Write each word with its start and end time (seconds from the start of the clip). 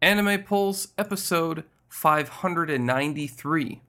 Anime 0.00 0.44
Pulse 0.44 0.88
episode 0.96 1.64
593. 1.88 3.80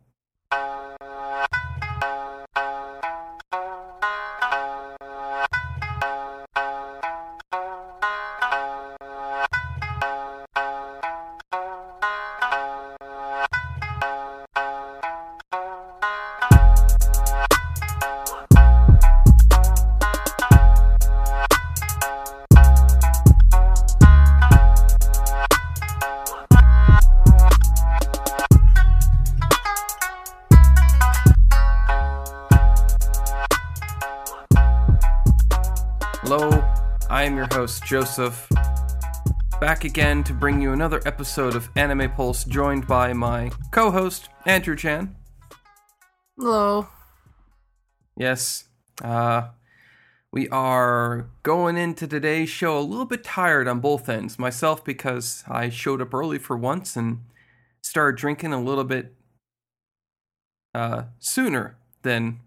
Joseph. 38.20 38.50
Back 39.62 39.86
again 39.86 40.26
to 40.26 40.34
bring 40.34 40.62
you 40.62 40.74
another 40.74 41.02
episode 41.06 41.56
of 41.56 41.70
Anime 41.78 42.12
Pulse, 42.12 42.44
joined 42.44 42.86
by 42.86 43.14
my 43.14 43.50
co 43.72 43.92
host, 43.92 44.28
Andrew 44.46 44.76
Chan. 44.76 45.16
Hello. 46.38 46.90
Yes, 48.18 48.66
uh, 49.02 49.52
we 50.34 50.50
are 50.50 51.30
going 51.44 51.78
into 51.78 52.08
today's 52.08 52.50
show 52.50 52.78
a 52.78 52.82
little 52.82 53.06
bit 53.06 53.24
tired 53.24 53.70
on 53.70 53.80
both 53.80 54.10
ends. 54.10 54.38
Myself, 54.38 54.84
because 54.84 55.46
I 55.48 55.70
showed 55.70 56.02
up 56.02 56.14
early 56.14 56.40
for 56.40 56.58
once 56.58 56.98
and 56.98 57.20
started 57.82 58.20
drinking 58.20 58.52
a 58.52 58.62
little 58.62 58.84
bit 58.84 59.14
uh, 60.76 61.04
sooner 61.20 61.78
than 62.02 62.42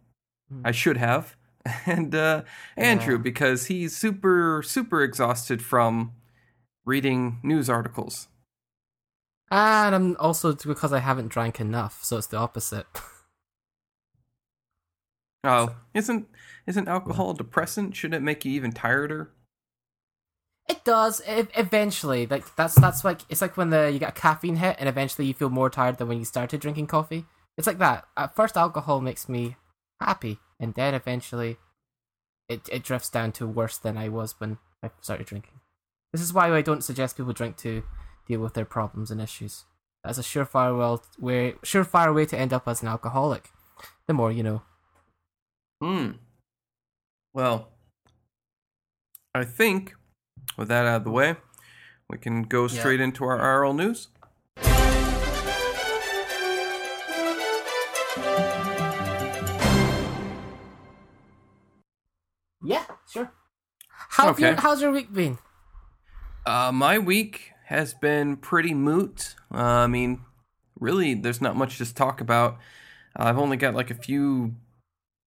I 0.66 0.72
should 0.72 0.98
have. 0.98 1.34
And 1.86 2.14
uh, 2.14 2.42
Andrew, 2.76 3.16
Yeah. 3.16 3.22
because 3.22 3.66
he's 3.66 3.96
super, 3.96 4.62
super 4.64 5.02
exhausted 5.02 5.62
from 5.62 6.12
reading 6.84 7.38
news 7.42 7.70
articles. 7.70 8.28
And 9.50 9.94
I'm 9.94 10.16
also 10.18 10.54
because 10.54 10.92
I 10.92 10.98
haven't 11.00 11.28
drank 11.28 11.60
enough, 11.60 12.02
so 12.02 12.16
it's 12.16 12.26
the 12.26 12.38
opposite. 12.38 12.86
Oh, 15.44 15.74
isn't 15.92 16.28
isn't 16.66 16.86
alcohol 16.88 17.30
a 17.32 17.34
depressant? 17.34 17.96
Should 17.96 18.14
it 18.14 18.22
make 18.22 18.44
you 18.44 18.52
even 18.52 18.70
tireder? 18.72 19.30
It 20.68 20.84
does 20.84 21.20
e- 21.28 21.48
eventually. 21.56 22.26
Like 22.26 22.54
that's 22.54 22.76
that's 22.76 23.04
like 23.04 23.22
it's 23.28 23.40
like 23.42 23.56
when 23.56 23.70
the 23.70 23.90
you 23.92 23.98
get 23.98 24.10
a 24.16 24.20
caffeine 24.20 24.56
hit, 24.56 24.76
and 24.78 24.88
eventually 24.88 25.26
you 25.26 25.34
feel 25.34 25.50
more 25.50 25.68
tired 25.68 25.98
than 25.98 26.06
when 26.08 26.18
you 26.18 26.24
started 26.24 26.60
drinking 26.60 26.86
coffee. 26.86 27.24
It's 27.58 27.66
like 27.66 27.78
that. 27.78 28.04
At 28.16 28.36
first, 28.36 28.56
alcohol 28.56 29.00
makes 29.00 29.28
me 29.28 29.56
happy, 30.00 30.38
and 30.62 30.72
then 30.74 30.94
eventually, 30.94 31.58
it 32.48 32.68
it 32.72 32.82
drifts 32.84 33.10
down 33.10 33.32
to 33.32 33.46
worse 33.46 33.76
than 33.76 33.98
I 33.98 34.08
was 34.08 34.38
when 34.40 34.56
I 34.82 34.90
started 35.02 35.26
drinking. 35.26 35.60
This 36.12 36.22
is 36.22 36.32
why 36.32 36.50
I 36.54 36.62
don't 36.62 36.84
suggest 36.84 37.16
people 37.16 37.32
drink 37.32 37.56
to 37.58 37.82
deal 38.28 38.40
with 38.40 38.54
their 38.54 38.64
problems 38.64 39.10
and 39.10 39.20
issues. 39.20 39.64
That's 40.04 40.18
a 40.18 40.22
surefire 40.22 40.76
well 40.78 41.04
way 41.18 41.52
surefire 41.62 42.14
way 42.14 42.26
to 42.26 42.38
end 42.38 42.52
up 42.52 42.66
as 42.68 42.80
an 42.82 42.88
alcoholic. 42.88 43.50
The 44.06 44.14
more 44.14 44.32
you 44.32 44.42
know. 44.42 44.62
Hmm. 45.82 46.12
Well, 47.34 47.68
I 49.34 49.44
think 49.44 49.94
with 50.56 50.68
that 50.68 50.86
out 50.86 50.96
of 50.98 51.04
the 51.04 51.10
way, 51.10 51.36
we 52.10 52.18
can 52.18 52.42
go 52.42 52.62
Yeah. 52.62 52.78
straight 52.80 53.00
into 53.00 53.24
our 53.24 53.38
RL 53.40 53.72
news. 53.74 54.08
How 64.12 64.26
have 64.26 64.38
you, 64.40 64.54
how's 64.56 64.82
your 64.82 64.92
week 64.92 65.12
been? 65.12 65.38
Uh, 66.44 66.70
my 66.70 66.98
week 66.98 67.52
has 67.66 67.94
been 67.94 68.36
pretty 68.36 68.74
moot. 68.74 69.34
Uh, 69.52 69.56
I 69.56 69.86
mean, 69.86 70.20
really, 70.78 71.14
there's 71.14 71.40
not 71.40 71.56
much 71.56 71.78
to 71.78 71.94
talk 71.94 72.20
about. 72.20 72.58
I've 73.16 73.38
only 73.38 73.56
got 73.56 73.74
like 73.74 73.90
a 73.90 73.94
few 73.94 74.54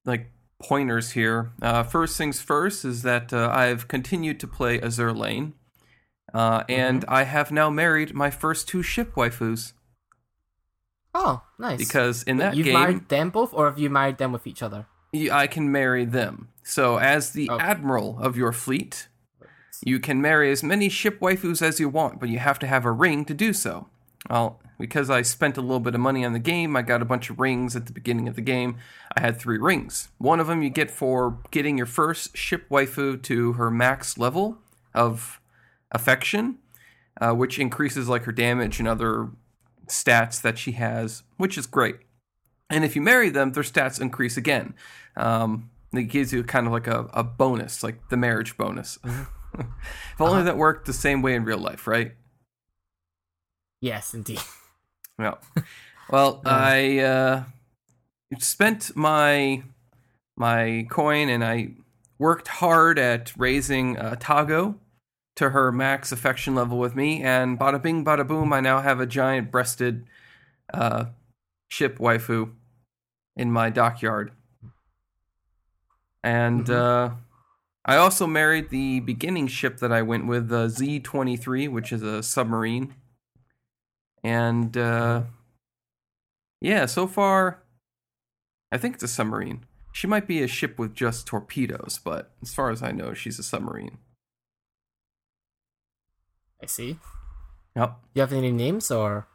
like 0.06 0.29
pointers 0.62 1.12
here. 1.12 1.51
Uh, 1.62 1.81
first 1.84 2.16
things 2.16 2.40
first 2.41 2.85
is 2.85 3.01
that 3.01 3.34
uh, 3.34 3.50
I've 3.51 3.88
continued 3.88 4.40
to 4.41 4.47
play 4.47 4.79
Azure 4.79 5.13
Lane, 5.13 5.53
uh, 6.34 6.63
and 6.69 7.03
I 7.07 7.23
have 7.23 7.52
now 7.52 7.72
married 7.72 8.13
my 8.13 8.29
first 8.29 8.67
two 8.67 8.84
ship 8.84 9.16
waifus 9.16 9.73
Oh, 11.16 11.41
nice. 11.57 11.79
because 11.79 12.22
in 12.23 12.38
that 12.38 12.56
You've 12.56 12.66
game 12.66 12.73
married 12.79 13.09
them 13.09 13.31
both, 13.31 13.52
or 13.53 13.66
have 13.66 13.79
you 13.79 13.90
married 13.90 14.19
them 14.19 14.31
with 14.31 14.46
each 14.46 14.62
other? 14.62 14.85
I 15.13 15.47
can 15.47 15.71
marry 15.71 16.05
them. 16.05 16.49
So, 16.63 16.97
as 16.97 17.31
the 17.31 17.49
Okay. 17.49 17.63
admiral 17.63 18.19
of 18.19 18.35
your 18.38 18.51
fleet, 18.51 19.07
you 19.83 19.99
can 19.99 20.21
marry 20.21 20.51
as 20.51 20.63
many 20.63 20.89
ship 20.89 21.19
waifus 21.19 21.61
as 21.61 21.79
you 21.79 21.89
want, 21.89 22.19
but 22.19 22.29
you 22.29 22.39
have 22.39 22.59
to 22.59 22.67
have 22.67 22.85
a 22.85 22.91
ring 22.91 23.23
to 23.25 23.33
do 23.33 23.53
so. 23.53 23.88
Well, 24.29 24.59
because 24.79 25.09
I 25.09 25.21
spent 25.21 25.57
a 25.57 25.61
little 25.61 25.79
bit 25.79 25.93
of 25.95 26.01
money 26.01 26.25
on 26.25 26.33
the 26.33 26.39
game, 26.39 26.75
I 26.75 26.81
got 26.81 27.01
a 27.01 27.05
bunch 27.05 27.29
of 27.29 27.39
rings 27.39 27.75
at 27.75 27.85
the 27.85 27.93
beginning 27.93 28.27
of 28.27 28.35
the 28.35 28.41
game. 28.41 28.77
I 29.16 29.21
had 29.21 29.39
three 29.39 29.57
rings. 29.57 30.09
One 30.17 30.39
of 30.39 30.47
them 30.47 30.61
you 30.63 30.69
get 30.69 30.89
for 30.91 31.37
getting 31.51 31.77
your 31.77 31.85
first 31.85 32.35
ship 32.35 32.67
waifu 32.69 33.22
to 33.23 33.53
her 33.53 33.69
max 33.72 34.17
level 34.17 34.57
of 34.93 35.39
affection, 35.91 36.57
uh, 37.22 37.33
which 37.33 37.59
increases 37.59 38.09
like 38.09 38.23
her 38.23 38.31
damage 38.31 38.79
and 38.79 38.87
other 38.87 39.29
stats 39.87 40.41
that 40.41 40.57
she 40.57 40.73
has, 40.73 41.23
which 41.37 41.57
is 41.57 41.67
great. 41.67 41.97
And 42.70 42.84
if 42.84 42.96
you 42.96 43.02
marry 43.02 43.30
them, 43.30 43.52
their 43.52 43.64
stats 43.64 44.02
increase 44.02 44.38
again. 44.38 44.74
Um, 45.16 45.70
it 45.94 46.03
gives 46.03 46.34
you 46.34 46.44
kind 46.44 46.66
of 46.66 46.74
like 46.74 46.88
a, 46.88 47.09
a 47.14 47.24
bonus, 47.24 47.84
like 47.84 48.09
the 48.09 48.18
marriage 48.18 48.58
bonus. 48.58 48.98
if 49.53 50.20
only 50.20 50.44
that 50.44 50.58
worked 50.58 50.86
the 50.86 50.94
same 50.94 51.22
way 51.22 51.36
in 51.36 51.44
real 51.46 51.58
life, 51.58 51.88
right? 51.88 52.14
Yes, 53.81 54.14
indeed. 54.14 54.42
Yeah. 55.18 55.36
Well, 56.09 56.42
I 56.46 57.00
uh, 57.00 57.44
spent 58.38 58.94
my 58.97 59.64
my 60.36 60.88
coin 60.90 61.30
and 61.30 61.42
I 61.42 61.70
worked 62.20 62.50
hard 62.50 63.00
at 63.00 63.32
raising 63.38 63.97
uh, 63.97 64.16
Tago 64.20 64.76
to 65.38 65.52
her 65.52 65.72
max 65.72 66.12
affection 66.12 66.53
level 66.53 66.78
with 66.78 66.97
me, 66.97 67.22
and 67.22 67.58
bada 67.58 67.82
bing, 67.82 68.03
bada 68.03 68.28
boom, 68.28 68.52
I 68.52 68.59
now 68.59 68.82
have 68.82 69.00
a 69.00 69.06
giant 69.06 69.52
breasted 69.52 70.06
uh, 70.74 71.06
ship 71.75 71.97
waifu 71.97 72.52
in 73.36 73.52
my 73.52 73.69
dockyard. 73.69 74.31
And 76.24 76.69
uh, 76.69 77.12
I 77.84 77.97
also 77.97 78.25
married 78.25 78.69
the 78.69 79.02
beginning 79.02 79.47
ship 79.47 79.80
that 79.80 79.91
I 79.91 80.02
went 80.02 80.25
with, 80.25 80.47
the 80.47 80.69
Z 80.69 81.02
23, 81.02 81.68
which 81.68 81.91
is 81.91 82.02
a 82.02 82.24
submarine. 82.24 82.96
And 84.24 84.75
uh, 84.75 85.24
yeah, 86.62 86.85
so 86.85 87.08
far, 87.08 87.62
I 88.72 88.78
think 88.78 88.96
it's 88.96 89.03
a 89.03 89.08
submarine. 89.09 89.66
She 89.91 90.08
might 90.08 90.28
be 90.28 90.41
a 90.41 90.47
ship 90.47 90.80
with 90.80 90.96
just 90.96 91.28
torpedoes, 91.28 92.00
but 92.03 92.31
as 92.41 92.53
far 92.53 92.72
as 92.72 92.81
I 92.81 92.91
know, 92.91 93.14
she's 93.14 93.38
a 93.38 93.44
submarine. 93.44 93.97
I 96.64 96.66
see. 96.66 97.00
Yep. 97.75 97.97
You 98.14 98.22
have 98.22 98.34
any 98.34 98.52
names, 98.52 98.90
or 98.90 99.28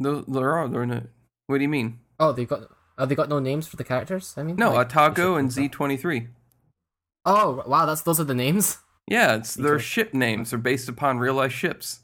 There, 0.00 0.22
there 0.26 0.52
are. 0.56 0.66
There 0.68 0.82
are 0.82 0.86
no, 0.86 1.02
what 1.46 1.58
do 1.58 1.62
you 1.62 1.68
mean? 1.68 2.00
oh, 2.18 2.32
they 2.32 2.44
got 2.46 2.62
uh, 2.62 2.66
oh, 2.98 3.06
they 3.06 3.14
got 3.14 3.28
no 3.28 3.38
names 3.38 3.66
for 3.68 3.76
the 3.76 3.84
characters. 3.84 4.34
I 4.36 4.42
mean, 4.42 4.56
No, 4.56 4.72
like, 4.72 4.88
Atago 4.88 5.38
and. 5.38 5.50
Z23. 5.50 6.28
Oh, 7.24 7.62
wow, 7.66 7.86
that's 7.86 8.02
those 8.02 8.18
are 8.18 8.24
the 8.24 8.34
names. 8.34 8.78
Yeah, 9.08 9.34
it's 9.34 9.54
their 9.54 9.80
ship 9.80 10.14
names 10.14 10.52
are 10.52 10.58
based 10.58 10.88
upon 10.88 11.18
real 11.18 11.34
life 11.34 11.50
ships. 11.50 11.98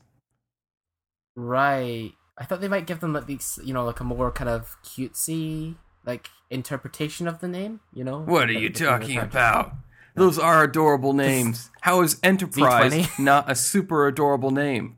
Right. 1.37 2.13
I 2.37 2.45
thought 2.45 2.61
they 2.61 2.67
might 2.67 2.87
give 2.87 2.99
them 2.99 3.13
like 3.13 3.27
these, 3.27 3.61
you 3.63 3.73
know, 3.73 3.85
like 3.85 4.01
a 4.01 4.05
more 4.05 4.33
kind 4.33 4.51
of 4.51 4.77
cutesy 4.83 5.77
like 6.05 6.31
interpretation 6.51 7.29
of 7.29 7.39
the 7.39 7.47
name. 7.47 7.79
You 7.95 8.03
know. 8.03 8.23
What 8.23 8.51
are 8.51 8.55
Like 8.55 8.63
you 8.63 8.71
talking 8.71 9.19
about? 9.19 9.73
Those 10.17 10.37
are 10.37 10.65
adorable 10.65 11.13
names. 11.13 11.71
How 11.83 12.03
is 12.03 12.19
Enterprise 12.25 12.93
Z20? 12.93 13.19
not 13.23 13.49
a 13.49 13.55
super 13.55 14.09
adorable 14.09 14.51
name? 14.51 14.97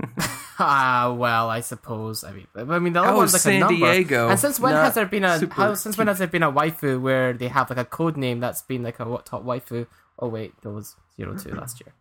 Ah, 0.62 1.12
well, 1.16 1.48
I 1.48 1.60
suppose. 1.60 2.22
I 2.22 2.32
mean, 2.32 2.46
I 2.54 2.78
mean, 2.78 2.92
the 2.92 3.00
other 3.00 3.08
How 3.08 3.16
one's 3.16 3.32
like 3.32 3.40
a 3.40 3.42
San 3.42 3.60
number. 3.60 3.74
Diego 3.74 4.28
And 4.28 4.38
since 4.38 4.60
when 4.60 4.74
not 4.74 4.84
has 4.84 4.94
there 4.94 5.06
been 5.06 5.24
a 5.24 5.46
how, 5.52 5.74
since 5.74 5.96
when 5.96 6.06
has 6.06 6.18
there 6.18 6.28
been 6.28 6.42
a 6.42 6.52
waifu 6.52 7.00
where 7.00 7.32
they 7.32 7.48
have 7.48 7.70
like 7.70 7.78
a 7.78 7.84
code 7.84 8.16
name 8.16 8.40
that's 8.40 8.62
been 8.62 8.82
like 8.82 9.00
a 9.00 9.08
what 9.08 9.24
top 9.26 9.44
waifu? 9.44 9.86
Oh 10.18 10.28
wait, 10.28 10.52
there 10.62 10.70
was 10.70 10.96
zero 11.16 11.36
two 11.36 11.54
last 11.54 11.80
year. 11.80 11.94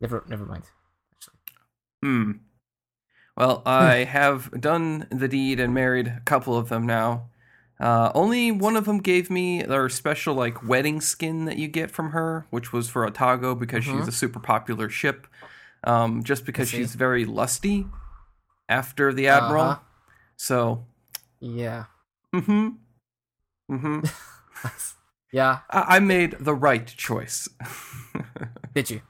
Never, 0.00 0.22
never 0.28 0.44
mind. 0.44 0.64
Hmm. 2.02 2.32
Well, 3.36 3.62
I 3.64 4.04
have 4.04 4.60
done 4.60 5.06
the 5.10 5.28
deed 5.28 5.60
and 5.60 5.72
married 5.72 6.08
a 6.08 6.20
couple 6.24 6.56
of 6.56 6.68
them 6.68 6.86
now. 6.86 7.30
Uh, 7.80 8.10
only 8.14 8.50
one 8.50 8.76
of 8.76 8.84
them 8.84 8.98
gave 8.98 9.30
me 9.30 9.62
their 9.62 9.88
special 9.88 10.34
like 10.34 10.66
wedding 10.66 11.00
skin 11.00 11.44
that 11.44 11.56
you 11.56 11.68
get 11.68 11.90
from 11.90 12.10
her, 12.10 12.46
which 12.50 12.72
was 12.72 12.88
for 12.88 13.08
Atago 13.08 13.56
because 13.58 13.84
she's 13.84 14.08
a 14.08 14.12
super 14.12 14.40
popular 14.40 14.88
ship. 14.88 15.26
Um, 15.84 16.22
just 16.24 16.44
because 16.44 16.68
she's 16.68 16.94
very 16.94 17.24
lusty 17.24 17.86
after 18.68 19.12
the 19.12 19.28
admiral. 19.28 19.64
Uh-huh. 19.64 19.80
So, 20.36 20.86
Yeah. 21.40 21.84
mm-hmm, 22.34 22.68
mm-hmm. 23.70 24.00
Yeah. 25.32 25.58
I-, 25.70 25.96
I 25.96 25.98
made 26.00 26.36
the 26.40 26.54
right 26.54 26.86
choice. 26.86 27.48
Did 28.74 28.90
you? 28.90 29.02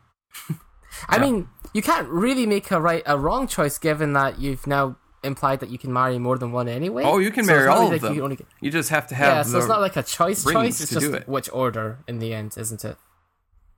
I 1.09 1.19
mean, 1.19 1.49
you 1.73 1.81
can't 1.82 2.09
really 2.09 2.44
make 2.47 2.71
a 2.71 2.81
right 2.81 3.03
a 3.06 3.17
wrong 3.19 3.47
choice 3.47 3.79
given 3.79 4.14
that 4.14 4.41
you've 4.41 4.67
now 4.67 4.97
implied 5.23 5.61
that 5.61 5.71
you 5.71 5.79
can 5.79 5.93
marry 5.93 6.19
more 6.19 6.37
than 6.38 6.50
one 6.53 6.69
anyway. 6.69 7.03
oh, 7.05 7.19
you 7.19 7.31
can 7.31 7.44
So 7.44 7.53
marry 7.53 7.67
all 7.69 7.85
really 7.85 7.97
of 7.97 8.03
them. 8.03 8.14
you 8.14 8.29
get- 8.37 8.47
You 8.61 8.71
just 8.71 8.91
have 8.91 9.06
to 9.09 9.14
have. 9.14 9.26
yeah, 9.29 9.43
so 9.43 9.59
it's 9.59 9.69
not 9.69 9.81
like 9.81 9.97
a 9.97 10.03
choice 10.03 10.44
choice. 10.44 10.81
It's 10.81 10.93
just 10.93 11.06
it. 11.06 11.29
which 11.29 11.49
order 11.53 11.99
in 12.09 12.19
the 12.19 12.35
end, 12.35 12.55
isn't 12.59 12.85
it? 12.85 12.97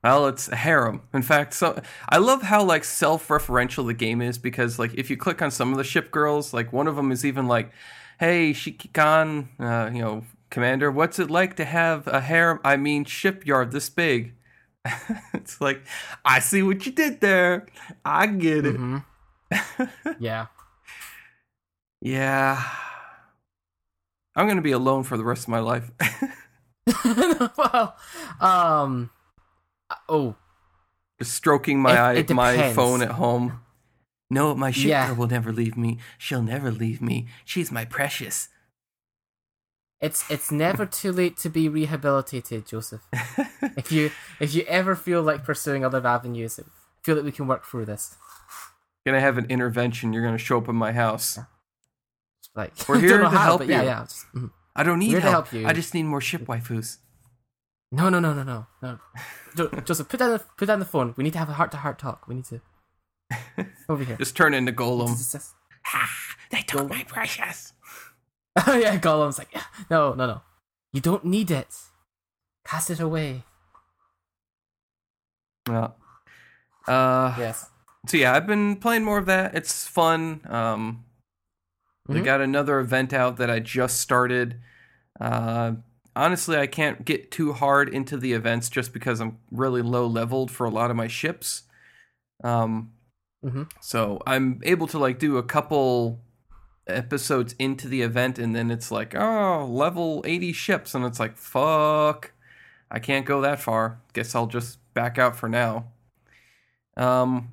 Well, 0.03 0.29
it's 0.29 0.49
a 0.49 0.57
harem. 0.57 1.03
In 1.13 1.23
fact, 1.23 1.53
so 1.53 1.81
I 2.09 2.19
love 2.19 2.43
how 2.43 2.65
like 2.65 2.85
self-referential 2.85 3.87
the 3.87 3.93
game 3.95 4.23
is 4.23 4.39
because 4.39 4.79
like 4.79 4.95
if 4.95 5.11
you 5.11 5.17
click 5.17 5.43
on 5.43 5.51
some 5.51 5.73
of 5.73 5.79
the 5.79 5.85
ship 5.85 6.11
girls, 6.11 6.55
like 6.55 6.73
one 6.73 6.87
of 6.87 6.97
them 6.97 7.13
is 7.13 7.25
even 7.25 7.47
like, 7.47 7.71
"Hey, 8.19 8.53
Shikikan, 8.53 9.49
uh, 9.61 9.91
you 9.93 10.01
know, 10.01 10.25
commander, 10.51 10.91
what's 10.91 11.19
it 11.19 11.31
like 11.31 11.55
to 11.57 11.65
have 11.67 12.07
a 12.07 12.21
harem? 12.23 12.61
I 12.65 12.77
mean, 12.79 13.05
shipyard 13.05 13.73
this 13.73 13.91
big?" 13.91 14.35
it's 15.35 15.61
like, 15.61 15.83
I 16.25 16.39
see 16.41 16.63
what 16.63 16.87
you 16.87 16.93
did 16.93 17.21
there. 17.21 17.67
I 18.05 18.27
get 18.27 18.65
it. 18.67 18.77
hmm 18.77 18.99
yeah. 20.19 20.47
Yeah. 22.01 22.63
I'm 24.37 24.47
gonna 24.49 24.63
be 24.63 24.73
alone 24.73 25.03
for 25.03 25.17
the 25.17 25.25
rest 25.25 25.45
of 25.45 25.49
my 25.49 25.59
life. 25.61 25.91
well, 27.57 27.97
um, 28.41 29.11
oh, 30.09 30.37
Just 31.19 31.35
stroking 31.35 31.81
my 31.81 31.93
It- 31.93 31.99
eye, 31.99 32.13
it 32.15 32.31
my 32.31 32.73
phone 32.73 33.03
at 33.03 33.13
home. 33.13 33.61
No, 34.31 34.55
my 34.55 34.71
ship 34.71 34.89
Yeah. 34.89 35.13
will 35.13 35.27
never 35.27 35.53
leave 35.53 35.77
me. 35.77 35.99
She'll 36.19 36.43
never 36.43 36.71
leave 36.71 37.03
me. 37.03 37.27
She's 37.45 37.71
my 37.73 37.85
precious. 37.85 38.49
it's 40.01 40.29
it's 40.31 40.51
never 40.51 40.87
too 41.01 41.13
late 41.13 41.37
to 41.39 41.51
be 41.51 41.69
rehabilitated, 41.69 42.67
Joseph. 42.67 43.03
if 43.77 43.91
you 43.93 44.11
if 44.41 44.55
you 44.55 44.63
ever 44.69 44.95
feel 44.97 45.23
like 45.23 45.45
pursuing 45.45 45.85
other 45.85 46.05
avenues, 46.07 46.59
I 46.59 46.63
feel 47.03 47.17
that 47.17 47.25
we 47.25 47.33
can 47.33 47.47
work 47.47 47.65
through 47.67 47.87
this. 47.87 48.17
Gonna 49.05 49.21
have 49.21 49.37
an 49.39 49.47
intervention. 49.51 50.13
You're 50.13 50.25
gonna 50.25 50.39
show 50.39 50.59
up 50.59 50.69
in 50.69 50.77
my 50.77 50.93
house. 50.93 51.39
Like 52.55 52.73
We're 52.89 52.99
here 53.01 53.19
to 53.19 53.29
how, 53.29 53.39
help 53.39 53.59
but 53.61 53.69
Yeah, 53.69 53.81
you. 53.83 53.89
yeah. 53.89 54.03
just- 54.05 54.27
mhm. 54.35 54.51
I 54.77 54.83
don't 54.85 55.01
need 55.01 55.13
help. 55.19 55.23
help 55.49 55.53
you. 55.53 55.67
I 55.67 55.73
just 55.73 55.93
need 55.95 56.05
more 56.05 56.21
ship 56.21 56.47
waifus. 56.47 56.99
No, 57.93 58.09
no, 58.09 58.21
no, 58.21 58.33
no, 58.33 58.43
no, 58.45 58.67
no. 58.83 58.99
Jo- 59.57 59.69
Joseph, 59.85 60.09
put 60.09 60.19
down 60.21 60.31
the 60.31 60.39
put 60.57 60.67
down 60.67 60.79
the 60.79 60.85
phone. 60.85 61.13
We 61.17 61.25
need 61.25 61.33
to 61.33 61.39
have 61.41 61.49
a 61.49 61.55
heart 61.55 61.73
to 61.73 61.79
heart 61.79 61.99
talk. 61.99 62.29
We 62.29 62.37
need 62.37 62.45
to 62.47 62.61
over 63.89 64.05
here. 64.05 64.17
Just 64.17 64.37
turn 64.37 64.55
into 64.55 64.73
Gollum. 64.73 65.09
Just- 65.09 65.33
just- 65.33 65.55
Ha! 65.87 66.09
They 66.51 66.61
took 66.63 66.89
my 66.91 67.05
precious. 67.05 67.73
Oh 68.67 68.75
yeah, 68.77 68.99
Gollum's 68.99 69.39
like, 69.39 69.49
"Yeah, 69.53 69.63
no, 69.91 70.13
no, 70.13 70.27
no. 70.27 70.43
You 70.93 71.01
don't 71.01 71.25
need 71.25 71.51
it. 71.51 71.75
Cast 72.67 72.91
it 72.91 73.01
away. 73.01 73.45
Well, 75.69 75.97
uh, 76.89 77.35
Yes. 77.39 77.71
so 78.07 78.17
yeah, 78.17 78.35
I've 78.35 78.47
been 78.47 78.77
playing 78.77 79.05
more 79.05 79.19
of 79.19 79.27
that. 79.27 79.55
It's 79.55 79.87
fun. 79.87 80.41
Um, 80.49 81.05
they 82.09 82.21
Mhm. 82.21 82.25
got 82.25 82.41
another 82.41 82.79
event 82.81 83.13
out 83.13 83.37
that 83.37 83.51
I 83.51 83.61
just 83.61 84.01
started. 84.01 84.61
Uh, 85.21 85.73
honestly, 86.17 86.57
I 86.57 86.67
can't 86.67 87.05
get 87.05 87.31
too 87.31 87.53
hard 87.53 87.89
into 87.89 88.17
the 88.17 88.33
events 88.33 88.69
just 88.69 88.93
because 88.93 89.21
I'm 89.21 89.39
really 89.51 89.83
low 89.83 90.07
leveled 90.07 90.51
for 90.51 90.65
a 90.67 90.71
lot 90.71 90.91
of 90.91 90.97
my 90.97 91.07
ships. 91.09 91.63
Um, 92.43 92.93
Mhm. 93.45 93.71
so 93.81 94.21
I'm 94.27 94.61
able 94.65 94.87
to 94.89 94.99
like 94.99 95.19
do 95.19 95.37
a 95.39 95.43
couple 95.43 96.21
episodes 96.87 97.55
into 97.59 97.89
the 97.89 98.03
event, 98.03 98.39
and 98.39 98.55
then 98.55 98.71
it's 98.71 98.91
like, 98.91 99.15
oh, 99.15 99.65
level 99.67 100.23
80 100.27 100.53
ships, 100.53 100.95
and 100.95 101.05
it's 101.05 101.21
like, 101.21 101.37
fuck, 101.37 102.33
I 102.91 102.99
can't 102.99 103.25
go 103.27 103.41
that 103.41 103.61
far. 103.61 104.01
Guess 104.13 104.35
I'll 104.35 104.47
just 104.49 104.79
back 104.95 105.19
out 105.19 105.37
for 105.37 105.49
now. 105.49 105.87
Um, 106.97 107.51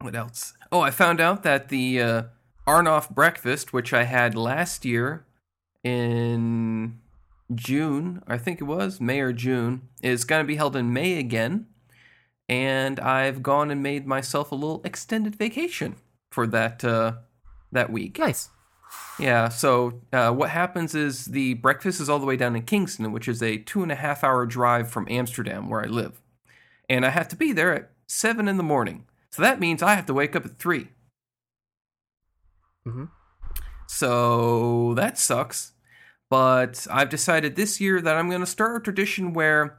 what 0.00 0.14
else? 0.14 0.52
Oh, 0.70 0.80
I 0.80 0.90
found 0.90 1.20
out 1.20 1.42
that 1.44 1.70
the 1.70 2.00
uh, 2.02 2.22
Arnoff 2.66 3.10
breakfast, 3.10 3.72
which 3.72 3.92
I 3.94 4.04
had 4.04 4.34
last 4.34 4.84
year 4.84 5.24
in 5.82 7.00
June, 7.54 8.22
I 8.26 8.38
think 8.38 8.60
it 8.60 8.64
was 8.64 9.00
May 9.00 9.20
or 9.20 9.32
June, 9.32 9.88
is 10.02 10.24
going 10.24 10.42
to 10.42 10.46
be 10.46 10.56
held 10.56 10.76
in 10.76 10.92
May 10.92 11.18
again. 11.18 11.66
And 12.48 13.00
I've 13.00 13.42
gone 13.42 13.70
and 13.70 13.82
made 13.82 14.06
myself 14.06 14.52
a 14.52 14.54
little 14.54 14.82
extended 14.84 15.36
vacation 15.36 15.96
for 16.30 16.46
that 16.48 16.84
uh, 16.84 17.14
that 17.72 17.90
week. 17.90 18.18
Nice. 18.18 18.50
Yeah, 19.18 19.48
so 19.48 20.00
uh, 20.12 20.32
what 20.32 20.50
happens 20.50 20.94
is 20.94 21.26
the 21.26 21.54
breakfast 21.54 22.00
is 22.00 22.08
all 22.08 22.18
the 22.18 22.26
way 22.26 22.36
down 22.36 22.56
in 22.56 22.62
Kingston, 22.62 23.12
which 23.12 23.28
is 23.28 23.42
a 23.42 23.58
two 23.58 23.82
and 23.82 23.92
a 23.92 23.96
half 23.96 24.22
hour 24.24 24.44
drive 24.46 24.90
from 24.90 25.06
Amsterdam, 25.08 25.68
where 25.68 25.82
I 25.82 25.86
live. 25.86 26.20
And 26.88 27.06
I 27.06 27.10
have 27.10 27.28
to 27.28 27.36
be 27.36 27.52
there 27.52 27.74
at 27.74 27.90
seven 28.06 28.48
in 28.48 28.56
the 28.56 28.62
morning. 28.62 29.06
So 29.30 29.42
that 29.42 29.60
means 29.60 29.82
I 29.82 29.94
have 29.94 30.06
to 30.06 30.14
wake 30.14 30.36
up 30.36 30.44
at 30.44 30.58
3 30.58 30.88
Mhm. 32.86 33.08
So 33.86 34.94
that 34.94 35.18
sucks. 35.18 35.72
But 36.30 36.86
I've 36.90 37.10
decided 37.10 37.54
this 37.54 37.80
year 37.80 38.00
that 38.00 38.16
I'm 38.16 38.28
going 38.28 38.40
to 38.40 38.46
start 38.46 38.76
a 38.76 38.80
tradition 38.80 39.32
where 39.32 39.78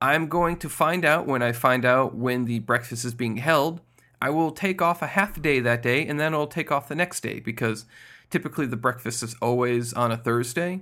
I'm 0.00 0.28
going 0.28 0.58
to 0.58 0.68
find 0.68 1.04
out 1.04 1.26
when 1.26 1.42
I 1.42 1.52
find 1.52 1.84
out 1.84 2.14
when 2.14 2.44
the 2.44 2.58
breakfast 2.60 3.04
is 3.04 3.14
being 3.14 3.36
held. 3.36 3.80
I 4.20 4.30
will 4.30 4.50
take 4.50 4.80
off 4.80 5.02
a 5.02 5.08
half 5.08 5.40
day 5.40 5.60
that 5.60 5.82
day 5.82 6.06
and 6.06 6.18
then 6.18 6.34
I'll 6.34 6.46
take 6.46 6.72
off 6.72 6.88
the 6.88 6.94
next 6.94 7.20
day 7.20 7.40
because 7.40 7.84
typically 8.30 8.66
the 8.66 8.76
breakfast 8.76 9.22
is 9.22 9.36
always 9.40 9.92
on 9.92 10.10
a 10.10 10.16
Thursday. 10.16 10.80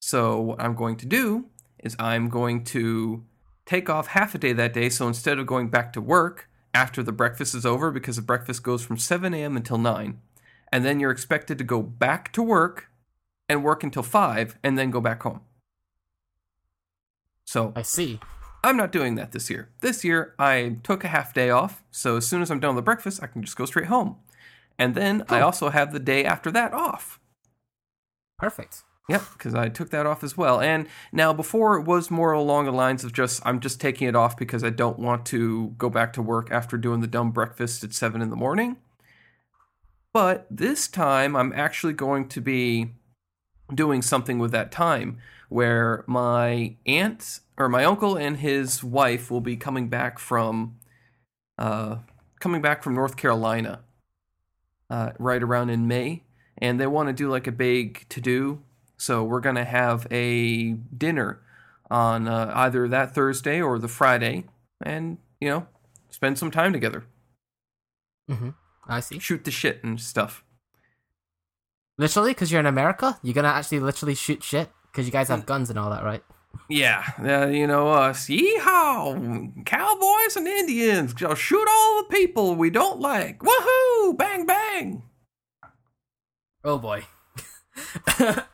So 0.00 0.40
what 0.40 0.60
I'm 0.60 0.74
going 0.74 0.96
to 0.96 1.06
do 1.06 1.46
is 1.82 1.96
I'm 1.98 2.28
going 2.28 2.64
to 2.64 3.24
take 3.66 3.88
off 3.88 4.08
half 4.08 4.34
a 4.34 4.38
day 4.38 4.52
that 4.52 4.72
day. 4.72 4.88
So 4.88 5.06
instead 5.06 5.38
of 5.38 5.46
going 5.46 5.68
back 5.68 5.92
to 5.92 6.00
work 6.00 6.48
after 6.74 7.02
the 7.02 7.12
breakfast 7.12 7.54
is 7.54 7.66
over, 7.66 7.90
because 7.90 8.16
the 8.16 8.22
breakfast 8.22 8.62
goes 8.62 8.84
from 8.84 8.96
7 8.96 9.32
a.m. 9.34 9.56
until 9.56 9.78
9, 9.78 10.20
and 10.72 10.84
then 10.84 11.00
you're 11.00 11.10
expected 11.10 11.58
to 11.58 11.64
go 11.64 11.82
back 11.82 12.32
to 12.32 12.42
work 12.42 12.89
and 13.50 13.64
work 13.64 13.82
until 13.82 14.04
5 14.04 14.56
and 14.62 14.78
then 14.78 14.90
go 14.92 15.00
back 15.00 15.24
home. 15.24 15.40
So 17.44 17.72
I 17.74 17.82
see. 17.82 18.20
I'm 18.62 18.76
not 18.76 18.92
doing 18.92 19.16
that 19.16 19.32
this 19.32 19.50
year. 19.50 19.70
This 19.80 20.04
year, 20.04 20.34
I 20.38 20.76
took 20.84 21.02
a 21.02 21.08
half 21.08 21.34
day 21.34 21.50
off, 21.50 21.82
so 21.90 22.16
as 22.16 22.26
soon 22.26 22.42
as 22.42 22.50
I'm 22.50 22.60
done 22.60 22.76
with 22.76 22.84
the 22.84 22.86
breakfast, 22.86 23.20
I 23.22 23.26
can 23.26 23.42
just 23.42 23.56
go 23.56 23.64
straight 23.64 23.86
home. 23.86 24.16
And 24.78 24.94
then 24.94 25.24
I 25.28 25.40
also 25.40 25.70
have 25.70 25.92
the 25.92 25.98
day 25.98 26.24
after 26.24 26.52
that 26.52 26.72
off. 26.72 27.18
Perfect. 28.38 28.84
Yep, 29.08 29.22
because 29.32 29.54
I 29.54 29.68
took 29.68 29.90
that 29.90 30.06
off 30.06 30.22
as 30.22 30.36
well. 30.36 30.60
And 30.60 30.86
now, 31.10 31.32
before 31.32 31.76
it 31.76 31.84
was 31.84 32.10
more 32.10 32.30
along 32.30 32.66
the 32.66 32.72
lines 32.72 33.02
of 33.02 33.12
just 33.12 33.44
I'm 33.44 33.58
just 33.58 33.80
taking 33.80 34.06
it 34.06 34.14
off 34.14 34.36
because 34.36 34.62
I 34.62 34.70
don't 34.70 35.00
want 35.00 35.26
to 35.26 35.74
go 35.76 35.90
back 35.90 36.12
to 36.12 36.22
work 36.22 36.52
after 36.52 36.76
doing 36.76 37.00
the 37.00 37.08
dumb 37.08 37.32
breakfast 37.32 37.82
at 37.82 37.92
seven 37.92 38.22
in 38.22 38.30
the 38.30 38.36
morning. 38.36 38.76
But 40.12 40.46
this 40.50 40.86
time, 40.86 41.34
I'm 41.34 41.52
actually 41.52 41.94
going 41.94 42.28
to 42.28 42.40
be 42.40 42.90
doing 43.74 44.02
something 44.02 44.38
with 44.38 44.52
that 44.52 44.72
time 44.72 45.18
where 45.48 46.04
my 46.06 46.76
aunt 46.86 47.40
or 47.58 47.68
my 47.68 47.84
uncle 47.84 48.16
and 48.16 48.38
his 48.38 48.82
wife 48.82 49.30
will 49.30 49.40
be 49.40 49.56
coming 49.56 49.88
back 49.88 50.18
from 50.18 50.76
uh, 51.58 51.96
coming 52.40 52.62
back 52.62 52.82
from 52.82 52.94
North 52.94 53.16
Carolina 53.16 53.80
uh, 54.88 55.12
right 55.18 55.42
around 55.42 55.70
in 55.70 55.86
May, 55.86 56.22
and 56.56 56.80
they 56.80 56.86
want 56.86 57.08
to 57.08 57.12
do 57.12 57.28
like 57.28 57.46
a 57.46 57.52
big 57.52 58.08
to 58.08 58.20
do. 58.20 58.62
So 58.96 59.24
we're 59.24 59.40
gonna 59.40 59.64
have 59.64 60.06
a 60.10 60.72
dinner 60.72 61.42
on 61.90 62.28
uh, 62.28 62.52
either 62.54 62.88
that 62.88 63.14
Thursday 63.14 63.60
or 63.60 63.78
the 63.78 63.88
Friday, 63.88 64.44
and 64.84 65.18
you 65.40 65.48
know, 65.48 65.66
spend 66.10 66.38
some 66.38 66.50
time 66.50 66.72
together, 66.72 67.04
hmm 68.28 68.50
I 68.88 69.00
see. 69.00 69.18
shoot 69.18 69.44
the 69.44 69.50
shit 69.50 69.82
and 69.82 70.00
stuff. 70.00 70.44
Literally, 72.00 72.30
because 72.30 72.50
you're 72.50 72.60
in 72.60 72.66
America, 72.66 73.18
you're 73.22 73.34
gonna 73.34 73.48
actually 73.48 73.78
literally 73.80 74.14
shoot 74.14 74.42
shit 74.42 74.70
because 74.90 75.04
you 75.04 75.12
guys 75.12 75.28
have 75.28 75.44
guns 75.44 75.68
and 75.68 75.78
all 75.78 75.90
that, 75.90 76.02
right? 76.02 76.24
Yeah, 76.70 77.04
uh, 77.22 77.48
you 77.48 77.66
know 77.66 77.88
us. 77.90 78.26
Yeehaw! 78.28 79.66
Cowboys 79.66 80.34
and 80.36 80.48
Indians. 80.48 81.12
Just 81.12 81.42
shoot 81.42 81.68
all 81.68 82.02
the 82.02 82.08
people 82.08 82.54
we 82.56 82.70
don't 82.70 83.00
like. 83.00 83.40
Woohoo! 83.40 84.16
Bang 84.16 84.46
bang! 84.46 85.02
Oh 86.64 86.78
boy. 86.78 87.04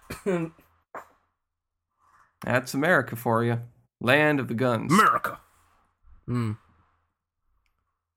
That's 2.45 2.75
America 2.75 3.15
for 3.17 3.45
you. 3.45 3.61
Land 4.01 4.41
of 4.41 4.49
the 4.49 4.55
guns. 4.55 4.93
America. 4.93 5.39
Hmm. 6.27 6.53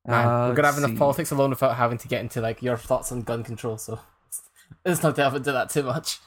Man, 0.06 0.26
Uh, 0.26 0.48
we're 0.48 0.54
gonna 0.56 0.68
have 0.68 0.78
enough 0.78 0.90
see. 0.90 0.96
politics 0.96 1.30
alone 1.30 1.50
without 1.50 1.76
having 1.76 1.98
to 1.98 2.08
get 2.08 2.20
into 2.20 2.40
like 2.40 2.62
your 2.62 2.76
thoughts 2.76 3.12
on 3.12 3.22
gun 3.22 3.44
control. 3.44 3.78
So 3.78 4.00
let's 4.84 5.02
not 5.02 5.16
delve 5.16 5.36
into 5.36 5.52
that 5.52 5.70
too 5.70 5.82
much. 5.82 6.18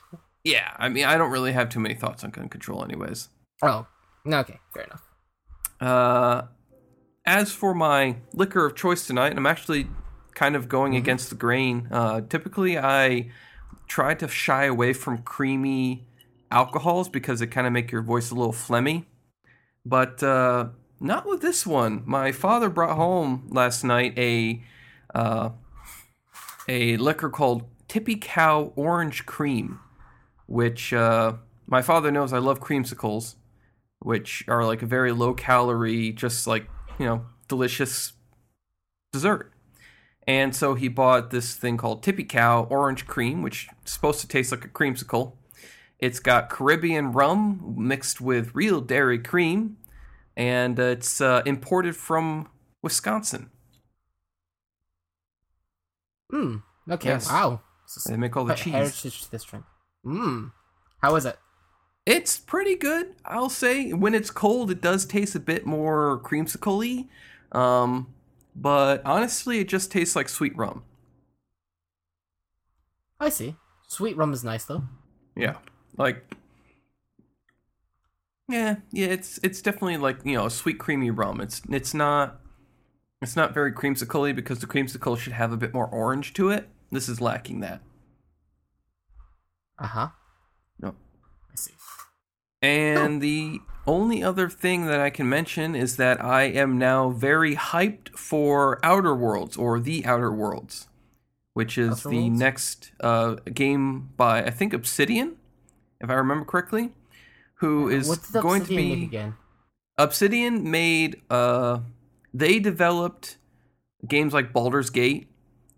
Yeah, 0.44 0.74
I 0.78 0.90
mean, 0.90 1.06
I 1.06 1.18
don't 1.18 1.32
really 1.32 1.54
have 1.54 1.70
too 1.70 1.80
many 1.80 1.96
thoughts 1.96 2.24
on 2.24 2.32
gun 2.32 2.50
control, 2.50 2.84
anyways. 2.84 3.30
Oh, 3.62 3.88
okay, 4.28 4.60
fair 4.74 4.84
enough. 4.84 5.08
Uh, 5.80 6.48
as 7.26 7.52
for 7.52 7.74
my 7.74 8.18
liquor 8.34 8.66
of 8.66 8.76
choice 8.76 9.08
tonight, 9.08 9.34
I'm 9.38 9.46
actually 9.46 9.88
kind 10.36 10.56
of 10.56 10.68
going 10.68 10.96
against 10.96 11.30
the 11.30 11.36
grain. 11.36 11.88
Uh, 11.92 12.22
typically, 12.22 12.78
I 12.78 13.32
try 13.88 14.16
to 14.16 14.28
shy 14.28 14.66
away 14.66 14.94
from 14.94 15.20
creamy 15.20 16.08
alcohols 16.52 17.10
because 17.10 17.42
it 17.42 17.48
kind 17.48 17.66
of 17.66 17.74
make 17.74 17.92
your 17.92 18.02
voice 18.02 18.32
a 18.32 18.36
little 18.36 18.54
phlegmy. 18.54 19.06
But 19.86 20.22
uh, 20.22 20.70
not 21.00 21.26
with 21.26 21.42
this 21.42 21.66
one. 21.66 22.04
My 22.06 22.32
father 22.32 22.70
brought 22.70 22.96
home 22.96 23.48
last 23.50 23.84
night 23.84 24.18
a 24.18 24.64
uh, 25.14 25.50
a 26.68 26.98
liquor 26.98 27.30
called 27.30 27.66
Tippy 27.94 28.16
Cow 28.16 28.74
Orange 28.76 29.24
Cream, 29.28 29.80
which 30.48 30.94
uh, 30.94 31.34
my 31.68 31.84
father 31.84 32.10
knows 32.10 32.34
I 32.34 32.40
love 32.40 32.60
creamsicles, 32.60 33.36
which 34.00 34.44
are 34.48 34.66
like 34.66 34.82
a 34.82 34.88
very 34.88 35.12
low 35.12 35.36
calorie, 35.36 36.12
just 36.12 36.48
like 36.48 36.68
you 36.98 37.06
know, 37.06 37.26
delicious 37.48 38.14
dessert. 39.12 39.54
And 40.26 40.56
so 40.56 40.74
he 40.74 40.88
bought 40.88 41.30
this 41.30 41.54
thing 41.54 41.78
called 41.78 42.02
Tippy 42.02 42.24
Cow 42.24 42.64
Orange 42.64 43.06
Cream, 43.06 43.44
which 43.44 43.68
is 43.86 43.92
supposed 43.92 44.22
to 44.22 44.28
taste 44.28 44.52
like 44.52 44.66
a 44.66 44.70
creamsicle. 44.70 45.34
It's 46.00 46.20
got 46.20 46.50
Caribbean 46.50 47.12
rum 47.12 47.76
mixed 47.78 48.20
with 48.20 48.56
real 48.56 48.82
dairy 48.82 49.20
cream, 49.20 49.78
and 50.36 50.80
uh, 50.80 50.84
it's 50.84 51.22
uh, 51.22 51.44
imported 51.46 51.96
from 51.96 52.50
Wisconsin. 52.82 53.52
Hmm. 56.32 56.56
Okay. 56.90 57.10
Yes. 57.10 57.30
Wow. 57.30 57.62
They 58.08 58.18
make 58.18 58.36
all 58.36 58.46
the 58.46 58.56
cheese. 58.56 58.74
heritage 58.74 59.24
to 59.24 59.32
this 59.32 59.44
drink. 59.44 59.66
Hmm. 60.04 60.48
How 61.02 61.16
is 61.16 61.26
it? 61.26 61.38
It's 62.06 62.38
pretty 62.38 62.76
good, 62.76 63.16
I'll 63.26 63.50
say. 63.50 63.94
When 63.94 64.14
it's 64.14 64.30
cold, 64.30 64.72
it 64.72 64.82
does 64.82 65.06
taste 65.06 65.36
a 65.36 65.40
bit 65.40 65.66
more 65.66 66.22
creamsicle-y. 66.24 67.08
Um, 67.58 68.14
but 68.56 69.02
honestly, 69.06 69.60
it 69.60 69.70
just 69.70 69.92
tastes 69.92 70.16
like 70.16 70.28
sweet 70.28 70.56
rum. 70.58 70.84
I 73.20 73.30
see. 73.30 73.56
Sweet 73.88 74.18
rum 74.18 74.34
is 74.34 74.44
nice 74.44 74.66
though. 74.66 74.84
Yeah, 75.36 75.58
like 75.98 76.36
yeah, 78.50 78.78
yeah. 78.92 79.08
It's 79.08 79.40
it's 79.44 79.62
definitely 79.62 79.98
like 79.98 80.26
you 80.26 80.36
know 80.36 80.48
a 80.48 80.52
sweet 80.52 80.78
creamy 80.80 81.12
rum. 81.12 81.40
It's 81.40 81.62
it's 81.70 81.94
not 81.94 82.42
it's 83.22 83.36
not 83.36 83.54
very 83.54 83.72
creamsicle-y 83.72 84.34
because 84.34 84.60
the 84.60 84.68
creamsicle 84.68 85.18
should 85.18 85.34
have 85.34 85.54
a 85.54 85.58
bit 85.58 85.74
more 85.74 85.88
orange 85.88 86.34
to 86.34 86.50
it. 86.50 86.70
This 86.94 87.10
is 87.10 87.20
lacking 87.20 87.60
that. 87.62 87.82
Uh 89.80 89.88
huh. 89.88 90.08
No. 90.80 90.90
I 91.52 91.56
see. 91.56 91.74
And 92.62 93.22
the 93.22 93.60
only 93.86 94.24
other 94.24 94.48
thing 94.48 94.86
that 94.86 95.00
I 95.00 95.10
can 95.10 95.28
mention 95.28 95.76
is 95.76 95.98
that 95.98 96.24
I 96.24 96.44
am 96.44 96.78
now 96.78 97.10
very 97.10 97.56
hyped 97.56 98.18
for 98.18 98.80
Outer 98.84 99.14
Worlds 99.14 99.58
or 99.58 99.80
The 99.80 100.06
Outer 100.06 100.32
Worlds, 100.32 100.88
which 101.54 101.78
is 101.78 102.06
Outer 102.06 102.10
the 102.10 102.20
Worlds? 102.30 102.40
next 102.40 102.92
uh, 103.02 103.36
game 103.54 104.12
by 104.16 104.44
I 104.44 104.52
think 104.52 104.74
Obsidian, 104.74 105.36
if 106.00 106.10
I 106.10 106.14
remember 106.14 106.46
correctly, 106.46 106.92
who 107.56 107.90
is 107.90 108.08
going 108.32 108.62
Obsidian 108.62 108.90
to 108.92 108.96
be 108.96 109.04
again? 109.04 109.36
Obsidian 109.98 110.70
made 110.70 111.22
uh 111.30 111.80
they 112.34 112.60
developed 112.60 113.38
games 114.08 114.34
like 114.34 114.54
Baldur's 114.54 114.90
Gate. 114.90 115.28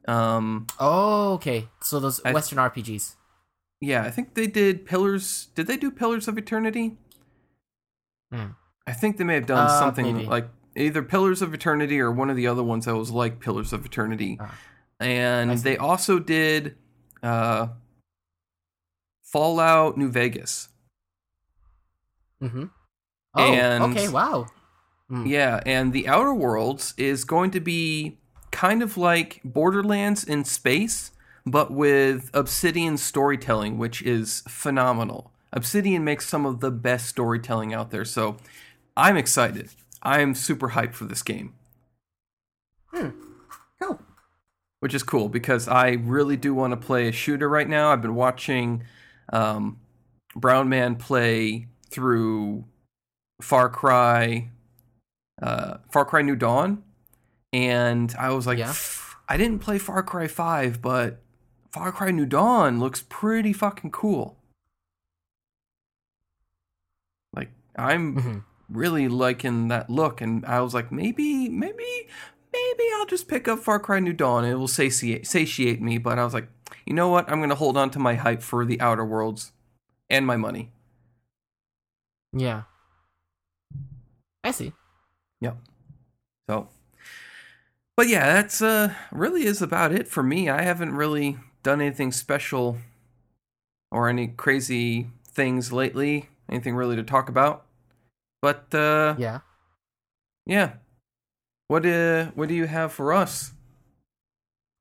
Um 0.07 0.67
Oh, 0.79 1.33
okay. 1.33 1.67
So 1.81 1.99
those 1.99 2.19
I- 2.25 2.31
Western 2.33 2.59
RPGs. 2.59 3.15
yeah, 3.81 4.03
I 4.03 4.11
think 4.11 4.33
they 4.35 4.47
did 4.47 4.85
Pillars 4.85 5.47
did 5.55 5.67
they 5.67 5.77
do 5.77 5.89
Pillars 5.91 6.27
of 6.27 6.37
Eternity? 6.37 6.97
Hmm. 8.31 8.51
I 8.87 8.93
think 8.93 9.17
they 9.17 9.23
may 9.23 9.35
have 9.35 9.45
done 9.47 9.65
Uh, 9.67 9.79
something 9.79 10.05
maybe. 10.15 10.27
like 10.27 10.47
either 10.75 11.01
Pillars 11.01 11.41
of 11.41 11.53
Eternity 11.53 11.99
or 11.99 12.11
one 12.11 12.29
of 12.29 12.35
the 12.35 12.47
other 12.47 12.63
ones 12.63 12.85
that 12.85 12.95
was 12.95 13.09
like 13.11 13.39
Pillars 13.39 13.73
of 13.73 13.85
Eternity. 13.85 14.37
Ah. 14.39 14.53
and 14.99 15.57
they 15.59 15.75
also 15.77 16.19
did 16.19 16.77
uh 17.23 17.67
Fallout 19.23 19.97
New 19.97 20.09
Vegas. 20.09 20.69
Mm-hmm. 22.41 22.65
Oh, 23.35 23.41
And- 23.53 23.83
okay. 23.91 24.07
Wow. 24.07 24.47
Hmm. 25.09 25.25
Yeah, 25.25 25.61
and 25.65 25.93
the 25.93 26.07
Outer 26.07 26.33
Worlds 26.33 26.93
is 26.97 27.25
going 27.25 27.51
to 27.51 27.59
be 27.59 28.17
kind 28.55 28.81
of 28.81 28.95
like 28.95 29.41
Borderlands 29.43 30.23
in 30.23 30.45
space, 30.45 31.11
but 31.45 31.71
with 31.71 32.31
Obsidian 32.33 32.97
storytelling, 32.97 33.77
which 33.77 34.01
is 34.01 34.43
phenomenal. 34.47 35.33
Obsidian 35.51 36.05
makes 36.05 36.25
some 36.27 36.45
of 36.45 36.61
the 36.61 36.71
best 36.71 37.07
storytelling 37.07 37.73
out 37.73 37.91
there, 37.91 38.05
so 38.05 38.37
I'm 38.95 39.17
excited. 39.17 39.71
I'm 40.01 40.33
super 40.35 40.69
hyped 40.69 40.93
for 40.93 41.03
this 41.03 41.21
game, 41.21 41.53
Hmm. 42.93 43.09
Cool. 43.81 43.99
which 44.79 44.93
is 44.93 45.03
cool 45.03 45.27
because 45.27 45.67
I 45.67 45.89
really 45.91 46.37
do 46.37 46.53
want 46.53 46.71
to 46.71 46.77
play 46.77 47.09
a 47.09 47.11
shooter 47.11 47.49
right 47.49 47.67
now. 47.67 47.91
I've 47.91 48.01
been 48.01 48.15
watching 48.15 48.83
um, 49.33 49.81
Brown 50.33 50.69
Man 50.69 50.95
play 50.95 51.67
through 51.91 52.63
Far 53.41 53.67
Cry, 53.67 54.49
uh, 55.41 55.79
Far 55.91 56.05
Cry 56.05 56.21
New 56.21 56.37
Dawn, 56.37 56.84
and 57.55 58.13
I 58.19 58.31
was 58.31 58.45
like, 58.45 58.57
Yeah. 58.57 58.73
I 59.29 59.37
didn't 59.37 59.59
play 59.59 59.77
Far 59.79 60.03
Cry 60.03 60.27
Five, 60.27 60.81
but 60.81 61.21
Far 61.71 61.93
Cry 61.93 62.11
New 62.11 62.25
Dawn 62.25 62.79
looks 62.81 63.05
pretty 63.07 63.53
fucking 63.53 63.91
cool. 63.91 64.37
Like 67.33 67.49
I'm 67.77 68.15
Mhm. 68.15 68.43
really 68.69 69.07
liking 69.07 69.69
that 69.69 69.89
look, 69.89 70.19
and 70.21 70.45
I 70.45 70.59
was 70.61 70.73
like, 70.73 70.91
maybe, 70.91 71.47
maybe, 71.49 72.07
maybe 72.51 72.83
I'll 72.95 73.05
just 73.05 73.27
pick 73.29 73.47
up 73.47 73.59
Far 73.59 73.79
Cry 73.79 73.99
New 73.99 74.13
Dawn. 74.13 74.43
It 74.43 74.55
will 74.55 74.67
satiate, 74.67 75.25
satiate 75.25 75.81
me, 75.81 75.97
but 75.97 76.19
I 76.19 76.23
was 76.25 76.33
like, 76.33 76.49
you 76.85 76.93
know 76.93 77.07
what? 77.07 77.29
I'm 77.31 77.39
gonna 77.39 77.55
hold 77.55 77.77
on 77.77 77.89
to 77.91 77.99
my 77.99 78.15
hype 78.15 78.41
for 78.41 78.65
the 78.65 78.79
Outer 78.81 79.05
Worlds 79.05 79.53
and 80.09 80.27
my 80.27 80.35
money. 80.35 80.71
Yeah. 82.33 82.63
I 84.43 84.51
see. 84.51 84.73
Yep. 85.41 85.57
So, 86.49 86.69
but 87.97 88.07
yeah, 88.07 88.33
that's 88.33 88.61
uh 88.61 88.93
really 89.11 89.45
is 89.45 89.61
about 89.61 89.91
it 89.91 90.07
for 90.07 90.23
me. 90.23 90.49
I 90.49 90.61
haven't 90.61 90.95
really 90.95 91.37
done 91.63 91.81
anything 91.81 92.11
special 92.11 92.77
or 93.91 94.09
any 94.09 94.27
crazy 94.27 95.07
things 95.27 95.71
lately. 95.71 96.29
Anything 96.49 96.75
really 96.75 96.95
to 96.95 97.03
talk 97.03 97.29
about. 97.29 97.65
But 98.41 98.73
uh 98.73 99.15
Yeah. 99.17 99.39
yeah. 100.45 100.73
What 101.67 101.85
uh 101.85 102.25
what 102.35 102.49
do 102.49 102.55
you 102.55 102.67
have 102.67 102.91
for 102.91 103.13
us? 103.13 103.53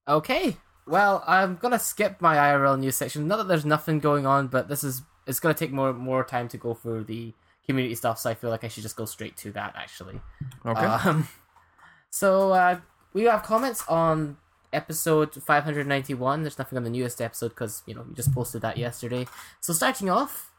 Okay. 0.08 0.56
Well, 0.86 1.24
I'm 1.26 1.56
gonna 1.56 1.78
skip 1.78 2.20
my 2.20 2.36
IRL 2.36 2.78
news 2.78 2.96
section. 2.96 3.26
Not 3.26 3.36
that 3.38 3.48
there's 3.48 3.64
nothing 3.64 4.00
going 4.00 4.26
on, 4.26 4.48
but 4.48 4.68
this 4.68 4.84
is 4.84 5.02
it's 5.26 5.40
gonna 5.40 5.54
take 5.54 5.72
more 5.72 5.92
more 5.94 6.24
time 6.24 6.48
to 6.48 6.58
go 6.58 6.74
through 6.74 7.04
the 7.04 7.32
community 7.64 7.94
stuff, 7.94 8.18
so 8.18 8.28
I 8.28 8.34
feel 8.34 8.50
like 8.50 8.64
I 8.64 8.68
should 8.68 8.82
just 8.82 8.96
go 8.96 9.06
straight 9.06 9.36
to 9.38 9.52
that 9.52 9.74
actually. 9.76 10.20
Okay. 10.66 10.84
Um, 10.84 11.28
so 12.10 12.52
uh, 12.52 12.80
we 13.14 13.22
have 13.22 13.44
comments 13.44 13.82
on 13.88 14.36
episode 14.72 15.34
591. 15.42 16.42
There's 16.42 16.58
nothing 16.58 16.76
on 16.76 16.84
the 16.84 16.90
newest 16.90 17.22
episode 17.22 17.50
because 17.50 17.82
you 17.86 17.94
know 17.94 18.04
we 18.06 18.14
just 18.14 18.34
posted 18.34 18.60
that 18.62 18.76
yesterday. 18.76 19.26
So 19.60 19.72
starting 19.72 20.10
off, 20.10 20.50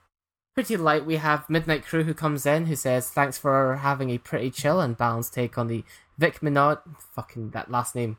pretty 0.56 0.78
light. 0.78 1.06
We 1.06 1.18
have 1.18 1.50
Midnight 1.50 1.86
Crew 1.86 2.04
who 2.04 2.14
comes 2.14 2.46
in 2.46 2.66
who 2.66 2.76
says 2.76 3.10
thanks 3.10 3.38
for 3.38 3.76
having 3.78 4.10
a 4.10 4.18
pretty 4.18 4.50
chill 4.50 4.80
and 4.80 4.98
balanced 4.98 5.34
take 5.34 5.58
on 5.58 5.68
the 5.68 5.84
Vic 6.18 6.42
Minot. 6.42 6.82
Fucking 7.14 7.52
that 7.52 7.70
last 7.70 7.94
name, 7.94 8.18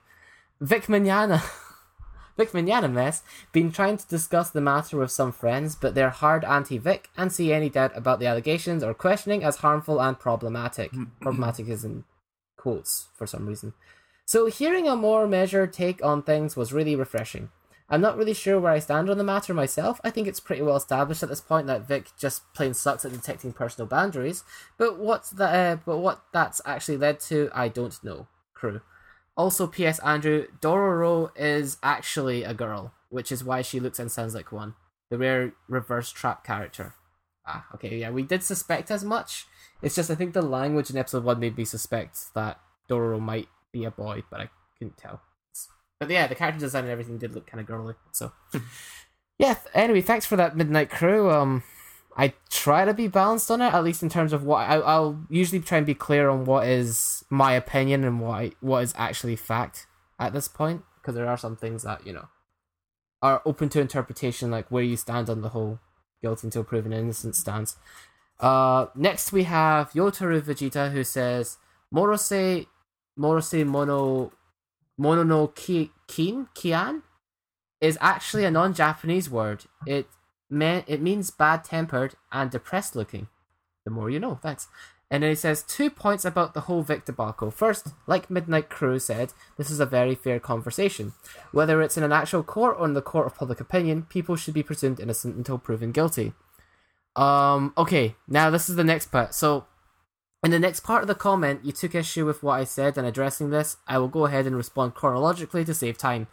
Vic 0.61 0.85
Mignana. 0.85 1.43
Vic 2.37 2.53
Mignana 2.53 2.93
mess. 2.93 3.23
Been 3.53 3.73
trying 3.73 3.97
to 3.97 4.07
discuss 4.07 4.51
the 4.51 4.61
matter 4.61 4.99
with 4.99 5.11
some 5.11 5.33
friends, 5.33 5.75
but 5.75 5.95
they're 5.95 6.11
hard 6.11 6.45
anti-Vic 6.45 7.09
and 7.17 7.33
see 7.33 7.51
any 7.51 7.71
doubt 7.71 7.97
about 7.97 8.21
the 8.21 8.27
allegations 8.27 8.85
or 8.85 8.93
questioning 8.93 9.43
as 9.43 9.57
harmful 9.57 10.03
and 10.03 10.21
problematic. 10.21 10.91
Hmm. 10.91 11.05
problematic 11.23 11.69
is 11.69 11.83
in 11.83 12.05
quotes 12.59 13.07
for 13.17 13.27
some 13.27 13.47
reason. 13.47 13.73
So 14.27 14.47
hearing 14.47 14.89
a 14.89 14.97
more 14.97 15.29
measured 15.29 15.73
take 15.73 16.05
on 16.05 16.25
things 16.25 16.57
was 16.57 16.73
really 16.73 16.97
refreshing. 16.97 17.51
I'm 17.89 18.01
not 18.01 18.17
really 18.17 18.35
sure 18.35 18.59
where 18.59 18.73
I 18.73 18.81
stand 18.81 19.09
on 19.09 19.19
the 19.19 19.23
matter 19.23 19.55
myself. 19.55 20.01
I 20.03 20.11
think 20.11 20.27
it's 20.27 20.41
pretty 20.41 20.63
well 20.63 20.75
established 20.75 21.23
at 21.23 21.29
this 21.29 21.41
point 21.41 21.69
that 21.69 21.87
Vic 21.87 22.09
just 22.19 22.53
plain 22.53 22.75
sucks 22.75 23.05
at 23.05 23.13
detecting 23.13 23.53
personal 23.53 23.87
boundaries. 23.87 24.43
But 24.77 24.99
what's 24.99 25.31
that? 25.31 25.55
Uh, 25.55 25.81
but 25.87 25.99
what 25.99 26.25
that's 26.33 26.61
actually 26.67 26.97
led 26.97 27.21
to, 27.21 27.51
I 27.55 27.69
don't 27.69 28.03
know. 28.03 28.27
Crew. 28.53 28.81
Also, 29.37 29.69
P.S. 29.69 30.01
Andrew 30.01 30.47
Dororo 30.61 31.31
is 31.37 31.77
actually 31.85 32.43
a 32.43 32.53
girl, 32.53 32.95
which 33.11 33.31
is 33.31 33.45
why 33.45 33.63
she 33.63 33.79
looks 33.79 34.01
and 34.01 34.11
sounds 34.11 34.35
like 34.35 34.51
one. 34.51 34.75
The 35.09 35.19
rare 35.19 35.53
reverse 35.69 36.11
trap 36.11 36.43
character. 36.43 36.95
Ah, 37.47 37.67
okay, 37.75 37.97
yeah, 37.97 38.11
we 38.11 38.25
did 38.25 38.43
suspect 38.43 38.91
as 38.91 39.05
much. 39.05 39.47
It's 39.83 39.95
just 39.95 40.11
I 40.11 40.17
think 40.17 40.33
the 40.33 40.43
language 40.43 40.91
in 40.91 40.97
episode 40.97 41.23
one 41.23 41.39
made 41.39 41.57
me 41.57 41.65
suspect 41.65 42.35
that 42.35 42.59
Dororo 42.91 43.21
might 43.21 43.49
be 43.73 43.85
a 43.85 43.91
boy, 43.91 44.23
but 44.31 44.41
I 44.41 44.51
couldn't 44.79 44.97
tell. 44.97 45.21
But 45.99 46.11
yeah, 46.11 46.27
the 46.27 46.35
character 46.35 46.61
design 46.61 46.85
and 46.85 46.93
everything 46.93 47.19
did 47.19 47.35
look 47.35 47.47
kind 47.47 47.61
of 47.61 47.67
girly. 47.67 47.95
So, 48.13 48.33
Yeah. 49.39 49.57
Anyway, 49.75 50.01
thanks 50.01 50.27
for 50.27 50.37
that 50.37 50.57
midnight 50.57 50.91
crew. 50.91 51.31
Um, 51.31 51.63
I 52.17 52.33
try 52.49 52.85
to 52.85 52.95
be 52.95 53.09
balanced 53.09 53.51
on 53.51 53.61
it, 53.61 53.75
at 53.75 53.85
least 53.85 54.03
in 54.03 54.09
terms 54.09 54.33
of 54.33 54.43
what 54.43 54.69
I, 54.69 54.77
I'll 54.77 55.27
usually 55.29 55.61
try 55.61 55.79
and 55.79 55.87
be 55.87 55.95
clear 55.95 56.31
on 56.31 56.47
what 56.47 56.67
is 56.67 57.25
my 57.29 57.53
opinion 57.53 58.05
and 58.05 58.21
what 58.21 58.31
I, 58.31 58.53
what 58.61 58.83
is 58.83 58.95
actually 58.97 59.37
fact 59.37 59.87
at 60.19 60.33
this 60.33 60.49
point, 60.49 60.83
because 60.97 61.15
there 61.15 61.29
are 61.29 61.37
some 61.37 61.57
things 61.57 61.83
that 61.83 62.07
you 62.07 62.15
know 62.15 62.29
are 63.21 63.43
open 63.45 63.69
to 63.71 63.81
interpretation, 63.81 64.51
like 64.51 64.71
where 64.71 64.83
you 64.83 64.97
stand 64.97 65.29
on 65.29 65.43
the 65.43 65.51
whole 65.51 65.81
guilty 66.23 66.47
until 66.47 66.65
proven 66.65 66.93
innocent 66.93 67.37
stance. 67.37 67.77
Uh, 68.41 68.87
next 68.95 69.33
we 69.33 69.45
have 69.45 69.93
Yotaro 69.93 70.41
Vegeta 70.41 70.93
who 70.93 71.05
says 71.05 71.59
Morose 71.91 72.67
Morose 73.17 73.65
Mono 73.65 74.33
Mono 74.99 75.23
no 75.23 75.49
ki, 75.49 75.91
Kin 76.07 76.49
Kian 76.55 77.03
is 77.81 77.99
actually 78.01 78.45
a 78.45 78.51
non-Japanese 78.51 79.29
word. 79.29 79.65
It 79.87 80.09
meant 80.49 80.85
it 80.87 81.03
means 81.03 81.31
bad-tempered 81.31 82.15
and 82.33 82.51
depressed 82.51 82.97
looking. 82.97 83.29
The 83.85 83.91
more 83.91 84.11
you 84.11 84.19
know. 84.19 84.37
Thanks. 84.37 84.69
And 85.11 85.23
then 85.23 85.31
he 85.31 85.37
says 85.37 85.63
two 85.63 85.89
points 85.89 86.25
about 86.25 86.55
the 86.55 86.63
whole 86.63 86.83
Vic 86.83 87.05
debacle. 87.05 87.53
First, 87.53 87.89
like 88.09 88.29
Midnight 88.29 88.69
Crew 88.69 88.99
said, 88.99 89.33
this 89.57 89.71
is 89.71 89.79
a 89.79 89.87
very 89.87 90.17
fair 90.17 90.41
conversation. 90.41 91.13
Whether 91.53 91.81
it's 91.81 91.97
in 91.97 92.03
an 92.03 92.13
actual 92.13 92.43
court 92.43 92.77
or 92.79 92.87
in 92.87 92.95
the 92.95 93.03
court 93.03 93.27
of 93.27 93.37
public 93.37 93.61
opinion, 93.61 94.07
people 94.09 94.35
should 94.35 94.55
be 94.55 94.65
presumed 94.65 94.99
innocent 94.99 95.37
until 95.37 95.59
proven 95.59 95.93
guilty. 95.93 96.33
Um, 97.15 97.73
okay, 97.79 98.17
now 98.27 98.51
this 98.51 98.69
is 98.69 98.75
the 98.75 98.85
next 98.85 99.13
part. 99.13 99.33
So, 99.33 99.67
in 100.47 100.53
the 100.53 100.61
next 100.61 100.81
part 100.81 101.03
of 101.03 101.09
the 101.09 101.15
comment, 101.17 101.65
you 101.65 101.73
took 101.73 101.93
issue 101.93 102.25
with 102.25 102.41
what 102.41 102.61
I 102.61 102.63
said 102.63 102.97
and 102.97 103.05
addressing 103.05 103.51
this. 103.51 103.79
I 103.89 103.99
will 103.99 104.07
go 104.07 104.27
ahead 104.27 104.47
and 104.47 104.57
respond 104.57 104.95
chronologically 104.95 105.65
to 105.65 105.75
save 105.75 105.99
time. 105.99 106.29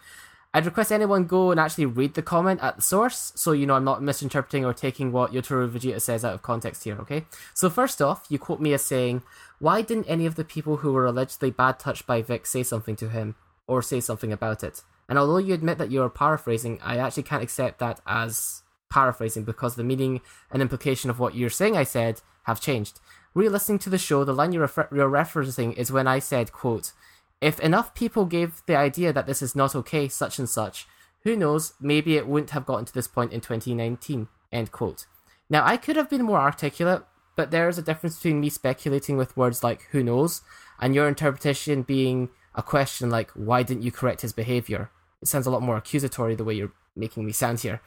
I'd 0.53 0.67
request 0.67 0.91
anyone 0.91 1.25
go 1.25 1.49
and 1.49 1.59
actually 1.59 1.87
read 1.87 2.13
the 2.13 2.21
comment 2.21 2.59
at 2.61 2.75
the 2.75 2.83
source, 2.83 3.31
so 3.35 3.53
you 3.53 3.65
know 3.65 3.73
I'm 3.73 3.83
not 3.83 4.03
misinterpreting 4.03 4.63
or 4.63 4.71
taking 4.71 5.11
what 5.11 5.33
Yotaro 5.33 5.67
Vegeta 5.67 5.99
says 5.99 6.23
out 6.23 6.35
of 6.35 6.43
context 6.43 6.83
here, 6.83 6.95
okay? 6.99 7.25
So 7.55 7.71
first 7.71 8.03
off, 8.03 8.27
you 8.29 8.37
quote 8.37 8.61
me 8.61 8.71
as 8.73 8.83
saying, 8.83 9.23
Why 9.57 9.81
didn't 9.81 10.05
any 10.05 10.27
of 10.27 10.35
the 10.35 10.45
people 10.45 10.77
who 10.77 10.93
were 10.93 11.07
allegedly 11.07 11.49
bad 11.49 11.79
touched 11.79 12.05
by 12.05 12.21
Vic 12.21 12.45
say 12.45 12.61
something 12.61 12.95
to 12.97 13.09
him, 13.09 13.33
or 13.65 13.81
say 13.81 13.99
something 13.99 14.31
about 14.31 14.63
it? 14.63 14.83
And 15.09 15.17
although 15.17 15.39
you 15.39 15.55
admit 15.55 15.79
that 15.79 15.89
you're 15.89 16.07
paraphrasing, 16.07 16.79
I 16.83 16.97
actually 16.97 17.23
can't 17.23 17.41
accept 17.41 17.79
that 17.79 17.99
as 18.05 18.61
paraphrasing 18.91 19.43
because 19.43 19.73
the 19.73 19.83
meaning 19.83 20.21
and 20.51 20.61
implication 20.61 21.09
of 21.09 21.17
what 21.17 21.33
you're 21.33 21.49
saying 21.49 21.75
I 21.75 21.83
said 21.83 22.21
have 22.43 22.61
changed. 22.61 22.99
Re-listening 23.33 23.79
to 23.79 23.89
the 23.89 23.97
show, 23.97 24.23
the 24.23 24.33
line 24.33 24.51
you're, 24.51 24.61
refer- 24.61 24.89
you're 24.93 25.09
referencing 25.09 25.75
is 25.75 25.91
when 25.91 26.07
I 26.07 26.19
said, 26.19 26.51
quote, 26.51 26.93
if 27.41 27.59
enough 27.59 27.93
people 27.93 28.25
gave 28.25 28.61
the 28.67 28.75
idea 28.75 29.11
that 29.11 29.25
this 29.25 29.41
is 29.41 29.55
not 29.55 29.75
okay, 29.75 30.07
such 30.07 30.39
and 30.39 30.47
such, 30.47 30.87
who 31.23 31.35
knows, 31.35 31.73
maybe 31.81 32.15
it 32.15 32.27
wouldn't 32.27 32.51
have 32.51 32.65
gotten 32.65 32.85
to 32.85 32.93
this 32.93 33.07
point 33.07 33.33
in 33.33 33.41
2019, 33.41 34.27
end 34.51 34.71
quote. 34.71 35.05
Now, 35.49 35.65
I 35.65 35.77
could 35.77 35.95
have 35.95 36.09
been 36.09 36.23
more 36.23 36.39
articulate, 36.39 37.03
but 37.35 37.51
there 37.51 37.67
is 37.67 37.77
a 37.77 37.81
difference 37.81 38.17
between 38.17 38.39
me 38.39 38.49
speculating 38.49 39.17
with 39.17 39.35
words 39.35 39.63
like 39.63 39.87
who 39.91 40.03
knows 40.03 40.41
and 40.79 40.93
your 40.93 41.07
interpretation 41.07 41.81
being 41.81 42.29
a 42.55 42.61
question 42.61 43.09
like 43.09 43.31
why 43.31 43.63
didn't 43.63 43.83
you 43.83 43.91
correct 43.91 44.21
his 44.21 44.33
behavior? 44.33 44.91
It 45.21 45.27
sounds 45.27 45.47
a 45.47 45.51
lot 45.51 45.61
more 45.61 45.77
accusatory 45.77 46.35
the 46.35 46.43
way 46.43 46.53
you're 46.53 46.73
making 46.95 47.25
me 47.25 47.31
sound 47.31 47.61
here. 47.61 47.81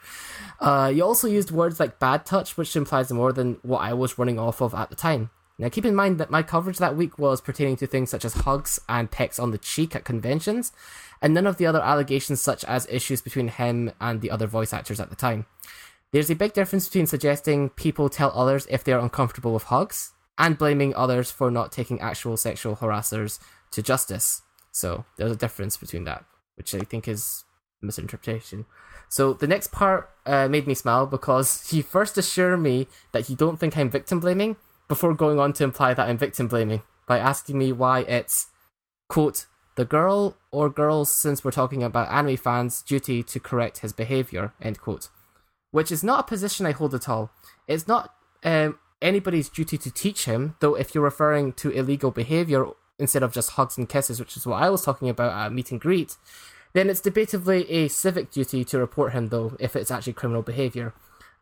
Uh, 0.59 0.91
you 0.93 1.03
also 1.03 1.27
used 1.27 1.51
words 1.51 1.79
like 1.79 1.99
bad 1.99 2.25
touch, 2.25 2.57
which 2.57 2.75
implies 2.75 3.11
more 3.11 3.31
than 3.31 3.57
what 3.61 3.79
I 3.79 3.93
was 3.93 4.17
running 4.17 4.39
off 4.39 4.61
of 4.61 4.73
at 4.73 4.89
the 4.89 4.95
time. 4.95 5.29
Now, 5.59 5.69
keep 5.69 5.85
in 5.85 5.95
mind 5.95 6.19
that 6.19 6.29
my 6.29 6.43
coverage 6.43 6.77
that 6.77 6.95
week 6.95 7.17
was 7.17 7.41
pertaining 7.41 7.77
to 7.77 7.87
things 7.87 8.11
such 8.11 8.23
as 8.23 8.33
hugs 8.33 8.79
and 8.87 9.09
pecks 9.09 9.39
on 9.39 9.49
the 9.49 9.57
cheek 9.57 9.95
at 9.95 10.05
conventions, 10.05 10.71
and 11.19 11.33
none 11.33 11.47
of 11.47 11.57
the 11.57 11.65
other 11.65 11.81
allegations, 11.81 12.39
such 12.41 12.63
as 12.65 12.87
issues 12.91 13.21
between 13.21 13.47
him 13.47 13.91
and 13.99 14.21
the 14.21 14.29
other 14.29 14.45
voice 14.45 14.71
actors 14.71 14.99
at 14.99 15.09
the 15.09 15.15
time. 15.15 15.47
There's 16.11 16.29
a 16.29 16.35
big 16.35 16.53
difference 16.53 16.87
between 16.87 17.07
suggesting 17.07 17.69
people 17.69 18.07
tell 18.07 18.31
others 18.35 18.67
if 18.69 18.83
they're 18.83 18.99
uncomfortable 18.99 19.53
with 19.53 19.63
hugs 19.63 20.11
and 20.37 20.57
blaming 20.57 20.95
others 20.95 21.31
for 21.31 21.49
not 21.49 21.71
taking 21.71 21.99
actual 21.99 22.37
sexual 22.37 22.75
harassers 22.75 23.39
to 23.71 23.81
justice. 23.81 24.43
So, 24.71 25.05
there's 25.17 25.31
a 25.31 25.35
difference 25.35 25.75
between 25.75 26.03
that, 26.03 26.23
which 26.55 26.75
I 26.75 26.79
think 26.79 27.07
is 27.07 27.45
misinterpretation. 27.81 28.65
So 29.09 29.33
the 29.33 29.47
next 29.47 29.71
part 29.71 30.09
uh, 30.25 30.47
made 30.47 30.67
me 30.67 30.73
smile 30.73 31.05
because 31.05 31.71
you 31.73 31.83
first 31.83 32.17
assure 32.17 32.57
me 32.57 32.87
that 33.11 33.29
you 33.29 33.35
don't 33.35 33.57
think 33.59 33.77
I'm 33.77 33.89
victim 33.89 34.19
blaming 34.19 34.57
before 34.87 35.13
going 35.13 35.39
on 35.39 35.53
to 35.53 35.63
imply 35.63 35.93
that 35.93 36.07
I'm 36.07 36.17
victim 36.17 36.47
blaming 36.47 36.81
by 37.07 37.19
asking 37.19 37.57
me 37.57 37.71
why 37.71 38.01
it's, 38.01 38.47
quote, 39.09 39.45
the 39.75 39.85
girl 39.85 40.35
or 40.51 40.69
girls, 40.69 41.11
since 41.11 41.43
we're 41.43 41.51
talking 41.51 41.83
about 41.83 42.11
anime 42.11 42.37
fans, 42.37 42.81
duty 42.81 43.21
to 43.23 43.39
correct 43.39 43.79
his 43.79 43.93
behavior, 43.93 44.53
end 44.61 44.81
quote. 44.81 45.09
Which 45.71 45.91
is 45.91 46.03
not 46.03 46.21
a 46.21 46.27
position 46.27 46.65
I 46.65 46.71
hold 46.71 46.95
at 46.95 47.07
all. 47.07 47.29
It's 47.67 47.87
not 47.87 48.13
um, 48.43 48.79
anybody's 49.01 49.49
duty 49.49 49.77
to 49.77 49.91
teach 49.91 50.25
him, 50.25 50.55
though 50.59 50.75
if 50.75 50.95
you're 50.95 51.03
referring 51.03 51.53
to 51.53 51.69
illegal 51.69 52.11
behavior 52.11 52.67
instead 52.97 53.21
of 53.21 53.31
just 53.31 53.51
hugs 53.51 53.77
and 53.77 53.87
kisses, 53.87 54.19
which 54.19 54.35
is 54.35 54.47
what 54.47 54.61
I 54.61 54.69
was 54.69 54.83
talking 54.83 55.09
about 55.09 55.33
at 55.33 55.53
meet 55.53 55.71
and 55.71 55.79
greet, 55.79 56.17
then 56.73 56.89
it's 56.89 57.01
debatably 57.01 57.65
a 57.69 57.87
civic 57.87 58.31
duty 58.31 58.63
to 58.65 58.79
report 58.79 59.13
him, 59.13 59.27
though, 59.27 59.55
if 59.59 59.75
it's 59.75 59.91
actually 59.91 60.13
criminal 60.13 60.41
behavior. 60.41 60.93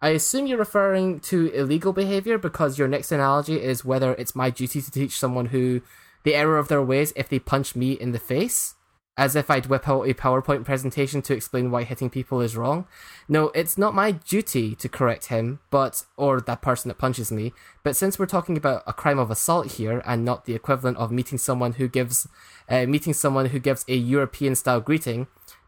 I 0.06 0.10
assume 0.10 0.46
you're 0.46 0.60
referring 0.60 1.20
to 1.22 1.48
illegal 1.48 1.92
behavior 1.92 2.38
because 2.38 2.78
your 2.78 2.88
next 2.88 3.12
analogy 3.12 3.60
is 3.60 3.84
whether 3.84 4.14
it's 4.14 4.36
my 4.36 4.52
duty 4.52 4.80
to 4.80 4.92
teach 4.92 5.18
someone 5.18 5.48
who 5.48 5.82
the 6.22 6.36
error 6.36 6.60
of 6.60 6.68
their 6.68 6.84
ways 6.84 7.12
if 7.16 7.28
they 7.28 7.40
punch 7.40 7.76
me 7.76 7.94
in 7.94 8.12
the 8.12 8.20
face, 8.20 8.76
as 9.18 9.36
if 9.36 9.50
I'd 9.50 9.66
whip 9.66 9.90
out 9.90 10.08
a 10.08 10.14
PowerPoint 10.14 10.64
presentation 10.64 11.24
to 11.24 11.34
explain 11.34 11.72
why 11.72 11.86
hitting 11.86 12.12
people 12.12 12.40
is 12.40 12.56
wrong. 12.56 12.86
No, 13.28 13.48
it's 13.56 13.80
not 13.80 13.96
my 13.96 14.12
duty 14.12 14.76
to 14.76 14.88
correct 14.88 15.30
him, 15.30 15.58
but 15.72 16.04
or 16.18 16.40
that 16.40 16.62
person 16.62 16.90
that 16.90 17.00
punches 17.00 17.32
me. 17.32 17.52
But 17.82 17.96
since 17.96 18.20
we're 18.20 18.28
talking 18.28 18.58
about 18.58 18.84
a 18.86 18.94
crime 18.94 19.18
of 19.18 19.32
assault 19.32 19.72
here 19.72 20.04
and 20.06 20.24
not 20.24 20.46
the 20.46 20.54
equivalent 20.54 20.98
of 20.98 21.12
meeting 21.12 21.40
someone 21.40 21.74
who 21.74 21.88
gives 21.88 22.28
uh, 22.70 22.86
meeting 22.86 23.14
someone 23.14 23.48
who 23.48 23.58
gives 23.58 23.84
a 23.88 23.96
European 23.96 24.54
style 24.54 24.82
greeting, 24.82 25.26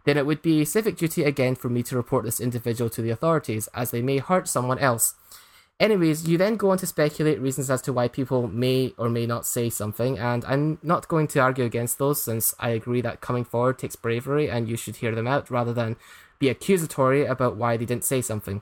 then 0.07 0.17
it 0.17 0.25
would 0.25 0.41
be 0.41 0.63
civic 0.63 0.95
duty 0.95 1.25
again 1.25 1.53
for 1.53 1.67
me 1.67 1.83
to 1.83 1.97
report 1.97 2.23
this 2.23 2.39
individual 2.39 2.89
to 2.89 3.01
the 3.01 3.09
authorities, 3.09 3.67
as 3.73 3.91
they 3.91 4.01
may 4.01 4.19
hurt 4.19 4.47
someone 4.47 4.79
else. 4.79 5.15
Anyways, 5.81 6.29
you 6.29 6.37
then 6.37 6.55
go 6.55 6.71
on 6.71 6.77
to 6.77 6.87
speculate 6.87 7.41
reasons 7.41 7.69
as 7.69 7.81
to 7.81 7.91
why 7.91 8.07
people 8.07 8.47
may 8.47 8.93
or 8.97 9.09
may 9.09 9.25
not 9.25 9.45
say 9.45 9.69
something, 9.69 10.17
and 10.17 10.45
I'm 10.45 10.79
not 10.81 11.09
going 11.09 11.27
to 11.27 11.39
argue 11.39 11.65
against 11.65 11.97
those 11.97 12.23
since 12.23 12.55
I 12.57 12.69
agree 12.69 13.01
that 13.01 13.19
coming 13.19 13.43
forward 13.43 13.79
takes 13.79 13.97
bravery 13.97 14.49
and 14.49 14.69
you 14.69 14.77
should 14.77 14.95
hear 14.95 15.13
them 15.13 15.27
out 15.27 15.51
rather 15.51 15.73
than 15.73 15.97
be 16.39 16.47
accusatory 16.47 17.25
about 17.25 17.57
why 17.57 17.75
they 17.75 17.85
didn't 17.85 18.05
say 18.05 18.21
something. 18.21 18.61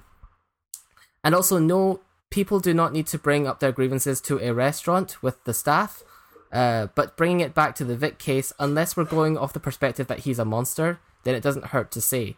And 1.23 1.35
also, 1.35 1.59
no, 1.59 2.01
people 2.31 2.59
do 2.59 2.73
not 2.73 2.91
need 2.91 3.05
to 3.07 3.19
bring 3.19 3.45
up 3.45 3.59
their 3.59 3.71
grievances 3.71 4.19
to 4.21 4.39
a 4.39 4.51
restaurant 4.51 5.21
with 5.21 5.43
the 5.43 5.53
staff, 5.53 6.03
uh, 6.51 6.87
but 6.95 7.15
bringing 7.15 7.41
it 7.41 7.53
back 7.53 7.75
to 7.75 7.85
the 7.85 7.95
Vic 7.95 8.17
case, 8.17 8.51
unless 8.57 8.97
we're 8.97 9.05
going 9.05 9.37
off 9.37 9.53
the 9.53 9.59
perspective 9.59 10.07
that 10.07 10.21
he's 10.21 10.39
a 10.39 10.45
monster, 10.45 10.99
then 11.25 11.35
it 11.35 11.43
doesn't 11.43 11.67
hurt 11.67 11.91
to 11.91 11.99
say. 11.99 12.37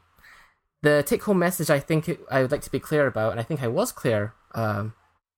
The 0.82 1.04
take 1.06 1.24
home 1.24 1.40
message 1.40 1.70
I 1.70 1.80
think 1.80 2.10
I 2.32 2.42
would 2.42 2.52
like 2.52 2.62
to 2.62 2.72
be 2.72 2.80
clear 2.80 3.06
about, 3.06 3.32
and 3.32 3.40
I 3.40 3.44
think 3.44 3.62
I 3.62 3.68
was 3.68 3.92
clear 3.92 4.34
um, 4.56 4.94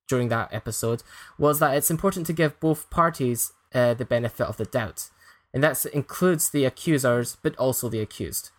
during 0.07 0.29
that 0.29 0.53
episode, 0.53 1.03
was 1.37 1.59
that 1.59 1.75
it's 1.75 1.91
important 1.91 2.25
to 2.27 2.33
give 2.33 2.59
both 2.59 2.89
parties 2.89 3.51
uh, 3.73 3.93
the 3.93 4.05
benefit 4.05 4.47
of 4.47 4.57
the 4.57 4.65
doubt. 4.65 5.09
And 5.53 5.63
that 5.63 5.83
includes 5.87 6.49
the 6.49 6.65
accusers, 6.65 7.37
but 7.41 7.55
also 7.57 7.89
the 7.89 8.01
accused. 8.01 8.51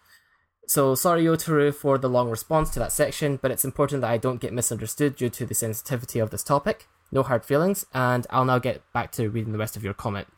So 0.67 0.95
sorry, 0.95 1.25
Yotaro, 1.25 1.75
for 1.75 1.99
the 1.99 2.09
long 2.09 2.31
response 2.31 2.71
to 2.71 2.79
that 2.79 2.93
section, 2.93 3.39
but 3.41 3.51
it's 3.51 3.65
important 3.65 4.03
that 4.03 4.11
I 4.11 4.19
don't 4.19 4.41
get 4.41 4.53
misunderstood 4.53 5.17
due 5.17 5.31
to 5.31 5.47
the 5.47 5.55
sensitivity 5.55 6.19
of 6.19 6.31
this 6.31 6.45
topic. 6.45 6.87
No 7.13 7.23
hard 7.23 7.45
feelings, 7.45 7.85
and 7.93 8.27
I'll 8.31 8.45
now 8.45 8.59
get 8.59 8.83
back 8.93 9.11
to 9.13 9.29
reading 9.29 9.53
the 9.53 9.59
rest 9.59 9.77
of 9.77 9.85
your 9.85 9.95
comment. 9.95 10.29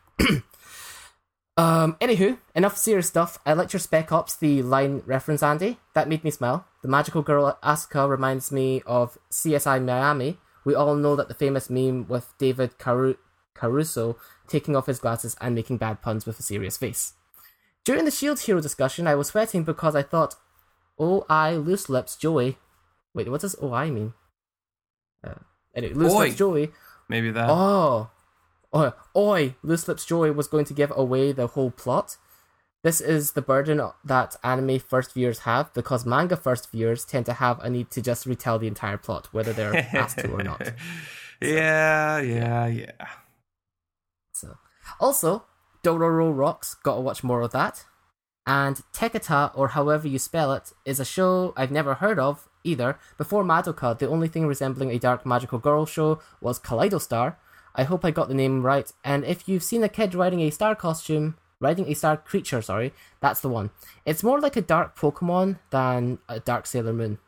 Um, 1.55 1.97
anywho, 2.01 2.39
enough 2.55 2.77
serious 2.77 3.07
stuff. 3.07 3.37
I 3.45 3.53
liked 3.53 3.73
your 3.73 3.79
Spec 3.79 4.11
Ops, 4.11 4.35
the 4.35 4.61
line 4.63 5.03
reference, 5.05 5.43
Andy. 5.43 5.77
That 5.93 6.09
made 6.09 6.23
me 6.23 6.31
smile. 6.31 6.65
The 6.81 6.87
magical 6.87 7.21
girl 7.21 7.57
Asuka 7.63 8.09
reminds 8.09 8.51
me 8.51 8.81
of 8.85 9.17
CSI 9.31 9.83
Miami. 9.83 10.39
We 10.65 10.73
all 10.73 10.95
know 10.95 11.15
that 11.15 11.27
the 11.27 11.33
famous 11.33 11.69
meme 11.69 12.07
with 12.07 12.33
David 12.39 12.79
Caru- 12.79 13.17
Caruso 13.53 14.17
taking 14.47 14.75
off 14.75 14.87
his 14.87 14.99
glasses 14.99 15.35
and 15.41 15.53
making 15.53 15.77
bad 15.77 16.01
puns 16.01 16.25
with 16.25 16.39
a 16.39 16.43
serious 16.43 16.77
face. 16.77 17.13
During 17.85 18.05
the 18.05 18.11
Shield 18.11 18.39
Hero 18.41 18.61
discussion, 18.61 19.07
I 19.07 19.15
was 19.15 19.27
sweating 19.27 19.63
because 19.63 19.95
I 19.95 20.03
thought, 20.03 20.35
oh, 20.97 21.25
I 21.29 21.55
loose 21.55 21.89
lips 21.89 22.15
Joey. 22.15 22.57
Wait, 23.13 23.29
what 23.29 23.41
does 23.41 23.55
OI 23.61 23.91
mean? 23.91 24.13
Uh, 25.23 25.35
anyway, 25.75 25.93
loose 25.93 26.13
Oi. 26.13 26.25
lips 26.25 26.37
Joey. 26.37 26.71
Maybe 27.09 27.29
that. 27.31 27.49
Oh. 27.49 28.09
Oh, 28.73 28.93
oi! 29.15 29.55
Loose 29.61 29.87
Lips 29.87 30.05
Joey 30.05 30.31
was 30.31 30.47
going 30.47 30.65
to 30.65 30.73
give 30.73 30.91
away 30.95 31.31
the 31.31 31.47
whole 31.47 31.69
plot. 31.69 32.17
This 32.83 32.99
is 32.99 33.31
the 33.31 33.41
burden 33.41 33.79
that 34.03 34.35
anime 34.43 34.79
first 34.79 35.13
viewers 35.13 35.39
have 35.39 35.73
because 35.73 36.05
manga 36.05 36.35
first 36.35 36.69
viewers 36.71 37.05
tend 37.05 37.25
to 37.27 37.33
have 37.33 37.59
a 37.59 37.69
need 37.69 37.91
to 37.91 38.01
just 38.01 38.25
retell 38.25 38.59
the 38.59 38.67
entire 38.67 38.97
plot, 38.97 39.29
whether 39.31 39.53
they're 39.53 39.75
asked 39.95 40.17
to 40.19 40.31
or 40.31 40.43
not. 40.43 40.73
yeah, 41.41 42.19
yeah, 42.19 42.67
yeah. 42.67 43.07
So, 44.33 44.57
also, 44.99 45.45
Dororo 45.83 46.35
Rocks. 46.35 46.75
Gotta 46.75 46.99
watch 46.99 47.23
more 47.23 47.41
of 47.41 47.51
that. 47.51 47.85
And 48.45 48.81
Tekata, 48.91 49.51
or 49.55 49.69
however 49.69 50.07
you 50.07 50.19
spell 50.19 50.51
it, 50.51 50.73
is 50.83 50.99
a 50.99 51.05
show 51.05 51.53
I've 51.55 51.71
never 51.71 51.93
heard 51.93 52.19
of, 52.19 52.49
either. 52.63 52.97
Before 53.17 53.43
Madoka, 53.43 53.97
the 53.97 54.09
only 54.09 54.27
thing 54.27 54.45
resembling 54.45 54.89
a 54.91 54.99
dark 54.99 55.25
magical 55.25 55.59
girl 55.59 55.85
show 55.85 56.19
was 56.41 56.59
Kaleidostar. 56.59 57.35
I 57.75 57.83
hope 57.83 58.05
I 58.05 58.11
got 58.11 58.27
the 58.27 58.33
name 58.33 58.63
right. 58.63 58.91
And 59.03 59.25
if 59.25 59.47
you've 59.47 59.63
seen 59.63 59.83
a 59.83 59.89
kid 59.89 60.15
riding 60.15 60.41
a 60.41 60.49
star 60.49 60.75
costume, 60.75 61.37
riding 61.59 61.87
a 61.87 61.93
star 61.93 62.17
creature, 62.17 62.61
sorry, 62.61 62.93
that's 63.19 63.41
the 63.41 63.49
one. 63.49 63.71
It's 64.05 64.23
more 64.23 64.39
like 64.39 64.55
a 64.55 64.61
dark 64.61 64.97
Pokemon 64.97 65.59
than 65.71 66.19
a 66.29 66.39
dark 66.39 66.67
Sailor 66.67 66.93
Moon. 66.93 67.19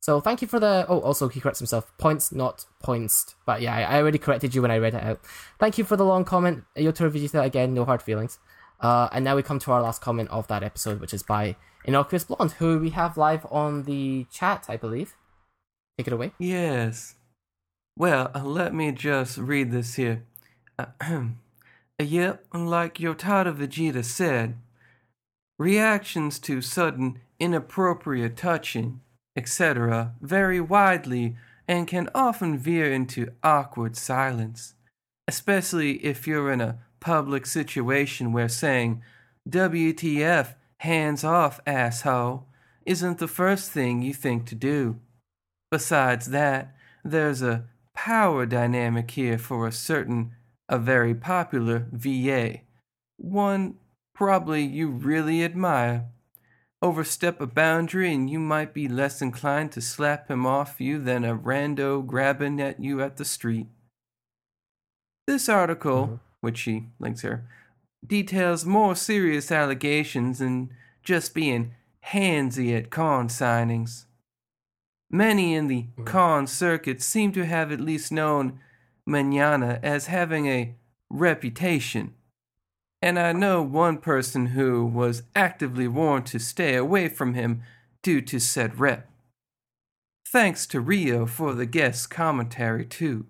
So 0.00 0.20
thank 0.20 0.42
you 0.42 0.48
for 0.48 0.60
the. 0.60 0.84
Oh, 0.86 1.00
also 1.00 1.28
he 1.28 1.40
corrects 1.40 1.60
himself. 1.60 1.90
Points, 1.96 2.30
not 2.30 2.66
points. 2.82 3.34
But 3.46 3.62
yeah, 3.62 3.88
I 3.88 3.96
already 3.96 4.18
corrected 4.18 4.54
you 4.54 4.60
when 4.60 4.70
I 4.70 4.76
read 4.76 4.94
it 4.94 5.02
out. 5.02 5.20
Thank 5.58 5.78
you 5.78 5.84
for 5.84 5.96
the 5.96 6.04
long 6.04 6.26
comment, 6.26 6.64
Yotaro 6.76 7.10
Vegeta. 7.10 7.42
Again, 7.42 7.72
no 7.72 7.86
hard 7.86 8.02
feelings. 8.02 8.38
Uh, 8.80 9.08
and 9.12 9.24
now 9.24 9.34
we 9.34 9.42
come 9.42 9.58
to 9.60 9.72
our 9.72 9.80
last 9.80 10.02
comment 10.02 10.28
of 10.30 10.46
that 10.48 10.62
episode, 10.62 11.00
which 11.00 11.14
is 11.14 11.22
by 11.22 11.56
Innocuous 11.86 12.24
Blonde, 12.24 12.52
who 12.52 12.78
we 12.78 12.90
have 12.90 13.16
live 13.16 13.46
on 13.50 13.84
the 13.84 14.26
chat, 14.30 14.66
I 14.68 14.76
believe. 14.76 15.16
Take 15.96 16.08
it 16.08 16.12
away. 16.12 16.32
Yes. 16.38 17.14
Well, 17.96 18.30
uh, 18.34 18.42
let 18.44 18.74
me 18.74 18.92
just 18.92 19.38
read 19.38 19.70
this 19.70 19.94
here. 19.94 20.24
yep, 21.98 22.44
like 22.52 22.98
your 22.98 23.14
Yotaro 23.14 23.54
Vegeta 23.56 24.04
said, 24.04 24.56
reactions 25.58 26.38
to 26.40 26.60
sudden 26.60 27.20
inappropriate 27.38 28.36
touching 28.36 29.00
etc., 29.36 30.14
vary 30.20 30.60
widely 30.60 31.36
and 31.66 31.88
can 31.88 32.08
often 32.14 32.58
veer 32.58 32.92
into 32.92 33.32
awkward 33.42 33.96
silence, 33.96 34.74
especially 35.26 36.04
if 36.04 36.26
you're 36.26 36.52
in 36.52 36.60
a 36.60 36.78
public 37.00 37.46
situation 37.46 38.32
where 38.32 38.48
saying, 38.48 39.02
WTF, 39.48 40.54
hands 40.78 41.24
off, 41.24 41.60
asshole, 41.66 42.46
isn't 42.86 43.18
the 43.18 43.28
first 43.28 43.70
thing 43.70 44.02
you 44.02 44.14
think 44.14 44.46
to 44.46 44.54
do. 44.54 44.98
Besides 45.70 46.26
that, 46.26 46.74
there's 47.02 47.42
a 47.42 47.64
power 48.04 48.44
dynamic 48.44 49.12
here 49.12 49.38
for 49.38 49.66
a 49.66 49.72
certain, 49.72 50.30
a 50.68 50.78
very 50.78 51.14
popular 51.14 51.86
VA, 51.90 52.60
one 53.16 53.76
probably 54.14 54.62
you 54.62 54.88
really 54.88 55.42
admire 55.42 56.04
overstep 56.82 57.40
a 57.40 57.46
boundary 57.46 58.12
and 58.12 58.28
you 58.28 58.38
might 58.38 58.74
be 58.74 58.86
less 58.86 59.22
inclined 59.22 59.72
to 59.72 59.80
slap 59.80 60.30
him 60.30 60.44
off 60.44 60.82
you 60.82 60.98
than 60.98 61.24
a 61.24 61.34
rando 61.34 62.06
grabbing 62.06 62.60
at 62.60 62.78
you 62.78 63.00
at 63.00 63.16
the 63.16 63.24
street. 63.24 63.68
This 65.26 65.48
article, 65.48 66.04
mm-hmm. 66.04 66.14
which 66.42 66.58
she 66.58 66.88
links 66.98 67.22
here, 67.22 67.48
details 68.06 68.66
more 68.66 68.94
serious 68.94 69.50
allegations 69.50 70.40
than 70.40 70.68
just 71.02 71.32
being 71.32 71.72
handsy 72.08 72.76
at 72.76 72.90
con 72.90 73.28
signings. 73.28 74.04
Many 75.10 75.54
in 75.54 75.68
the 75.68 75.82
mm-hmm. 75.82 76.04
con 76.04 76.46
circuit 76.46 77.02
seem 77.02 77.32
to 77.32 77.44
have 77.44 77.70
at 77.70 77.80
least 77.80 78.10
known 78.10 78.60
Manana 79.06 79.80
as 79.82 80.06
having 80.06 80.46
a 80.46 80.74
reputation 81.10 82.14
and 83.04 83.18
I 83.18 83.32
know 83.32 83.60
one 83.60 83.98
person 83.98 84.46
who 84.46 84.86
was 84.86 85.24
actively 85.36 85.86
warned 85.86 86.24
to 86.28 86.38
stay 86.38 86.74
away 86.74 87.08
from 87.08 87.34
him 87.34 87.60
due 88.02 88.22
to 88.22 88.38
said 88.38 88.80
rep. 88.80 89.10
Thanks 90.26 90.66
to 90.68 90.80
Rio 90.80 91.26
for 91.26 91.52
the 91.52 91.66
guest 91.66 92.08
commentary, 92.08 92.86
too. 92.86 93.26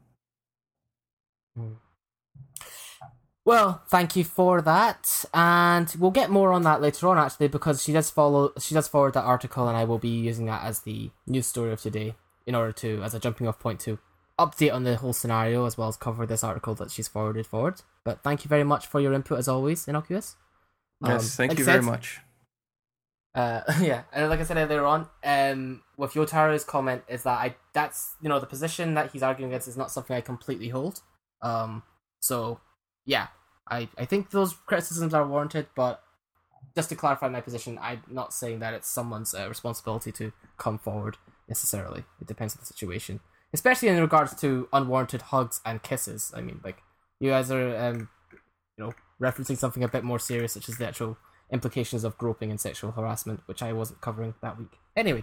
Well, 3.47 3.83
thank 3.89 4.17
you 4.17 4.25
for 4.25 4.63
that, 4.63 5.27
and 5.35 5.95
we'll 5.99 6.11
get 6.11 6.31
more 6.31 6.53
on 6.53 6.63
that 6.63 6.81
later 6.81 7.09
on, 7.09 7.19
actually, 7.19 7.49
because 7.49 7.83
she 7.83 7.93
does 7.93 8.11
follow, 8.11 8.53
she 8.59 8.75
does 8.75 8.89
forward 8.89 9.13
that 9.15 9.25
article, 9.25 9.69
and 9.69 9.77
I 9.77 9.85
will 9.85 9.99
be 9.99 10.09
using 10.09 10.47
that 10.47 10.65
as 10.65 10.81
the 10.81 11.11
news 11.27 11.47
story 11.47 11.71
of 11.71 11.83
today 11.83 12.15
in 12.47 12.55
order 12.55 12.73
to, 12.73 13.03
as 13.03 13.13
a 13.13 13.21
jumping 13.21 13.47
off 13.47 13.59
point 13.59 13.81
to 13.81 13.99
update 14.39 14.73
on 14.73 14.85
the 14.85 14.97
whole 14.97 15.13
scenario 15.13 15.67
as 15.67 15.77
well 15.77 15.89
as 15.89 15.97
cover 15.97 16.27
this 16.27 16.43
article 16.43 16.75
that 16.75 16.91
she's 16.91 17.07
forwarded 17.07 17.47
forward. 17.47 17.83
But 18.03 18.23
thank 18.23 18.45
you 18.45 18.49
very 18.49 18.65
much 18.65 18.87
for 18.87 19.01
your 19.01 19.13
input 19.13 19.39
as 19.39 19.47
always, 19.47 19.87
Innocuous. 19.87 20.37
Yes, 21.05 21.23
um, 21.25 21.29
thank 21.29 21.51
like 21.51 21.59
you 21.59 21.65
said, 21.65 21.73
very 21.73 21.85
much. 21.85 22.21
Uh, 23.35 23.61
yeah, 23.83 24.03
and 24.13 24.31
like 24.31 24.41
I 24.41 24.45
said 24.45 24.57
earlier 24.57 24.87
on, 24.87 25.09
um, 25.23 25.83
with 25.99 26.15
Yotaro's 26.15 26.65
comment 26.65 27.03
is 27.09 27.25
that 27.25 27.39
I 27.39 27.57
that's 27.75 28.15
you 28.23 28.29
know 28.29 28.41
the 28.41 28.47
position 28.47 28.95
that 28.95 29.11
he's 29.13 29.23
arguing 29.23 29.51
against 29.51 29.69
is 29.69 29.77
not 29.77 29.91
something 29.91 30.17
I 30.17 30.21
completely 30.21 30.69
hold. 30.69 31.03
Um, 31.43 31.83
so 32.21 32.61
yeah, 33.05 33.29
I 33.69 33.89
I 33.99 34.05
think 34.05 34.31
those 34.31 34.55
criticisms 34.55 35.15
are 35.15 35.27
warranted, 35.27 35.67
but 35.75 36.03
just 36.75 36.89
to 36.89 36.97
clarify 36.97 37.29
my 37.29 37.41
position, 37.41 37.79
I'm 37.81 38.03
not 38.11 38.33
saying 38.33 38.59
that 38.61 38.75
it's 38.75 38.89
someone's 38.89 39.35
uh, 39.35 39.49
responsibility 39.49 40.13
to 40.13 40.33
come 40.59 40.79
forward 40.79 41.19
necessarily. 41.49 42.05
It 42.21 42.27
depends 42.27 42.55
on 42.55 42.61
the 42.61 42.67
situation 42.67 43.21
especially 43.55 43.89
in 43.89 44.01
regards 44.01 44.35
to 44.35 44.69
unwarranted 44.73 45.23
hugs 45.23 45.61
and 45.65 45.83
kisses. 45.83 46.33
I 46.35 46.43
mean, 46.43 46.61
like 46.63 46.83
you 47.21 47.31
guys 47.31 47.51
are, 47.51 47.77
um, 47.77 48.09
you 48.77 48.85
know, 48.85 48.93
referencing 49.23 49.57
something 49.57 49.85
a 49.85 49.89
bit 49.89 50.03
more 50.03 50.19
serious, 50.19 50.53
such 50.53 50.69
as 50.69 50.77
the 50.77 50.87
actual 50.87 51.17
implications 51.53 52.03
of 52.03 52.19
groping 52.19 52.51
and 52.51 52.61
sexual 52.61 52.91
harassment, 52.91 53.41
which 53.47 53.63
I 53.63 53.73
wasn't 53.73 54.01
covering 54.01 54.35
that 54.43 54.59
week. 54.59 54.73
Anyway, 54.97 55.23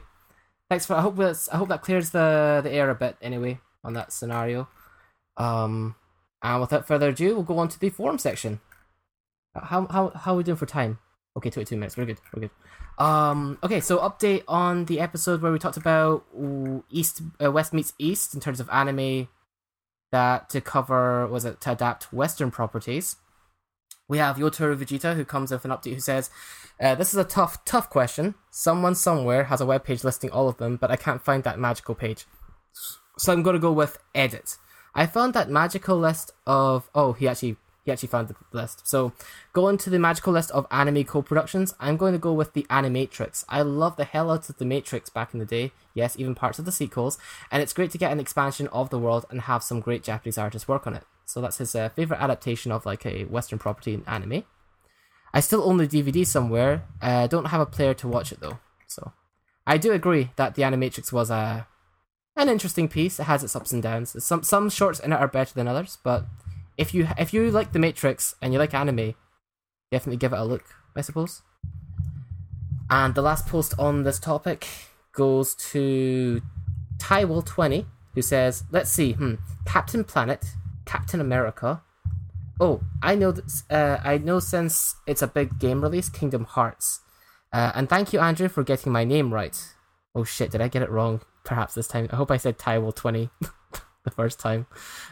thanks 0.69 0.85
for. 0.85 0.95
I 0.95 1.01
hope 1.01 1.17
that's. 1.17 1.49
I 1.49 1.57
hope 1.57 1.67
that 1.67 1.81
clears 1.81 2.11
the 2.11 2.61
the 2.63 2.71
air 2.71 2.89
a 2.89 2.95
bit. 2.95 3.17
Anyway, 3.21 3.59
on 3.83 3.93
that 3.93 4.13
scenario. 4.13 4.69
Um, 5.35 5.95
and 6.41 6.61
without 6.61 6.87
further 6.87 7.09
ado, 7.09 7.35
we'll 7.35 7.43
go 7.43 7.59
on 7.59 7.67
to 7.69 7.79
the 7.79 7.89
forum 7.89 8.17
section. 8.17 8.59
How 9.55 9.87
how 9.87 10.09
how 10.09 10.33
are 10.33 10.37
we 10.37 10.43
doing 10.43 10.57
for 10.57 10.65
time? 10.65 10.99
Okay, 11.37 11.49
22 11.49 11.75
minutes. 11.75 11.95
We're 11.95 12.05
good. 12.05 12.19
We're 12.33 12.41
good. 12.41 12.51
Um, 12.97 13.57
okay, 13.63 13.79
so 13.79 13.99
update 13.99 14.43
on 14.47 14.85
the 14.85 14.99
episode 14.99 15.41
where 15.41 15.51
we 15.51 15.59
talked 15.59 15.77
about 15.77 16.25
East, 16.89 17.21
uh, 17.43 17.51
West 17.51 17.73
meets 17.73 17.93
East 17.97 18.33
in 18.33 18.41
terms 18.41 18.59
of 18.59 18.69
anime 18.69 19.29
that 20.11 20.49
to 20.49 20.59
cover 20.59 21.25
was 21.25 21.45
it 21.45 21.61
to 21.61 21.71
adapt 21.71 22.11
Western 22.11 22.51
properties. 22.51 23.15
We 24.09 24.17
have 24.17 24.35
Yotaro 24.35 24.75
Vegeta 24.75 25.15
who 25.15 25.23
comes 25.23 25.51
with 25.51 25.63
an 25.63 25.71
update 25.71 25.93
who 25.93 26.01
says, 26.01 26.29
uh, 26.81 26.95
"This 26.95 27.13
is 27.13 27.19
a 27.19 27.23
tough, 27.23 27.63
tough 27.63 27.89
question. 27.89 28.35
Someone 28.49 28.93
somewhere 28.93 29.45
has 29.45 29.61
a 29.61 29.65
web 29.65 29.85
page 29.85 30.03
listing 30.03 30.31
all 30.31 30.49
of 30.49 30.57
them, 30.57 30.75
but 30.75 30.91
I 30.91 30.97
can't 30.97 31.23
find 31.23 31.43
that 31.43 31.59
magical 31.59 31.95
page. 31.95 32.25
So 33.17 33.31
I'm 33.31 33.41
going 33.41 33.53
to 33.55 33.59
go 33.59 33.71
with 33.71 33.97
edit. 34.13 34.57
I 34.93 35.05
found 35.05 35.33
that 35.33 35.49
magical 35.49 35.97
list 35.97 36.31
of 36.45 36.89
oh 36.93 37.13
he 37.13 37.27
actually 37.27 37.57
he 37.83 37.91
actually 37.91 38.09
found 38.09 38.27
the 38.27 38.35
list. 38.51 38.87
So, 38.87 39.11
going 39.53 39.77
to 39.79 39.89
the 39.89 39.97
magical 39.97 40.33
list 40.33 40.51
of 40.51 40.67
anime 40.69 41.03
co-productions, 41.03 41.73
I'm 41.79 41.97
going 41.97 42.13
to 42.13 42.19
go 42.19 42.31
with 42.31 42.53
the 42.53 42.65
Animatrix. 42.69 43.43
I 43.49 43.63
love 43.63 43.95
the 43.95 44.03
hell 44.03 44.29
out 44.29 44.47
of 44.49 44.57
the 44.57 44.65
Matrix 44.65 45.09
back 45.09 45.33
in 45.33 45.39
the 45.39 45.45
day. 45.45 45.71
Yes, 45.93 46.17
even 46.19 46.35
parts 46.35 46.59
of 46.59 46.65
the 46.65 46.71
sequels, 46.71 47.17
and 47.51 47.61
it's 47.61 47.73
great 47.73 47.91
to 47.91 47.97
get 47.97 48.11
an 48.11 48.19
expansion 48.19 48.67
of 48.67 48.89
the 48.89 48.99
world 48.99 49.25
and 49.29 49.41
have 49.41 49.63
some 49.63 49.79
great 49.79 50.03
Japanese 50.03 50.37
artists 50.37 50.67
work 50.67 50.85
on 50.85 50.93
it. 50.93 51.03
So 51.25 51.41
that's 51.41 51.57
his 51.57 51.75
uh, 51.75 51.89
favorite 51.89 52.21
adaptation 52.21 52.71
of 52.71 52.85
like 52.85 53.05
a 53.05 53.23
Western 53.25 53.57
property 53.57 53.93
in 53.93 54.03
anime. 54.05 54.43
I 55.33 55.39
still 55.39 55.63
own 55.63 55.77
the 55.77 55.87
DVD 55.87 56.25
somewhere. 56.25 56.83
I 57.01 57.23
uh, 57.23 57.27
don't 57.27 57.45
have 57.45 57.61
a 57.61 57.65
player 57.65 57.93
to 57.95 58.07
watch 58.07 58.31
it 58.31 58.41
though. 58.41 58.59
So, 58.87 59.13
I 59.65 59.77
do 59.77 59.93
agree 59.93 60.31
that 60.35 60.55
the 60.55 60.63
Animatrix 60.63 61.13
was 61.13 61.29
a 61.29 61.33
uh, 61.33 61.63
an 62.35 62.49
interesting 62.49 62.87
piece. 62.87 63.19
It 63.19 63.23
has 63.23 63.43
its 63.43 63.55
ups 63.55 63.71
and 63.71 63.83
downs. 63.83 64.23
Some 64.23 64.43
some 64.43 64.69
shorts 64.69 64.99
in 64.99 65.13
it 65.13 65.19
are 65.19 65.27
better 65.27 65.53
than 65.53 65.67
others, 65.67 65.97
but 66.03 66.25
if 66.77 66.93
you 66.93 67.07
if 67.17 67.33
you 67.33 67.51
like 67.51 67.73
The 67.73 67.79
Matrix 67.79 68.35
and 68.41 68.53
you 68.53 68.59
like 68.59 68.73
anime, 68.73 69.15
definitely 69.91 70.17
give 70.17 70.33
it 70.33 70.39
a 70.39 70.45
look. 70.45 70.65
I 70.95 71.01
suppose. 71.01 71.41
And 72.89 73.15
the 73.15 73.21
last 73.21 73.47
post 73.47 73.73
on 73.79 74.03
this 74.03 74.19
topic 74.19 74.67
goes 75.13 75.55
to 75.55 76.41
Tywell20, 76.97 77.85
who 78.13 78.21
says, 78.21 78.63
Let's 78.69 78.89
see, 78.89 79.13
hmm, 79.13 79.35
Captain 79.65 80.03
Planet, 80.03 80.45
Captain 80.85 81.21
America. 81.21 81.81
Oh, 82.59 82.81
I 83.01 83.15
know 83.15 83.31
that, 83.31 83.63
uh, 83.69 84.01
I 84.03 84.17
know 84.17 84.39
since 84.39 84.95
it's 85.07 85.21
a 85.21 85.27
big 85.27 85.57
game 85.57 85.81
release, 85.81 86.09
Kingdom 86.09 86.43
Hearts. 86.43 86.99
Uh, 87.53 87.71
and 87.73 87.89
thank 87.89 88.13
you, 88.13 88.19
Andrew, 88.19 88.49
for 88.49 88.63
getting 88.63 88.91
my 88.91 89.03
name 89.03 89.33
right. 89.33 89.57
Oh 90.13 90.23
shit, 90.23 90.51
did 90.51 90.61
I 90.61 90.67
get 90.67 90.83
it 90.83 90.89
wrong? 90.89 91.21
Perhaps 91.43 91.73
this 91.73 91.87
time. 91.87 92.07
I 92.11 92.15
hope 92.15 92.31
I 92.31 92.37
said 92.37 92.57
Tywell20. 92.57 93.29
the 94.03 94.11
first 94.11 94.39
time. 94.39 94.65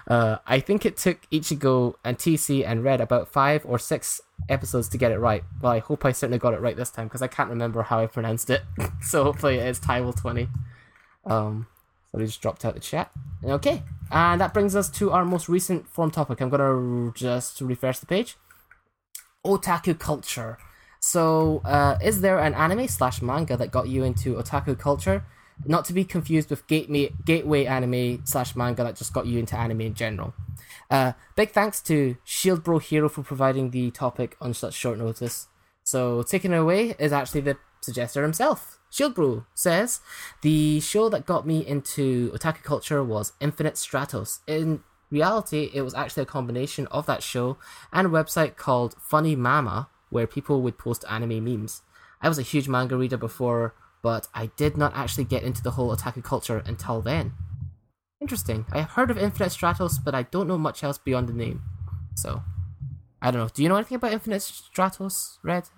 Uh, 0.07 0.37
I 0.47 0.59
think 0.59 0.85
it 0.85 0.97
took 0.97 1.29
Ichigo 1.29 1.95
and 2.03 2.17
TC 2.17 2.65
and 2.65 2.83
Red 2.83 3.01
about 3.01 3.27
five 3.31 3.65
or 3.65 3.77
six 3.77 4.21
episodes 4.47 4.89
to 4.89 4.97
get 4.97 5.11
it 5.11 5.19
right. 5.19 5.43
Well, 5.61 5.71
I 5.71 5.79
hope 5.79 6.05
I 6.05 6.11
certainly 6.11 6.39
got 6.39 6.53
it 6.53 6.61
right 6.61 6.75
this 6.75 6.89
time 6.89 7.07
because 7.07 7.21
I 7.21 7.27
can't 7.27 7.49
remember 7.49 7.83
how 7.83 7.99
I 7.99 8.07
pronounced 8.07 8.49
it. 8.49 8.61
so 9.01 9.23
hopefully 9.23 9.57
it 9.57 9.67
is 9.67 9.79
Tywell20. 9.79 10.49
Um, 11.25 11.67
so 12.11 12.19
just 12.19 12.41
dropped 12.41 12.65
out 12.65 12.73
the 12.73 12.79
chat. 12.79 13.11
Okay, 13.43 13.83
and 14.11 14.41
that 14.41 14.53
brings 14.53 14.75
us 14.75 14.89
to 14.91 15.11
our 15.11 15.23
most 15.23 15.47
recent 15.47 15.87
form 15.87 16.11
topic. 16.11 16.41
I'm 16.41 16.49
gonna 16.49 17.11
just 17.13 17.61
refresh 17.61 17.99
the 17.99 18.05
page. 18.05 18.35
Otaku 19.45 19.97
culture. 19.97 20.57
So, 21.01 21.61
uh, 21.63 21.97
is 22.03 22.19
there 22.19 22.39
an 22.39 22.53
anime 22.55 22.87
slash 22.89 23.21
manga 23.21 23.55
that 23.55 23.71
got 23.71 23.87
you 23.87 24.03
into 24.03 24.35
otaku 24.35 24.77
culture? 24.77 25.23
Not 25.65 25.86
to 25.86 25.93
be 25.93 26.04
confused 26.04 26.50
with 26.50 26.65
gateway, 26.67 27.12
gateway 27.26 27.65
anime 27.65 28.26
slash 28.26 28.56
manga 28.56 28.84
that 28.84 28.95
just 28.95 29.13
got 29.13 29.26
you 29.26 29.39
into 29.39 29.58
anime 29.58 29.82
in 29.82 29.93
general. 29.93 30.34
Uh, 30.89 31.13
big 31.36 31.52
thanks 31.52 31.82
to 31.82 32.17
Shield 32.24 32.63
Bro 32.63 32.80
Hero 32.80 33.10
for 33.10 33.24
providing 33.24 33.72
the 33.72 33.91
topic 33.91 34.36
on 34.41 34.54
such 34.54 34.74
short 34.74 34.98
notice. 34.98 35.48
So 35.84 36.24
taking 36.24 36.54
it 36.54 36.58
away 36.58 36.95
is 37.00 37.12
actually 37.12 37.41
the 37.41 37.58
suggester 37.82 38.22
himself. 38.24 38.80
Shield 38.89 39.15
Bro 39.15 39.45
says 39.54 40.02
the 40.41 40.80
show 40.80 41.10
that 41.10 41.26
got 41.26 41.45
me 41.45 41.65
into 41.65 42.32
otaku 42.32 42.63
culture 42.63 43.04
was 43.04 43.34
Infinite 43.39 43.76
Stratos. 43.76 44.39
In 44.48 44.84
reality, 45.12 45.69
it 45.74 45.82
was 45.82 45.93
actually 45.93 46.24
a 46.24 46.28
combination 46.28 46.88
of 46.88 47.06
that 47.06 47.24
show 47.24 47.58
and 47.93 48.08
a 48.08 48.10
website 48.10 48.56
called 48.56 48.95
Funny 49.00 49.36
Mama, 49.36 49.89
where 50.10 50.28
people 50.28 50.62
would 50.62 50.78
post 50.78 51.06
anime 51.10 51.43
memes. 51.43 51.82
I 52.22 52.28
was 52.28 52.39
a 52.39 52.43
huge 52.43 52.67
manga 52.67 52.98
reader 52.98 53.17
before, 53.17 53.74
but 54.01 54.27
I 54.33 54.47
did 54.57 54.77
not 54.77 54.95
actually 54.95 55.25
get 55.25 55.43
into 55.43 55.62
the 55.62 55.71
whole 55.71 55.95
otaku 55.95 56.23
culture 56.23 56.63
until 56.65 57.01
then. 57.01 57.33
Interesting. 58.21 58.65
I 58.71 58.79
have 58.79 58.91
heard 58.91 59.12
of 59.12 59.17
Infinite 59.17 59.51
Stratos, 59.51 60.03
but 60.03 60.13
I 60.13 60.23
don't 60.23 60.47
know 60.47 60.57
much 60.57 60.83
else 60.83 60.97
beyond 60.97 61.29
the 61.29 61.33
name. 61.33 61.63
So, 62.15 62.43
I 63.21 63.31
don't 63.31 63.41
know. 63.41 63.49
Do 63.53 63.63
you 63.63 63.69
know 63.69 63.75
anything 63.77 63.95
about 63.95 64.13
Infinite 64.13 64.41
Stratos, 64.41 65.38
Red? 65.43 65.69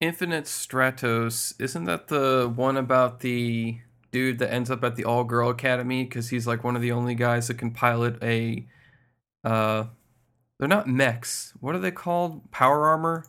Infinite 0.00 0.44
Stratos, 0.44 1.54
isn't 1.60 1.84
that 1.84 2.08
the 2.08 2.52
one 2.54 2.76
about 2.76 3.20
the 3.20 3.78
dude 4.12 4.38
that 4.38 4.52
ends 4.52 4.70
up 4.70 4.84
at 4.84 4.94
the 4.94 5.04
all 5.04 5.24
girl 5.24 5.48
academy 5.50 6.04
because 6.04 6.28
he's 6.28 6.46
like 6.46 6.62
one 6.62 6.76
of 6.76 6.82
the 6.82 6.92
only 6.92 7.14
guys 7.14 7.48
that 7.48 7.56
can 7.56 7.70
pilot 7.70 8.22
a 8.22 8.66
uh 9.44 9.84
they're 10.58 10.68
not 10.68 10.86
mechs. 10.86 11.52
What 11.60 11.74
are 11.74 11.80
they 11.80 11.90
called? 11.90 12.50
Power 12.52 12.86
armor? 12.86 13.24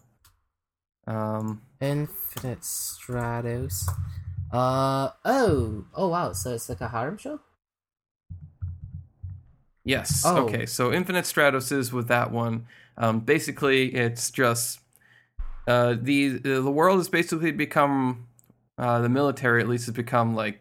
Um 1.08 1.62
Infinite 1.80 2.62
Stratos. 2.62 3.88
Uh 4.54 5.10
oh. 5.26 5.86
Oh 5.96 6.08
wow, 6.10 6.32
so 6.34 6.54
it's 6.54 6.70
like 6.70 6.80
a 6.82 6.88
harem 6.90 7.18
show? 7.18 7.40
Yes. 9.84 10.22
Oh. 10.26 10.46
Okay. 10.46 10.66
So 10.68 10.94
Infinite 10.94 11.26
Stratos 11.26 11.72
is 11.72 11.92
with 11.92 12.08
that 12.08 12.32
one. 12.32 12.68
Um, 12.98 13.22
basically, 13.22 13.94
it's 13.96 14.30
just 14.30 14.80
uh, 15.68 15.96
the 16.00 16.38
the 16.38 16.62
world 16.72 17.00
has 17.00 17.10
basically 17.10 17.52
become 17.52 18.28
uh, 18.78 19.02
the 19.02 19.10
military 19.10 19.60
at 19.62 19.68
least 19.68 19.88
has 19.88 19.96
become 19.96 20.36
like 20.36 20.60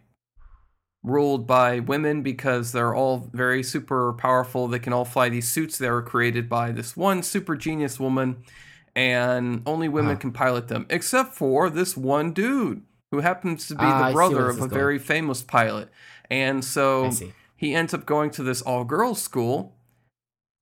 ruled 1.05 1.47
by 1.47 1.81
women 1.81 2.23
because 2.23 2.73
they're 2.73 2.95
all 2.95 3.29
very 3.33 3.63
super 3.63 4.15
powerful. 4.15 4.69
They 4.69 4.79
can 4.79 4.95
all 4.95 5.05
fly 5.05 5.29
these 5.29 5.49
suits 5.49 5.77
that 5.79 5.91
were 5.91 6.03
created 6.03 6.49
by 6.49 6.73
this 6.73 6.97
one 6.97 7.23
super 7.23 7.57
genius 7.57 8.01
woman, 8.01 8.43
and 8.97 9.63
only 9.67 9.89
women 9.91 10.15
Huh. 10.17 10.21
can 10.21 10.33
pilot 10.33 10.69
them, 10.69 10.87
except 10.89 11.35
for 11.35 11.69
this 11.69 11.95
one 11.95 12.33
dude 12.33 12.83
who 13.13 13.21
happens 13.21 13.69
to 13.69 13.75
be 13.77 13.85
Ah, 13.85 14.09
the 14.09 14.13
brother 14.15 14.49
of 14.49 14.57
a 14.57 14.61
going. 14.61 14.71
very 14.71 14.99
famous 14.99 15.43
pilot. 15.43 15.89
And 16.29 16.65
so 16.65 17.11
he 17.55 17.73
ends 17.75 17.95
up 17.95 18.05
going 18.07 18.31
to 18.31 18.43
this 18.43 18.61
all 18.63 18.83
girls 18.85 19.23
school 19.23 19.77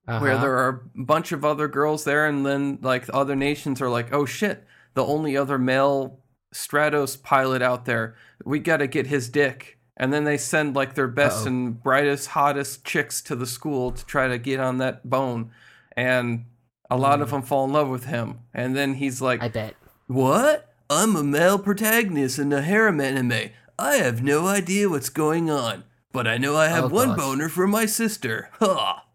where 0.04 0.32
Uh-huh. 0.32 0.42
there 0.42 0.56
are 0.58 0.68
a 0.96 1.00
bunch 1.00 1.30
of 1.32 1.44
other 1.44 1.68
girls 1.68 2.02
there 2.04 2.26
and 2.26 2.44
then 2.44 2.78
like 2.82 3.06
the 3.06 3.14
other 3.14 3.36
nations 3.36 3.80
are 3.80 3.88
like 3.88 4.12
oh 4.12 4.24
shit 4.26 4.66
the 4.94 5.04
only 5.04 5.36
other 5.36 5.56
male 5.58 6.18
stratos 6.52 7.22
pilot 7.22 7.62
out 7.62 7.84
there 7.84 8.16
we 8.44 8.58
gotta 8.58 8.88
get 8.88 9.06
his 9.06 9.28
dick 9.28 9.78
and 9.96 10.12
then 10.12 10.24
they 10.24 10.36
send 10.36 10.74
like 10.74 10.94
their 10.94 11.06
best 11.06 11.42
Uh-oh. 11.42 11.48
and 11.48 11.82
brightest 11.82 12.28
hottest 12.30 12.84
chicks 12.84 13.22
to 13.22 13.36
the 13.36 13.46
school 13.46 13.92
to 13.92 14.04
try 14.04 14.26
to 14.26 14.36
get 14.38 14.58
on 14.58 14.78
that 14.78 15.08
bone 15.08 15.52
and 15.96 16.46
a 16.90 16.96
lot 16.96 17.20
of 17.20 17.30
them 17.30 17.42
fall 17.42 17.64
in 17.66 17.72
love 17.72 17.88
with 17.88 18.06
him 18.06 18.40
and 18.52 18.74
then 18.74 18.94
he's 18.94 19.22
like. 19.22 19.40
I 19.40 19.48
bet. 19.48 19.76
what? 20.08 20.69
I'm 20.90 21.14
a 21.16 21.22
male 21.22 21.58
protagonist 21.58 22.38
in 22.38 22.52
a 22.52 22.60
harem 22.62 23.00
anime. 23.00 23.50
I 23.78 23.94
have 23.96 24.22
no 24.22 24.46
idea 24.48 24.88
what's 24.90 25.08
going 25.08 25.48
on, 25.48 25.84
but 26.12 26.26
I 26.26 26.36
know 26.36 26.56
I 26.56 26.66
have 26.68 26.84
Oh, 26.84 26.88
one 26.88 27.08
gosh. 27.10 27.18
boner 27.18 27.48
for 27.48 27.66
my 27.66 27.86
sister. 27.86 28.50
Ha! 28.58 29.06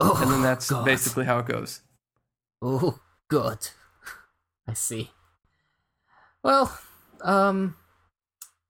Oh, 0.00 0.18
And 0.22 0.30
then 0.30 0.42
that's 0.42 0.70
God. 0.70 0.84
basically 0.84 1.24
how 1.24 1.38
it 1.40 1.46
goes. 1.46 1.80
Oh, 2.62 3.00
good. 3.28 3.68
I 4.66 4.74
see. 4.74 5.10
Well, 6.44 6.78
um, 7.22 7.76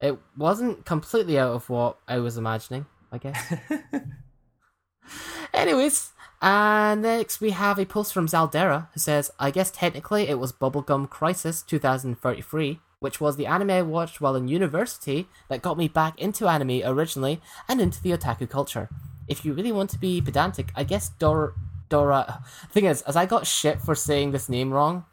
it 0.00 0.18
wasn't 0.36 0.84
completely 0.86 1.38
out 1.38 1.52
of 1.54 1.68
what 1.70 1.98
I 2.08 2.18
was 2.18 2.36
imagining, 2.38 2.86
I 3.12 3.18
guess. 3.18 3.54
Anyways, 5.54 6.10
and 6.42 7.02
next 7.02 7.40
we 7.40 7.50
have 7.50 7.78
a 7.78 7.86
post 7.86 8.12
from 8.12 8.26
Zaldera 8.26 8.88
who 8.92 8.98
says, 8.98 9.30
I 9.38 9.52
guess 9.52 9.70
technically 9.70 10.28
it 10.28 10.40
was 10.40 10.52
Bubblegum 10.52 11.08
Crisis 11.08 11.62
2033, 11.62 12.80
which 12.98 13.20
was 13.20 13.36
the 13.36 13.46
anime 13.46 13.70
I 13.70 13.82
watched 13.82 14.20
while 14.20 14.34
in 14.34 14.48
university 14.48 15.28
that 15.48 15.62
got 15.62 15.78
me 15.78 15.86
back 15.86 16.20
into 16.20 16.48
anime 16.48 16.82
originally 16.84 17.40
and 17.68 17.80
into 17.80 18.02
the 18.02 18.10
otaku 18.10 18.50
culture. 18.50 18.88
If 19.28 19.44
you 19.44 19.52
really 19.52 19.70
want 19.70 19.90
to 19.90 20.00
be 20.00 20.20
pedantic, 20.20 20.72
I 20.74 20.82
guess 20.82 21.10
Dora. 21.10 21.52
Dora. 21.88 22.42
Thing 22.72 22.86
is, 22.86 23.02
as 23.02 23.14
I 23.14 23.24
got 23.24 23.46
shit 23.46 23.80
for 23.80 23.94
saying 23.94 24.32
this 24.32 24.48
name 24.48 24.72
wrong, 24.72 25.04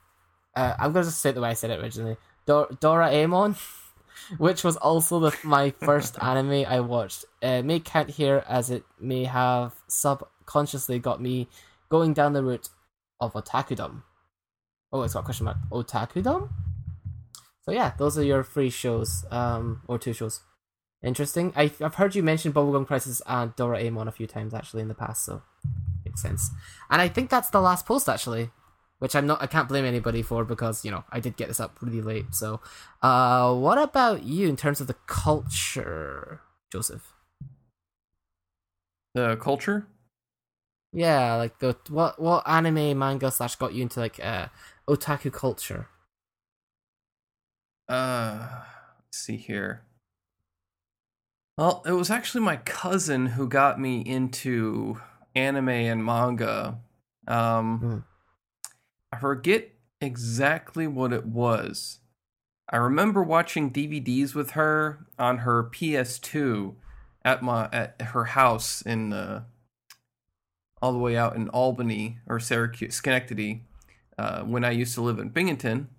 uh, 0.55 0.73
I'm 0.79 0.93
gonna 0.93 1.05
just 1.05 1.21
say 1.21 1.29
it 1.29 1.33
the 1.33 1.41
way 1.41 1.49
I 1.49 1.53
said 1.53 1.69
it 1.69 1.79
originally. 1.79 2.17
Dor- 2.47 2.69
Doraemon, 2.69 3.55
which 4.39 4.63
was 4.63 4.77
also 4.77 5.19
the, 5.19 5.37
my 5.43 5.69
first 5.69 6.17
anime 6.23 6.65
I 6.67 6.79
watched. 6.79 7.25
Uh, 7.43 7.61
may 7.61 7.79
count 7.79 8.09
here 8.09 8.43
as 8.47 8.71
it 8.71 8.83
may 8.99 9.25
have 9.25 9.75
subconsciously 10.49 10.97
got 10.99 11.21
me 11.21 11.47
going 11.89 12.13
down 12.13 12.33
the 12.33 12.43
route 12.43 12.69
of 13.19 13.33
otakudom. 13.33 14.01
Oh, 14.91 15.03
it's 15.03 15.13
got 15.13 15.19
a 15.19 15.23
question 15.23 15.45
mark. 15.45 15.57
Otakudom? 15.71 16.49
So 17.61 17.71
yeah, 17.71 17.93
those 17.97 18.17
are 18.17 18.23
your 18.23 18.43
three 18.43 18.71
shows, 18.71 19.25
um, 19.29 19.83
or 19.87 19.99
two 19.99 20.13
shows. 20.13 20.41
Interesting. 21.03 21.53
I, 21.55 21.71
I've 21.81 21.95
heard 21.95 22.15
you 22.15 22.23
mention 22.23 22.51
Bubblegum 22.51 22.87
Crisis 22.87 23.21
and 23.27 23.55
Doraemon 23.55 24.07
a 24.07 24.11
few 24.11 24.25
times 24.25 24.53
actually 24.53 24.81
in 24.81 24.87
the 24.87 24.95
past, 24.95 25.23
so 25.23 25.43
makes 26.03 26.21
sense. 26.21 26.49
And 26.89 27.01
I 27.01 27.07
think 27.07 27.29
that's 27.29 27.51
the 27.51 27.61
last 27.61 27.85
post 27.85 28.09
actually, 28.09 28.49
which 28.97 29.15
I'm 29.15 29.27
not. 29.27 29.41
I 29.41 29.47
can't 29.47 29.69
blame 29.69 29.85
anybody 29.85 30.23
for 30.23 30.43
because 30.43 30.83
you 30.83 30.91
know 30.91 31.03
I 31.11 31.19
did 31.19 31.37
get 31.37 31.47
this 31.47 31.59
up 31.59 31.77
really 31.81 32.01
late. 32.01 32.33
So, 32.33 32.59
uh, 33.01 33.53
what 33.55 33.77
about 33.77 34.23
you 34.23 34.49
in 34.49 34.57
terms 34.57 34.81
of 34.81 34.87
the 34.87 34.97
culture, 35.05 36.41
Joseph? 36.71 37.13
The 39.13 39.37
culture? 39.37 39.87
Yeah, 40.91 41.35
like 41.35 41.59
the 41.59 41.77
what 41.89 42.19
what 42.19 42.47
anime 42.47 42.97
manga 42.97 43.29
slash 43.31 43.55
got 43.55 43.73
you 43.73 43.83
into 43.83 43.99
like 43.99 44.19
uh 44.23 44.47
otaku 44.87 45.31
culture? 45.31 45.87
Uh, 47.87 48.63
let's 49.05 49.17
see 49.17 49.37
here. 49.37 49.83
Well, 51.57 51.83
it 51.85 51.91
was 51.91 52.09
actually 52.09 52.41
my 52.43 52.57
cousin 52.57 53.27
who 53.27 53.47
got 53.47 53.79
me 53.79 54.01
into 54.01 55.01
anime 55.35 55.69
and 55.69 56.05
manga. 56.05 56.79
Um, 57.27 57.79
Hmm. 57.79 57.97
I 59.11 59.19
forget 59.19 59.71
exactly 59.99 60.87
what 60.87 61.11
it 61.11 61.25
was. 61.25 61.99
I 62.69 62.77
remember 62.77 63.23
watching 63.23 63.71
DVDs 63.71 64.35
with 64.35 64.51
her 64.51 65.07
on 65.17 65.39
her 65.39 65.63
PS2 65.63 66.75
at 67.25 67.41
my 67.41 67.67
at 67.73 67.99
her 68.01 68.25
house 68.25 68.81
in 68.83 69.11
uh, 69.11 69.43
all 70.81 70.91
the 70.93 70.97
way 70.99 71.17
out 71.17 71.35
in 71.35 71.49
Albany 71.49 72.17
or 72.27 72.39
Syracuse, 72.39 72.95
Schenectady, 72.95 73.63
uh, 74.17 74.43
when 74.43 74.63
I 74.63 74.71
used 74.71 74.93
to 74.95 75.01
live 75.01 75.19
in 75.19 75.29
Binghamton, 75.29 75.89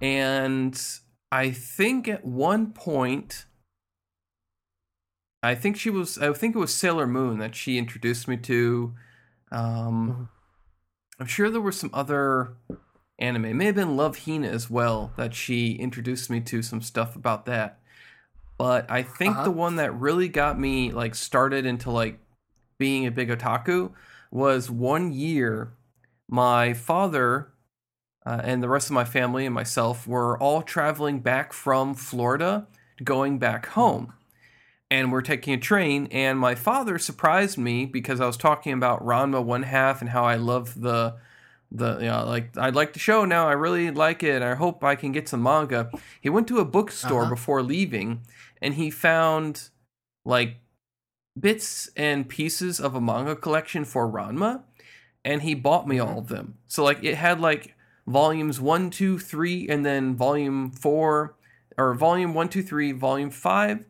and 0.00 0.80
I 1.32 1.50
think 1.50 2.08
at 2.08 2.24
one 2.24 2.72
point, 2.72 3.46
I 5.42 5.54
think 5.54 5.76
she 5.76 5.90
was, 5.90 6.16
I 6.18 6.32
think 6.32 6.54
it 6.54 6.58
was 6.58 6.74
Sailor 6.74 7.06
Moon 7.06 7.38
that 7.38 7.54
she 7.54 7.76
introduced 7.78 8.28
me 8.28 8.36
to. 8.38 8.94
Um, 9.52 10.10
Mhm. 10.10 10.28
I'm 11.20 11.26
sure 11.26 11.50
there 11.50 11.60
were 11.60 11.70
some 11.70 11.90
other 11.92 12.56
anime. 13.18 13.44
It 13.44 13.54
may 13.54 13.66
have 13.66 13.74
been 13.76 13.96
Love 13.96 14.24
Hina 14.24 14.48
as 14.48 14.68
well 14.68 15.12
that 15.16 15.34
she 15.34 15.72
introduced 15.72 16.28
me 16.30 16.40
to 16.40 16.62
some 16.62 16.80
stuff 16.80 17.14
about 17.14 17.46
that. 17.46 17.78
But 18.58 18.90
I 18.90 19.02
think 19.02 19.34
Uh-huh. 19.34 19.44
the 19.44 19.50
one 19.52 19.76
that 19.76 19.94
really 19.94 20.28
got 20.28 20.58
me 20.58 20.90
like 20.92 21.14
started 21.14 21.66
into 21.66 21.90
like 21.90 22.18
being 22.78 23.06
a 23.06 23.10
big 23.10 23.28
otaku 23.30 23.90
was 24.30 24.70
one 24.70 25.12
year 25.12 25.72
my 26.28 26.72
father 26.74 27.52
uh, 28.26 28.40
and 28.42 28.62
the 28.62 28.68
rest 28.68 28.88
of 28.88 28.92
my 28.94 29.04
family 29.04 29.44
and 29.46 29.54
myself 29.54 30.06
were 30.06 30.38
all 30.38 30.62
traveling 30.62 31.20
back 31.20 31.52
from 31.52 31.94
Florida, 31.94 32.66
going 33.02 33.38
back 33.38 33.66
home. 33.66 34.14
And 34.90 35.10
we're 35.12 35.22
taking 35.22 35.54
a 35.54 35.58
train, 35.58 36.08
and 36.12 36.38
my 36.38 36.54
father 36.54 36.98
surprised 36.98 37.58
me 37.58 37.84
because 37.86 38.20
I 38.20 38.26
was 38.26 38.36
talking 38.36 38.72
about 38.72 39.04
Ranma 39.04 39.42
one 39.42 39.64
half 39.64 40.00
and 40.00 40.10
how 40.10 40.24
I 40.24 40.36
love 40.36 40.80
the 40.80 41.16
the 41.72 41.98
you 41.98 42.06
know, 42.06 42.24
like 42.26 42.56
I 42.56 42.70
like 42.70 42.92
the 42.92 42.98
show 43.00 43.24
now. 43.24 43.48
I 43.48 43.52
really 43.52 43.90
like 43.90 44.22
it. 44.22 44.42
I 44.42 44.54
hope 44.54 44.84
I 44.84 44.94
can 44.94 45.10
get 45.12 45.28
some 45.28 45.42
manga. 45.42 45.90
He 46.20 46.28
went 46.28 46.46
to 46.48 46.58
a 46.60 46.64
bookstore 46.64 47.22
Uh-huh. 47.22 47.30
before 47.34 47.62
leaving, 47.62 48.20
and 48.62 48.74
he 48.74 48.90
found 48.90 49.70
like 50.24 50.56
bits 51.38 51.90
and 51.96 52.28
pieces 52.28 52.80
of 52.80 52.94
a 52.94 53.00
manga 53.00 53.36
collection 53.36 53.84
for 53.84 54.08
Ranma, 54.08 54.62
and 55.24 55.42
he 55.42 55.54
bought 55.54 55.88
me 55.88 55.98
all 55.98 56.18
of 56.18 56.28
them. 56.28 56.58
So 56.66 56.84
like 56.84 57.02
it 57.02 57.16
had 57.16 57.40
like 57.40 57.74
volumes 58.06 58.60
one, 58.60 58.90
two, 58.90 59.18
three, 59.18 59.68
and 59.68 59.84
then 59.84 60.14
volume 60.14 60.70
four, 60.70 61.34
or 61.76 61.94
volume 61.94 62.34
one, 62.34 62.48
two, 62.48 62.62
three, 62.62 62.92
volume 62.92 63.30
five, 63.30 63.84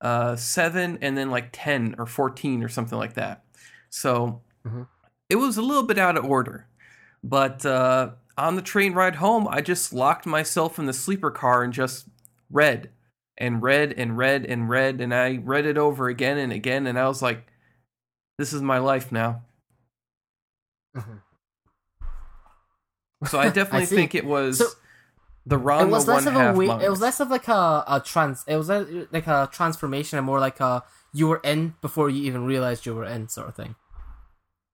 uh, 0.00 0.36
seven, 0.36 0.98
and 1.00 1.16
then 1.16 1.30
like 1.30 1.50
ten 1.52 1.94
or 1.98 2.06
fourteen 2.06 2.62
or 2.62 2.68
something 2.68 2.98
like 2.98 3.14
that. 3.14 3.44
So 3.90 4.42
Mhm. 4.66 4.86
it 5.30 5.36
was 5.36 5.56
a 5.56 5.62
little 5.62 5.84
bit 5.84 5.98
out 5.98 6.16
of 6.16 6.24
order, 6.24 6.66
but 7.22 7.64
uh, 7.64 8.10
on 8.36 8.56
the 8.56 8.62
train 8.62 8.92
ride 8.92 9.16
home, 9.16 9.48
I 9.48 9.60
just 9.60 9.92
locked 9.92 10.26
myself 10.26 10.78
in 10.78 10.86
the 10.86 10.92
sleeper 10.92 11.30
car 11.30 11.62
and 11.62 11.72
just 11.72 12.08
read 12.50 12.90
and 13.38 13.62
read 13.62 13.94
and 13.96 14.18
read 14.18 14.44
and 14.44 14.68
read. 14.68 15.00
And 15.00 15.14
I 15.14 15.36
read 15.42 15.64
it 15.64 15.78
over 15.78 16.08
again 16.08 16.36
and 16.38 16.52
again. 16.52 16.86
And 16.86 16.98
I 16.98 17.08
was 17.08 17.22
like, 17.22 17.46
this 18.38 18.52
is 18.52 18.60
my 18.60 18.78
life 18.78 19.10
now. 19.10 19.42
Mhm. 20.96 21.20
So 23.26 23.38
I 23.40 23.48
definitely 23.48 23.86
see. 23.86 23.96
think 23.96 24.14
it 24.14 24.24
was 24.24 24.58
So, 24.58 24.66
the 25.46 25.58
Ranma 25.58 25.82
it 25.82 25.88
was 25.90 26.06
less 26.06 26.24
one 26.26 26.34
of 26.34 26.40
a 26.40 26.44
half 26.44 26.82
it 26.82 26.90
was 26.90 27.00
less 27.00 27.20
of 27.20 27.30
like 27.30 27.48
a, 27.48 27.84
a 27.88 28.02
trans 28.04 28.44
it 28.46 28.56
was 28.56 28.68
a, 28.70 29.06
like 29.12 29.26
a 29.26 29.48
transformation 29.52 30.18
and 30.18 30.26
more 30.26 30.38
like 30.40 30.60
a 30.60 30.84
you 31.12 31.26
were 31.26 31.40
in 31.42 31.74
before 31.80 32.10
you 32.10 32.22
even 32.24 32.44
realized 32.44 32.84
you 32.86 32.94
were 32.94 33.04
in 33.04 33.28
sort 33.28 33.48
of 33.48 33.56
thing 33.56 33.74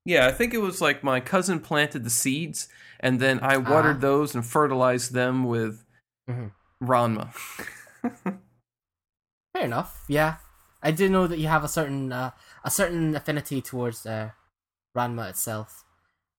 Yeah, 0.04 0.26
I 0.26 0.32
think 0.32 0.52
it 0.52 0.58
was 0.58 0.80
like 0.80 1.02
my 1.04 1.20
cousin 1.20 1.60
planted 1.60 2.04
the 2.04 2.10
seeds, 2.10 2.68
and 3.00 3.20
then 3.20 3.38
I 3.40 3.56
watered 3.56 3.96
Ah. 3.98 4.00
those 4.08 4.34
and 4.34 4.44
fertilized 4.44 5.12
them 5.14 5.44
with 5.44 5.84
Mhm. 6.28 6.50
Ranma. 6.82 7.32
fair 9.54 9.64
enough 9.64 10.04
yeah 10.08 10.36
i 10.82 10.90
do 10.90 11.08
know 11.08 11.26
that 11.26 11.38
you 11.38 11.46
have 11.48 11.64
a 11.64 11.68
certain 11.68 12.12
uh, 12.12 12.30
a 12.64 12.70
certain 12.70 13.14
affinity 13.16 13.62
towards 13.62 14.04
uh, 14.04 14.30
ranma 14.96 15.30
itself 15.30 15.84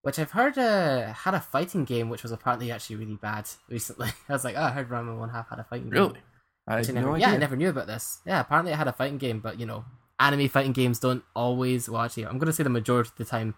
which 0.04 0.20
i've 0.20 0.32
heard 0.32 0.58
uh, 0.58 1.12
had 1.14 1.34
a 1.34 1.40
fighting 1.40 1.84
game 1.86 2.10
which 2.10 2.22
was 2.22 2.32
apparently 2.32 2.72
actually 2.72 2.96
really 2.98 3.16
bad 3.16 3.48
recently 3.70 4.10
i 4.30 4.34
was 4.34 4.44
like 4.44 4.56
oh 4.56 4.64
i 4.64 4.70
heard 4.72 4.90
ranma 4.90 5.18
one 5.18 5.30
half 5.30 5.50
had 5.50 5.60
a 5.60 5.64
fighting 5.64 5.90
game 5.90 6.02
really? 6.10 6.20
I 6.68 6.80
I 6.80 6.82
never, 6.82 7.12
no 7.12 7.16
yeah, 7.16 7.30
I 7.30 7.38
never 7.38 7.56
knew 7.56 7.70
about 7.70 7.86
this. 7.86 8.22
Yeah, 8.26 8.40
apparently 8.40 8.72
it 8.74 8.78
had 8.78 8.88
a 8.88 8.92
fighting 8.92 9.20
game, 9.20 9.40
but 9.40 9.60
you 9.60 9.68
know, 9.68 9.86
anime 10.20 10.48
fighting 10.50 10.74
games 10.74 11.00
don't 11.00 11.24
always. 11.36 11.88
Well, 11.88 12.02
actually, 12.02 12.26
I'm 12.26 12.40
gonna 12.40 12.54
say 12.54 12.64
the 12.64 12.72
majority 12.72 13.10
of 13.12 13.18
the 13.18 13.26
time 13.26 13.54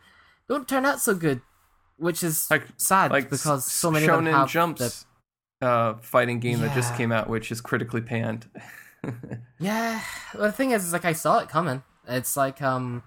don't 0.50 0.67
turn 0.67 0.86
out 0.86 1.00
so 1.00 1.15
good, 1.15 1.39
which 1.96 2.22
is 2.22 2.52
Like- 2.52 2.67
sad 2.76 3.12
like 3.12 3.30
because 3.30 3.63
so 3.72 3.89
many 3.91 4.06
of 4.06 4.12
Shonen 4.12 4.26
them 4.26 4.34
have 4.34 4.50
Jumps 4.50 5.06
uh, 5.62 5.93
fighting 6.02 6.41
game 6.41 6.60
that 6.60 6.76
just 6.76 6.96
came 6.96 7.13
out, 7.13 7.30
which 7.30 7.50
is 7.50 7.62
critically 7.62 8.02
panned. 8.02 8.50
Yeah, 9.60 10.02
well, 10.36 10.44
the 10.44 10.52
thing 10.52 10.70
is, 10.70 10.86
is 10.86 10.94
like 10.94 11.06
I 11.06 11.14
saw 11.14 11.40
it 11.40 11.50
coming. 11.50 11.82
It's 12.08 12.38
like 12.38 12.62
um, 12.62 13.02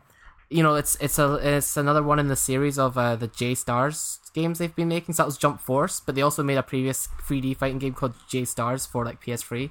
you 0.48 0.64
know, 0.64 0.74
it's 0.74 0.96
it's 1.00 1.16
a 1.18 1.34
it's 1.56 1.76
another 1.76 2.02
one 2.02 2.18
in 2.18 2.26
the 2.26 2.34
series 2.34 2.76
of 2.76 2.98
uh, 2.98 3.14
the 3.14 3.28
J 3.28 3.54
Stars 3.54 4.18
games 4.34 4.58
they've 4.58 4.74
been 4.74 4.88
making. 4.88 5.14
So 5.14 5.22
that 5.22 5.26
was 5.26 5.38
Jump 5.38 5.60
Force, 5.60 6.00
but 6.00 6.16
they 6.16 6.22
also 6.22 6.42
made 6.42 6.58
a 6.58 6.64
previous 6.64 7.08
3D 7.22 7.56
fighting 7.56 7.78
game 7.78 7.94
called 7.94 8.14
J 8.28 8.44
Stars 8.44 8.84
for 8.84 9.04
like 9.04 9.22
PS3, 9.22 9.70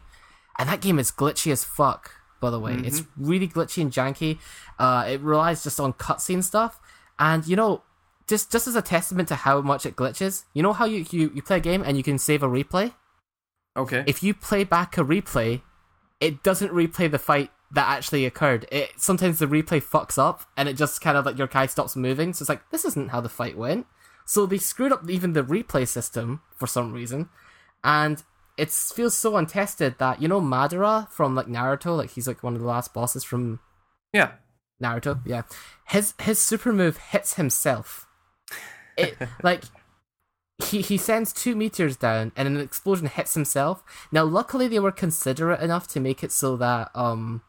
and 0.57 0.69
that 0.69 0.79
game 0.79 0.99
is 0.99 1.11
glitchy 1.11 1.51
as 1.51 1.65
fuck. 1.65 2.11
By 2.39 2.49
the 2.49 2.59
way, 2.59 2.75
it's 2.85 3.03
really 3.17 3.49
glitchy 3.49 3.81
and 3.81 3.91
janky. 3.91 4.39
Uh, 4.79 5.05
it 5.09 5.19
relies 5.19 5.61
just 5.61 5.81
on 5.81 5.91
cutscene 5.91 6.41
stuff, 6.41 6.79
and 7.19 7.45
you 7.45 7.57
know, 7.57 7.83
just 8.25 8.49
just 8.49 8.67
as 8.67 8.77
a 8.77 8.81
testament 8.81 9.27
to 9.27 9.35
how 9.35 9.59
much 9.59 9.85
it 9.85 9.97
glitches, 9.97 10.45
you 10.53 10.63
know 10.63 10.71
how 10.71 10.85
you 10.85 11.05
you, 11.11 11.29
you 11.35 11.41
play 11.41 11.57
a 11.57 11.59
game 11.59 11.83
and 11.85 11.97
you 11.97 12.03
can 12.03 12.17
save 12.17 12.41
a 12.41 12.47
replay 12.47 12.93
okay. 13.79 14.03
if 14.05 14.21
you 14.21 14.33
play 14.33 14.63
back 14.63 14.97
a 14.97 15.03
replay, 15.03 15.61
it 16.19 16.43
doesn't 16.43 16.71
replay 16.71 17.09
the 17.09 17.19
fight 17.19 17.51
that 17.71 17.87
actually 17.87 18.25
occurred. 18.25 18.67
It 18.71 18.91
sometimes 18.97 19.39
the 19.39 19.45
replay 19.45 19.81
fucks 19.81 20.17
up 20.17 20.43
and 20.57 20.67
it 20.67 20.73
just 20.73 21.01
kind 21.01 21.17
of 21.17 21.25
like 21.25 21.37
your 21.37 21.47
guy 21.47 21.65
stops 21.67 21.95
moving. 21.95 22.33
So 22.33 22.43
it's 22.43 22.49
like 22.49 22.69
this 22.71 22.85
isn't 22.85 23.11
how 23.11 23.21
the 23.21 23.29
fight 23.29 23.57
went. 23.57 23.85
So 24.25 24.45
they 24.45 24.57
screwed 24.57 24.91
up 24.91 25.09
even 25.09 25.33
the 25.33 25.43
replay 25.43 25.87
system 25.87 26.41
for 26.55 26.67
some 26.67 26.93
reason, 26.93 27.29
and 27.83 28.21
it 28.57 28.69
feels 28.71 29.17
so 29.17 29.37
untested 29.37 29.95
that 29.97 30.21
you 30.21 30.27
know 30.27 30.41
Madara 30.41 31.09
from 31.09 31.33
like 31.33 31.47
Naruto, 31.47 31.97
like 31.97 32.11
he's 32.11 32.27
like 32.27 32.43
one 32.43 32.53
of 32.53 32.61
the 32.61 32.67
last 32.67 32.93
bosses 32.93 33.23
from 33.23 33.59
yeah. 34.13 34.33
Naruto. 34.81 35.21
Yeah, 35.25 35.43
his 35.87 36.13
his 36.19 36.39
super 36.39 36.71
move 36.71 36.97
hits 36.97 37.35
himself. 37.35 38.05
It 38.97 39.17
like 39.43 39.63
he 40.63 40.81
he 40.81 40.97
sends 40.97 41.31
two 41.31 41.55
meteors 41.55 41.95
down, 41.95 42.31
and 42.35 42.47
an 42.47 42.59
explosion 42.59 43.07
hits 43.07 43.33
himself. 43.33 43.83
Now, 44.11 44.23
luckily, 44.23 44.67
they 44.67 44.79
were 44.79 44.91
considerate 44.91 45.61
enough 45.61 45.87
to 45.89 45.99
make 45.99 46.23
it 46.23 46.31
so 46.31 46.57
that 46.57 46.91
um 46.95 47.41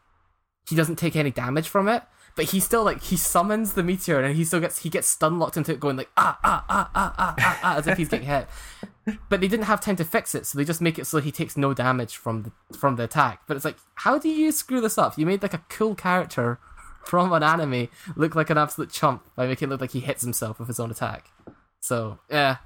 he 0.67 0.75
doesn't 0.75 0.97
take 0.97 1.15
any 1.15 1.31
damage 1.31 1.67
from 1.67 1.87
it. 1.87 2.03
But 2.33 2.45
he 2.51 2.61
still 2.61 2.85
like 2.85 3.03
he 3.03 3.17
summons 3.17 3.73
the 3.73 3.83
meteor, 3.83 4.21
and 4.21 4.35
he 4.35 4.45
still 4.45 4.61
gets 4.61 4.79
he 4.79 4.89
gets 4.89 5.09
stun 5.09 5.37
locked 5.37 5.57
into 5.57 5.73
it, 5.73 5.81
going 5.81 5.97
like 5.97 6.09
ah 6.15 6.39
ah 6.43 6.65
ah 6.69 6.89
ah 6.95 7.13
ah 7.17 7.35
ah, 7.37 7.59
ah 7.63 7.77
as 7.77 7.87
if 7.87 7.97
he's 7.97 8.07
getting 8.07 8.27
hit. 8.27 8.47
But 9.29 9.41
they 9.41 9.49
didn't 9.49 9.65
have 9.65 9.81
time 9.81 9.97
to 9.97 10.05
fix 10.05 10.33
it, 10.33 10.45
so 10.45 10.57
they 10.57 10.63
just 10.63 10.79
make 10.79 10.97
it 10.97 11.05
so 11.05 11.19
he 11.19 11.31
takes 11.31 11.57
no 11.57 11.73
damage 11.73 12.15
from 12.15 12.43
the 12.43 12.77
from 12.77 12.95
the 12.95 13.03
attack. 13.03 13.41
But 13.47 13.57
it's 13.57 13.65
like, 13.65 13.77
how 13.95 14.17
do 14.17 14.29
you 14.29 14.53
screw 14.53 14.79
this 14.79 14.97
up? 14.97 15.17
You 15.17 15.25
made 15.25 15.41
like 15.41 15.53
a 15.53 15.65
cool 15.67 15.95
character 15.95 16.59
from 17.03 17.33
an 17.33 17.43
anime 17.43 17.89
look 18.15 18.35
like 18.35 18.49
an 18.49 18.57
absolute 18.57 18.91
chump 18.91 19.27
by 19.35 19.47
making 19.47 19.67
it 19.67 19.71
look 19.71 19.81
like 19.81 19.91
he 19.91 19.99
hits 19.99 20.21
himself 20.21 20.57
with 20.59 20.69
his 20.69 20.79
own 20.79 20.91
attack. 20.91 21.31
So 21.81 22.19
yeah, 22.29 22.57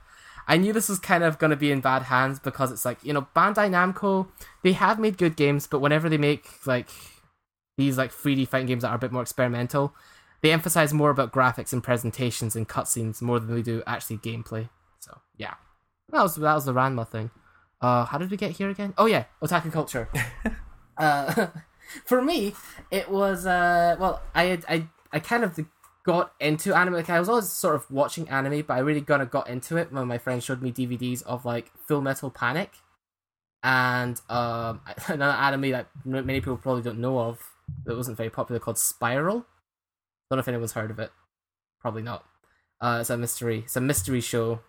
I 0.48 0.58
knew 0.58 0.74
this 0.74 0.90
was 0.90 1.00
kind 1.00 1.24
of 1.24 1.40
going 1.40 1.52
to 1.52 1.58
be 1.58 1.72
in 1.72 1.82
bad 1.82 2.04
hands 2.04 2.40
because 2.40 2.72
it's 2.72 2.86
like 2.86 3.04
you 3.04 3.14
know 3.14 3.28
Bandai 3.36 3.70
Namco 3.70 4.28
they 4.64 4.74
have 4.74 5.00
made 5.00 5.18
good 5.18 5.36
games, 5.36 5.68
but 5.68 5.80
whenever 5.80 6.10
they 6.10 6.18
make 6.18 6.46
like 6.66 6.90
these 7.78 7.98
like 7.98 8.12
3D 8.12 8.48
fighting 8.48 8.68
games 8.68 8.84
that 8.84 8.90
are 8.90 8.96
a 8.96 9.00
bit 9.00 9.12
more 9.12 9.22
experimental, 9.22 9.94
they 10.42 10.52
emphasize 10.52 10.94
more 10.94 11.10
about 11.10 11.32
graphics 11.32 11.74
and 11.74 11.84
presentations 11.84 12.56
and 12.56 12.70
cutscenes 12.70 13.22
more 13.22 13.40
than 13.40 13.54
they 13.54 13.62
do 13.62 13.84
actually 13.88 14.18
gameplay. 14.18 14.70
So 15.00 15.20
yeah, 15.38 15.56
that 16.10 16.22
was 16.22 16.36
that 16.36 16.54
was 16.54 16.66
the 16.66 16.74
Ranma 16.74 17.08
thing. 17.08 17.32
Uh, 17.82 18.06
how 18.06 18.18
did 18.18 18.32
we 18.32 18.38
get 18.38 18.52
here 18.52 18.70
again? 18.70 18.94
Oh 18.98 19.06
yeah, 19.06 19.26
otaku 19.42 19.72
culture. 19.72 20.10
uh, 20.98 21.48
for 22.06 22.22
me, 22.22 22.54
it 22.92 23.10
was 23.10 23.46
uh, 23.46 23.96
well, 24.00 24.22
I 24.34 24.60
I 24.68 24.88
I 25.12 25.20
kind 25.20 25.44
of 25.44 25.60
got 26.06 26.34
into 26.40 26.76
anime. 26.76 26.94
Like 26.94 27.10
I 27.10 27.20
was 27.20 27.28
always 27.28 27.50
sort 27.50 27.76
of 27.76 27.90
watching 27.90 28.30
anime, 28.30 28.62
but 28.62 28.76
I 28.76 28.80
really 28.80 29.02
kind 29.02 29.22
of 29.22 29.32
got 29.32 29.50
into 29.50 29.76
it 29.76 29.92
when 29.92 30.08
my 30.08 30.18
friends 30.18 30.44
showed 30.44 30.62
me 30.62 30.72
DVDs 30.72 31.24
of 31.24 31.46
like 31.46 31.72
Full 31.88 32.02
Metal 32.02 32.30
Panic 32.30 32.72
and 33.64 34.22
um, 34.30 34.82
another 35.08 35.38
anime 35.38 35.72
that 35.72 35.88
many 36.06 36.40
people 36.40 36.58
probably 36.58 36.84
don't 36.84 37.00
know 37.00 37.20
of 37.20 37.52
that 37.86 37.98
wasn't 37.98 38.18
very 38.18 38.30
popular 38.30 38.60
called 38.60 38.78
Spiral. 38.78 39.46
Don't 40.30 40.38
know 40.38 40.40
if 40.40 40.48
anyone's 40.48 40.74
heard 40.74 40.92
of 40.92 41.00
it. 41.00 41.12
Probably 41.82 42.04
not. 42.04 42.24
Uh, 42.80 43.00
it's 43.02 43.10
a 43.10 43.18
mystery. 43.18 43.60
It's 43.66 43.76
a 43.76 43.82
mystery 43.82 44.22
show. 44.22 44.60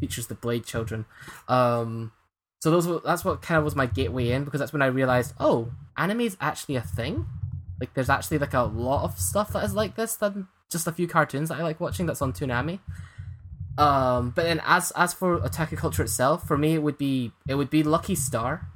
Features 0.00 0.26
the 0.28 0.34
Blade 0.34 0.64
Children. 0.64 1.06
Um, 1.48 2.12
so 2.60 2.70
those 2.70 2.86
were, 2.86 3.00
that's 3.04 3.24
what 3.24 3.42
kind 3.42 3.58
of 3.58 3.64
was 3.64 3.74
my 3.74 3.86
gateway 3.86 4.30
in 4.30 4.44
because 4.44 4.60
that's 4.60 4.72
when 4.72 4.82
I 4.82 4.86
realized, 4.86 5.34
oh, 5.40 5.72
anime 5.96 6.20
is 6.20 6.36
actually 6.40 6.76
a 6.76 6.82
thing. 6.82 7.26
Like, 7.80 7.94
there's 7.94 8.10
actually 8.10 8.38
like 8.38 8.54
a 8.54 8.62
lot 8.62 9.04
of 9.04 9.18
stuff 9.18 9.52
that 9.52 9.64
is 9.64 9.74
like 9.74 9.96
this 9.96 10.16
than 10.16 10.48
just 10.70 10.86
a 10.86 10.92
few 10.92 11.06
cartoons 11.06 11.48
that 11.48 11.58
I 11.58 11.62
like 11.62 11.80
watching 11.80 12.06
that's 12.06 12.22
on 12.22 12.32
Toonami. 12.32 12.80
Um, 13.78 14.32
but 14.34 14.42
then 14.42 14.60
as 14.64 14.90
as 14.96 15.14
for 15.14 15.38
otaku 15.38 15.76
culture 15.76 16.02
itself, 16.02 16.46
for 16.46 16.58
me 16.58 16.74
it 16.74 16.82
would 16.82 16.98
be 16.98 17.32
it 17.48 17.54
would 17.54 17.70
be 17.70 17.82
Lucky 17.82 18.16
Star, 18.16 18.68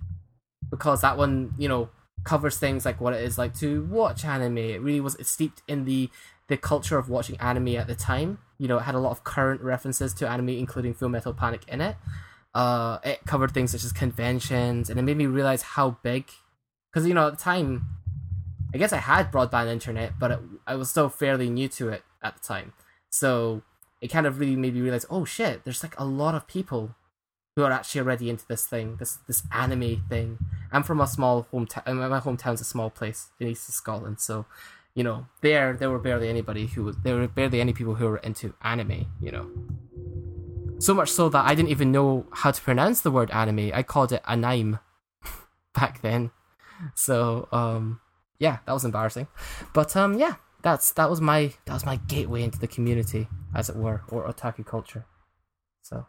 because 0.70 1.00
that 1.00 1.18
one 1.18 1.54
you 1.58 1.68
know 1.68 1.90
covers 2.24 2.56
things 2.56 2.84
like 2.84 3.00
what 3.00 3.12
it 3.12 3.22
is 3.22 3.36
like 3.36 3.54
to 3.58 3.84
watch 3.86 4.24
anime. 4.24 4.58
It 4.58 4.80
really 4.80 5.00
was 5.00 5.16
steeped 5.22 5.62
in 5.66 5.84
the 5.84 6.08
the 6.48 6.56
culture 6.56 6.98
of 6.98 7.08
watching 7.08 7.36
anime 7.40 7.76
at 7.76 7.86
the 7.86 7.94
time. 7.94 8.38
You 8.58 8.68
know, 8.68 8.78
it 8.78 8.82
had 8.82 8.94
a 8.94 9.00
lot 9.00 9.10
of 9.10 9.24
current 9.24 9.60
references 9.60 10.14
to 10.14 10.28
anime, 10.28 10.50
including 10.50 10.94
Full 10.94 11.08
Metal 11.08 11.34
Panic 11.34 11.62
in 11.66 11.80
it. 11.80 11.96
Uh, 12.54 12.98
it 13.02 13.20
covered 13.26 13.52
things 13.52 13.72
such 13.72 13.82
as 13.82 13.92
conventions, 13.92 14.88
and 14.88 14.98
it 14.98 15.02
made 15.02 15.16
me 15.16 15.26
realize 15.26 15.62
how 15.62 15.96
big. 16.02 16.30
Because 16.92 17.08
you 17.08 17.14
know, 17.14 17.26
at 17.26 17.30
the 17.38 17.42
time, 17.42 17.88
I 18.74 18.78
guess 18.78 18.92
I 18.92 18.98
had 18.98 19.32
broadband 19.32 19.68
internet, 19.68 20.18
but 20.18 20.30
it, 20.30 20.40
I 20.66 20.74
was 20.74 20.90
still 20.90 21.08
fairly 21.08 21.50
new 21.50 21.68
to 21.68 21.88
it 21.88 22.02
at 22.22 22.36
the 22.36 22.40
time. 22.40 22.72
So 23.10 23.62
it 24.00 24.08
kind 24.08 24.26
of 24.26 24.38
really 24.40 24.56
made 24.56 24.74
me 24.74 24.80
realize, 24.80 25.06
oh 25.10 25.24
shit, 25.24 25.64
there's 25.64 25.82
like 25.82 25.98
a 25.98 26.04
lot 26.04 26.34
of 26.34 26.46
people 26.46 26.94
who 27.54 27.62
are 27.62 27.72
actually 27.72 28.00
already 28.00 28.30
into 28.30 28.46
this 28.46 28.66
thing, 28.66 28.96
this 28.96 29.18
this 29.26 29.42
anime 29.52 30.04
thing. 30.08 30.38
I'm 30.70 30.82
from 30.82 31.00
a 31.00 31.06
small 31.06 31.46
hometown. 31.52 32.08
My 32.08 32.20
hometown's 32.20 32.60
a 32.60 32.64
small 32.64 32.90
place 32.90 33.28
in 33.38 33.48
east 33.48 33.68
of 33.68 33.74
Scotland, 33.74 34.20
so 34.20 34.46
you 34.94 35.04
know, 35.04 35.26
there 35.40 35.74
there 35.74 35.90
were 35.90 35.98
barely 35.98 36.28
anybody 36.28 36.66
who 36.66 36.84
was 36.84 36.96
there 37.02 37.16
were 37.16 37.28
barely 37.28 37.60
any 37.60 37.72
people 37.72 37.94
who 37.94 38.06
were 38.06 38.18
into 38.18 38.54
anime. 38.62 39.06
You 39.20 39.32
know, 39.32 39.50
so 40.78 40.94
much 40.94 41.10
so 41.10 41.28
that 41.28 41.44
I 41.44 41.54
didn't 41.54 41.70
even 41.70 41.92
know 41.92 42.26
how 42.32 42.50
to 42.50 42.60
pronounce 42.60 43.00
the 43.00 43.10
word 43.10 43.30
anime. 43.30 43.70
I 43.74 43.82
called 43.82 44.12
it 44.12 44.22
anime 44.26 44.78
back 45.74 46.00
then. 46.02 46.30
So 46.94 47.48
um, 47.52 48.00
yeah, 48.38 48.58
that 48.66 48.72
was 48.72 48.84
embarrassing. 48.84 49.28
But 49.72 49.94
um, 49.96 50.18
yeah, 50.18 50.34
that's 50.62 50.92
that 50.92 51.10
was 51.10 51.20
my 51.20 51.52
that 51.66 51.74
was 51.74 51.84
my 51.84 51.96
gateway 51.96 52.42
into 52.42 52.58
the 52.58 52.68
community, 52.68 53.28
as 53.54 53.68
it 53.68 53.76
were, 53.76 54.02
or 54.08 54.30
otaku 54.30 54.64
culture. 54.64 55.06
So, 55.82 56.06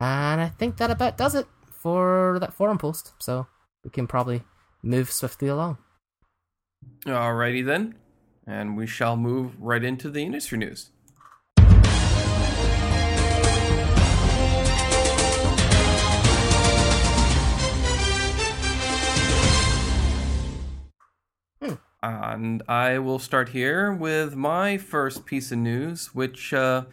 and 0.00 0.40
I 0.40 0.48
think 0.48 0.76
that 0.78 0.90
about 0.90 1.16
does 1.16 1.34
it 1.34 1.46
for 1.70 2.38
that 2.40 2.52
forum 2.52 2.78
post. 2.78 3.12
So 3.18 3.46
we 3.84 3.90
can 3.90 4.06
probably 4.06 4.42
move 4.82 5.10
swiftly 5.10 5.48
along. 5.48 5.78
Alrighty 7.06 7.64
then. 7.64 7.94
And 8.46 8.76
we 8.76 8.86
shall 8.86 9.16
move 9.16 9.60
right 9.60 9.84
into 9.84 10.10
the 10.10 10.24
industry 10.24 10.58
news. 10.58 10.90
And 22.02 22.62
I 22.68 22.98
will 22.98 23.18
start 23.18 23.48
here 23.50 23.92
with 23.92 24.36
my 24.36 24.78
first 24.78 25.26
piece 25.26 25.50
of 25.50 25.58
news, 25.58 26.14
which 26.14 26.54
uh, 26.54 26.84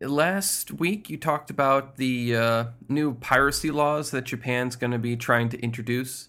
last 0.00 0.72
week 0.72 1.10
you 1.10 1.18
talked 1.18 1.50
about 1.50 1.96
the 1.96 2.34
uh, 2.34 2.64
new 2.88 3.14
piracy 3.14 3.70
laws 3.70 4.10
that 4.12 4.24
Japan's 4.24 4.74
going 4.76 4.92
to 4.92 4.98
be 4.98 5.16
trying 5.16 5.48
to 5.50 5.58
introduce. 5.60 6.28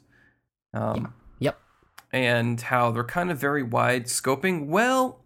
Um, 0.74 1.14
Yep. 1.40 1.58
and 2.12 2.60
how 2.60 2.92
they're 2.92 3.04
kind 3.04 3.32
of 3.32 3.38
very 3.40 3.64
wide 3.64 4.06
scoping. 4.06 4.68
Well, 4.68 5.22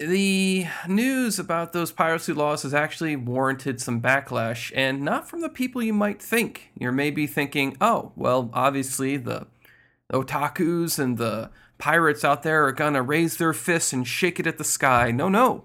the 0.00 0.66
news 0.88 1.38
about 1.38 1.72
those 1.72 1.92
piracy 1.92 2.32
laws 2.32 2.62
has 2.62 2.74
actually 2.74 3.14
warranted 3.14 3.80
some 3.80 4.00
backlash, 4.00 4.72
and 4.74 5.02
not 5.02 5.28
from 5.28 5.42
the 5.42 5.48
people 5.48 5.82
you 5.82 5.92
might 5.92 6.20
think. 6.20 6.70
You're 6.78 6.90
maybe 6.92 7.26
thinking, 7.26 7.76
oh, 7.80 8.12
well, 8.16 8.50
obviously 8.52 9.16
the 9.16 9.46
otakus 10.14 10.98
and 10.98 11.18
the 11.18 11.50
pirates 11.78 12.24
out 12.24 12.42
there 12.42 12.64
are 12.64 12.72
gonna 12.72 13.02
raise 13.02 13.36
their 13.36 13.52
fists 13.52 13.92
and 13.92 14.06
shake 14.06 14.38
it 14.40 14.46
at 14.46 14.58
the 14.58 14.64
sky. 14.64 15.10
No, 15.10 15.28
no. 15.28 15.64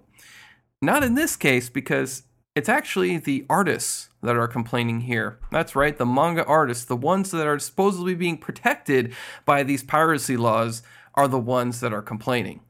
Not 0.82 1.04
in 1.04 1.14
this 1.16 1.36
case, 1.36 1.70
because 1.70 2.24
it's 2.56 2.70
actually 2.70 3.18
the 3.18 3.46
artists 3.50 4.10
that 4.24 4.36
are 4.36 4.48
complaining 4.48 5.02
here. 5.02 5.40
That's 5.52 5.76
right, 5.76 5.98
the 5.98 6.06
manga 6.06 6.44
artists, 6.46 6.86
the 6.86 6.96
ones 6.98 7.32
that 7.32 7.48
are 7.48 7.60
supposedly 7.60 8.16
being 8.16 8.38
protected 8.38 9.14
by 9.46 9.64
these 9.64 9.84
piracy 9.84 10.36
laws, 10.36 10.82
are 11.16 11.28
the 11.28 11.40
ones 11.40 11.80
that 11.82 11.94
are 11.94 12.02
complaining. 12.02 12.62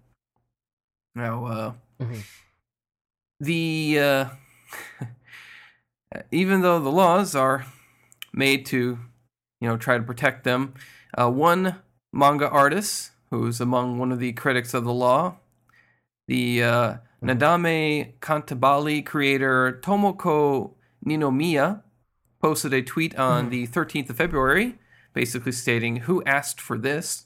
Now, 1.15 1.45
uh, 1.45 1.73
Mhm. 1.99 2.23
the 3.39 3.99
uh, 3.99 4.29
even 6.31 6.61
though 6.61 6.79
the 6.79 6.91
laws 6.91 7.35
are 7.35 7.65
made 8.33 8.65
to, 8.67 8.99
you 9.61 9.67
know, 9.67 9.77
try 9.77 9.97
to 9.97 10.03
protect 10.03 10.43
them, 10.43 10.73
uh, 11.17 11.29
one 11.29 11.75
manga 12.11 12.49
artist 12.49 13.11
who's 13.29 13.61
among 13.61 13.99
one 13.99 14.11
of 14.11 14.19
the 14.19 14.33
critics 14.33 14.73
of 14.73 14.83
the 14.83 14.93
law, 14.93 15.37
the 16.27 16.63
uh, 16.63 16.97
Nodame 17.23 18.13
Cantabile 18.19 19.05
creator 19.05 19.79
Tomoko 19.81 20.71
Ninomiya, 21.05 21.81
posted 22.41 22.73
a 22.73 22.81
tweet 22.81 23.17
on 23.17 23.49
the 23.49 23.67
13th 23.67 24.09
of 24.09 24.17
February, 24.17 24.79
basically 25.13 25.51
stating, 25.51 25.97
"Who 25.97 26.23
asked 26.23 26.61
for 26.61 26.77
this?" 26.77 27.25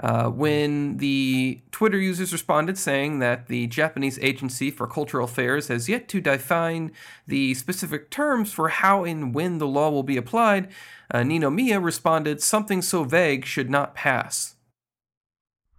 Uh, 0.00 0.28
when 0.30 0.98
the 0.98 1.60
Twitter 1.72 1.98
users 1.98 2.32
responded 2.32 2.78
saying 2.78 3.18
that 3.18 3.48
the 3.48 3.66
Japanese 3.66 4.16
Agency 4.20 4.70
for 4.70 4.86
Cultural 4.86 5.24
Affairs 5.24 5.66
has 5.66 5.88
yet 5.88 6.08
to 6.10 6.20
define 6.20 6.92
the 7.26 7.54
specific 7.54 8.08
terms 8.08 8.52
for 8.52 8.68
how 8.68 9.02
and 9.02 9.34
when 9.34 9.58
the 9.58 9.66
law 9.66 9.90
will 9.90 10.04
be 10.04 10.16
applied, 10.16 10.68
uh, 11.12 11.18
Ninomiya 11.18 11.82
responded, 11.82 12.42
Something 12.42 12.82
so 12.82 13.04
vague 13.04 13.44
should 13.44 13.70
not 13.70 13.94
pass. 13.94 14.56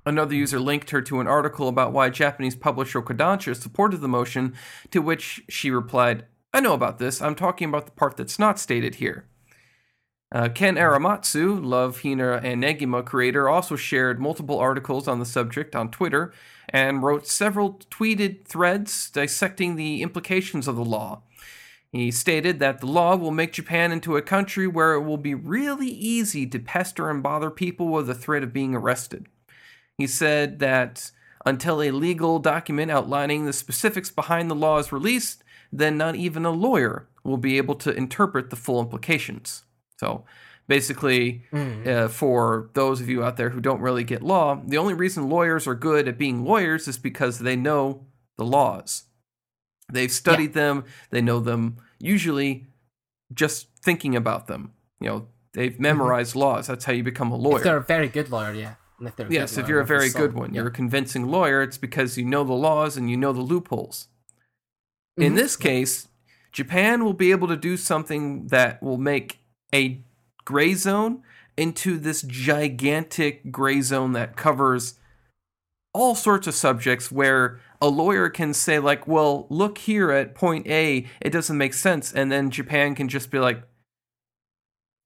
Another 0.05 0.33
user 0.33 0.59
linked 0.59 0.89
her 0.89 1.01
to 1.03 1.19
an 1.19 1.27
article 1.27 1.67
about 1.67 1.93
why 1.93 2.09
Japanese 2.09 2.55
publisher 2.55 3.01
Kodansha 3.01 3.55
supported 3.55 3.97
the 3.97 4.07
motion, 4.07 4.55
to 4.91 5.01
which 5.01 5.43
she 5.49 5.69
replied, 5.69 6.25
I 6.53 6.61
know 6.61 6.73
about 6.73 6.97
this. 6.97 7.21
I'm 7.21 7.35
talking 7.35 7.69
about 7.69 7.85
the 7.85 7.91
part 7.91 8.17
that's 8.17 8.39
not 8.39 8.57
stated 8.57 8.95
here. 8.95 9.27
Uh, 10.31 10.47
Ken 10.47 10.75
Akamatsu, 10.75 11.63
Love, 11.63 12.01
Hina, 12.01 12.39
and 12.43 12.63
Negima 12.63 13.03
creator, 13.03 13.49
also 13.49 13.75
shared 13.75 14.19
multiple 14.19 14.59
articles 14.59 15.07
on 15.07 15.19
the 15.19 15.25
subject 15.25 15.75
on 15.75 15.89
Twitter 15.89 16.33
and 16.69 17.01
wrote 17.01 17.25
several 17.25 17.79
tweeted 17.89 18.45
threads 18.45 19.09
dissecting 19.09 19.75
the 19.75 20.01
implications 20.03 20.67
of 20.67 20.75
the 20.75 20.85
law. 20.85 21.23
He 21.91 22.11
stated 22.11 22.59
that 22.59 22.81
the 22.81 22.85
law 22.85 23.15
will 23.15 23.31
make 23.31 23.53
Japan 23.53 23.91
into 23.91 24.15
a 24.15 24.21
country 24.21 24.67
where 24.67 24.93
it 24.93 25.01
will 25.01 25.17
be 25.17 25.33
really 25.33 25.87
easy 25.87 26.45
to 26.45 26.59
pester 26.59 27.09
and 27.09 27.23
bother 27.23 27.49
people 27.49 27.87
with 27.87 28.07
the 28.07 28.13
threat 28.13 28.43
of 28.43 28.53
being 28.53 28.75
arrested. 28.75 29.27
He 29.97 30.05
said 30.05 30.59
that 30.59 31.11
until 31.45 31.81
a 31.81 31.91
legal 31.91 32.37
document 32.39 32.91
outlining 32.91 33.45
the 33.45 33.53
specifics 33.53 34.11
behind 34.11 34.51
the 34.51 34.55
law 34.55 34.77
is 34.77 34.91
released, 34.91 35.43
then 35.71 35.97
not 35.97 36.15
even 36.15 36.45
a 36.45 36.51
lawyer 36.51 37.07
will 37.23 37.37
be 37.37 37.57
able 37.57 37.75
to 37.75 37.95
interpret 37.95 38.49
the 38.49 38.55
full 38.55 38.79
implications. 38.79 39.63
So 39.97 40.25
basically, 40.67 41.43
uh, 41.87 42.07
for 42.07 42.69
those 42.73 43.01
of 43.01 43.09
you 43.09 43.23
out 43.23 43.37
there 43.37 43.49
who 43.49 43.61
don't 43.61 43.81
really 43.81 44.03
get 44.03 44.21
law, 44.21 44.61
the 44.65 44.77
only 44.77 44.93
reason 44.93 45.27
lawyers 45.29 45.67
are 45.67 45.75
good 45.75 46.07
at 46.07 46.17
being 46.17 46.45
lawyers 46.45 46.87
is 46.87 46.97
because 46.97 47.39
they 47.39 47.55
know 47.55 48.05
the 48.37 48.45
laws. 48.45 49.05
They've 49.91 50.11
studied 50.11 50.53
them, 50.53 50.85
they 51.09 51.21
know 51.21 51.39
them 51.39 51.77
usually 51.99 52.67
just 53.33 53.67
thinking 53.81 54.15
about 54.15 54.47
them. 54.47 54.71
You 54.99 55.07
know, 55.09 55.27
they've 55.53 55.79
memorized 55.79 56.35
laws. 56.35 56.67
That's 56.67 56.85
how 56.85 56.93
you 56.93 57.03
become 57.03 57.31
a 57.31 57.35
lawyer. 57.35 57.57
If 57.57 57.63
they're 57.63 57.77
a 57.77 57.81
very 57.83 58.07
good 58.07 58.29
lawyer, 58.29 58.53
yeah. 58.53 58.75
And 58.99 59.07
if 59.07 59.15
they're 59.15 59.31
Yes, 59.31 59.55
good 59.55 59.61
if 59.63 59.69
you're 59.69 59.79
a 59.79 59.85
very 59.85 60.09
good 60.09 60.33
one, 60.33 60.53
yeah. 60.53 60.59
you're 60.61 60.69
a 60.69 60.71
convincing 60.71 61.27
lawyer, 61.27 61.61
it's 61.61 61.77
because 61.77 62.17
you 62.17 62.25
know 62.25 62.43
the 62.43 62.53
laws 62.53 62.97
and 62.97 63.09
you 63.09 63.17
know 63.17 63.31
the 63.33 63.41
loopholes. 63.41 64.07
In 65.17 65.33
Mhm. 65.33 65.35
this 65.37 65.55
case, 65.55 66.07
Japan 66.51 67.03
will 67.03 67.13
be 67.13 67.31
able 67.31 67.47
to 67.47 67.55
do 67.57 67.77
something 67.77 68.47
that 68.47 68.81
will 68.81 68.97
make 68.97 69.39
a 69.73 70.01
gray 70.45 70.73
zone 70.73 71.23
into 71.55 71.97
this 71.97 72.21
gigantic 72.23 73.51
gray 73.51 73.81
zone 73.81 74.13
that 74.13 74.35
covers 74.35 74.95
all 75.93 76.15
sorts 76.15 76.47
of 76.47 76.55
subjects 76.55 77.11
where 77.11 77.59
a 77.81 77.87
lawyer 77.87 78.29
can 78.29 78.53
say 78.53 78.79
like, 78.79 79.07
"Well, 79.07 79.47
look 79.49 79.77
here 79.77 80.11
at 80.11 80.35
point 80.35 80.67
A, 80.67 81.07
it 81.21 81.29
doesn't 81.31 81.57
make 81.57 81.73
sense." 81.73 82.11
And 82.13 82.31
then 82.31 82.49
Japan 82.51 82.95
can 82.95 83.07
just 83.07 83.31
be 83.31 83.39
like, 83.39 83.61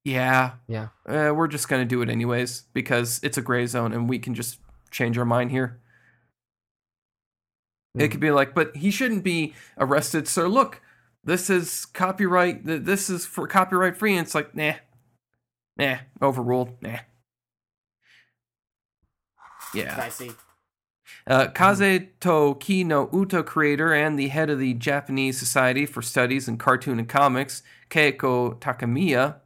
"Yeah, 0.04 0.54
Yeah. 0.66 0.88
uh, 1.06 1.32
we're 1.34 1.48
just 1.48 1.68
going 1.68 1.82
to 1.82 1.86
do 1.88 2.02
it 2.02 2.08
anyways 2.10 2.62
because 2.72 3.20
it's 3.22 3.38
a 3.38 3.42
gray 3.42 3.66
zone 3.66 3.92
and 3.92 4.08
we 4.08 4.18
can 4.18 4.34
just 4.34 4.58
change 4.90 5.16
our 5.18 5.24
mind 5.24 5.50
here. 5.50 5.80
It 7.94 8.08
Mhm. 8.08 8.10
could 8.10 8.20
be 8.20 8.30
like, 8.32 8.54
but 8.54 8.74
he 8.76 8.90
shouldn't 8.90 9.22
be 9.22 9.54
arrested, 9.78 10.26
sir. 10.26 10.48
Look, 10.48 10.80
this 11.22 11.48
is 11.48 11.86
copyright. 11.86 12.64
This 12.64 13.08
is 13.08 13.24
for 13.24 13.46
copyright 13.46 13.96
free. 13.96 14.16
And 14.16 14.26
it's 14.26 14.34
like, 14.34 14.54
nah, 14.54 14.74
nah, 15.76 15.98
overruled. 16.20 16.82
Nah. 16.82 16.98
Yeah. 19.72 19.96
I 20.00 20.08
see. 20.08 20.32
Uh, 21.26 21.48
Kaze 21.48 22.08
Ki 22.60 22.84
no 22.84 23.08
Uta 23.12 23.42
creator 23.42 23.92
and 23.92 24.18
the 24.18 24.28
head 24.28 24.50
of 24.50 24.58
the 24.58 24.74
Japanese 24.74 25.38
Society 25.38 25.86
for 25.86 26.02
Studies 26.02 26.48
in 26.48 26.58
Cartoon 26.58 26.98
and 26.98 27.08
Comics, 27.08 27.62
Keiko 27.90 28.58
Takemiya, 28.60 29.36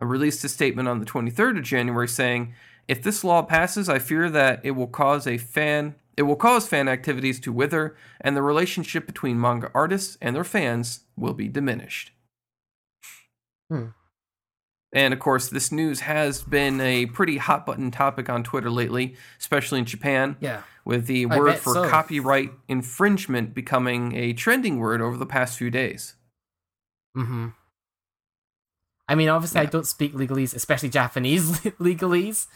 uh, 0.00 0.06
released 0.06 0.44
a 0.44 0.48
statement 0.48 0.88
on 0.88 1.00
the 1.00 1.06
23rd 1.06 1.58
of 1.58 1.64
January 1.64 2.08
saying, 2.08 2.54
"If 2.88 3.02
this 3.02 3.24
law 3.24 3.42
passes, 3.42 3.88
I 3.88 3.98
fear 3.98 4.30
that 4.30 4.60
it 4.62 4.72
will 4.72 4.86
cause 4.86 5.26
a 5.26 5.38
fan 5.38 5.96
it 6.16 6.22
will 6.22 6.36
cause 6.36 6.66
fan 6.66 6.88
activities 6.88 7.38
to 7.40 7.52
wither, 7.52 7.94
and 8.22 8.34
the 8.34 8.40
relationship 8.40 9.06
between 9.06 9.38
manga 9.38 9.70
artists 9.74 10.16
and 10.22 10.34
their 10.34 10.44
fans 10.44 11.00
will 11.14 11.34
be 11.34 11.48
diminished." 11.48 12.12
Hmm. 13.68 13.88
And 14.92 15.12
of 15.12 15.20
course, 15.20 15.48
this 15.48 15.70
news 15.72 16.00
has 16.00 16.42
been 16.42 16.80
a 16.80 17.06
pretty 17.06 17.36
hot 17.38 17.66
button 17.66 17.90
topic 17.90 18.30
on 18.30 18.42
Twitter 18.42 18.70
lately, 18.70 19.16
especially 19.38 19.80
in 19.80 19.84
Japan 19.84 20.36
Yeah. 20.40 20.62
with 20.84 21.06
the 21.06 21.26
I 21.30 21.36
word 21.38 21.56
for 21.58 21.74
so. 21.74 21.88
copyright 21.88 22.50
infringement 22.68 23.52
becoming 23.52 24.14
a 24.14 24.32
trending 24.32 24.78
word 24.78 25.00
over 25.02 25.16
the 25.16 25.26
past 25.26 25.58
few 25.58 25.70
days. 25.70 26.14
Mm-hmm. 27.16 27.48
I 29.08 29.14
mean, 29.14 29.28
obviously, 29.28 29.60
I 29.60 29.66
don't 29.66 29.86
speak 29.86 30.14
legalese, 30.14 30.54
especially 30.54 30.88
Japanese 30.88 31.60
legalese, 31.80 32.46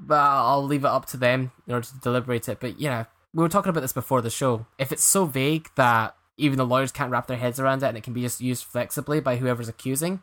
but 0.00 0.18
I'll 0.18 0.64
leave 0.64 0.84
it 0.84 0.88
up 0.88 1.06
to 1.06 1.16
them 1.16 1.52
in 1.66 1.74
order 1.74 1.86
to 1.86 2.00
deliberate 2.00 2.48
it. 2.48 2.58
But, 2.60 2.80
you 2.80 2.88
know, 2.88 3.06
we 3.32 3.42
were 3.42 3.48
talking 3.48 3.70
about 3.70 3.80
this 3.82 3.92
before 3.92 4.20
the 4.20 4.30
show. 4.30 4.66
If 4.78 4.90
it's 4.90 5.04
so 5.04 5.26
vague 5.26 5.68
that 5.76 6.16
even 6.36 6.58
the 6.58 6.66
lawyers 6.66 6.90
can't 6.90 7.10
wrap 7.10 7.28
their 7.28 7.36
heads 7.36 7.60
around 7.60 7.82
it 7.82 7.86
and 7.86 7.96
it 7.96 8.02
can 8.02 8.12
be 8.14 8.22
just 8.22 8.40
used 8.40 8.64
flexibly 8.64 9.20
by 9.20 9.36
whoever's 9.36 9.68
accusing, 9.68 10.22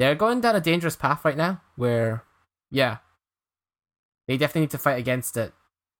they're 0.00 0.14
going 0.14 0.40
down 0.40 0.56
a 0.56 0.60
dangerous 0.60 0.96
path 0.96 1.24
right 1.26 1.36
now 1.36 1.60
where, 1.76 2.24
yeah, 2.70 2.98
they 4.26 4.38
definitely 4.38 4.62
need 4.62 4.70
to 4.70 4.78
fight 4.78 4.98
against 4.98 5.36
it, 5.36 5.52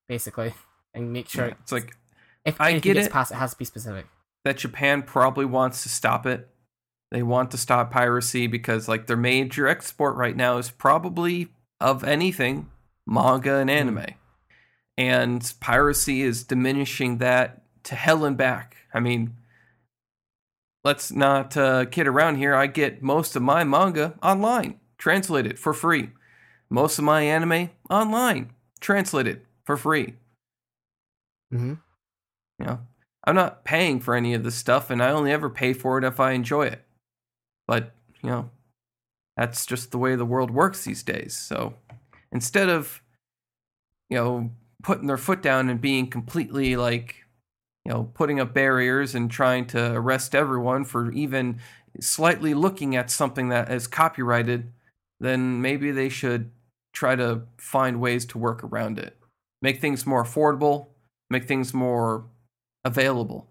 basically, 0.07 0.53
and 0.93 1.13
make 1.13 1.29
sure 1.29 1.49
Yeah, 1.49 1.53
it's 1.61 1.71
like 1.71 1.95
if 2.43 2.59
I 2.59 2.79
get 2.79 2.97
it. 2.97 3.11
passed, 3.11 3.31
it 3.31 3.35
has 3.35 3.51
to 3.51 3.57
be 3.57 3.65
specific. 3.65 4.07
that 4.43 4.57
Japan 4.57 5.03
probably 5.03 5.45
wants 5.45 5.83
to 5.83 5.89
stop 5.89 6.25
it. 6.25 6.49
They 7.11 7.21
want 7.21 7.51
to 7.51 7.57
stop 7.57 7.91
piracy 7.91 8.47
because 8.47 8.87
like 8.87 9.05
their 9.05 9.17
major 9.17 9.67
export 9.67 10.15
right 10.15 10.35
now 10.35 10.57
is 10.57 10.71
probably 10.71 11.49
of 11.79 12.03
anything 12.03 12.71
manga 13.05 13.57
and 13.57 13.69
mm-hmm. 13.69 13.89
anime. 13.97 14.15
And 14.97 15.53
piracy 15.59 16.23
is 16.23 16.43
diminishing 16.43 17.19
that 17.19 17.61
to 17.83 17.95
hell 17.95 18.25
and 18.25 18.35
back. 18.35 18.77
I 18.95 18.99
mean, 18.99 19.35
let's 20.83 21.11
not 21.11 21.55
uh, 21.57 21.85
kid 21.85 22.07
around 22.07 22.37
here. 22.37 22.55
I 22.55 22.67
get 22.67 23.01
most 23.01 23.35
of 23.35 23.41
my 23.41 23.63
manga 23.63 24.15
online, 24.21 24.79
translated 24.97 25.59
for 25.59 25.73
free. 25.73 26.09
Most 26.69 26.97
of 26.97 27.03
my 27.03 27.21
anime 27.21 27.69
online, 27.89 28.51
translated 28.79 29.41
for 29.63 29.77
free. 29.77 30.15
Mm-hmm. 31.53 31.73
You 32.59 32.65
know, 32.65 32.79
I'm 33.25 33.35
not 33.35 33.65
paying 33.65 33.99
for 33.99 34.15
any 34.15 34.33
of 34.33 34.43
this 34.43 34.55
stuff, 34.55 34.89
and 34.89 35.03
I 35.03 35.11
only 35.11 35.31
ever 35.31 35.49
pay 35.49 35.73
for 35.73 35.97
it 35.97 36.03
if 36.03 36.19
I 36.19 36.31
enjoy 36.31 36.67
it. 36.67 36.85
But 37.67 37.93
you 38.23 38.29
know, 38.29 38.49
that's 39.35 39.65
just 39.65 39.91
the 39.91 39.97
way 39.97 40.15
the 40.15 40.25
world 40.25 40.51
works 40.51 40.83
these 40.83 41.03
days. 41.03 41.35
So 41.35 41.73
instead 42.31 42.69
of 42.69 43.01
you 44.09 44.17
know 44.17 44.51
putting 44.83 45.07
their 45.07 45.17
foot 45.17 45.41
down 45.41 45.69
and 45.69 45.79
being 45.79 46.07
completely 46.07 46.75
like 46.75 47.20
you 47.85 47.91
know, 47.91 48.11
putting 48.13 48.39
up 48.39 48.53
barriers 48.53 49.15
and 49.15 49.29
trying 49.29 49.65
to 49.67 49.93
arrest 49.93 50.35
everyone 50.35 50.85
for 50.85 51.11
even 51.11 51.59
slightly 51.99 52.53
looking 52.53 52.95
at 52.95 53.09
something 53.09 53.49
that 53.49 53.71
is 53.71 53.87
copyrighted, 53.87 54.71
then 55.19 55.61
maybe 55.61 55.91
they 55.91 56.09
should 56.09 56.51
try 56.93 57.15
to 57.15 57.41
find 57.57 57.99
ways 57.99 58.25
to 58.25 58.37
work 58.37 58.63
around 58.63 58.99
it. 58.99 59.17
Make 59.61 59.79
things 59.79 60.05
more 60.05 60.23
affordable, 60.23 60.87
make 61.29 61.47
things 61.47 61.73
more 61.73 62.25
available. 62.85 63.47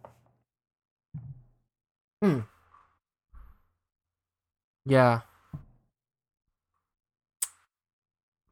Hmm. 2.23 2.41
Yeah. 4.85 5.21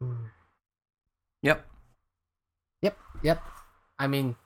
Hmm. 0.01 0.27
Yep. 1.43 1.67
Yep. 2.83 2.99
Yep. 3.23 3.43
I 3.99 4.07
mean, 4.07 4.37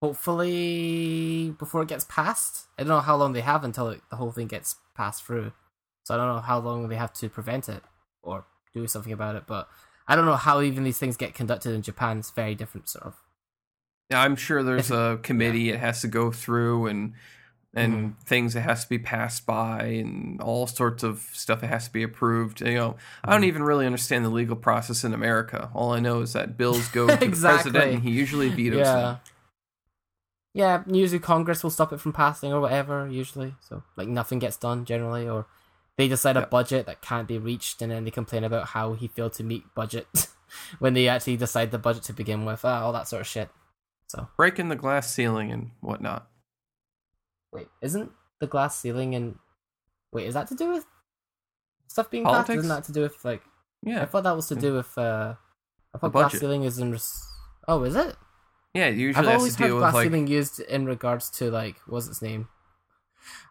hopefully 0.00 1.54
before 1.58 1.82
it 1.82 1.88
gets 1.88 2.04
passed. 2.04 2.66
I 2.78 2.82
don't 2.82 2.88
know 2.88 3.00
how 3.00 3.16
long 3.16 3.32
they 3.32 3.40
have 3.40 3.64
until 3.64 3.88
it, 3.88 4.00
the 4.10 4.16
whole 4.16 4.32
thing 4.32 4.46
gets 4.46 4.76
passed 4.94 5.24
through. 5.24 5.52
So 6.04 6.14
I 6.14 6.16
don't 6.16 6.34
know 6.34 6.40
how 6.40 6.58
long 6.58 6.88
they 6.88 6.96
have 6.96 7.12
to 7.14 7.28
prevent 7.28 7.68
it 7.68 7.82
or 8.22 8.46
do 8.74 8.86
something 8.86 9.12
about 9.12 9.36
it. 9.36 9.44
But 9.46 9.68
I 10.06 10.16
don't 10.16 10.26
know 10.26 10.36
how 10.36 10.60
even 10.62 10.84
these 10.84 10.98
things 10.98 11.16
get 11.16 11.34
conducted 11.34 11.72
in 11.74 11.82
Japan. 11.82 12.18
It's 12.18 12.30
very 12.30 12.54
different, 12.54 12.88
sort 12.88 13.04
of. 13.06 13.14
Yeah, 14.10 14.22
I'm 14.22 14.36
sure 14.36 14.62
there's 14.62 14.90
a 15.02 15.18
committee 15.22 15.70
it 15.70 15.78
has 15.80 16.00
to 16.02 16.08
go 16.08 16.30
through 16.30 16.86
and 16.86 17.14
and 17.74 17.92
Mm-hmm. 17.92 18.22
things 18.24 18.54
that 18.54 18.62
has 18.62 18.84
to 18.84 18.88
be 18.88 18.98
passed 18.98 19.44
by 19.44 19.82
and 19.82 20.40
all 20.40 20.66
sorts 20.66 21.02
of 21.02 21.20
stuff 21.34 21.60
that 21.60 21.66
has 21.66 21.84
to 21.84 21.92
be 21.92 22.02
approved. 22.02 22.62
You 22.62 22.74
know, 22.74 22.96
I 23.22 23.32
don't 23.32 23.42
Mhm. 23.42 23.46
even 23.48 23.62
really 23.62 23.84
understand 23.84 24.24
the 24.24 24.30
legal 24.30 24.56
process 24.56 25.04
in 25.04 25.12
America. 25.12 25.70
All 25.74 25.92
I 25.92 26.00
know 26.00 26.22
is 26.22 26.32
that 26.32 26.56
bills 26.56 26.88
go 26.88 27.06
to 27.06 27.12
Exactly. 27.22 27.70
the 27.70 27.78
president 27.78 27.94
and 27.96 28.02
he 28.02 28.10
usually 28.10 28.48
vetoes 28.48 28.78
yeah. 28.86 28.94
them. 28.94 29.18
Yeah, 30.54 30.82
usually 30.86 31.20
Congress 31.20 31.62
will 31.62 31.70
stop 31.70 31.92
it 31.92 32.00
from 32.00 32.12
passing 32.12 32.52
or 32.52 32.60
whatever, 32.60 33.08
usually. 33.08 33.54
So, 33.60 33.82
like, 33.96 34.08
nothing 34.08 34.38
gets 34.38 34.56
done 34.56 34.84
generally, 34.84 35.28
or 35.28 35.46
they 35.96 36.08
decide 36.08 36.36
a 36.36 36.46
budget 36.46 36.86
that 36.86 37.02
can't 37.02 37.28
be 37.28 37.38
reached, 37.38 37.82
and 37.82 37.92
then 37.92 38.04
they 38.04 38.10
complain 38.10 38.44
about 38.44 38.68
how 38.68 38.94
he 38.94 39.08
failed 39.08 39.34
to 39.34 39.44
meet 39.44 39.64
budget 39.74 40.06
when 40.78 40.94
they 40.94 41.06
actually 41.08 41.36
decide 41.36 41.70
the 41.70 41.78
budget 41.78 42.02
to 42.04 42.12
begin 42.12 42.44
with, 42.44 42.64
uh, 42.64 42.68
all 42.68 42.92
that 42.92 43.06
sort 43.08 43.20
of 43.20 43.26
shit. 43.26 43.50
So, 44.08 44.28
Breaking 44.36 44.68
the 44.68 44.76
glass 44.76 45.12
ceiling 45.12 45.52
and 45.52 45.70
whatnot. 45.80 46.26
wait, 47.52 47.68
isn't 47.82 48.10
the 48.40 48.46
glass 48.46 48.78
ceiling 48.78 49.14
and. 49.14 49.36
Wait, 50.12 50.26
is 50.26 50.34
that 50.34 50.48
to 50.48 50.54
do 50.54 50.70
with 50.72 50.86
stuff 51.88 52.10
being 52.10 52.24
passed? 52.24 52.46
Politics? 52.46 52.58
Isn't 52.64 52.68
that 52.74 52.84
to 52.84 52.92
do 52.92 53.02
with, 53.02 53.22
like. 53.24 53.42
Yeah. 53.82 54.02
I 54.02 54.06
thought 54.06 54.24
that 54.24 54.34
was 54.34 54.48
to 54.48 54.54
do 54.54 54.74
with, 54.74 54.96
uh. 54.96 55.34
I 55.94 55.98
thought 55.98 56.12
glass 56.12 56.38
ceiling 56.38 56.64
is 56.64 56.78
in. 56.78 56.92
Res- 56.92 57.26
oh, 57.68 57.82
is 57.84 57.94
it? 57.94 58.16
Yeah, 58.74 58.86
it 58.86 59.16
I've 59.16 59.26
always 59.26 59.56
to 59.56 59.62
heard 59.62 59.68
deal 59.68 59.78
glass 59.78 59.94
like 59.94 60.04
ceiling 60.06 60.26
used 60.26 60.60
in 60.60 60.86
regards 60.86 61.30
to 61.30 61.50
like 61.50 61.76
what's 61.86 62.06
its 62.06 62.22
name? 62.22 62.48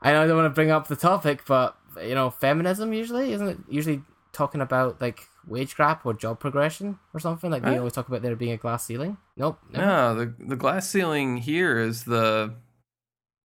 I 0.02 0.12
know 0.12 0.24
I 0.24 0.28
don't 0.28 0.38
want 0.38 0.46
to 0.52 0.56
bring 0.56 0.72
up 0.72 0.88
the 0.88 0.96
topic, 0.96 1.44
but 1.46 1.76
you 2.02 2.16
know, 2.16 2.30
feminism 2.30 2.94
usually 2.94 3.34
isn't 3.34 3.48
it 3.48 3.58
usually 3.68 4.02
talking 4.32 4.62
about 4.62 5.02
like 5.02 5.28
wage 5.48 5.76
gap 5.76 6.06
or 6.06 6.14
job 6.14 6.40
progression 6.40 7.00
or 7.14 7.20
something? 7.20 7.50
Like 7.50 7.64
they 7.64 7.78
always 7.78 7.94
talk 7.94 8.08
about 8.08 8.22
there 8.22 8.36
being 8.36 8.52
a 8.52 8.58
glass 8.58 8.86
ceiling. 8.86 9.18
Nope. 9.36 9.60
never. 9.72 9.86
No, 9.86 10.16
the 10.16 10.34
the 10.40 10.56
glass 10.56 10.90
ceiling 10.90 11.38
here 11.38 11.78
is 11.80 12.04
the 12.04 12.54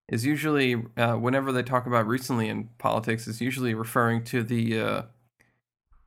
is 0.09 0.25
usually 0.25 0.75
uh, 0.97 1.15
whenever 1.15 1.51
they 1.51 1.63
talk 1.63 1.87
about 1.87 2.05
recently 2.05 2.49
in 2.49 2.69
politics 2.77 3.27
is 3.27 3.39
usually 3.39 3.73
referring 3.73 4.23
to 4.25 4.43
the 4.43 4.79
uh, 4.79 5.01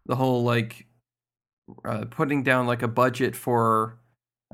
the 0.06 0.16
whole 0.16 0.44
like 0.44 0.86
uh, 1.84 2.04
putting 2.10 2.42
down 2.42 2.66
like 2.66 2.82
a 2.82 2.88
budget 2.88 3.34
for 3.34 3.98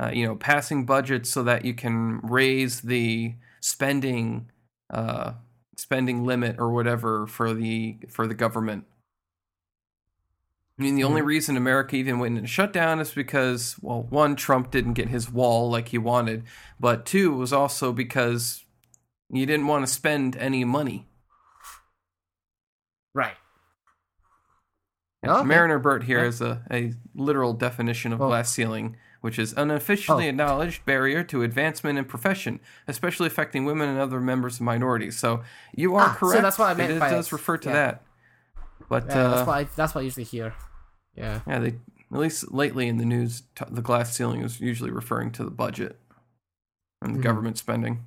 uh, 0.00 0.10
you 0.12 0.24
know 0.26 0.34
passing 0.36 0.86
budgets 0.86 1.28
so 1.30 1.42
that 1.42 1.64
you 1.64 1.74
can 1.74 2.20
raise 2.22 2.80
the 2.80 3.34
spending 3.60 4.50
uh, 4.90 5.32
spending 5.76 6.24
limit 6.24 6.56
or 6.58 6.70
whatever 6.70 7.26
for 7.26 7.52
the 7.54 7.98
for 8.08 8.26
the 8.26 8.34
government. 8.34 8.84
I 10.78 10.82
mean, 10.82 10.94
the 10.94 11.04
only 11.04 11.20
Mhm. 11.20 11.26
reason 11.26 11.56
America 11.58 11.94
even 11.96 12.18
went 12.18 12.38
into 12.38 12.48
shutdown 12.48 13.00
is 13.00 13.12
because, 13.12 13.76
well, 13.82 14.04
one, 14.04 14.34
Trump 14.34 14.70
didn't 14.70 14.94
get 14.94 15.08
his 15.10 15.30
wall 15.30 15.70
like 15.70 15.88
he 15.88 15.98
wanted, 15.98 16.44
but 16.78 17.04
two 17.04 17.34
was 17.34 17.52
also 17.52 17.92
because 17.92 18.64
you 19.28 19.44
didn't 19.44 19.66
want 19.66 19.86
to 19.86 19.92
spend 19.92 20.36
any 20.36 20.64
money. 20.64 21.06
Right. 23.14 23.36
Okay. 25.26 25.44
Merriam-Webster 25.46 26.06
here 26.06 26.24
is 26.24 26.40
a, 26.40 26.62
a 26.72 26.94
literal 27.14 27.52
definition 27.52 28.12
of 28.14 28.20
Well- 28.20 28.30
glass 28.30 28.50
ceiling, 28.50 28.96
which 29.20 29.38
is 29.38 29.52
an 29.54 29.70
officially 29.70 30.26
Oh. 30.26 30.28
acknowledged 30.30 30.84
barrier 30.84 31.22
to 31.24 31.42
advancement 31.42 31.98
in 31.98 32.04
profession, 32.04 32.60
especially 32.88 33.26
affecting 33.26 33.64
women 33.64 33.88
and 33.88 33.98
other 33.98 34.20
members 34.20 34.56
of 34.56 34.62
minorities. 34.62 35.18
So 35.18 35.42
you 35.74 35.94
are 35.96 36.08
Ah, 36.08 36.12
so 36.14 36.18
correct. 36.18 36.42
that's 36.42 36.58
what 36.58 36.70
I 36.70 36.74
meant 36.74 36.92
It, 36.92 37.00
by 37.00 37.10
does 37.10 37.26
it. 37.26 37.32
refer 37.32 37.56
to 37.58 37.68
Yeah. 37.68 37.74
that. 37.74 38.02
But 38.88 39.06
Yeah, 39.06 39.18
uh, 39.26 39.34
that's 39.34 39.46
what 39.46 39.56
I, 39.58 39.64
that's 39.76 39.94
what 39.94 40.00
I 40.00 40.04
usually 40.04 40.24
hear. 40.24 40.54
Yeah. 41.14 41.40
yeah, 41.46 41.58
they 41.58 41.68
at 42.12 42.18
least 42.18 42.50
lately 42.52 42.88
in 42.88 42.96
the 42.98 43.04
news, 43.04 43.42
t- 43.54 43.64
the 43.70 43.82
glass 43.82 44.14
ceiling 44.16 44.42
is 44.42 44.60
usually 44.60 44.90
referring 44.90 45.30
to 45.32 45.44
the 45.44 45.50
budget 45.50 46.00
and 47.02 47.14
the 47.14 47.20
Mhm. 47.20 47.22
government 47.22 47.58
spending. 47.58 48.04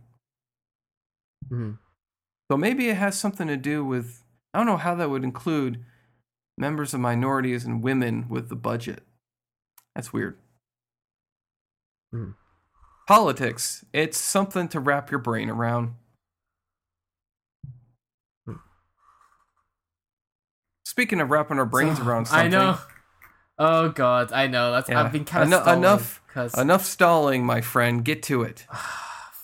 hmm 1.50 1.74
So 2.52 2.58
maybe 2.58 2.90
it 2.90 2.98
has 2.98 3.18
something 3.20 3.48
to 3.48 3.58
do 3.58 3.84
with 3.86 4.24
I 4.54 4.60
don't 4.60 4.68
know 4.68 4.78
how 4.78 4.94
that 4.96 5.10
would 5.10 5.24
include 5.24 5.84
members 6.58 6.94
of 6.94 7.00
minorities 7.00 7.66
and 7.66 7.82
women 7.82 8.28
with 8.30 8.50
the 8.50 8.56
budget. 8.56 9.04
That's 9.96 10.14
weird. 10.14 10.38
Mhm. 12.14 12.36
Politics. 13.08 13.84
It's 13.92 14.18
something 14.18 14.68
to 14.70 14.80
wrap 14.80 15.12
your 15.12 15.20
brain 15.20 15.50
around. 15.50 15.96
Hmm. 18.46 18.56
Speaking 20.86 21.20
of 21.22 21.30
wrapping 21.32 21.60
our 21.60 21.66
brains 21.66 21.98
So, 21.98 22.06
around 22.06 22.28
something, 22.28 22.46
I 22.46 22.50
know. 22.50 22.78
Oh 23.60 23.90
god, 23.90 24.32
I 24.32 24.48
know. 24.48 24.72
That's 24.72 24.90
Yeah. 24.90 25.02
I've 25.04 25.12
been 25.12 25.26
kind 25.26 25.54
of 25.54 25.62
Eno- 25.68 25.74
enough- 25.78 26.22
because 26.28 26.58
enough 26.58 26.86
stalling, 26.86 27.46
my 27.46 27.62
friend. 27.62 28.04
Get 28.04 28.24
to 28.24 28.42
it. 28.44 28.66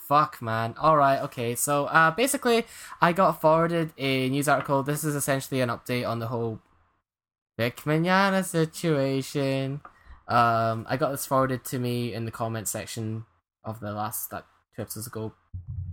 Fuck, 0.08 0.42
man. 0.42 0.74
All 0.80 0.98
right, 0.98 1.20
okay. 1.22 1.54
So, 1.54 1.86
uh, 1.86 2.10
basically, 2.12 2.66
I 3.00 3.14
got 3.14 3.40
forwarded 3.40 3.94
a 3.98 4.28
news 4.30 4.48
article. 4.48 4.82
This 4.82 5.04
is 5.04 5.14
essentially 5.14 5.62
an 5.62 5.70
update 5.70 6.08
on 6.10 6.18
the 6.18 6.28
whole 6.28 6.60
Vic 7.60 7.76
Mignogna 7.86 8.44
situation. 8.44 9.82
Um, 10.30 10.86
I 10.88 10.96
got 10.96 11.10
this 11.10 11.26
forwarded 11.26 11.66
to 11.66 11.80
me 11.80 12.14
in 12.14 12.26
the 12.26 12.32
comment 12.32 12.68
section 12.68 13.26
of 13.66 13.80
the 13.80 13.92
last 13.92 14.30
two 14.30 14.38
episodes 14.82 15.08
ago. 15.08 15.34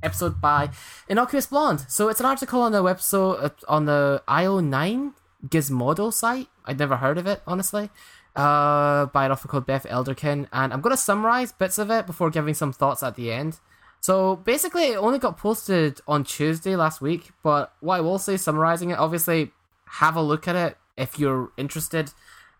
Episode 0.02 0.40
by 0.40 0.68
Innocuous 1.08 1.46
Blonde. 1.46 1.86
So 1.88 2.08
it's 2.08 2.20
an 2.20 2.26
article 2.26 2.60
on 2.60 2.72
the 2.72 2.82
website 2.82 3.42
uh, 3.42 3.48
on 3.66 3.86
the 3.86 4.22
IO9 4.28 5.14
Gizmodo 5.46 6.12
site. 6.12 6.48
I'd 6.66 6.78
never 6.78 6.96
heard 6.96 7.16
of 7.16 7.26
it, 7.26 7.42
honestly. 7.46 7.88
Uh, 8.36 9.06
by 9.06 9.24
an 9.24 9.32
author 9.32 9.48
called 9.48 9.64
Beth 9.64 9.86
Elderkin, 9.86 10.46
and 10.52 10.70
I'm 10.74 10.82
gonna 10.82 10.98
summarize 10.98 11.52
bits 11.52 11.78
of 11.78 11.90
it 11.90 12.06
before 12.06 12.28
giving 12.28 12.52
some 12.52 12.70
thoughts 12.70 13.02
at 13.02 13.16
the 13.16 13.32
end. 13.32 13.58
So 14.00 14.36
basically, 14.36 14.88
it 14.88 14.96
only 14.96 15.18
got 15.18 15.38
posted 15.38 16.02
on 16.06 16.24
Tuesday 16.24 16.76
last 16.76 17.00
week. 17.00 17.30
But 17.42 17.72
what 17.80 17.96
I 17.96 18.00
will 18.02 18.18
say, 18.18 18.36
summarizing 18.36 18.90
it, 18.90 18.98
obviously, 18.98 19.52
have 19.86 20.16
a 20.16 20.20
look 20.20 20.46
at 20.46 20.54
it 20.54 20.76
if 20.98 21.18
you're 21.18 21.50
interested, 21.56 22.12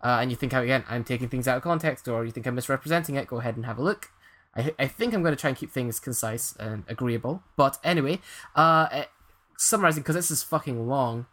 uh, 0.06 0.18
and 0.20 0.30
you 0.30 0.36
think 0.36 0.52
again 0.52 0.84
I'm 0.88 1.02
taking 1.02 1.28
things 1.28 1.48
out 1.48 1.56
of 1.56 1.64
context, 1.64 2.06
or 2.06 2.24
you 2.24 2.30
think 2.30 2.46
I'm 2.46 2.54
misrepresenting 2.54 3.16
it. 3.16 3.26
Go 3.26 3.38
ahead 3.38 3.56
and 3.56 3.66
have 3.66 3.78
a 3.78 3.82
look. 3.82 4.10
I, 4.54 4.72
I 4.78 4.86
think 4.86 5.12
I'm 5.12 5.22
going 5.22 5.34
to 5.34 5.40
try 5.40 5.48
and 5.48 5.58
keep 5.58 5.72
things 5.72 5.98
concise 5.98 6.54
and 6.60 6.84
agreeable. 6.86 7.42
But 7.56 7.78
anyway, 7.82 8.20
uh, 8.54 8.86
eh, 8.92 9.04
summarizing 9.58 10.04
because 10.04 10.14
this 10.14 10.30
is 10.30 10.44
fucking 10.44 10.86
long. 10.86 11.26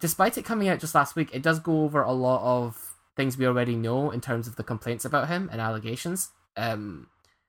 Despite 0.00 0.38
it 0.38 0.46
coming 0.46 0.66
out 0.66 0.80
just 0.80 0.94
last 0.94 1.14
week, 1.14 1.28
it 1.34 1.42
does 1.42 1.60
go 1.60 1.82
over 1.82 2.00
a 2.00 2.12
lot 2.12 2.40
of 2.42 2.94
things 3.16 3.36
we 3.36 3.46
already 3.46 3.76
know 3.76 4.10
in 4.10 4.22
terms 4.22 4.48
of 4.48 4.56
the 4.56 4.64
complaints 4.64 5.04
about 5.04 5.28
him 5.28 5.50
and 5.52 5.60
allegations. 5.60 6.30
Um, 6.56 7.08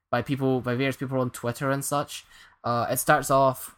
by 0.09 0.22
people 0.22 0.59
by 0.59 0.76
various 0.76 0.97
people 0.97 1.20
on 1.20 1.30
Twitter 1.30 1.72
and 1.72 1.84
such. 1.84 2.26
Uh, 2.65 2.88
it 2.89 2.97
starts 2.97 3.32
off 3.32 3.74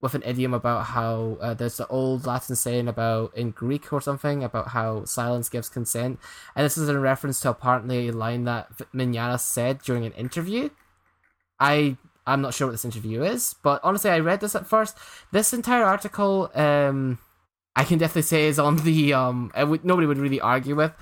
with 0.00 0.14
an 0.14 0.22
idiom 0.24 0.54
about 0.54 0.86
how 0.86 1.36
uh, 1.40 1.54
there's 1.54 1.76
the 1.76 1.86
old 1.88 2.26
Latin 2.26 2.56
saying 2.56 2.88
about 2.88 3.36
in 3.36 3.50
Greek 3.50 3.92
or 3.92 4.00
something 4.00 4.42
about 4.42 4.68
how 4.68 5.04
silence 5.04 5.48
gives 5.48 5.68
consent, 5.68 6.18
and 6.56 6.64
this 6.64 6.78
is 6.78 6.88
in 6.88 7.00
reference 7.00 7.40
to 7.40 7.50
apparently 7.50 8.08
a 8.08 8.12
line 8.12 8.44
that 8.44 8.70
Mignogna 8.94 9.38
said 9.38 9.82
during 9.82 10.04
an 10.04 10.12
interview. 10.12 10.70
I 11.58 11.96
I'm 12.26 12.40
not 12.40 12.54
sure 12.54 12.68
what 12.68 12.72
this 12.72 12.84
interview 12.84 13.22
is, 13.22 13.54
but 13.62 13.80
honestly, 13.82 14.10
I 14.10 14.20
read 14.20 14.40
this 14.40 14.54
at 14.54 14.66
first. 14.66 14.96
This 15.32 15.52
entire 15.52 15.84
article, 15.84 16.50
um, 16.54 17.18
I 17.74 17.84
can 17.84 17.98
definitely 17.98 18.22
say 18.22 18.46
is 18.46 18.58
on 18.58 18.76
the 18.76 19.12
um, 19.12 19.52
would, 19.56 19.84
nobody 19.84 20.06
would 20.06 20.18
really 20.18 20.40
argue 20.40 20.76
with, 20.76 20.92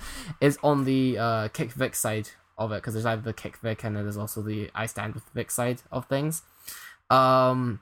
is 0.41 0.57
on 0.63 0.85
the 0.85 1.17
uh, 1.17 1.47
Kick 1.49 1.71
Vic 1.71 1.95
side 1.95 2.29
of 2.57 2.71
it 2.71 2.75
because 2.75 2.93
there's 2.93 3.05
either 3.05 3.21
the 3.21 3.33
Kick 3.33 3.57
Vic 3.57 3.83
and 3.83 3.95
then 3.95 4.03
there's 4.03 4.17
also 4.17 4.41
the 4.41 4.69
I 4.75 4.85
stand 4.85 5.13
with 5.13 5.23
Vic 5.33 5.51
side 5.51 5.81
of 5.91 6.05
things. 6.07 6.41
Um, 7.09 7.81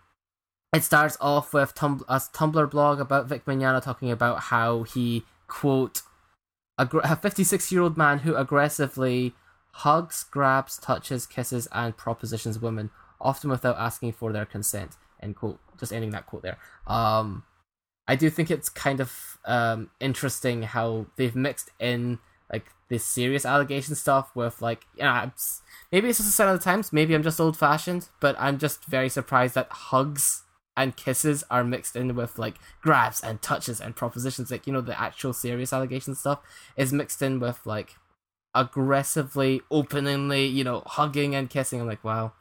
it 0.73 0.83
starts 0.83 1.17
off 1.21 1.53
with 1.53 1.71
a 1.71 1.73
Tumblr 1.73 2.71
blog 2.71 2.99
about 2.99 3.27
Vic 3.27 3.45
Mignogna 3.45 3.81
talking 3.81 4.11
about 4.11 4.43
how 4.43 4.83
he 4.83 5.23
quote 5.47 6.01
a 6.77 7.15
56 7.15 7.71
year 7.71 7.81
old 7.81 7.97
man 7.97 8.19
who 8.19 8.35
aggressively 8.35 9.33
hugs, 9.71 10.25
grabs, 10.29 10.77
touches, 10.77 11.25
kisses, 11.25 11.67
and 11.71 11.97
propositions 11.97 12.59
women, 12.59 12.91
often 13.19 13.49
without 13.49 13.77
asking 13.77 14.11
for 14.13 14.31
their 14.31 14.45
consent. 14.45 14.95
End 15.21 15.35
quote. 15.35 15.59
Just 15.79 15.93
ending 15.93 16.11
that 16.11 16.25
quote 16.27 16.43
there. 16.43 16.57
Um, 16.85 17.43
I 18.07 18.15
do 18.15 18.29
think 18.29 18.51
it's 18.51 18.69
kind 18.69 18.99
of 18.99 19.37
um 19.45 19.89
interesting 19.99 20.63
how 20.63 21.07
they've 21.15 21.35
mixed 21.35 21.71
in 21.79 22.19
like 22.51 22.65
this 22.89 23.03
serious 23.03 23.45
allegation 23.45 23.95
stuff 23.95 24.35
with 24.35 24.61
like 24.61 24.85
yeah 24.97 25.29
maybe 25.91 26.09
it's 26.09 26.17
just 26.17 26.29
a 26.29 26.31
sign 26.31 26.49
of 26.49 26.57
the 26.57 26.63
times 26.63 26.91
maybe 26.91 27.13
i'm 27.13 27.23
just 27.23 27.39
old 27.39 27.57
fashioned 27.57 28.09
but 28.19 28.35
i'm 28.39 28.57
just 28.57 28.83
very 28.85 29.07
surprised 29.07 29.55
that 29.55 29.67
hugs 29.71 30.43
and 30.77 30.95
kisses 30.95 31.43
are 31.49 31.63
mixed 31.63 31.95
in 31.97 32.15
with 32.15 32.39
like 32.39 32.55
grabs 32.81 33.21
and 33.21 33.41
touches 33.41 33.81
and 33.81 33.95
propositions 33.95 34.49
like 34.49 34.65
you 34.65 34.71
know 34.71 34.81
the 34.81 34.99
actual 34.99 35.33
serious 35.33 35.73
allegation 35.73 36.15
stuff 36.15 36.39
is 36.77 36.93
mixed 36.93 37.21
in 37.21 37.39
with 37.39 37.59
like 37.65 37.95
aggressively 38.55 39.59
openly 39.69 40.45
you 40.45 40.63
know 40.63 40.81
hugging 40.85 41.35
and 41.35 41.49
kissing 41.49 41.81
i'm 41.81 41.87
like 41.87 42.03
wow 42.03 42.31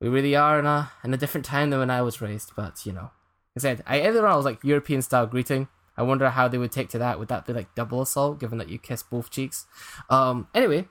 we 0.00 0.08
really 0.08 0.36
are 0.36 0.60
in 0.60 0.66
a 0.66 0.92
in 1.02 1.12
a 1.12 1.16
different 1.16 1.44
time 1.44 1.70
than 1.70 1.80
when 1.80 1.90
i 1.90 2.00
was 2.00 2.20
raised 2.20 2.52
but 2.54 2.86
you 2.86 2.92
know 2.92 3.10
I 3.56 3.60
said 3.60 3.82
I 3.86 4.02
either 4.02 4.26
I 4.26 4.36
was 4.36 4.44
like 4.44 4.62
European 4.64 5.02
style 5.02 5.26
greeting. 5.26 5.68
I 5.96 6.02
wonder 6.02 6.28
how 6.30 6.48
they 6.48 6.58
would 6.58 6.72
take 6.72 6.88
to 6.90 6.98
that. 6.98 7.18
Would 7.18 7.28
that 7.28 7.46
be 7.46 7.52
like 7.52 7.74
double 7.74 8.02
assault, 8.02 8.40
given 8.40 8.58
that 8.58 8.68
you 8.68 8.78
kiss 8.78 9.02
both 9.02 9.30
cheeks? 9.30 9.66
Um. 10.10 10.48
Anyway, 10.54 10.88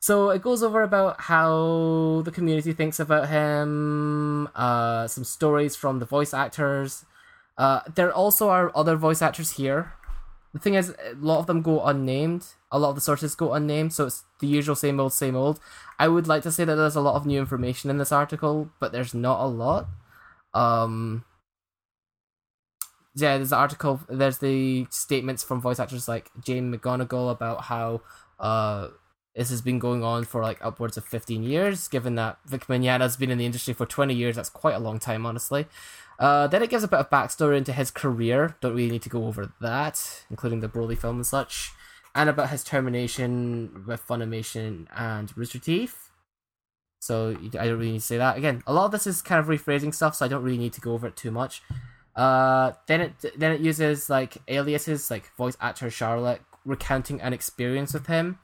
so 0.00 0.30
it 0.30 0.40
goes 0.40 0.62
over 0.62 0.82
about 0.82 1.20
how 1.20 2.22
the 2.24 2.30
community 2.30 2.72
thinks 2.72 2.98
about 2.98 3.28
him. 3.28 4.48
Uh, 4.54 5.06
some 5.06 5.24
stories 5.24 5.76
from 5.76 5.98
the 5.98 6.06
voice 6.06 6.32
actors. 6.32 7.04
Uh, 7.58 7.80
there 7.94 8.10
also 8.10 8.48
are 8.48 8.72
other 8.74 8.96
voice 8.96 9.20
actors 9.20 9.52
here. 9.52 9.92
The 10.54 10.58
thing 10.58 10.74
is, 10.74 10.90
a 10.90 11.14
lot 11.14 11.38
of 11.38 11.46
them 11.46 11.60
go 11.60 11.84
unnamed. 11.84 12.46
A 12.72 12.78
lot 12.78 12.90
of 12.90 12.94
the 12.94 13.00
sources 13.02 13.34
go 13.34 13.52
unnamed, 13.52 13.92
so 13.92 14.06
it's 14.06 14.24
the 14.40 14.46
usual 14.46 14.74
same 14.74 14.98
old, 14.98 15.12
same 15.12 15.36
old. 15.36 15.60
I 15.98 16.08
would 16.08 16.26
like 16.26 16.42
to 16.44 16.52
say 16.52 16.64
that 16.64 16.76
there's 16.76 16.96
a 16.96 17.00
lot 17.00 17.16
of 17.16 17.26
new 17.26 17.38
information 17.38 17.90
in 17.90 17.98
this 17.98 18.10
article, 18.10 18.70
but 18.80 18.92
there's 18.92 19.12
not 19.12 19.40
a 19.40 19.46
lot. 19.46 19.86
Um, 20.54 21.24
yeah, 23.14 23.36
there's 23.36 23.50
the 23.50 23.56
article. 23.56 24.00
There's 24.08 24.38
the 24.38 24.86
statements 24.90 25.42
from 25.42 25.60
voice 25.60 25.78
actors 25.78 26.08
like 26.08 26.30
Jane 26.40 26.72
McGonigal 26.72 27.30
about 27.30 27.64
how 27.64 28.00
uh 28.38 28.88
this 29.34 29.50
has 29.50 29.62
been 29.62 29.78
going 29.78 30.02
on 30.02 30.24
for 30.24 30.42
like 30.42 30.58
upwards 30.64 30.96
of 30.96 31.04
15 31.04 31.42
years. 31.42 31.88
Given 31.88 32.16
that 32.16 32.38
Vic 32.46 32.68
Mignogna's 32.68 33.16
been 33.16 33.30
in 33.30 33.38
the 33.38 33.46
industry 33.46 33.74
for 33.74 33.86
20 33.86 34.14
years, 34.14 34.36
that's 34.36 34.50
quite 34.50 34.74
a 34.74 34.80
long 34.80 34.98
time, 34.98 35.24
honestly. 35.24 35.66
Uh, 36.18 36.46
then 36.46 36.62
it 36.62 36.70
gives 36.70 36.84
a 36.84 36.88
bit 36.88 36.98
of 36.98 37.10
backstory 37.10 37.56
into 37.56 37.72
his 37.72 37.90
career. 37.90 38.56
Don't 38.60 38.74
really 38.74 38.90
need 38.90 39.02
to 39.02 39.08
go 39.08 39.26
over 39.26 39.52
that, 39.60 40.24
including 40.30 40.60
the 40.60 40.68
Broly 40.68 40.98
film 40.98 41.16
and 41.16 41.26
such, 41.26 41.72
and 42.14 42.28
about 42.28 42.50
his 42.50 42.62
termination 42.62 43.84
with 43.86 44.06
Funimation 44.06 44.86
and 44.94 45.34
Rooster 45.36 45.58
Teeth. 45.58 46.10
So 46.98 47.36
I 47.58 47.64
don't 47.66 47.78
really 47.78 47.92
need 47.92 48.00
to 48.00 48.04
say 48.04 48.18
that 48.18 48.36
again. 48.36 48.62
A 48.66 48.74
lot 48.74 48.84
of 48.84 48.90
this 48.90 49.06
is 49.06 49.22
kind 49.22 49.40
of 49.40 49.46
rephrasing 49.46 49.94
stuff, 49.94 50.14
so 50.16 50.26
I 50.26 50.28
don't 50.28 50.42
really 50.42 50.58
need 50.58 50.74
to 50.74 50.80
go 50.82 50.92
over 50.92 51.06
it 51.06 51.16
too 51.16 51.30
much. 51.30 51.62
Uh, 52.14 52.72
then 52.86 53.00
it 53.00 53.24
then 53.38 53.52
it 53.52 53.60
uses 53.60 54.10
like 54.10 54.36
aliases, 54.48 55.10
like 55.10 55.34
voice 55.36 55.56
actor 55.60 55.88
Charlotte 55.88 56.42
recounting 56.66 57.20
an 57.22 57.32
experience 57.32 57.94
with 57.94 58.06
him. 58.06 58.38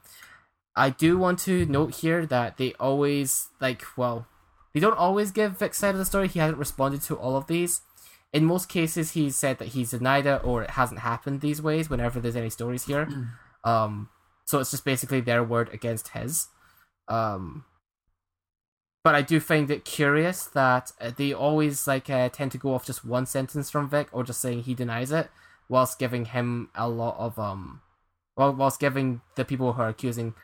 I 0.77 0.91
do 0.91 1.17
want 1.17 1.39
to 1.39 1.65
note 1.65 1.95
here 1.95 2.25
that 2.27 2.57
they 2.57 2.73
always 2.79 3.49
like 3.59 3.83
well, 3.97 4.27
they 4.73 4.79
don't 4.79 4.97
always 4.97 5.31
give 5.31 5.57
Vic's 5.57 5.79
side 5.79 5.95
of 5.95 5.97
the 5.97 6.05
story. 6.05 6.27
He 6.27 6.39
hasn't 6.39 6.59
responded 6.59 7.01
to 7.03 7.15
all 7.15 7.35
of 7.35 7.47
these. 7.47 7.81
In 8.31 8.45
most 8.45 8.69
cases, 8.69 9.11
he's 9.11 9.35
said 9.35 9.57
that 9.57 9.69
he's 9.69 9.91
denied 9.91 10.27
it 10.27 10.43
or 10.43 10.63
it 10.63 10.71
hasn't 10.71 10.99
happened 10.99 11.41
these 11.41 11.61
ways. 11.61 11.89
Whenever 11.89 12.19
there's 12.19 12.35
any 12.35 12.51
stories 12.51 12.85
here, 12.85 13.09
um, 13.63 14.09
so 14.45 14.59
it's 14.59 14.71
just 14.71 14.85
basically 14.85 15.19
their 15.19 15.43
word 15.43 15.69
against 15.73 16.09
his. 16.09 16.47
Um, 17.07 17.65
but 19.03 19.15
I 19.15 19.21
do 19.21 19.39
find 19.39 19.71
it 19.71 19.85
curious 19.85 20.45
that 20.45 20.91
uh, 21.01 21.11
they 21.15 21.33
always 21.33 21.87
like 21.87 22.09
uh, 22.09 22.29
tend 22.29 22.51
to 22.51 22.57
go 22.57 22.75
off 22.75 22.85
just 22.85 23.05
one 23.05 23.25
sentence 23.25 23.71
from 23.71 23.89
Vic 23.89 24.09
or 24.11 24.23
just 24.23 24.41
saying 24.41 24.63
he 24.63 24.75
denies 24.75 25.11
it, 25.11 25.29
whilst 25.69 25.97
giving 25.97 26.25
him 26.25 26.69
a 26.75 26.87
lot 26.87 27.15
of 27.17 27.39
um, 27.39 27.81
well, 28.35 28.53
whilst 28.53 28.79
giving 28.79 29.21
the 29.35 29.45
people 29.45 29.73
who 29.73 29.81
are 29.81 29.89
accusing 29.89 30.35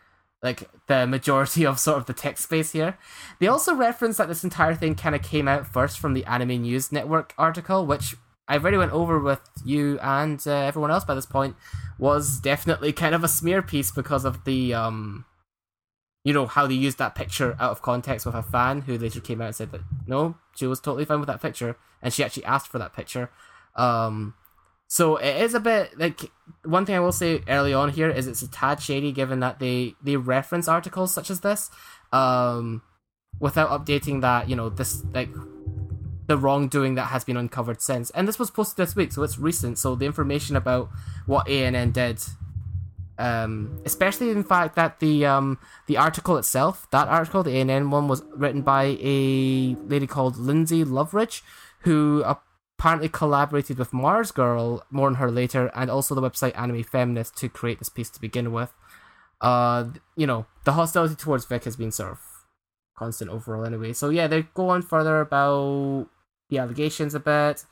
like 0.43 0.69
the 0.87 1.07
majority 1.07 1.65
of 1.65 1.79
sort 1.79 1.97
of 1.97 2.05
the 2.05 2.13
text 2.13 2.43
space 2.43 2.73
here. 2.73 2.97
They 3.39 3.47
also 3.47 3.73
reference 3.73 4.17
that 4.17 4.27
this 4.27 4.43
entire 4.43 4.75
thing 4.75 4.93
kind 4.93 5.15
of 5.15 5.23
came 5.23 5.47
out 5.47 5.65
first 5.65 5.99
from 5.99 6.13
the 6.13 6.25
Anime 6.25 6.61
News 6.61 6.91
Network 6.91 7.33
article, 7.37 7.85
which 7.85 8.15
I've 8.47 8.61
already 8.61 8.77
went 8.77 8.91
over 8.91 9.19
with 9.19 9.39
you 9.63 9.97
and 9.99 10.45
uh, 10.45 10.51
everyone 10.51 10.91
else 10.91 11.05
by 11.05 11.15
this 11.15 11.25
point, 11.25 11.55
was 11.97 12.39
definitely 12.41 12.91
kind 12.91 13.15
of 13.15 13.23
a 13.23 13.29
smear 13.29 13.61
piece 13.61 13.89
because 13.89 14.25
of 14.25 14.43
the 14.43 14.73
um 14.73 15.25
you 16.25 16.33
know 16.33 16.45
how 16.45 16.67
they 16.67 16.73
used 16.73 16.97
that 16.97 17.15
picture 17.15 17.55
out 17.59 17.71
of 17.71 17.81
context 17.81 18.25
with 18.25 18.35
a 18.35 18.43
fan 18.43 18.81
who 18.81 18.97
later 18.97 19.19
came 19.19 19.41
out 19.41 19.47
and 19.47 19.55
said 19.55 19.71
that 19.71 19.81
no 20.07 20.35
she 20.55 20.65
was 20.65 20.79
totally 20.79 21.05
fine 21.05 21.19
with 21.19 21.27
that 21.27 21.41
picture 21.41 21.77
and 22.01 22.13
she 22.13 22.23
actually 22.23 22.45
asked 22.45 22.67
for 22.67 22.79
that 22.79 22.93
picture 22.93 23.29
um 23.75 24.33
so 24.93 25.17
it 25.17 25.35
is 25.41 25.53
a 25.53 25.59
bit 25.59 25.97
like 25.97 26.19
one 26.63 26.85
thing 26.85 26.95
i 26.95 26.99
will 26.99 27.11
say 27.11 27.41
early 27.47 27.73
on 27.73 27.89
here 27.89 28.09
is 28.09 28.27
it's 28.27 28.43
a 28.43 28.51
tad 28.59 28.81
shady 28.81 29.11
given 29.11 29.39
that 29.39 29.59
they 29.59 29.95
they 30.03 30.15
reference 30.15 30.67
articles 30.67 31.13
such 31.13 31.29
as 31.31 31.39
this 31.39 31.71
um 32.11 32.81
without 33.39 33.69
updating 33.69 34.21
that 34.21 34.47
you 34.49 34.55
know 34.55 34.69
this 34.69 35.03
like 35.13 35.29
the 36.27 36.37
wrongdoing 36.37 36.95
that 36.95 37.07
has 37.07 37.25
been 37.25 37.35
uncovered 37.37 37.81
since. 37.81 38.09
And 38.11 38.27
this 38.27 38.39
was 38.39 38.49
posted 38.49 38.77
this 38.77 38.95
week 38.95 39.11
so 39.11 39.23
it's 39.23 39.37
recent. 39.37 39.77
So 39.77 39.95
the 39.95 40.05
information 40.05 40.55
about 40.55 40.89
what 41.25 41.47
ann 41.49 41.91
did 41.91 42.21
um, 43.19 43.79
especially 43.85 44.31
in 44.31 44.43
fact 44.43 44.75
that 44.75 44.99
the 44.99 45.25
um, 45.25 45.59
the 45.85 45.97
article 45.97 46.37
itself, 46.37 46.87
that 46.89 47.07
article, 47.07 47.43
the 47.43 47.51
ANN 47.51 47.91
one, 47.91 48.07
was 48.07 48.23
written 48.35 48.63
by 48.63 48.97
a 48.99 49.75
lady 49.85 50.07
called 50.07 50.35
Lynzee 50.35 50.83
Loveridge, 50.83 51.43
who 51.81 52.23
apparently 52.83 53.07
collaborated 53.07 53.79
with 53.79 53.91
MarzGurl, 53.91 54.81
more 54.91 55.07
on 55.07 55.15
her 55.15 55.31
later, 55.31 55.71
and 55.73 55.89
also 55.89 56.13
the 56.13 56.21
website 56.21 56.51
Anime 56.57 56.83
Feminist 56.83 57.37
to 57.37 57.47
create 57.47 57.79
this 57.79 57.87
piece 57.87 58.09
to 58.09 58.19
begin 58.19 58.51
with. 58.51 58.73
Uh, 59.39 59.85
you 60.17 60.27
know, 60.27 60.47
the 60.65 60.73
hostility 60.73 61.15
towards 61.15 61.45
Vic 61.45 61.63
has 61.63 61.77
been 61.77 61.93
sort 61.93 62.11
of 62.11 62.19
constant 62.97 63.31
overall 63.31 63.65
anyway. 63.65 63.93
So 63.93 64.09
yeah, 64.09 64.27
they 64.27 64.41
go 64.53 64.67
on 64.67 64.81
further 64.81 65.21
about 65.21 66.09
the 66.49 66.57
allegations 66.57 67.15
a 67.15 67.21
bit, 67.21 67.63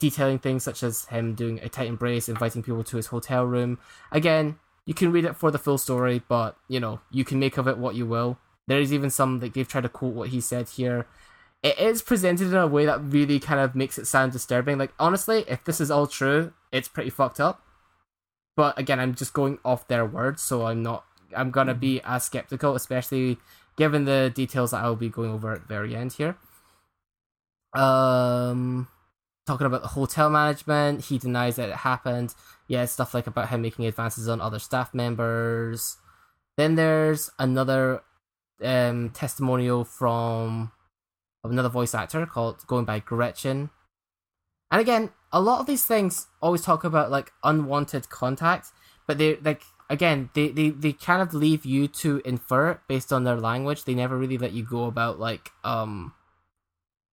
detailing 0.00 0.38
things 0.38 0.64
such 0.64 0.82
as 0.82 1.04
him 1.06 1.34
doing 1.34 1.60
a 1.62 1.68
tight 1.68 1.88
embrace, 1.88 2.26
inviting 2.30 2.62
people 2.62 2.84
to 2.84 2.96
his 2.96 3.08
hotel 3.08 3.44
room. 3.44 3.78
Again, 4.12 4.58
you 4.86 4.94
can 4.94 5.12
read 5.12 5.26
it 5.26 5.36
for 5.36 5.50
the 5.50 5.58
full 5.58 5.76
story, 5.76 6.22
but 6.26 6.56
you 6.68 6.80
know 6.80 7.00
you 7.10 7.26
can 7.26 7.38
make 7.38 7.58
of 7.58 7.68
it 7.68 7.76
what 7.76 7.96
you 7.96 8.06
will. 8.06 8.38
There 8.66 8.80
is 8.80 8.94
even 8.94 9.10
some 9.10 9.40
that 9.40 9.52
they've 9.52 9.68
tried 9.68 9.82
to 9.82 9.90
quote 9.90 10.14
what 10.14 10.30
he 10.30 10.40
said 10.40 10.70
here. 10.70 11.06
It 11.64 11.78
is 11.78 12.02
presented 12.02 12.48
in 12.48 12.54
a 12.54 12.66
way 12.68 12.86
that 12.86 13.02
really 13.02 13.40
kind 13.40 13.58
of 13.58 13.74
makes 13.74 13.98
it 13.98 14.06
sound 14.06 14.30
disturbing. 14.32 14.78
Like 14.78 14.92
honestly, 15.00 15.44
if 15.48 15.64
this 15.64 15.80
is 15.80 15.90
all 15.90 16.06
true, 16.06 16.52
it's 16.70 16.86
pretty 16.88 17.10
fucked 17.10 17.40
up. 17.40 17.62
But 18.56 18.78
again, 18.78 19.00
I'm 19.00 19.16
just 19.16 19.32
going 19.32 19.58
off 19.64 19.88
their 19.88 20.06
words, 20.06 20.42
so 20.42 20.66
I'm 20.66 20.82
not. 20.82 21.04
I'm 21.36 21.50
gonna 21.50 21.74
be 21.74 22.00
as 22.04 22.24
skeptical, 22.24 22.76
especially 22.76 23.38
given 23.76 24.04
the 24.04 24.30
details 24.32 24.70
that 24.70 24.84
I'll 24.84 24.94
be 24.94 25.08
going 25.08 25.30
over 25.32 25.52
at 25.52 25.62
the 25.62 25.66
very 25.66 25.96
end 25.96 26.12
here. 26.12 26.36
Um, 27.72 28.86
talking 29.46 29.66
about 29.66 29.82
the 29.82 29.88
hotel 29.88 30.30
management, 30.30 31.06
he 31.06 31.18
denies 31.18 31.56
that 31.56 31.70
it 31.70 31.76
happened 31.76 32.36
yeah, 32.66 32.84
stuff 32.86 33.14
like 33.14 33.26
about 33.26 33.50
him 33.50 33.62
making 33.62 33.86
advances 33.86 34.28
on 34.28 34.40
other 34.40 34.58
staff 34.58 34.94
members. 34.94 35.98
Then 36.56 36.76
there's 36.76 37.30
another 37.38 38.02
um, 38.62 39.10
testimonial 39.10 39.84
from 39.84 40.72
of 41.44 41.50
another 41.50 41.68
voice 41.68 41.94
actor 41.94 42.26
called 42.26 42.66
going 42.66 42.86
by 42.86 42.98
Gretchen. 42.98 43.70
And 44.70 44.80
again, 44.80 45.10
a 45.32 45.40
lot 45.40 45.60
of 45.60 45.66
these 45.66 45.84
things 45.84 46.26
always 46.40 46.62
talk 46.62 46.82
about 46.82 47.10
like 47.10 47.32
unwanted 47.44 48.08
contact, 48.08 48.68
but 49.06 49.18
they 49.18 49.36
like 49.36 49.62
again 49.90 50.30
they, 50.34 50.48
they 50.48 50.70
they 50.70 50.92
kind 50.92 51.20
of 51.20 51.34
leave 51.34 51.64
you 51.64 51.86
to 51.86 52.22
infer 52.24 52.80
based 52.88 53.12
on 53.12 53.24
their 53.24 53.36
language. 53.36 53.84
They 53.84 53.94
never 53.94 54.16
really 54.16 54.38
let 54.38 54.52
you 54.52 54.64
go 54.64 54.86
about 54.86 55.20
like 55.20 55.50
um 55.62 56.14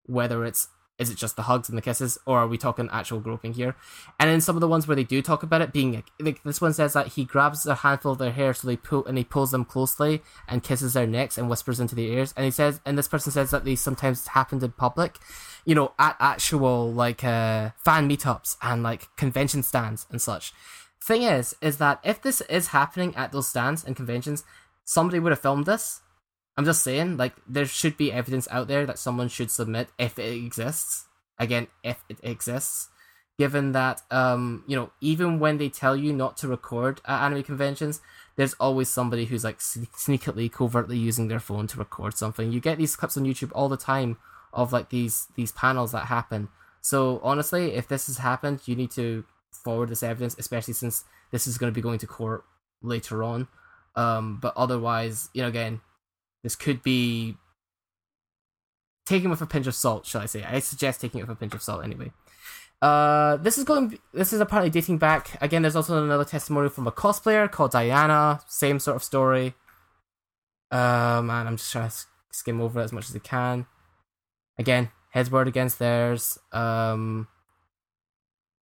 whether 0.05 0.45
it's 0.45 0.69
is 1.01 1.09
it 1.09 1.17
just 1.17 1.35
the 1.35 1.41
hugs 1.41 1.67
and 1.67 1.77
the 1.77 1.81
kisses, 1.81 2.19
or 2.27 2.37
are 2.37 2.47
we 2.47 2.59
talking 2.59 2.87
actual 2.91 3.19
groping 3.19 3.53
here? 3.53 3.75
And 4.19 4.29
in 4.29 4.39
some 4.39 4.55
of 4.55 4.61
the 4.61 4.67
ones 4.67 4.87
where 4.87 4.95
they 4.95 5.03
do 5.03 5.21
talk 5.21 5.41
about 5.41 5.61
it 5.61 5.73
being 5.73 5.93
like, 5.93 6.11
like 6.19 6.43
this 6.43 6.61
one 6.61 6.73
says 6.73 6.93
that 6.93 7.07
he 7.07 7.25
grabs 7.25 7.65
a 7.65 7.75
handful 7.75 8.11
of 8.11 8.19
their 8.19 8.31
hair, 8.31 8.53
so 8.53 8.67
they 8.67 8.77
pull 8.77 9.05
and 9.07 9.17
he 9.17 9.23
pulls 9.23 9.49
them 9.49 9.65
closely 9.65 10.21
and 10.47 10.63
kisses 10.63 10.93
their 10.93 11.07
necks 11.07 11.39
and 11.39 11.49
whispers 11.49 11.79
into 11.79 11.95
their 11.95 12.05
ears. 12.05 12.33
And 12.37 12.45
he 12.45 12.51
says, 12.51 12.79
and 12.85 12.97
this 12.97 13.07
person 13.07 13.31
says 13.31 13.49
that 13.49 13.65
these 13.65 13.81
sometimes 13.81 14.27
happened 14.27 14.61
in 14.61 14.71
public, 14.73 15.17
you 15.65 15.73
know, 15.73 15.93
at 15.97 16.15
actual 16.19 16.93
like 16.93 17.23
uh, 17.23 17.71
fan 17.83 18.07
meetups 18.07 18.57
and 18.61 18.83
like 18.83 19.13
convention 19.15 19.63
stands 19.63 20.05
and 20.11 20.21
such. 20.21 20.53
Thing 21.03 21.23
is, 21.23 21.55
is 21.61 21.77
that 21.77 21.99
if 22.03 22.21
this 22.21 22.41
is 22.41 22.67
happening 22.67 23.15
at 23.15 23.31
those 23.31 23.47
stands 23.47 23.83
and 23.83 23.95
conventions, 23.95 24.43
somebody 24.85 25.19
would 25.19 25.31
have 25.31 25.41
filmed 25.41 25.65
this 25.65 26.00
I'm 26.57 26.65
just 26.65 26.83
saying, 26.83 27.17
like, 27.17 27.33
there 27.47 27.65
should 27.65 27.97
be 27.97 28.11
evidence 28.11 28.47
out 28.51 28.67
there 28.67 28.85
that 28.85 28.99
someone 28.99 29.29
should 29.29 29.49
submit 29.49 29.89
if 29.97 30.19
it 30.19 30.33
exists. 30.33 31.05
Again, 31.39 31.67
if 31.83 32.03
it 32.09 32.19
exists. 32.23 32.89
Given 33.39 33.71
that, 33.71 34.01
um, 34.11 34.63
you 34.67 34.75
know, 34.75 34.91
even 35.01 35.39
when 35.39 35.57
they 35.57 35.69
tell 35.69 35.95
you 35.95 36.13
not 36.13 36.37
to 36.37 36.47
record 36.47 37.01
at 37.05 37.25
anime 37.25 37.43
conventions, 37.43 38.01
there's 38.35 38.53
always 38.55 38.89
somebody 38.89 39.25
who's 39.25 39.43
like 39.43 39.59
sneakily, 39.59 40.51
covertly 40.51 40.97
using 40.97 41.27
their 41.27 41.39
phone 41.39 41.67
to 41.67 41.79
record 41.79 42.15
something. 42.15 42.51
You 42.51 42.59
get 42.59 42.77
these 42.77 42.95
clips 42.95 43.17
on 43.17 43.23
YouTube 43.23 43.51
all 43.55 43.69
the 43.69 43.77
time 43.77 44.17
of 44.53 44.73
like 44.73 44.89
these 44.89 45.27
these 45.35 45.51
panels 45.51 45.91
that 45.93 46.05
happen. 46.05 46.49
So 46.81 47.19
honestly, 47.23 47.73
if 47.73 47.87
this 47.87 48.07
has 48.07 48.17
happened, 48.17 48.61
you 48.65 48.75
need 48.75 48.91
to 48.91 49.23
forward 49.51 49.89
this 49.89 50.03
evidence, 50.03 50.35
especially 50.37 50.73
since 50.73 51.05
this 51.31 51.47
is 51.47 51.57
going 51.57 51.71
to 51.71 51.75
be 51.75 51.81
going 51.81 51.99
to 51.99 52.07
court 52.07 52.43
later 52.81 53.23
on. 53.23 53.47
Um, 53.95 54.39
but 54.39 54.53
otherwise, 54.55 55.29
you 55.33 55.41
know, 55.41 55.47
again, 55.47 55.81
this 56.43 56.55
could 56.55 56.81
be 56.83 57.37
taken 59.05 59.29
with 59.29 59.41
a 59.41 59.45
pinch 59.45 59.67
of 59.67 59.75
salt, 59.75 60.05
shall 60.05 60.21
I 60.21 60.25
say? 60.25 60.43
I 60.43 60.59
suggest 60.59 61.01
taking 61.01 61.19
it 61.19 61.23
with 61.23 61.37
a 61.37 61.39
pinch 61.39 61.53
of 61.53 61.61
salt 61.61 61.83
anyway. 61.83 62.11
Uh, 62.81 63.37
this 63.37 63.57
is 63.57 63.63
going. 63.63 63.99
This 64.13 64.33
is 64.33 64.41
apparently 64.41 64.71
dating 64.71 64.97
back. 64.97 65.37
Again, 65.39 65.61
there's 65.61 65.75
also 65.75 66.03
another 66.03 66.25
testimony 66.25 66.69
from 66.69 66.87
a 66.87 66.91
cosplayer 66.91 67.49
called 67.49 67.71
Diana. 67.71 68.41
Same 68.47 68.79
sort 68.79 68.95
of 68.95 69.03
story. 69.03 69.53
Um, 70.71 71.29
and 71.29 71.47
I'm 71.47 71.57
just 71.57 71.71
trying 71.71 71.89
to 71.89 71.95
skim 72.31 72.59
over 72.59 72.79
it 72.79 72.85
as 72.85 72.93
much 72.93 73.09
as 73.09 73.15
I 73.15 73.19
can. 73.19 73.67
Again, 74.57 74.89
heads 75.11 75.29
word 75.29 75.47
against 75.47 75.77
theirs. 75.77 76.39
Um, 76.51 77.27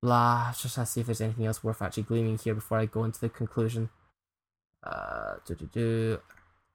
blah. 0.01 0.51
Just 0.59 0.73
trying 0.73 0.85
to 0.85 0.91
see 0.91 1.01
if 1.01 1.05
there's 1.05 1.21
anything 1.21 1.45
else 1.45 1.63
worth 1.63 1.81
actually 1.81 2.03
gleaming 2.03 2.39
here 2.39 2.55
before 2.55 2.79
I 2.79 2.85
go 2.87 3.03
into 3.03 3.19
the 3.19 3.29
conclusion. 3.29 3.89
Uh, 4.83 5.35
do 5.45 5.53
do 5.53 5.69
do. 5.71 6.19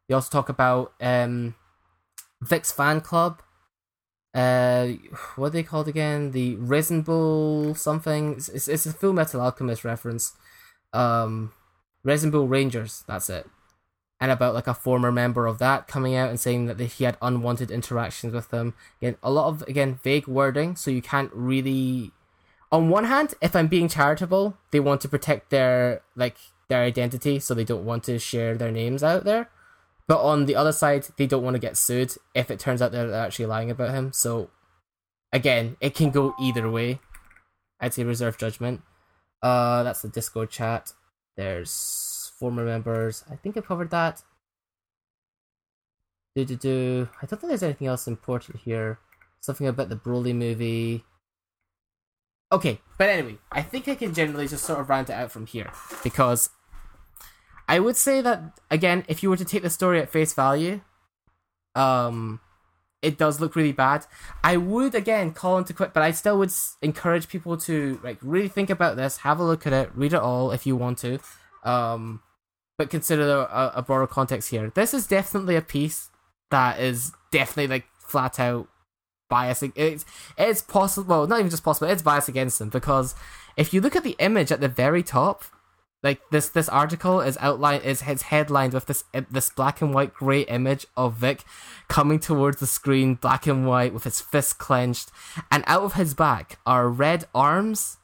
You 0.08 0.16
also 0.16 0.30
talk 0.30 0.48
about 0.48 0.92
um, 1.00 1.54
fan 2.44 3.00
club. 3.00 3.42
Uh 4.34 4.92
what 5.36 5.48
are 5.48 5.50
they 5.50 5.62
called 5.62 5.88
again? 5.88 6.30
The 6.30 6.56
Resembool 6.56 7.76
something. 7.76 8.34
It's, 8.34 8.48
it's, 8.48 8.66
it's 8.66 8.86
a 8.86 8.92
full 8.92 9.12
metal 9.12 9.42
alchemist 9.42 9.84
reference. 9.84 10.32
Um 10.94 11.52
Resembool 12.06 12.48
rangers 12.48 13.04
that's 13.06 13.28
it. 13.28 13.46
And 14.20 14.30
about 14.30 14.54
like 14.54 14.66
a 14.66 14.74
former 14.74 15.12
member 15.12 15.46
of 15.46 15.58
that 15.58 15.86
coming 15.86 16.14
out 16.14 16.30
and 16.30 16.40
saying 16.40 16.64
that 16.66 16.80
he 16.80 17.04
had 17.04 17.18
unwanted 17.20 17.70
interactions 17.70 18.32
with 18.32 18.48
them. 18.48 18.72
Again 19.02 19.16
a 19.22 19.30
lot 19.30 19.48
of 19.48 19.62
again 19.68 19.98
vague 20.02 20.26
wording 20.26 20.76
so 20.76 20.90
you 20.90 21.02
can't 21.02 21.30
really 21.34 22.12
on 22.70 22.88
one 22.88 23.04
hand 23.04 23.34
if 23.42 23.54
i'm 23.54 23.66
being 23.66 23.86
charitable 23.86 24.56
they 24.70 24.80
want 24.80 25.02
to 25.02 25.08
protect 25.08 25.50
their 25.50 26.00
like 26.16 26.38
their 26.68 26.82
identity 26.82 27.38
so 27.38 27.52
they 27.52 27.64
don't 27.64 27.84
want 27.84 28.02
to 28.02 28.18
share 28.18 28.56
their 28.56 28.72
names 28.72 29.02
out 29.02 29.24
there 29.24 29.50
but 30.12 30.20
on 30.20 30.44
the 30.44 30.54
other 30.54 30.72
side, 30.72 31.06
they 31.16 31.26
don't 31.26 31.42
want 31.42 31.54
to 31.54 31.58
get 31.58 31.74
sued 31.74 32.12
if 32.34 32.50
it 32.50 32.58
turns 32.58 32.82
out 32.82 32.92
they're 32.92 33.14
actually 33.14 33.46
lying 33.46 33.70
about 33.70 33.94
him. 33.94 34.12
So, 34.12 34.50
again, 35.32 35.78
it 35.80 35.94
can 35.94 36.10
go 36.10 36.34
either 36.38 36.70
way. 36.70 37.00
I'd 37.80 37.94
say 37.94 38.04
reserve 38.04 38.36
judgment. 38.36 38.82
Uh, 39.42 39.82
that's 39.82 40.02
the 40.02 40.10
Discord 40.10 40.50
chat. 40.50 40.92
There's 41.38 42.30
former 42.38 42.62
members. 42.62 43.24
I 43.30 43.36
think 43.36 43.56
I 43.56 43.62
covered 43.62 43.90
that. 43.92 44.22
Do 46.36 46.44
do 46.44 46.56
do. 46.56 47.08
I 47.22 47.24
don't 47.24 47.40
think 47.40 47.48
there's 47.48 47.62
anything 47.62 47.86
else 47.86 48.06
important 48.06 48.60
here. 48.60 48.98
Something 49.40 49.66
about 49.66 49.88
the 49.88 49.96
Broly 49.96 50.34
movie. 50.34 51.04
Okay, 52.52 52.82
but 52.98 53.08
anyway, 53.08 53.38
I 53.50 53.62
think 53.62 53.88
I 53.88 53.94
can 53.94 54.12
generally 54.12 54.46
just 54.46 54.66
sort 54.66 54.78
of 54.78 54.90
round 54.90 55.08
it 55.08 55.14
out 55.14 55.32
from 55.32 55.46
here 55.46 55.72
because 56.04 56.50
I 57.68 57.78
would 57.80 57.96
say 57.96 58.20
that 58.20 58.58
again, 58.70 59.04
if 59.08 59.22
you 59.22 59.30
were 59.30 59.36
to 59.36 59.44
take 59.44 59.62
the 59.62 59.70
story 59.70 60.00
at 60.00 60.10
face 60.10 60.34
value, 60.34 60.80
um, 61.74 62.40
it 63.02 63.18
does 63.18 63.40
look 63.40 63.56
really 63.56 63.72
bad. 63.72 64.06
I 64.44 64.56
would 64.56 64.94
again 64.94 65.32
call 65.32 65.58
into 65.58 65.74
quit, 65.74 65.92
but 65.92 66.02
I 66.02 66.12
still 66.12 66.38
would 66.38 66.52
encourage 66.80 67.28
people 67.28 67.56
to 67.58 68.00
like 68.02 68.18
really 68.22 68.48
think 68.48 68.70
about 68.70 68.96
this, 68.96 69.18
have 69.18 69.40
a 69.40 69.44
look 69.44 69.66
at 69.66 69.72
it, 69.72 69.90
read 69.94 70.12
it 70.12 70.20
all 70.20 70.52
if 70.52 70.66
you 70.66 70.76
want 70.76 70.98
to, 70.98 71.18
um, 71.64 72.22
but 72.78 72.90
consider 72.90 73.28
a, 73.28 73.72
a 73.76 73.82
broader 73.82 74.06
context 74.06 74.50
here. 74.50 74.70
This 74.74 74.94
is 74.94 75.06
definitely 75.06 75.56
a 75.56 75.62
piece 75.62 76.10
that 76.50 76.78
is 76.78 77.12
definitely 77.30 77.74
like 77.74 77.86
flat 77.98 78.38
out 78.38 78.68
biasing. 79.30 79.72
It's 79.74 80.04
it's 80.38 80.62
possible, 80.62 81.08
well, 81.08 81.26
not 81.26 81.40
even 81.40 81.50
just 81.50 81.64
possible. 81.64 81.90
It's 81.90 82.02
biased 82.02 82.28
against 82.28 82.58
them 82.58 82.68
because 82.68 83.14
if 83.56 83.74
you 83.74 83.80
look 83.80 83.96
at 83.96 84.04
the 84.04 84.16
image 84.18 84.52
at 84.52 84.60
the 84.60 84.68
very 84.68 85.02
top, 85.02 85.42
like 86.02 86.20
this 86.30 86.48
this 86.48 86.68
article 86.68 87.20
is 87.20 87.38
outlined 87.40 87.84
is 87.84 88.02
it's 88.06 88.22
headlined 88.22 88.74
with 88.74 88.86
this 88.86 89.04
this 89.30 89.50
black 89.50 89.80
and 89.80 89.94
white 89.94 90.12
gray 90.12 90.40
image 90.42 90.84
of 90.96 91.14
Vic 91.14 91.44
coming 91.88 92.18
towards 92.18 92.58
the 92.58 92.66
screen 92.66 93.14
black 93.14 93.46
and 93.46 93.66
white 93.66 93.94
with 93.94 94.04
his 94.04 94.20
fist 94.20 94.58
clenched. 94.58 95.10
And 95.50 95.62
out 95.66 95.82
of 95.82 95.94
his 95.94 96.14
back 96.14 96.58
are 96.66 96.88
red 96.88 97.26
arms 97.34 97.98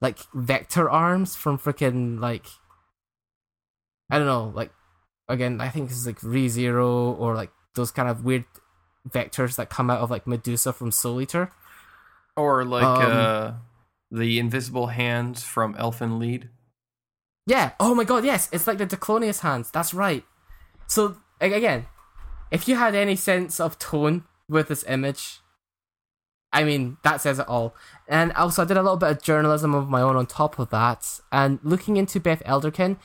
like 0.00 0.18
vector 0.34 0.90
arms 0.90 1.36
from 1.36 1.58
freaking 1.58 2.20
like 2.20 2.46
I 4.10 4.18
don't 4.18 4.26
know 4.26 4.52
like 4.54 4.70
again 5.28 5.60
I 5.60 5.70
think 5.70 5.90
it's 5.90 6.06
like 6.06 6.20
ReZero 6.20 7.18
or 7.18 7.34
like 7.34 7.50
those 7.74 7.90
kind 7.90 8.10
of 8.10 8.24
weird 8.24 8.44
vectors 9.08 9.56
that 9.56 9.70
come 9.70 9.88
out 9.88 10.00
of 10.00 10.10
like 10.10 10.26
Medusa 10.26 10.74
from 10.74 10.90
Soul 10.90 11.22
Eater. 11.22 11.50
Or 12.36 12.64
like 12.64 12.84
um, 12.84 13.10
uh 13.10 13.52
the 14.10 14.38
invisible 14.38 14.88
hands 14.88 15.44
from 15.44 15.74
Elfen 15.74 16.20
Lied 16.20 16.50
yeah. 17.48 17.72
Oh 17.80 17.94
my 17.94 18.04
god, 18.04 18.24
yes. 18.24 18.48
It's 18.52 18.66
like 18.66 18.78
the 18.78 18.86
Diclonius 18.86 19.40
hands. 19.40 19.70
That's 19.70 19.94
right. 19.94 20.22
So, 20.86 21.16
again, 21.40 21.86
if 22.50 22.68
you 22.68 22.76
had 22.76 22.94
any 22.94 23.16
sense 23.16 23.58
of 23.58 23.78
tone 23.78 24.24
with 24.48 24.68
this 24.68 24.84
image, 24.86 25.40
I 26.52 26.64
mean, 26.64 26.98
that 27.04 27.20
says 27.20 27.38
it 27.38 27.48
all. 27.48 27.74
And 28.06 28.32
also, 28.32 28.62
I 28.62 28.64
did 28.66 28.76
a 28.76 28.82
little 28.82 28.98
bit 28.98 29.10
of 29.10 29.22
journalism 29.22 29.74
of 29.74 29.88
my 29.88 30.02
own 30.02 30.16
on 30.16 30.26
top 30.26 30.58
of 30.58 30.68
that. 30.70 31.20
And 31.32 31.58
looking 31.62 31.96
into 31.96 32.20
Beth 32.20 32.42
Elderkin, 32.44 32.98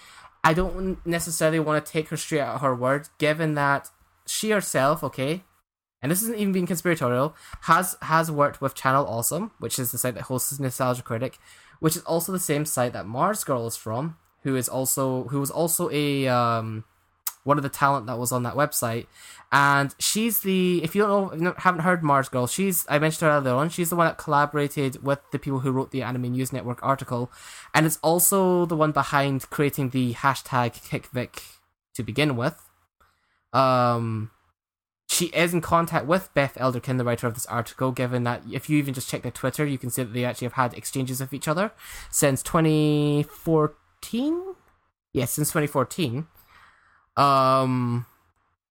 I 0.43 0.53
don't 0.53 1.05
necessarily 1.05 1.59
want 1.59 1.85
to 1.85 1.91
take 1.91 2.09
her 2.09 2.17
straight 2.17 2.41
at 2.41 2.59
her 2.59 2.75
word, 2.75 3.07
given 3.17 3.55
that 3.55 3.89
she 4.27 4.51
herself, 4.51 5.03
okay, 5.03 5.43
and 6.01 6.11
this 6.11 6.21
isn't 6.21 6.37
even 6.37 6.51
being 6.51 6.67
conspiratorial, 6.67 7.33
has 7.61 7.95
has 8.01 8.29
worked 8.29 8.59
with 8.59 8.75
Channel 8.75 9.07
Awesome, 9.07 9.51
which 9.59 9.79
is 9.79 9.93
the 9.93 9.97
site 9.97 10.15
that 10.15 10.23
hosts 10.23 10.59
Nostalgia 10.59 11.01
Critic, 11.01 11.39
which 11.79 11.95
is 11.95 12.03
also 12.03 12.33
the 12.33 12.39
same 12.39 12.65
site 12.65 12.91
that 12.91 13.05
MarzGurl 13.05 13.67
is 13.67 13.77
from, 13.77 14.17
who 14.43 14.55
is 14.55 14.69
also 14.69 15.25
who 15.25 15.39
was 15.39 15.51
also 15.51 15.89
a 15.91 16.27
um, 16.27 16.83
one 17.43 17.57
of 17.57 17.63
the 17.63 17.69
talent 17.69 18.07
that 18.07 18.17
was 18.17 18.31
on 18.31 18.43
that 18.43 18.55
website, 18.55 19.07
and 19.51 19.93
she's 19.99 20.41
the 20.41 20.83
if 20.83 20.95
you 20.95 21.01
don't 21.01 21.39
know 21.39 21.53
haven't 21.57 21.81
heard 21.81 22.01
MarzGurl, 22.01 22.49
she's 22.49 22.85
I 22.89 22.99
mentioned 22.99 23.29
her 23.29 23.37
earlier 23.37 23.53
on. 23.53 23.69
She's 23.69 23.89
the 23.89 23.95
one 23.95 24.07
that 24.07 24.17
collaborated 24.17 25.03
with 25.03 25.19
the 25.31 25.39
people 25.39 25.59
who 25.59 25.71
wrote 25.71 25.91
the 25.91 26.03
Anime 26.03 26.31
News 26.31 26.53
Network 26.53 26.79
article, 26.83 27.31
and 27.73 27.85
it's 27.85 27.99
also 28.01 28.65
the 28.65 28.75
one 28.75 28.91
behind 28.91 29.49
creating 29.49 29.89
the 29.89 30.13
hashtag 30.13 30.73
KickVic 30.87 31.41
to 31.95 32.03
begin 32.03 32.35
with. 32.35 32.69
Um, 33.53 34.31
she 35.07 35.25
is 35.27 35.53
in 35.53 35.61
contact 35.61 36.07
with 36.07 36.33
Beth 36.33 36.55
Elderkin, 36.55 36.97
the 36.97 37.03
writer 37.03 37.27
of 37.27 37.35
this 37.35 37.45
article, 37.45 37.91
given 37.91 38.23
that 38.23 38.41
if 38.51 38.69
you 38.69 38.79
even 38.79 38.95
just 38.95 39.07
check 39.07 39.21
their 39.21 39.31
Twitter, 39.31 39.63
you 39.63 39.77
can 39.77 39.91
see 39.91 40.03
that 40.03 40.13
they 40.13 40.25
actually 40.25 40.45
have 40.45 40.53
had 40.53 40.73
exchanges 40.73 41.19
with 41.19 41.33
each 41.33 41.47
other 41.47 41.71
since 42.09 42.41
2014 42.41 43.75
2014. 44.03 44.55
Yes, 45.13 45.31
since 45.31 45.49
2014. 45.49 46.27
Um, 47.15 48.05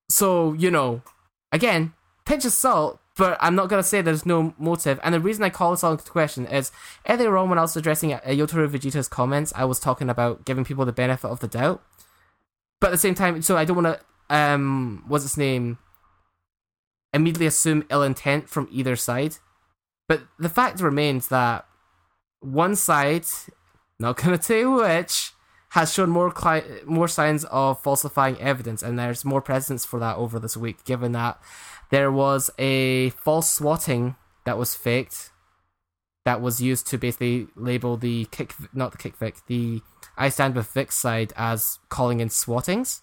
so 0.09 0.53
you 0.53 0.71
know, 0.71 1.03
again, 1.53 1.95
pinch 2.25 2.45
of 2.45 2.53
salt, 2.53 3.01
but 3.17 3.37
I'm 3.41 3.55
not 3.55 3.69
gonna 3.69 3.83
say 3.83 4.03
there's 4.03 4.27
no 4.27 4.55
motive. 4.59 4.99
And 5.03 5.15
the 5.15 5.21
reason 5.21 5.45
I 5.45 5.51
call 5.51 5.71
this 5.71 5.85
all 5.85 5.93
into 5.93 6.11
question 6.11 6.47
is 6.47 6.73
earlier 7.09 7.37
on 7.37 7.49
when 7.49 7.59
I 7.59 7.63
was 7.63 7.77
addressing 7.77 8.11
Yotaro 8.11 8.69
Vegeta's 8.69 9.09
comments, 9.09 9.53
I 9.55 9.65
was 9.65 9.79
talking 9.79 10.09
about 10.11 10.45
giving 10.45 10.65
people 10.65 10.85
the 10.85 10.93
benefit 10.93 11.29
of 11.29 11.41
the 11.41 11.49
doubt, 11.49 11.83
but 12.81 12.89
at 12.89 12.93
the 12.93 12.99
same 12.99 13.15
time, 13.15 13.43
so 13.43 13.57
I 13.57 13.65
don't 13.65 13.83
want 13.83 13.99
to 13.99 14.35
um, 14.35 15.05
what's 15.07 15.25
its 15.25 15.37
name? 15.37 15.79
Immediately 17.13 17.47
assume 17.47 17.85
ill 17.91 18.03
intent 18.03 18.49
from 18.49 18.69
either 18.73 18.97
side, 18.97 19.37
but 20.09 20.23
the 20.39 20.49
fact 20.49 20.81
remains 20.81 21.29
that 21.29 21.67
one 22.41 22.75
side 22.75 23.27
not 24.03 24.17
gonna 24.17 24.39
tell 24.39 24.59
you 24.59 24.73
which, 24.73 25.33
has 25.71 25.93
shown 25.93 26.11
more 26.11 26.31
cli- 26.31 26.83
more 26.85 27.09
signs 27.09 27.45
of 27.47 27.83
falsifying 27.83 28.39
evidence, 28.41 28.83
and 28.83 28.99
there's 28.99 29.25
more 29.25 29.41
precedence 29.41 29.87
for 29.87 29.99
that 30.01 30.17
over 30.17 30.39
this 30.39 30.57
week, 30.57 30.85
given 30.85 31.13
that 31.13 31.41
there 31.91 32.13
was 32.13 32.51
a 32.59 33.11
false 33.11 33.51
swatting 33.51 34.17
that 34.45 34.59
was 34.59 34.75
faked, 34.75 35.31
that 36.25 36.41
was 36.41 36.61
used 36.61 36.87
to 36.89 36.99
basically 36.99 37.49
label 37.57 37.97
the 37.97 38.27
kick, 38.27 38.55
not 38.75 38.93
the 38.93 38.99
kick 38.99 39.17
Vic, 39.17 39.37
the 39.47 39.81
I 40.17 40.29
stand 40.29 40.55
with 40.55 40.71
Vic 40.73 40.93
side 40.93 41.33
as 41.37 41.79
calling 41.89 42.21
in 42.21 42.29
swattings. 42.29 43.01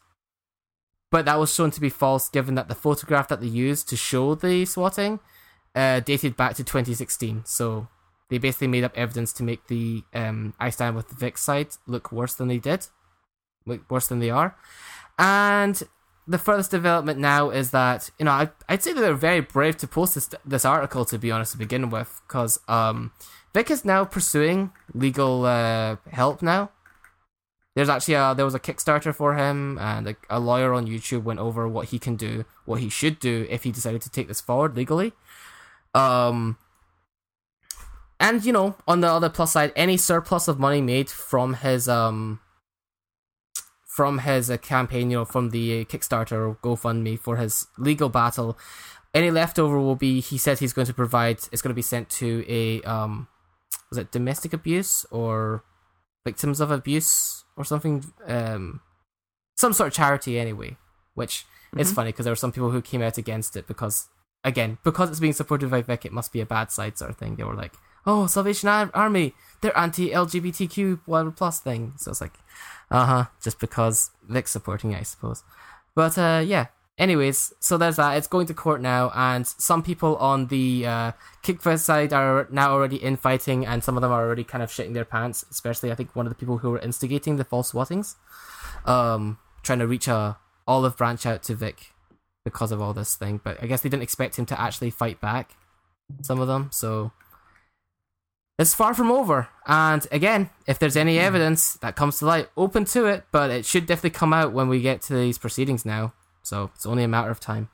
But 1.11 1.25
that 1.25 1.39
was 1.39 1.53
shown 1.53 1.71
to 1.71 1.81
be 1.81 1.89
false, 1.89 2.29
given 2.29 2.53
that 2.53 2.67
the 2.67 2.75
photograph 2.75 3.29
that 3.29 3.41
they 3.41 3.47
used 3.47 3.89
to 3.89 3.97
show 3.97 4.35
the 4.35 4.63
swatting 4.65 5.19
uh, 5.73 6.01
dated 6.01 6.37
back 6.37 6.55
to 6.55 6.63
2016. 6.63 7.45
So 7.45 7.87
they 8.29 8.37
basically 8.37 8.67
made 8.67 8.83
up 8.83 8.97
evidence 8.97 9.33
to 9.33 9.43
make 9.43 9.67
the 9.67 10.03
um, 10.13 10.53
I 10.59 10.69
Stand 10.69 10.95
with 10.95 11.09
the 11.09 11.15
Vic 11.15 11.37
side 11.37 11.69
look 11.87 12.11
worse 12.11 12.33
than 12.33 12.47
they 12.47 12.59
did, 12.59 12.87
look 13.65 13.89
worse 13.89 14.07
than 14.07 14.19
they 14.19 14.29
are. 14.29 14.55
And 15.17 15.81
the 16.27 16.37
furthest 16.37 16.71
development 16.71 17.19
now 17.19 17.49
is 17.49 17.71
that 17.71 18.11
you 18.19 18.25
know 18.25 18.31
I, 18.31 18.49
I'd 18.69 18.83
say 18.83 18.93
that 18.93 19.01
they're 19.01 19.15
very 19.15 19.41
brave 19.41 19.77
to 19.77 19.87
post 19.87 20.15
this 20.15 20.29
this 20.45 20.63
article 20.63 21.03
to 21.05 21.17
be 21.17 21.31
honest 21.31 21.53
to 21.53 21.57
begin 21.57 21.89
with 21.89 22.21
because 22.27 22.59
um, 22.67 23.11
Vic 23.53 23.71
is 23.71 23.83
now 23.83 24.05
pursuing 24.05 24.71
legal 24.93 25.45
uh, 25.45 25.97
help 26.11 26.41
now. 26.41 26.69
there's 27.75 27.89
actually 27.89 28.13
a, 28.13 28.33
there 28.35 28.45
was 28.45 28.55
a 28.55 28.59
Kickstarter 28.59 29.13
for 29.13 29.35
him, 29.35 29.77
and 29.79 30.07
a, 30.07 30.15
a 30.29 30.39
lawyer 30.39 30.73
on 30.73 30.85
YouTube 30.85 31.23
went 31.23 31.39
over 31.39 31.67
what 31.67 31.89
he 31.89 31.99
can 31.99 32.15
do, 32.15 32.45
what 32.65 32.79
he 32.79 32.89
should 32.89 33.19
do 33.19 33.47
if 33.49 33.63
he 33.63 33.71
decided 33.71 34.01
to 34.01 34.09
take 34.09 34.27
this 34.27 34.41
forward 34.41 34.75
legally. 34.75 35.13
Um, 35.95 36.57
and 38.19 38.43
you 38.43 38.51
know, 38.53 38.75
on 38.87 39.01
the 39.01 39.07
other 39.07 39.29
plus 39.29 39.53
side, 39.53 39.71
any 39.75 39.97
surplus 39.97 40.47
of 40.47 40.59
money 40.59 40.81
made 40.81 41.09
from 41.09 41.55
his 41.55 41.87
um 41.87 42.39
from 43.85 44.19
his 44.19 44.49
uh, 44.49 44.57
campaign, 44.57 45.09
you 45.11 45.17
know, 45.17 45.25
from 45.25 45.49
the 45.49 45.83
Kickstarter 45.85 46.31
or 46.49 46.55
GoFundMe 46.63 47.19
for 47.19 47.35
his 47.37 47.67
legal 47.77 48.07
battle, 48.07 48.57
any 49.13 49.29
leftover 49.31 49.79
will 49.79 49.95
be. 49.95 50.21
He 50.21 50.37
said 50.37 50.59
he's 50.59 50.73
going 50.73 50.87
to 50.87 50.93
provide. 50.93 51.39
It's 51.51 51.61
going 51.61 51.71
to 51.71 51.75
be 51.75 51.81
sent 51.81 52.09
to 52.11 52.45
a 52.47 52.81
um, 52.83 53.27
was 53.89 53.97
it 53.97 54.11
domestic 54.11 54.53
abuse 54.53 55.05
or 55.11 55.63
victims 56.25 56.61
of 56.61 56.71
abuse 56.71 57.43
or 57.57 57.65
something? 57.65 58.05
Um, 58.25 58.81
some 59.57 59.73
sort 59.73 59.87
of 59.87 59.93
charity 59.93 60.39
anyway. 60.39 60.77
Which 61.15 61.45
is 61.75 61.91
Mhm. 61.91 61.95
funny 61.95 62.09
because 62.11 62.23
there 62.23 62.31
were 62.31 62.35
some 62.37 62.53
people 62.53 62.71
who 62.71 62.81
came 62.81 63.01
out 63.01 63.17
against 63.17 63.57
it 63.57 63.67
because 63.67 64.07
again 64.45 64.77
because 64.85 65.09
it's 65.09 65.19
being 65.19 65.33
supported 65.33 65.69
by 65.69 65.81
Vic, 65.81 66.05
it 66.05 66.13
must 66.13 66.31
be 66.31 66.39
a 66.39 66.45
bad 66.45 66.71
side 66.71 66.97
sort 66.97 67.11
of 67.11 67.17
thing. 67.17 67.35
They 67.35 67.43
were 67.43 67.55
like, 67.55 67.73
"Oh, 68.05 68.27
Salvation 68.27 68.69
Army, 68.69 69.33
they're 69.61 69.77
anti-LGBTQ 69.77 71.01
whatever 71.05 71.31
plus 71.31 71.59
thing." 71.59 71.93
So 71.97 72.11
it's 72.11 72.21
like, 72.21 72.37
uh 72.91 73.05
huh, 73.05 73.25
just 73.41 73.59
because 73.59 74.11
Vic's 74.27 74.51
supporting 74.51 74.91
it, 74.91 74.99
I 74.99 75.03
suppose. 75.03 75.43
But 75.95 76.17
uh, 76.17 76.43
yeah. 76.45 76.67
Anyways, 76.97 77.53
so 77.61 77.77
there's 77.77 77.95
that. 77.95 78.17
It's 78.17 78.27
going 78.27 78.45
to 78.47 78.53
court 78.53 78.81
now, 78.81 79.09
and 79.15 79.47
some 79.47 79.81
people 79.81 80.17
on 80.17 80.47
the 80.47 80.85
uh, 80.85 81.11
Kickfest 81.43 81.79
side 81.79 82.11
are 82.11 82.45
now 82.51 82.73
already 82.73 82.97
infighting, 82.97 83.65
and 83.65 83.81
some 83.81 83.95
of 83.95 84.01
them 84.01 84.11
are 84.11 84.21
already 84.21 84.43
kind 84.43 84.61
of 84.61 84.69
shitting 84.69 84.93
their 84.93 85.05
pants. 85.05 85.45
Especially, 85.49 85.93
I 85.93 85.95
think 85.95 86.13
one 86.13 86.25
of 86.25 86.29
the 86.29 86.35
people 86.35 86.57
who 86.57 86.71
were 86.71 86.79
instigating 86.79 87.37
the 87.37 87.45
false 87.45 87.71
swattings, 87.71 88.17
um, 88.83 89.37
trying 89.63 89.79
to 89.79 89.87
reach 89.87 90.09
a 90.09 90.37
olive 90.67 90.97
branch 90.97 91.25
out 91.25 91.41
to 91.43 91.55
Vic 91.55 91.93
because 92.43 92.69
of 92.73 92.81
all 92.81 92.93
this 92.93 93.15
thing. 93.15 93.39
But 93.41 93.63
I 93.63 93.67
guess 93.67 93.79
they 93.79 93.87
didn't 93.87 94.03
expect 94.03 94.37
him 94.37 94.45
to 94.47 94.59
actually 94.59 94.89
fight 94.89 95.21
back. 95.21 95.51
Some 96.21 96.41
of 96.41 96.49
them, 96.49 96.69
so 96.73 97.13
it's 98.59 98.75
far 98.75 98.93
from 98.93 99.09
over. 99.09 99.47
And 99.65 100.05
again, 100.11 100.49
if 100.67 100.77
there's 100.77 100.97
any 100.97 101.17
evidence 101.17 101.75
that 101.75 101.95
comes 101.95 102.19
to 102.19 102.25
light, 102.25 102.49
open 102.57 102.83
to 102.85 103.05
it. 103.05 103.23
But 103.31 103.51
it 103.51 103.65
should 103.65 103.85
definitely 103.85 104.11
come 104.11 104.33
out 104.33 104.51
when 104.51 104.67
we 104.67 104.81
get 104.81 105.01
to 105.03 105.13
these 105.13 105.37
proceedings 105.37 105.85
now. 105.85 106.13
So 106.43 106.69
it's 106.75 106.85
only 106.85 107.05
a 107.05 107.07
matter 107.07 107.31
of 107.31 107.39
time. 107.39 107.69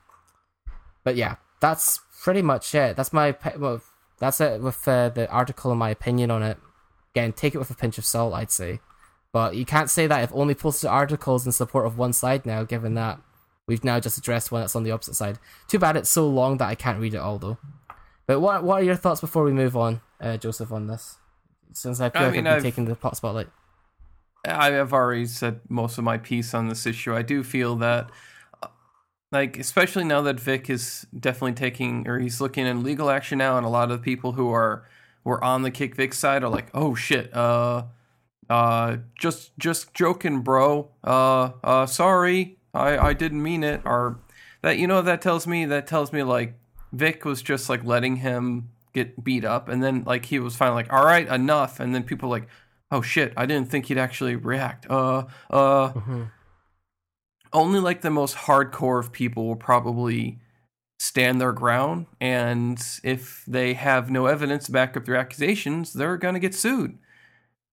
But 1.02 1.16
yeah, 1.16 1.36
that's 1.60 2.00
pretty 2.22 2.40
much 2.40 2.72
it. 2.74 2.96
That's 2.96 3.12
my 3.12 3.36
well, 3.58 3.82
that's 4.18 4.40
it 4.40 4.60
with 4.60 4.86
uh, 4.86 5.08
the 5.08 5.28
article 5.28 5.72
and 5.72 5.80
my 5.80 5.90
opinion 5.90 6.30
on 6.30 6.44
it. 6.44 6.56
Again, 7.14 7.32
take 7.32 7.54
it 7.54 7.58
with 7.58 7.70
a 7.70 7.74
pinch 7.74 7.98
of 7.98 8.04
salt, 8.04 8.34
I'd 8.34 8.52
say. 8.52 8.78
But 9.32 9.56
you 9.56 9.64
can't 9.64 9.90
say 9.90 10.06
that 10.06 10.22
if 10.22 10.32
only 10.32 10.54
posted 10.54 10.88
articles 10.88 11.46
in 11.46 11.52
support 11.52 11.86
of 11.86 11.98
one 11.98 12.12
side 12.12 12.46
now, 12.46 12.62
given 12.62 12.94
that 12.94 13.20
we've 13.66 13.84
now 13.84 13.98
just 13.98 14.18
addressed 14.18 14.52
one 14.52 14.60
that's 14.60 14.76
on 14.76 14.84
the 14.84 14.92
opposite 14.92 15.14
side. 15.14 15.38
Too 15.66 15.80
bad 15.80 15.96
it's 15.96 16.10
so 16.10 16.28
long 16.28 16.58
that 16.58 16.68
I 16.68 16.76
can't 16.76 17.00
read 17.00 17.14
it 17.14 17.18
all 17.18 17.38
though. 17.38 17.58
But 18.26 18.40
what 18.40 18.64
what 18.64 18.80
are 18.82 18.84
your 18.84 18.96
thoughts 18.96 19.20
before 19.20 19.44
we 19.44 19.52
move 19.52 19.76
on, 19.76 20.00
uh, 20.20 20.36
Joseph, 20.36 20.72
on 20.72 20.86
this? 20.86 21.16
Since 21.72 22.00
I 22.00 22.10
feel 22.10 22.22
I 22.22 22.24
like 22.26 22.34
mean, 22.34 22.46
I've 22.46 22.50
been 22.50 22.56
I've- 22.56 22.70
taking 22.70 22.84
the 22.86 22.94
pot 22.96 23.16
spotlight. 23.16 23.48
I 24.48 24.70
have 24.72 24.92
already 24.92 25.26
said 25.26 25.60
most 25.68 25.98
of 25.98 26.04
my 26.04 26.18
piece 26.18 26.54
on 26.54 26.68
this 26.68 26.86
issue. 26.86 27.12
I 27.12 27.22
do 27.22 27.42
feel 27.42 27.74
that, 27.76 28.08
uh, 28.62 28.68
like, 29.32 29.58
especially 29.58 30.04
now 30.04 30.22
that 30.22 30.38
Vic 30.38 30.70
is 30.70 31.04
definitely 31.18 31.54
taking 31.54 32.06
or 32.06 32.20
he's 32.20 32.40
looking 32.40 32.64
in 32.64 32.84
legal 32.84 33.10
action 33.10 33.38
now, 33.38 33.56
and 33.56 33.66
a 33.66 33.68
lot 33.68 33.90
of 33.90 33.98
the 33.98 34.04
people 34.04 34.32
who 34.32 34.52
are 34.52 34.84
were 35.24 35.42
on 35.42 35.62
the 35.62 35.70
Kick 35.72 35.96
Vic 35.96 36.14
side 36.14 36.44
are 36.44 36.48
like, 36.48 36.68
"Oh 36.74 36.94
shit, 36.94 37.34
uh, 37.34 37.86
uh, 38.48 38.98
just 39.18 39.50
just 39.58 39.92
joking, 39.94 40.42
bro. 40.42 40.90
Uh, 41.02 41.50
uh, 41.64 41.86
sorry, 41.86 42.58
I 42.72 42.96
I 42.98 43.12
didn't 43.14 43.42
mean 43.42 43.64
it." 43.64 43.82
Or 43.84 44.20
that 44.62 44.78
you 44.78 44.86
know 44.86 45.02
that 45.02 45.20
tells 45.20 45.48
me 45.48 45.64
that 45.64 45.88
tells 45.88 46.12
me 46.12 46.22
like 46.22 46.54
Vic 46.96 47.24
was 47.24 47.42
just 47.42 47.68
like 47.68 47.84
letting 47.84 48.16
him 48.16 48.70
get 48.92 49.22
beat 49.22 49.44
up, 49.44 49.68
and 49.68 49.82
then 49.82 50.04
like 50.04 50.26
he 50.26 50.38
was 50.38 50.56
finally 50.56 50.82
like, 50.82 50.92
"All 50.92 51.04
right, 51.04 51.26
enough," 51.28 51.80
and 51.80 51.94
then 51.94 52.02
people 52.02 52.28
like 52.28 52.48
oh 52.92 53.02
shit 53.02 53.32
i 53.36 53.44
didn't 53.46 53.68
think 53.68 53.86
he'd 53.86 53.98
actually 53.98 54.36
react 54.36 54.88
uh 54.88 55.24
uh 55.50 55.88
Mhm. 55.92 56.30
only 57.52 57.80
like 57.80 58.00
the 58.02 58.10
most 58.10 58.36
hardcore 58.36 59.00
of 59.00 59.10
people 59.10 59.46
will 59.48 59.56
probably 59.56 60.38
stand 61.00 61.40
their 61.40 61.52
ground 61.52 62.06
and 62.20 62.78
if 63.02 63.42
they 63.46 63.74
have 63.74 64.08
no 64.08 64.26
evidence 64.26 64.66
to 64.66 64.72
back 64.72 64.96
up 64.96 65.04
their 65.04 65.16
accusations 65.16 65.92
they're 65.94 66.16
gonna 66.16 66.38
get 66.38 66.54
sued 66.54 66.96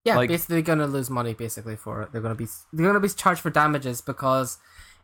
Yeah, 0.04 0.16
Like- 0.18 0.30
basically 0.30 0.56
they're 0.56 0.76
gonna 0.76 0.88
lose 0.88 1.10
money 1.12 1.34
basically 1.34 1.76
for 1.78 2.02
it. 2.02 2.12
They're 2.12 2.20
gonna 2.22 2.36
be 2.36 2.48
they're 2.74 2.88
gonna 2.88 3.00
be 3.00 3.08
charged 3.10 3.40
for 3.42 3.50
damages 3.52 4.02
because 4.02 4.58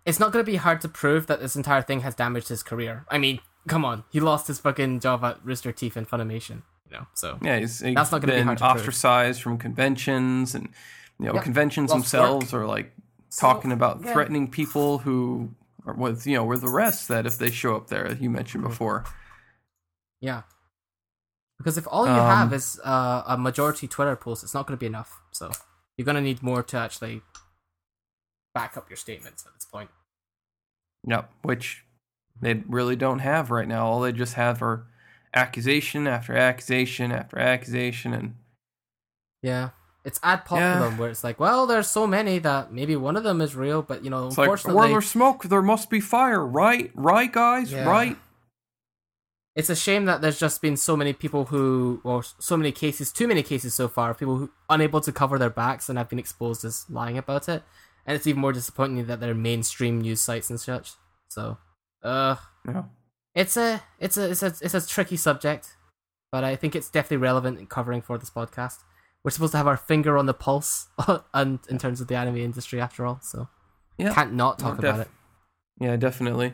it's 0.06 0.20
not 0.20 0.32
gonna 0.34 0.44
be 0.44 0.58
hard 0.58 0.82
to 0.82 0.90
prove 0.90 1.28
that 1.28 1.40
this 1.40 1.56
entire 1.56 1.82
thing 1.84 2.02
has 2.02 2.16
damaged 2.16 2.50
his 2.50 2.64
career. 2.64 3.06
I 3.10 3.18
mean, 3.20 3.40
come 3.68 3.86
on, 3.86 4.04
he 4.12 4.20
lost 4.20 4.48
his 4.48 4.60
fucking 4.60 5.00
job 5.00 5.24
at 5.24 5.44
Rooster 5.44 5.72
Teeth 5.72 5.96
and 5.98 6.08
Funimation, 6.10 6.62
you 6.86 6.94
know. 6.98 7.08
So 7.14 7.38
yeah 7.42 7.60
he's, 7.60 7.80
he's 7.82 7.96
That's 7.96 8.12
not 8.12 8.22
gonna 8.22 8.34
be 8.34 8.40
been 8.40 8.46
hard 8.48 8.58
to 8.60 8.64
prove. 8.66 8.78
ostracized 8.78 9.42
from 9.42 9.58
conventions 9.58 10.56
and 10.56 10.70
you 11.20 11.26
know 11.28 11.34
Yeah, 11.36 11.42
conventions 11.42 11.90
lost 11.92 12.12
themselves 12.12 12.54
are 12.54 12.66
like 12.66 12.94
talking 13.38 13.72
about 13.72 14.02
yeah. 14.04 14.14
threatening 14.14 14.50
people 14.50 15.00
who 15.00 15.54
are 15.86 15.94
with 15.94 16.26
you 16.26 16.36
know 16.36 16.44
with 16.46 16.64
rest 16.64 17.08
that 17.10 17.26
if 17.26 17.38
they 17.38 17.52
show 17.52 17.76
up 17.76 17.88
there 17.88 18.14
you 18.14 18.30
mentioned 18.30 18.64
Mm-hmm. 18.64 18.72
before 18.72 19.06
yeah, 20.22 20.42
because 21.58 21.78
if 21.78 21.88
all 21.90 22.06
you 22.06 22.12
Um, 22.12 22.28
have 22.38 22.54
is 22.54 22.80
uh, 22.84 23.24
a 23.26 23.38
majority 23.38 23.88
Twitter 23.88 24.16
post, 24.18 24.44
it's 24.44 24.54
not 24.54 24.68
gonna 24.68 24.76
be 24.78 24.86
enough. 24.86 25.22
So 25.32 25.50
you're 25.98 26.06
gonna 26.06 26.20
need 26.22 26.42
more 26.44 26.62
to 26.64 26.78
actually 26.78 27.22
back 28.54 28.76
up 28.76 28.90
your 28.90 28.98
statements 28.98 29.46
at 29.46 29.54
this 29.54 29.64
point. 29.66 29.90
Yep, 31.08 31.32
which 31.44 31.86
they 32.42 32.56
really 32.68 32.96
don't 32.96 33.20
have 33.20 33.52
right 33.52 33.68
now. 33.68 33.86
All 33.88 34.02
they 34.02 34.12
just 34.12 34.34
have 34.36 34.62
are 34.62 34.86
accusation 35.34 36.08
after 36.08 36.36
accusation 36.36 37.12
after 37.12 37.38
accusation, 37.40 38.14
and 38.14 38.36
Yeah. 39.42 39.70
It's 40.06 40.20
ad 40.24 40.46
populum 40.46 40.98
where 40.98 41.10
it's 41.10 41.26
like, 41.26 41.40
well, 41.42 41.68
there's 41.68 41.88
so 41.88 42.08
many 42.08 42.40
that 42.40 42.72
maybe 42.72 42.96
one 42.96 43.18
of 43.18 43.24
them 43.24 43.42
is 43.42 43.54
real, 43.54 43.82
but 43.82 44.04
you 44.04 44.10
know, 44.10 44.28
it's 44.28 44.38
like 44.38 44.66
where 44.66 44.88
there's 44.88 45.08
smoke, 45.08 45.44
there 45.44 45.62
must 45.62 45.90
be 45.90 46.00
fire, 46.00 46.44
right? 46.44 46.90
Right, 46.96 47.32
guys, 47.32 47.72
Yeah. 47.72 47.88
right? 47.88 48.18
it's 49.56 49.70
a 49.70 49.76
shame 49.76 50.06
that 50.06 50.22
there's 50.22 50.40
just 50.40 50.62
been 50.62 50.78
so 50.78 50.96
many 50.96 51.12
people 51.12 51.46
who, 51.46 52.00
or 52.06 52.24
so 52.24 52.56
many 52.56 52.72
cases, 52.72 53.12
too 53.12 53.28
many 53.28 53.44
cases 53.44 53.74
so 53.74 53.90
far, 53.90 54.14
people 54.14 54.38
who 54.38 54.50
unable 54.70 55.02
to 55.02 55.12
cover 55.12 55.38
their 55.38 55.50
backs 55.50 55.90
and 55.90 55.98
have 55.98 56.08
been 56.08 56.20
exposed 56.20 56.64
as 56.64 56.86
lying 56.90 57.18
about 57.18 57.50
it. 57.50 57.62
And 58.06 58.16
it's 58.16 58.26
even 58.26 58.40
more 58.40 58.54
disappointing 58.54 59.06
that 59.08 59.20
they're 59.20 59.34
mainstream 59.36 60.00
news 60.00 60.22
sites 60.22 60.50
and 60.50 60.62
such. 60.62 60.94
So, 61.28 61.58
uh, 62.04 62.36
Yeah. 62.68 62.84
it's 63.36 63.58
a, 63.58 63.82
it's 64.00 64.18
a, 64.18 64.30
it's 64.32 64.44
a, 64.44 64.54
it's 64.62 64.74
a 64.74 64.88
tricky 64.88 65.18
subject, 65.18 65.76
but 66.32 66.44
I 66.44 66.56
think 66.56 66.76
it's 66.76 66.90
definitely 66.90 67.18
relevant 67.18 67.60
in 67.60 67.68
covering 67.68 68.02
for 68.02 68.18
this 68.18 68.30
podcast. 68.30 68.80
We're 69.24 69.32
supposed 69.32 69.52
to 69.52 69.58
have 69.58 69.68
our 69.68 69.78
finger 69.78 70.18
on 70.18 70.26
the 70.28 70.34
pulse, 70.34 70.88
and 71.34 71.60
in 71.70 71.78
terms 71.78 72.00
of 72.02 72.08
the 72.08 72.16
anime 72.16 72.38
industry, 72.38 72.80
after 72.80 73.06
all. 73.06 73.20
So, 73.22 73.50
Yeah. 73.98 74.14
can't 74.14 74.34
not 74.34 74.60
talk 74.60 74.82
No, 74.82 74.90
about 74.90 75.00
it. 75.02 75.08
Yeah, 75.80 75.96
definitely. 75.98 76.54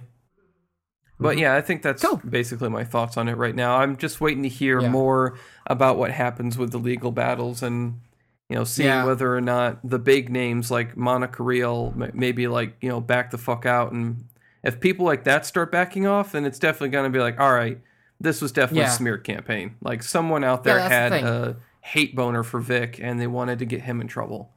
But 1.20 1.38
Mhm. 1.38 1.42
yeah, 1.42 1.56
I 1.56 1.62
think 1.62 1.82
that's 1.82 2.02
Cool. 2.04 2.18
basically 2.28 2.70
my 2.70 2.84
thoughts 2.84 3.18
on 3.18 3.28
it 3.30 3.38
right 3.38 3.56
now. 3.56 3.78
I'm 3.78 3.96
just 3.98 4.20
waiting 4.20 4.44
to 4.44 4.50
hear 4.50 4.82
Yeah. 4.82 4.90
more 4.90 5.38
about 5.68 5.98
what 5.98 6.12
happens 6.12 6.58
with 6.58 6.72
the 6.72 6.78
legal 6.80 7.12
battles 7.12 7.64
and 7.64 8.02
you 8.50 8.56
know 8.58 8.64
seeing 8.64 8.90
Yeah. 8.90 9.06
whether 9.06 9.34
or 9.36 9.42
not 9.42 9.80
the 9.84 9.98
big 9.98 10.30
names 10.30 10.70
like 10.70 10.96
Monica 10.98 11.42
m- 11.44 12.12
maybe 12.14 12.48
like 12.48 12.76
you 12.82 12.90
know 12.90 13.00
back 13.02 13.32
the 13.32 13.38
fuck 13.38 13.66
out 13.66 13.92
and 13.94 14.26
if 14.66 14.80
people 14.82 15.06
like 15.06 15.24
that 15.24 15.46
start 15.46 15.72
backing 15.72 16.06
off, 16.08 16.34
then 16.34 16.44
it's 16.44 16.60
definitely 16.60 16.90
going 16.90 17.06
to 17.06 17.16
be 17.16 17.22
like, 17.22 17.40
all 17.40 17.54
right, 17.54 17.80
this 18.20 18.42
was 18.42 18.52
definitely 18.52 18.82
Yeah. 18.82 18.94
a 18.94 18.98
smear 18.98 19.18
campaign. 19.18 19.76
Like 19.82 20.04
someone 20.04 20.44
out 20.44 20.64
there 20.64 20.76
the 20.76 20.90
had 20.90 21.12
thing. 21.12 21.26
a 21.26 21.56
hate 21.82 22.16
boner 22.16 22.44
for 22.44 22.60
Vic 22.60 23.00
and 23.02 23.22
they 23.22 23.28
wanted 23.28 23.60
to 23.60 23.66
get 23.66 23.82
him 23.82 24.02
in 24.02 24.08
trouble. 24.08 24.52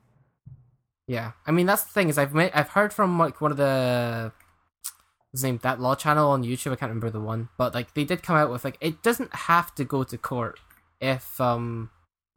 Yeah, 1.07 1.33
I 1.47 1.53
mean 1.53 1.67
that's 1.67 1.85
the 1.85 1.93
thing 1.93 2.09
is 2.11 2.19
I've 2.19 2.37
I've 2.37 2.71
heard 2.71 2.93
from 2.93 3.19
like 3.19 3.41
one 3.41 3.51
of 3.51 3.57
the 3.57 4.33
his 5.33 5.43
name 5.43 5.59
that 5.63 5.81
law 5.81 5.95
channel 5.95 6.31
on 6.31 6.43
YouTube. 6.43 6.73
I 6.73 6.77
can't 6.77 6.91
remember 6.91 7.11
the 7.11 7.21
one, 7.21 7.49
but 7.57 7.75
like 7.75 7.95
they 7.95 8.05
did 8.05 8.23
come 8.23 8.37
out 8.37 8.51
with 8.51 8.65
like 8.65 8.77
it 8.81 9.03
doesn't 9.03 9.35
have 9.35 9.75
to 9.77 9.85
go 9.85 10.05
to 10.05 10.19
court 10.19 10.61
if 11.01 11.41
um 11.41 11.91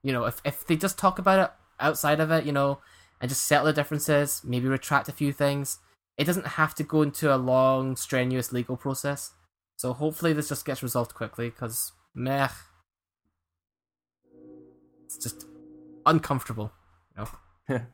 you 0.04 0.14
know 0.14 0.24
if 0.26 0.42
if 0.46 0.66
they 0.66 0.78
just 0.78 0.98
talk 0.98 1.20
about 1.20 1.40
it 1.40 1.52
outside 1.82 2.20
of 2.22 2.32
it, 2.32 2.46
you 2.46 2.52
know, 2.54 2.80
and 3.20 3.28
just 3.28 3.46
settle 3.46 3.66
the 3.66 3.74
differences, 3.74 4.42
maybe 4.46 4.68
retract 4.70 5.10
a 5.10 5.14
few 5.14 5.34
things. 5.34 5.80
It 6.18 6.26
doesn't 6.26 6.46
have 6.48 6.76
to 6.76 6.84
go 6.84 7.02
into 7.02 7.34
a 7.34 7.38
long, 7.38 7.96
strenuous 7.96 8.52
legal 8.52 8.78
process. 8.78 9.32
So 9.78 9.94
hopefully 9.94 10.34
this 10.34 10.50
just 10.50 10.66
gets 10.66 10.84
resolved 10.84 11.14
quickly 11.16 11.50
because 11.50 11.92
meh, 12.14 12.50
it's 15.06 15.18
just 15.18 15.46
uncomfortable. 16.06 16.72
You 17.18 17.26
know? 17.70 17.82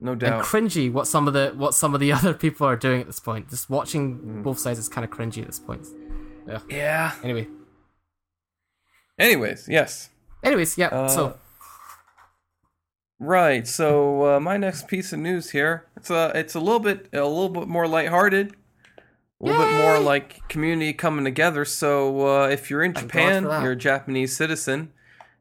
No 0.00 0.14
doubt. 0.14 0.32
and 0.34 0.42
cringy 0.44 0.92
what 0.92 1.08
some 1.08 1.26
of 1.26 1.34
the 1.34 1.52
what 1.56 1.74
some 1.74 1.92
of 1.92 1.98
the 1.98 2.12
other 2.18 2.32
people 2.32 2.64
are 2.68 2.76
doing 2.76 3.00
at 3.00 3.08
this 3.08 3.18
point. 3.18 3.50
Just 3.50 3.68
watching 3.68 4.18
Mm. 4.20 4.42
both 4.44 4.60
sides 4.60 4.78
is 4.78 4.88
kind 4.88 5.04
of 5.04 5.10
cringy 5.10 5.40
at 5.40 5.48
this 5.48 5.58
point. 5.58 5.88
yeah. 6.68 7.14
Anyway, 7.24 7.48
Anyways, 9.18 9.66
yes. 9.68 10.10
anyways, 10.44 10.78
yeah. 10.78 10.86
Uh, 10.86 11.08
so 11.08 11.36
Right. 13.20 13.66
So 13.66 14.36
uh, 14.36 14.40
my 14.40 14.56
next 14.56 14.86
piece 14.86 15.12
of 15.12 15.18
news 15.18 15.50
here 15.50 15.86
it's 15.96 16.10
a 16.10 16.30
it's 16.34 16.54
a 16.54 16.60
little 16.60 16.78
bit 16.78 17.08
a 17.12 17.24
little 17.24 17.48
bit 17.48 17.66
more 17.66 17.88
lighthearted, 17.88 18.54
a 19.40 19.44
little 19.44 19.60
bit 19.60 19.72
more 19.72 19.98
like 19.98 20.48
community 20.48 20.92
coming 20.92 21.24
together. 21.24 21.64
So 21.64 22.28
uh, 22.28 22.48
if 22.48 22.70
you're 22.70 22.84
in 22.84 22.94
Thank 22.94 23.08
Japan, 23.08 23.42
you're 23.42 23.72
a 23.72 23.76
Japanese 23.76 24.36
citizen, 24.36 24.92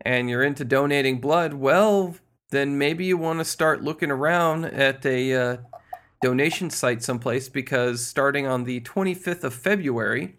and 0.01 0.30
you're 0.30 0.43
into 0.43 0.65
donating 0.65 1.21
blood, 1.21 1.53
well, 1.53 2.15
then 2.49 2.78
maybe 2.78 3.05
you 3.05 3.17
want 3.17 3.39
to 3.39 3.45
start 3.45 3.84
looking 3.84 4.09
around 4.09 4.65
at 4.65 5.05
a 5.05 5.34
uh, 5.34 5.57
donation 6.21 6.69
site 6.71 7.03
someplace 7.03 7.49
because 7.49 8.05
starting 8.05 8.47
on 8.47 8.63
the 8.63 8.82
25th 8.82 9.43
of 9.43 9.53
February, 9.53 10.36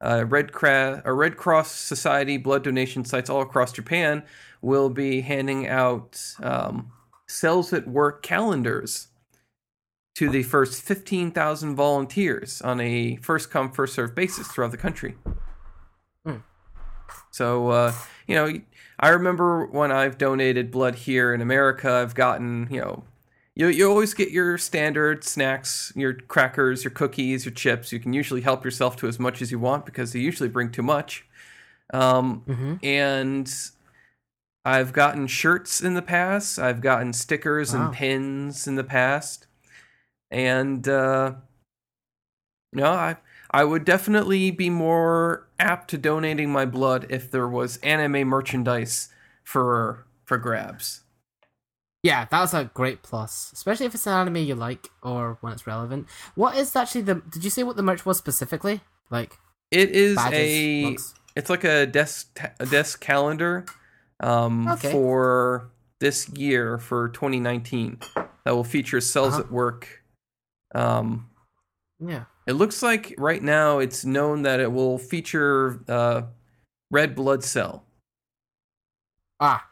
uh, 0.00 0.24
Red, 0.26 0.52
Cra- 0.52 1.02
or 1.04 1.14
Red 1.14 1.36
Cross 1.36 1.72
Society 1.72 2.36
blood 2.36 2.64
donation 2.64 3.04
sites 3.04 3.30
all 3.30 3.40
across 3.40 3.72
Japan 3.72 4.24
will 4.66 4.90
be 4.90 5.20
handing 5.22 5.66
out 5.68 6.20
um, 6.42 6.90
cells 7.28 7.72
at 7.72 7.86
work 7.86 8.22
calendars 8.22 9.08
to 10.16 10.28
the 10.28 10.42
first 10.42 10.82
15,000 10.82 11.76
volunteers 11.76 12.60
on 12.62 12.80
a 12.80 13.16
first 13.16 13.50
come 13.50 13.70
first 13.70 13.94
served 13.94 14.14
basis 14.14 14.48
throughout 14.48 14.72
the 14.72 14.76
country. 14.76 15.14
Hmm. 16.24 16.36
So 17.30 17.68
uh, 17.70 17.92
you 18.26 18.34
know, 18.34 18.52
I 18.98 19.08
remember 19.10 19.66
when 19.66 19.92
I've 19.92 20.18
donated 20.18 20.70
blood 20.70 20.94
here 20.96 21.32
in 21.34 21.40
America, 21.40 21.90
I've 21.90 22.14
gotten 22.14 22.68
you 22.70 22.80
know. 22.80 23.04
You, 23.58 23.68
you 23.68 23.88
always 23.88 24.12
get 24.12 24.32
your 24.32 24.58
standard 24.58 25.24
snacks, 25.24 25.90
your 25.96 26.12
crackers, 26.12 26.84
your 26.84 26.90
cookies, 26.90 27.46
your 27.46 27.54
chips. 27.54 27.90
You 27.90 27.98
can 27.98 28.12
usually 28.12 28.42
help 28.42 28.66
yourself 28.66 28.96
to 28.96 29.08
as 29.08 29.18
much 29.18 29.40
as 29.40 29.50
you 29.50 29.58
want 29.58 29.86
because 29.86 30.12
they 30.12 30.18
usually 30.20 30.50
bring 30.50 30.70
too 30.70 30.82
much. 30.82 31.24
Um, 31.94 32.42
Mm-hmm. 32.46 32.74
and 32.82 33.50
I've 34.66 34.92
gotten 34.92 35.28
shirts 35.28 35.80
in 35.80 35.94
the 35.94 36.02
past. 36.02 36.58
I've 36.58 36.80
gotten 36.80 37.12
stickers 37.12 37.72
Wow. 37.72 37.84
and 37.86 37.94
pins 37.94 38.66
in 38.66 38.74
the 38.74 38.82
past, 38.82 39.46
and 40.28 40.86
uh, 40.88 41.34
no, 42.72 42.86
I 42.90 43.16
I 43.52 43.62
would 43.62 43.84
definitely 43.84 44.50
be 44.50 44.68
more 44.68 45.46
apt 45.60 45.88
to 45.90 45.98
donating 45.98 46.50
my 46.50 46.66
blood 46.66 47.06
if 47.08 47.30
there 47.30 47.46
was 47.48 47.76
anime 47.78 48.26
merchandise 48.26 49.08
for 49.44 50.04
for 50.24 50.36
grabs. 50.36 51.02
Yeah, 52.02 52.26
that's 52.30 52.52
a 52.52 52.70
great 52.74 53.02
plus, 53.02 53.52
especially 53.52 53.86
if 53.86 53.94
it's 53.94 54.06
an 54.06 54.12
anime 54.14 54.36
you 54.36 54.56
like 54.56 54.88
or 55.00 55.38
when 55.42 55.52
it's 55.52 55.66
relevant. 55.66 56.08
What 56.34 56.56
is 56.56 56.74
actually 56.74 57.02
the? 57.02 57.14
Did 57.30 57.44
you 57.44 57.50
say 57.50 57.62
what 57.62 57.76
the 57.76 57.82
merch 57.84 58.04
was 58.04 58.18
specifically? 58.18 58.80
Like 59.10 59.38
It 59.70 59.90
is 59.90 60.16
badges, 60.16 60.34
a 60.34 60.82
mugs? 60.82 61.14
it's 61.36 61.50
like 61.50 61.62
a 61.62 61.86
desk 61.86 62.38
a 62.58 62.66
desk 62.66 63.00
calendar 63.00 63.64
um, 64.20 64.68
Okay. 64.68 64.90
for 64.90 65.70
this 65.98 66.28
year 66.30 66.78
for 66.78 67.08
2019 67.08 67.98
that 68.44 68.54
will 68.54 68.64
feature 68.64 69.00
cells 69.00 69.34
Uh-huh. 69.34 69.42
at 69.42 69.50
work. 69.50 70.02
Um, 70.74 71.30
Yeah. 71.98 72.24
It 72.46 72.52
looks 72.52 72.82
like 72.82 73.14
right 73.18 73.42
now 73.42 73.78
it's 73.78 74.04
known 74.04 74.42
that 74.42 74.60
it 74.60 74.70
will 74.70 74.98
feature 74.98 75.80
uh, 75.88 76.22
red 76.90 77.14
blood 77.16 77.42
cell. 77.42 77.84
Ah, 79.40 79.68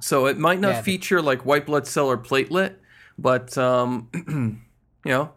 So 0.00 0.26
it 0.26 0.38
might 0.38 0.60
not 0.60 0.74
Yeah, 0.76 0.82
feature 0.82 1.20
like 1.22 1.44
white 1.44 1.66
blood 1.66 1.86
cell 1.86 2.06
or 2.06 2.16
platelet, 2.18 2.76
but 3.18 3.56
um, 3.58 4.08
you 5.04 5.10
know, 5.10 5.32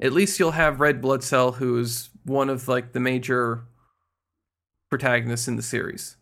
at 0.00 0.12
least 0.12 0.38
you'll 0.38 0.52
have 0.52 0.80
red 0.80 1.00
blood 1.00 1.22
cell, 1.24 1.52
who's 1.52 2.10
one 2.24 2.50
of 2.50 2.68
like 2.68 2.92
the 2.92 3.00
major 3.00 3.64
protagonists 4.90 5.48
in 5.48 5.56
the 5.56 5.62
series. 5.62 6.16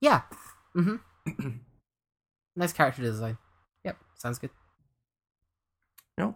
yeah. 0.00 0.22
Mm-hmm. 0.76 1.48
nice 2.56 2.72
character 2.72 3.02
design. 3.02 3.38
Yep, 3.84 3.96
sounds 4.16 4.38
good. 4.38 4.50
You 6.18 6.24
know, 6.24 6.34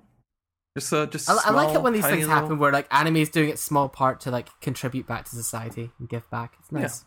just 0.76 0.92
uh, 0.92 1.06
just 1.06 1.28
I, 1.30 1.36
I 1.46 1.50
like 1.50 1.74
it 1.74 1.82
when 1.82 1.92
these 1.92 2.04
things 2.04 2.26
little- 2.26 2.34
happen 2.34 2.58
where 2.58 2.72
like 2.72 2.86
anime 2.90 3.16
is 3.16 3.28
doing 3.28 3.48
its 3.50 3.62
small 3.62 3.88
part 3.88 4.20
to 4.22 4.30
like 4.30 4.48
contribute 4.60 5.06
back 5.06 5.24
to 5.26 5.30
society 5.36 5.90
and 5.98 6.08
give 6.08 6.28
back. 6.30 6.54
It's 6.60 6.68
Yeah. 6.72 6.80
nice. 6.80 7.04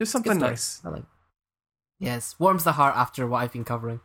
Just 0.00 0.12
something 0.12 0.38
nice. 0.38 0.80
I 0.84 0.88
like. 0.88 1.04
Yes, 1.98 2.34
warms 2.38 2.64
the 2.64 2.72
heart 2.72 2.96
after 2.96 3.26
what 3.26 3.42
I've 3.42 3.52
been 3.52 3.64
covering. 3.64 4.00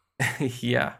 yeah. 0.40 0.94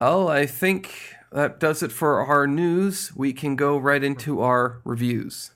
Oh, 0.00 0.26
I 0.28 0.46
think 0.46 1.14
that 1.32 1.60
does 1.60 1.82
it 1.82 1.92
for 1.92 2.20
our 2.26 2.46
news. 2.46 3.12
We 3.16 3.32
can 3.32 3.54
go 3.56 3.78
right 3.78 4.02
into 4.02 4.40
our 4.40 4.80
reviews. 4.84 5.52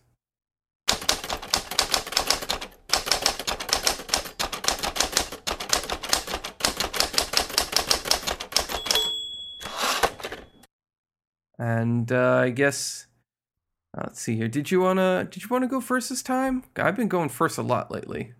And 11.60 12.10
uh, 12.10 12.36
I 12.38 12.50
guess 12.50 13.06
uh, 13.96 14.04
let's 14.06 14.20
see 14.22 14.34
here. 14.34 14.48
Did 14.48 14.70
you 14.70 14.80
wanna 14.80 15.28
did 15.30 15.42
you 15.42 15.48
wanna 15.50 15.68
go 15.68 15.80
first 15.82 16.08
this 16.08 16.22
time? 16.22 16.64
I've 16.76 16.96
been 16.96 17.08
going 17.08 17.28
first 17.28 17.58
a 17.58 17.62
lot 17.62 17.90
lately. 17.90 18.32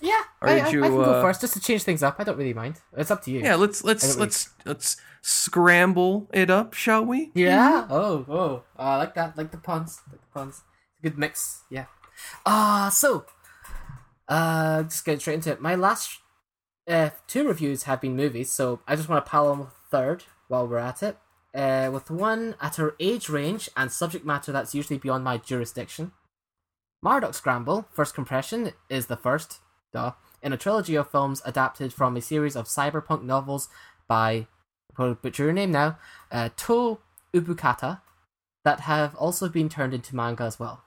Yeah, 0.00 0.22
Or 0.40 0.48
I, 0.48 0.54
did 0.54 0.64
I, 0.64 0.70
you, 0.70 0.84
I 0.84 0.88
can 0.88 0.96
go 0.96 1.02
uh, 1.02 1.22
first 1.22 1.40
just 1.40 1.54
to 1.54 1.60
change 1.60 1.82
things 1.82 2.02
up. 2.02 2.16
I 2.18 2.24
don't 2.24 2.36
really 2.36 2.54
mind. 2.54 2.80
It's 2.96 3.10
up 3.10 3.22
to 3.24 3.30
you. 3.30 3.40
Yeah, 3.40 3.56
let's 3.56 3.82
let's 3.84 4.02
don't 4.02 4.14
really- 4.14 4.20
let's 4.26 4.50
let's 4.64 4.96
scramble 5.22 6.28
it 6.32 6.48
up, 6.48 6.74
shall 6.74 7.04
we? 7.04 7.32
Yeah. 7.34 7.86
Oh, 7.90 8.24
oh, 8.28 8.34
oh, 8.34 8.62
I 8.76 8.96
like 8.98 9.14
that. 9.14 9.36
Like 9.36 9.50
the 9.50 9.58
puns. 9.58 10.00
Like 10.10 10.20
the 10.20 10.26
puns. 10.32 10.62
Good 11.02 11.18
mix. 11.18 11.62
Yeah. 11.70 11.86
Ah, 12.46 12.88
so, 12.92 13.26
uh, 14.28 14.84
just 14.84 15.04
get 15.04 15.20
straight 15.20 15.34
into 15.34 15.50
it. 15.52 15.60
My 15.60 15.74
last 15.74 16.18
uh, 16.88 17.10
two 17.26 17.46
reviews 17.46 17.84
have 17.84 18.00
been 18.00 18.16
movies, 18.16 18.52
so 18.52 18.80
I 18.86 18.94
just 18.96 19.08
want 19.08 19.24
to 19.24 19.30
pile 19.30 19.48
on 19.48 19.58
with 19.60 19.68
a 19.68 19.90
third 19.90 20.24
while 20.48 20.66
we're 20.68 20.78
at 20.78 21.02
it. 21.02 21.16
Uh, 21.54 21.90
with 21.92 22.10
one 22.10 22.54
at 22.60 22.76
her 22.76 22.94
age 22.98 23.28
range 23.28 23.68
and 23.76 23.92
subject 23.92 24.24
matter 24.24 24.52
that's 24.52 24.74
usually 24.74 24.98
beyond 24.98 25.22
my 25.22 25.36
jurisdiction. 25.36 26.12
Mardock 27.04 27.34
Scramble, 27.34 27.86
First 27.92 28.14
Compression, 28.14 28.72
is 28.88 29.06
the 29.06 29.16
first, 29.16 29.58
duh, 29.92 30.12
in 30.40 30.52
a 30.52 30.56
trilogy 30.56 30.94
of 30.94 31.10
films 31.10 31.42
adapted 31.44 31.92
from 31.92 32.16
a 32.16 32.22
series 32.22 32.56
of 32.56 32.66
cyberpunk 32.66 33.22
novels 33.24 33.68
by, 34.08 34.46
I'll 34.96 35.14
butcher 35.14 35.44
your 35.44 35.52
name 35.52 35.72
now, 35.72 35.98
uh, 36.30 36.48
Tow 36.56 37.00
Ubukata, 37.34 38.00
that 38.64 38.80
have 38.80 39.14
also 39.16 39.48
been 39.48 39.68
turned 39.68 39.92
into 39.92 40.16
manga 40.16 40.44
as 40.44 40.58
well. 40.58 40.84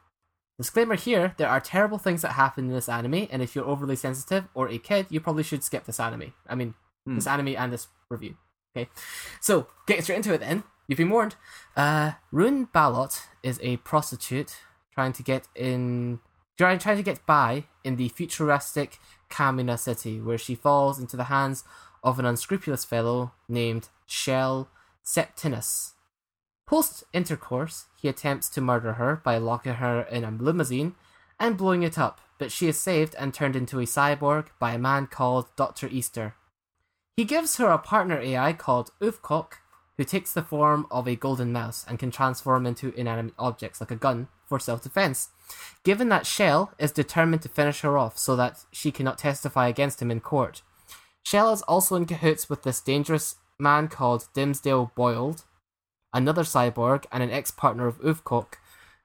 Disclaimer 0.57 0.95
here, 0.95 1.33
there 1.37 1.49
are 1.49 1.59
terrible 1.59 1.97
things 1.97 2.21
that 2.21 2.31
happen 2.31 2.67
in 2.69 2.73
this 2.73 2.87
anime, 2.87 3.27
and 3.29 3.41
if 3.41 3.55
you're 3.55 3.65
overly 3.65 3.97
sensitive 3.97 4.45
or 4.53 4.69
a 4.69 4.77
kid, 4.77 5.07
you 5.09 5.19
probably 5.19 5.43
should 5.43 5.63
skip 5.63 5.83
this 5.83 5.99
anime. 5.99 6.33
I 6.47 6.55
mean, 6.55 6.73
Hmm. 7.05 7.15
this 7.15 7.27
anime 7.27 7.55
and 7.57 7.71
this 7.73 7.87
review. 8.09 8.37
Okay, 8.75 8.89
so 9.39 9.67
getting 9.87 10.03
straight 10.03 10.17
into 10.17 10.33
it 10.33 10.41
then, 10.41 10.63
you've 10.87 10.97
been 10.97 11.09
warned. 11.09 11.35
Uh, 11.77 12.13
Rune 12.31 12.67
Balot 12.67 13.21
is 13.41 13.59
a 13.63 13.77
prostitute 13.77 14.57
trying 14.93 15.13
to 15.13 15.23
get 15.23 15.47
in, 15.55 16.19
trying, 16.57 16.79
trying 16.79 16.97
to 16.97 17.03
get 17.03 17.25
by 17.25 17.65
in 17.83 17.95
the 17.95 18.09
futuristic 18.09 18.99
Kamina 19.29 19.79
city, 19.79 20.19
where 20.19 20.37
she 20.37 20.55
falls 20.55 20.99
into 20.99 21.15
the 21.15 21.25
hands 21.25 21.63
of 22.03 22.19
an 22.19 22.25
unscrupulous 22.25 22.83
fellow 22.83 23.31
named 23.47 23.89
Shell 24.05 24.69
Septinos. 25.05 25.93
Post 26.67 27.03
intercourse, 27.13 27.85
he 28.01 28.09
attempts 28.09 28.49
to 28.49 28.61
murder 28.61 28.93
her 28.93 29.21
by 29.23 29.37
locking 29.37 29.75
her 29.75 30.01
in 30.01 30.23
a 30.23 30.31
limousine 30.31 30.95
and 31.39 31.57
blowing 31.57 31.83
it 31.83 31.97
up, 31.97 32.19
but 32.37 32.51
she 32.51 32.67
is 32.67 32.79
saved 32.79 33.15
and 33.19 33.33
turned 33.33 33.55
into 33.55 33.79
a 33.79 33.83
cyborg 33.83 34.47
by 34.59 34.73
a 34.73 34.79
man 34.79 35.07
called 35.07 35.47
Dr. 35.55 35.87
Easter. 35.87 36.35
He 37.15 37.23
gives 37.23 37.55
her 37.57 37.69
a 37.69 37.77
partner 37.77 38.19
AI 38.19 38.51
called 38.51 38.91
Oeufcoque, 38.99 39.53
who 39.97 40.03
takes 40.03 40.33
the 40.33 40.41
form 40.41 40.85
of 40.91 41.07
a 41.07 41.15
golden 41.15 41.53
mouse 41.53 41.85
and 41.87 41.97
can 41.97 42.11
transform 42.11 42.65
into 42.65 42.93
inanimate 42.93 43.35
objects 43.39 43.79
like 43.79 43.91
a 43.91 43.95
gun 43.95 44.27
for 44.45 44.59
self 44.59 44.83
defense. 44.83 45.29
Given 45.83 46.09
that 46.09 46.25
Shell 46.25 46.73
is 46.77 46.91
determined 46.91 47.41
to 47.43 47.49
finish 47.49 47.81
her 47.81 47.97
off 47.97 48.17
so 48.17 48.35
that 48.35 48.65
she 48.73 48.91
cannot 48.91 49.17
testify 49.17 49.67
against 49.67 50.01
him 50.01 50.11
in 50.11 50.19
court. 50.19 50.61
Shell 51.23 51.53
is 51.53 51.61
also 51.63 51.95
in 51.95 52.05
cahoots 52.05 52.49
with 52.49 52.63
this 52.63 52.81
dangerous 52.81 53.37
man 53.57 53.87
called 53.87 54.27
Dimsdale 54.33 54.91
Boiled, 54.95 55.45
another 56.13 56.43
cyborg 56.43 57.05
and 57.11 57.23
an 57.23 57.31
ex-partner 57.31 57.87
of 57.87 57.99
Oeufcoque, 58.01 58.55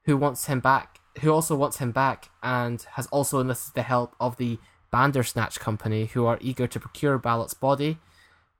who 0.04 0.16
wants 0.16 0.46
him 0.46 0.58
back, 0.58 0.98
who 1.20 1.30
also 1.30 1.54
wants 1.54 1.78
him 1.78 1.92
back, 1.92 2.30
and 2.42 2.82
has 2.92 3.06
also 3.06 3.38
enlisted 3.38 3.74
the 3.74 3.82
help 3.82 4.16
of 4.18 4.36
the 4.36 4.58
Bandersnatch 4.90 5.60
Company, 5.60 6.06
who 6.06 6.26
are 6.26 6.38
eager 6.40 6.66
to 6.66 6.80
procure 6.80 7.18
Balot's 7.18 7.54
body, 7.54 7.98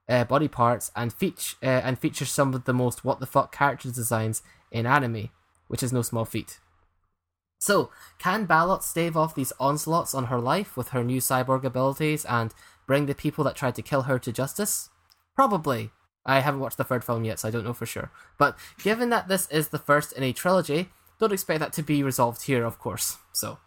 uh, 0.07 0.23
body 0.25 0.47
parts, 0.47 0.91
and 0.95 1.13
feature 1.13 1.57
uh, 1.63 1.65
and 1.65 1.99
feature 1.99 2.25
some 2.25 2.53
of 2.53 2.65
the 2.65 2.73
most 2.73 3.03
what 3.05 3.19
the 3.19 3.25
fuck 3.25 3.51
character 3.51 3.89
designs 3.89 4.41
in 4.71 4.85
anime, 4.85 5.29
which 5.67 5.83
is 5.83 5.93
no 5.93 6.01
small 6.01 6.25
feat. 6.25 6.59
So, 7.59 7.91
can 8.17 8.47
Balot 8.47 8.81
stave 8.81 9.15
off 9.15 9.35
these 9.35 9.53
onslaughts 9.59 10.15
on 10.15 10.25
her 10.25 10.39
life 10.39 10.75
with 10.75 10.89
her 10.89 11.03
new 11.03 11.21
cyborg 11.21 11.63
abilities 11.63 12.25
and 12.25 12.53
bring 12.87 13.05
the 13.05 13.13
people 13.13 13.43
that 13.43 13.55
tried 13.55 13.75
to 13.75 13.83
kill 13.83 14.03
her 14.03 14.17
to 14.17 14.31
justice? 14.31 14.89
Probably. 15.35 15.91
I 16.25 16.39
haven't 16.39 16.59
watched 16.59 16.77
the 16.77 16.83
third 16.83 17.03
film 17.03 17.23
yet, 17.23 17.39
so 17.39 17.47
I 17.47 17.51
don't 17.51 17.63
know 17.63 17.73
for 17.73 17.85
sure. 17.85 18.11
But 18.37 18.57
given 18.83 19.09
that 19.11 19.27
this 19.27 19.47
is 19.49 19.69
the 19.69 19.79
first 19.79 20.11
in 20.13 20.23
a 20.23 20.33
trilogy, 20.33 20.89
don't 21.19 21.31
expect 21.31 21.59
that 21.59 21.73
to 21.73 21.83
be 21.83 22.01
resolved 22.01 22.43
here, 22.43 22.63
of 22.63 22.79
course. 22.79 23.17
So, 23.31 23.59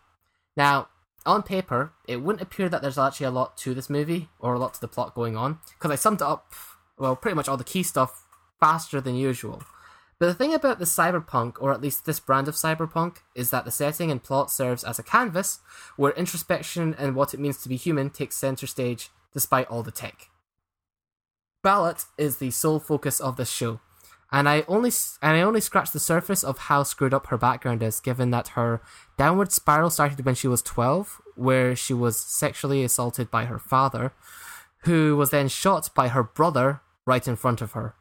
now, 0.56 0.88
on 1.26 1.42
paper, 1.42 1.92
it 2.06 2.22
wouldn't 2.22 2.42
appear 2.42 2.68
that 2.68 2.82
there's 2.82 2.98
actually 2.98 3.26
a 3.26 3.30
lot 3.30 3.56
to 3.58 3.74
this 3.74 3.90
movie 3.90 4.28
or 4.38 4.54
a 4.54 4.58
lot 4.58 4.74
to 4.74 4.80
the 4.80 4.88
plot 4.88 5.14
going 5.14 5.36
on 5.36 5.58
because 5.70 5.90
I 5.90 5.96
summed 5.96 6.22
up, 6.22 6.52
well, 6.98 7.16
pretty 7.16 7.34
much 7.34 7.48
all 7.48 7.56
the 7.56 7.64
key 7.64 7.82
stuff 7.82 8.26
faster 8.60 9.00
than 9.00 9.14
usual. 9.14 9.62
But 10.18 10.26
the 10.26 10.34
thing 10.34 10.54
about 10.54 10.78
the 10.78 10.84
cyberpunk, 10.84 11.54
or 11.60 11.72
at 11.72 11.80
least 11.80 12.06
this 12.06 12.20
brand 12.20 12.46
of 12.46 12.54
cyberpunk, 12.54 13.18
is 13.34 13.50
that 13.50 13.64
the 13.64 13.70
setting 13.70 14.10
and 14.10 14.22
plot 14.22 14.50
serves 14.50 14.84
as 14.84 14.98
a 14.98 15.02
canvas 15.02 15.58
where 15.96 16.12
introspection 16.12 16.94
and 16.98 17.16
what 17.16 17.34
it 17.34 17.40
means 17.40 17.60
to 17.62 17.68
be 17.68 17.76
human 17.76 18.10
takes 18.10 18.36
center 18.36 18.66
stage 18.66 19.10
despite 19.32 19.66
all 19.68 19.82
the 19.82 19.90
tech. 19.90 20.30
Balot 21.64 22.06
is 22.16 22.36
the 22.36 22.50
sole 22.50 22.78
focus 22.78 23.20
of 23.20 23.36
this 23.36 23.50
show, 23.50 23.80
and 24.34 24.48
I 24.48 24.64
only 24.66 24.90
and 25.22 25.36
I 25.36 25.42
only 25.42 25.60
scratched 25.60 25.92
the 25.92 26.00
surface 26.00 26.42
of 26.42 26.58
how 26.58 26.82
screwed 26.82 27.14
up 27.14 27.28
her 27.28 27.38
background 27.38 27.84
is, 27.84 28.00
given 28.00 28.32
that 28.32 28.48
her 28.48 28.82
downward 29.16 29.52
spiral 29.52 29.90
started 29.90 30.26
when 30.26 30.34
she 30.34 30.48
was 30.48 30.60
twelve, 30.60 31.22
where 31.36 31.76
she 31.76 31.94
was 31.94 32.18
sexually 32.18 32.82
assaulted 32.82 33.30
by 33.30 33.44
her 33.44 33.60
father, 33.60 34.12
who 34.78 35.16
was 35.16 35.30
then 35.30 35.46
shot 35.46 35.88
by 35.94 36.08
her 36.08 36.24
brother 36.24 36.80
right 37.06 37.28
in 37.28 37.36
front 37.36 37.62
of 37.62 37.72
her. 37.72 37.94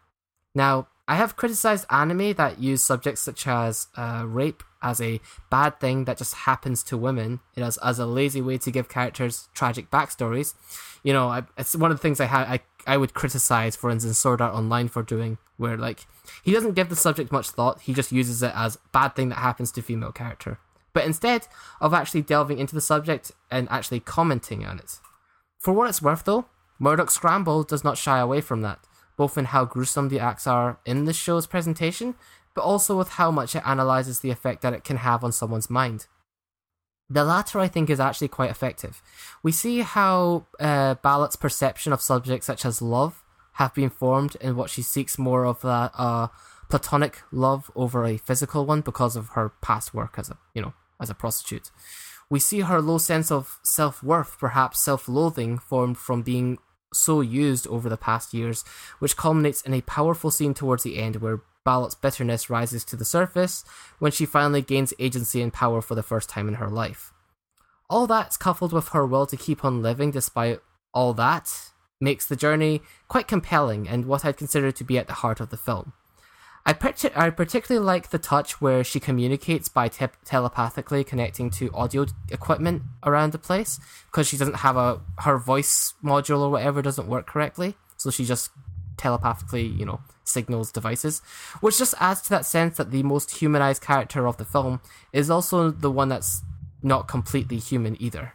Now, 0.56 0.88
I 1.08 1.18
have 1.18 1.36
criticized 1.36 1.86
anime 1.92 2.34
that 2.34 2.60
use 2.60 2.82
subjects 2.82 3.22
such 3.22 3.46
as 3.46 3.90
uh, 3.96 4.24
rape 4.26 4.64
as 4.84 5.02
a 5.02 5.20
bad 5.50 5.80
thing 5.80 6.06
that 6.06 6.18
just 6.18 6.36
happens 6.36 6.84
to 6.84 6.98
women, 6.98 7.40
as 7.58 7.78
as 7.78 7.98
a 7.98 8.06
lazy 8.06 8.42
way 8.42 8.58
to 8.60 8.72
give 8.72 8.90
characters 8.90 9.50
tragic 9.54 9.90
backstories. 9.90 10.54
You 11.02 11.14
know, 11.14 11.30
I, 11.30 11.44
it's 11.58 11.76
one 11.76 11.92
of 11.92 11.98
the 11.98 12.02
things 12.02 12.20
I 12.20 12.26
had 12.26 12.48
I 12.48 12.60
I 12.86 12.98
would 12.98 13.14
criticize, 13.14 13.76
for 13.76 13.90
instance, 13.90 14.20
Sword 14.20 14.42
Art 14.42 14.54
Online 14.54 14.88
for 14.88 15.02
doing, 15.02 15.38
where 15.58 15.78
like 15.78 16.06
he 16.44 16.52
doesn't 16.52 16.74
give 16.74 16.90
the 16.90 16.96
subject 16.96 17.32
much 17.32 17.50
thought. 17.50 17.82
He 17.82 17.94
just 17.94 18.12
uses 18.12 18.44
it 18.44 18.52
as 18.56 18.78
bad 18.92 19.16
thing 19.16 19.30
that 19.30 19.40
happens 19.40 19.72
to 19.72 19.82
female 19.82 20.12
character. 20.12 20.60
But 20.94 21.06
instead 21.06 21.48
of 21.82 21.94
actually 21.94 22.22
delving 22.22 22.60
into 22.60 22.76
the 22.76 22.82
subject 22.82 23.32
and 23.50 23.68
actually 23.72 24.00
commenting 24.00 24.66
on 24.66 24.78
it. 24.78 25.00
For 25.58 25.74
what 25.74 25.90
it's 25.90 26.02
worth, 26.02 26.24
though, 26.24 26.46
Mardock 26.80 27.10
Scramble 27.10 27.64
does 27.64 27.84
not 27.84 27.98
shy 27.98 28.20
away 28.20 28.42
from 28.42 28.62
that, 28.62 28.80
both 29.18 29.38
in 29.38 29.46
how 29.46 29.66
gruesome 29.66 30.10
the 30.10 30.20
acts 30.20 30.46
are 30.46 30.78
in 30.86 31.06
the 31.06 31.14
show's 31.14 31.48
presentation, 31.48 32.16
but 32.56 32.62
also 32.62 32.98
with 32.98 33.10
how 33.10 33.32
much 33.32 33.56
it 33.56 33.64
analyzes 33.66 34.20
the 34.20 34.32
effect 34.32 34.62
that 34.62 34.74
it 34.74 34.84
can 34.84 34.98
have 34.98 35.24
on 35.24 35.32
someone's 35.32 35.70
mind. 35.70 36.08
The 37.10 37.24
latter, 37.24 37.60
I 37.60 37.68
think, 37.68 37.90
is 37.90 38.00
actually 38.00 38.30
quite 38.30 38.50
effective. 38.50 39.02
We 39.44 39.52
see 39.52 39.82
how 39.82 40.48
uh, 40.60 40.96
Balot's 40.96 41.36
perception 41.36 41.94
of 41.94 42.02
subjects 42.02 42.48
such 42.48 42.66
as 42.66 42.82
love 42.82 43.24
have 43.54 43.74
been 43.74 43.90
formed 43.90 44.36
in 44.42 44.56
what 44.56 44.70
she 44.70 44.82
seeks 44.82 45.18
more 45.18 45.46
of 45.46 45.62
that 45.62 45.92
uh, 45.96 46.28
platonic 46.70 47.22
love 47.32 47.70
over 47.76 48.06
a 48.06 48.18
physical 48.18 48.66
one 48.66 48.82
because 48.82 49.16
of 49.16 49.30
her 49.30 49.50
past 49.62 49.94
work 49.94 50.16
as 50.18 50.30
a 50.30 50.38
you 50.56 50.62
know 50.62 50.74
as 51.00 51.10
a 51.10 51.14
prostitute. 51.14 51.70
We 52.30 52.40
see 52.40 52.62
her 52.62 52.82
low 52.82 52.98
sense 52.98 53.30
of 53.32 53.60
self 53.62 54.02
worth, 54.02 54.40
perhaps 54.40 54.80
self 54.80 55.08
loathing, 55.08 55.60
formed 55.60 55.98
from 55.98 56.24
being 56.24 56.58
so 56.92 57.22
used 57.22 57.68
over 57.68 57.90
the 57.90 57.98
past 57.98 58.34
years, 58.34 58.64
which 59.00 59.18
culminates 59.18 59.62
in 59.62 59.74
a 59.74 59.82
powerful 59.82 60.32
scene 60.32 60.54
towards 60.54 60.84
the 60.84 60.98
end 60.98 61.18
where 61.18 61.42
Balot's 61.64 61.96
bitterness 61.96 62.50
rises 62.50 62.84
to 62.86 62.96
the 62.96 63.06
surface 63.06 63.64
when 64.00 64.12
she 64.12 64.26
finally 64.26 64.62
gains 64.62 64.94
agency 65.00 65.42
and 65.42 65.54
power 65.54 65.82
for 65.82 65.96
the 65.96 66.04
first 66.04 66.30
time 66.30 66.48
in 66.48 66.56
her 66.56 66.70
life. 66.70 67.14
All 67.90 68.08
that's 68.08 68.38
coupled 68.38 68.74
with 68.74 68.90
her 68.90 69.06
will 69.06 69.26
to 69.28 69.38
keep 69.38 69.64
on 69.64 69.82
living 69.82 70.12
despite 70.12 70.60
all 70.94 71.14
that 71.14 71.72
makes 72.00 72.26
the 72.26 72.36
journey 72.36 72.82
quite 73.08 73.28
compelling 73.28 73.88
and 73.88 74.06
what 74.06 74.26
I'd 74.26 74.38
consider 74.38 74.72
to 74.72 74.84
be 74.84 74.98
at 74.98 75.08
the 75.08 75.14
heart 75.14 75.40
of 75.40 75.50
the 75.50 75.58
film. 75.58 75.94
I, 76.66 76.72
I 77.16 77.30
particularly 77.30 77.86
like 77.86 78.10
the 78.10 78.20
touch 78.20 78.62
where 78.62 78.84
she 78.84 79.00
communicates 79.00 79.68
by 79.68 79.90
te- 79.90 80.08
telepathically 80.24 81.04
connecting 81.04 81.50
to 81.52 81.70
audio 81.74 82.06
equipment 82.32 82.84
around 83.04 83.34
the 83.34 83.38
place 83.38 83.80
because 84.06 84.28
she 84.28 84.38
doesn't 84.38 84.58
have 84.58 84.78
a 84.78 85.02
her 85.20 85.38
voice 85.38 85.94
module 86.04 86.40
or 86.40 86.50
whatever 86.50 86.82
doesn't 86.82 87.08
work 87.08 87.28
correctly, 87.28 87.76
so 87.98 88.10
she 88.12 88.24
just 88.24 88.52
telepathically, 88.96 89.66
you 89.66 89.86
know, 89.86 90.00
signals 90.24 90.72
devices, 90.72 91.22
which 91.62 91.78
just 91.78 91.96
adds 92.00 92.22
to 92.22 92.30
that 92.30 92.46
sense 92.46 92.78
that 92.78 92.92
the 92.92 93.04
most 93.04 93.38
humanized 93.38 93.82
character 93.82 94.28
of 94.28 94.38
the 94.38 94.46
film 94.46 94.82
is 95.12 95.30
also 95.30 95.70
the 95.72 95.92
one 95.92 96.10
that's 96.10 96.42
not 96.82 97.08
completely 97.08 97.58
human 97.58 98.02
either. 98.02 98.34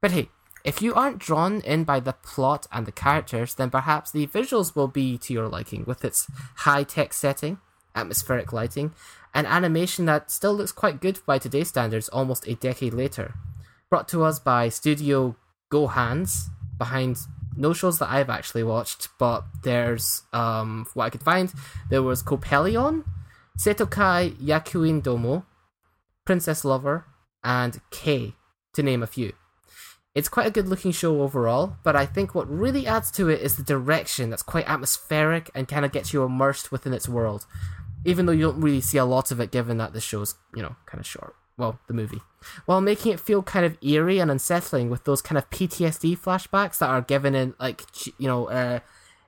But 0.00 0.12
hey, 0.12 0.28
if 0.64 0.82
you 0.82 0.94
aren't 0.94 1.18
drawn 1.18 1.60
in 1.60 1.84
by 1.84 2.00
the 2.00 2.12
plot 2.12 2.66
and 2.72 2.86
the 2.86 2.92
characters, 2.92 3.54
then 3.54 3.70
perhaps 3.70 4.10
the 4.10 4.26
visuals 4.26 4.74
will 4.74 4.88
be 4.88 5.16
to 5.18 5.32
your 5.32 5.48
liking 5.48 5.84
with 5.86 6.04
its 6.04 6.26
high 6.56 6.82
tech 6.82 7.12
setting, 7.12 7.58
atmospheric 7.94 8.52
lighting, 8.52 8.92
and 9.34 9.46
animation 9.46 10.04
that 10.06 10.30
still 10.30 10.54
looks 10.54 10.72
quite 10.72 11.00
good 11.00 11.20
by 11.26 11.38
today's 11.38 11.68
standards 11.68 12.08
almost 12.08 12.46
a 12.48 12.54
decade 12.54 12.94
later. 12.94 13.34
Brought 13.90 14.08
to 14.08 14.24
us 14.24 14.38
by 14.38 14.68
Studio 14.68 15.36
GoHands, 15.72 16.48
behind 16.76 17.18
no 17.58 17.72
shows 17.72 17.98
that 17.98 18.10
I've 18.10 18.30
actually 18.30 18.62
watched, 18.62 19.08
but 19.18 19.44
there's 19.62 20.22
um 20.32 20.86
what 20.94 21.04
I 21.04 21.10
could 21.10 21.22
find. 21.22 21.52
There 21.90 22.02
was 22.02 22.22
Coppelion, 22.22 23.04
Seitokai 23.58 24.36
Yakuindomo, 24.36 25.44
Princess 26.24 26.64
Lover, 26.64 27.04
and 27.42 27.80
K, 27.90 28.34
to 28.74 28.82
name 28.82 29.02
a 29.02 29.06
few. 29.06 29.32
It's 30.14 30.28
quite 30.28 30.46
a 30.46 30.50
good 30.50 30.68
looking 30.68 30.90
show 30.90 31.22
overall, 31.22 31.76
but 31.84 31.94
I 31.94 32.06
think 32.06 32.34
what 32.34 32.50
really 32.50 32.86
adds 32.86 33.10
to 33.12 33.28
it 33.28 33.40
is 33.40 33.56
the 33.56 33.62
direction 33.62 34.30
that's 34.30 34.42
quite 34.42 34.68
atmospheric 34.68 35.50
and 35.54 35.68
kind 35.68 35.84
of 35.84 35.92
gets 35.92 36.12
you 36.12 36.24
immersed 36.24 36.72
within 36.72 36.92
its 36.92 37.08
world. 37.08 37.46
Even 38.04 38.26
though 38.26 38.32
you 38.32 38.42
don't 38.42 38.60
really 38.60 38.80
see 38.80 38.98
a 38.98 39.04
lot 39.04 39.30
of 39.30 39.38
it, 39.38 39.52
given 39.52 39.76
that 39.78 39.92
the 39.92 40.00
show's, 40.00 40.34
you 40.54 40.62
know, 40.62 40.76
kind 40.86 41.00
of 41.00 41.06
short. 41.06 41.34
Well, 41.58 41.78
the 41.88 41.94
movie. 41.94 42.20
While 42.66 42.80
making 42.80 43.12
it 43.12 43.20
feel 43.20 43.42
kind 43.42 43.66
of 43.66 43.76
eerie 43.82 44.20
and 44.20 44.30
unsettling 44.30 44.88
with 44.88 45.04
those 45.04 45.20
kind 45.20 45.36
of 45.36 45.50
PTSD 45.50 46.16
flashbacks 46.16 46.78
that 46.78 46.88
are 46.88 47.02
given 47.02 47.34
in, 47.34 47.54
like, 47.58 47.82
you 48.18 48.28
know, 48.28 48.48
uh, 48.48 48.78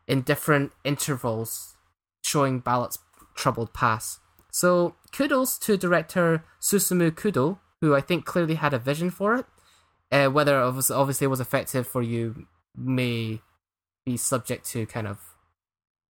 in 0.06 0.22
different 0.22 0.72
intervals, 0.84 1.74
showing 2.22 2.60
Balot's 2.60 3.00
troubled 3.34 3.74
past. 3.74 4.20
So, 4.52 4.94
kudos 5.12 5.58
to 5.58 5.76
director 5.76 6.44
Susumu 6.60 7.10
Kudo, 7.10 7.58
who 7.80 7.94
I 7.94 8.00
think 8.00 8.24
clearly 8.24 8.54
had 8.54 8.72
a 8.72 8.78
vision 8.78 9.10
for 9.10 9.34
it 9.34 9.46
uh, 10.12 10.28
whether 10.28 10.60
it 10.60 10.72
was 10.72 10.90
obviously 10.90 11.26
was 11.26 11.40
effective 11.40 11.86
for 11.86 12.02
you 12.02 12.46
may 12.76 13.40
be 14.04 14.16
subject 14.16 14.66
to 14.70 14.86
kind 14.86 15.06
of 15.06 15.18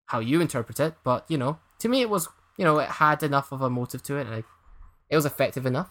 how 0.07 0.21
you 0.21 0.41
interpret 0.41 0.81
it, 0.81 0.95
but 1.05 1.25
you 1.29 1.39
know, 1.39 1.59
to 1.79 1.89
me 1.89 2.01
it 2.01 2.11
was 2.11 2.29
you 2.57 2.65
know 2.65 2.79
it 2.79 2.89
had 2.89 3.23
enough 3.23 3.53
of 3.53 3.61
a 3.61 3.71
motive 3.71 4.03
to 4.05 4.17
it, 4.17 4.27
and 4.27 4.37
I, 4.37 4.45
it 5.11 5.17
was 5.17 5.27
effective 5.27 5.67
enough. 5.67 5.91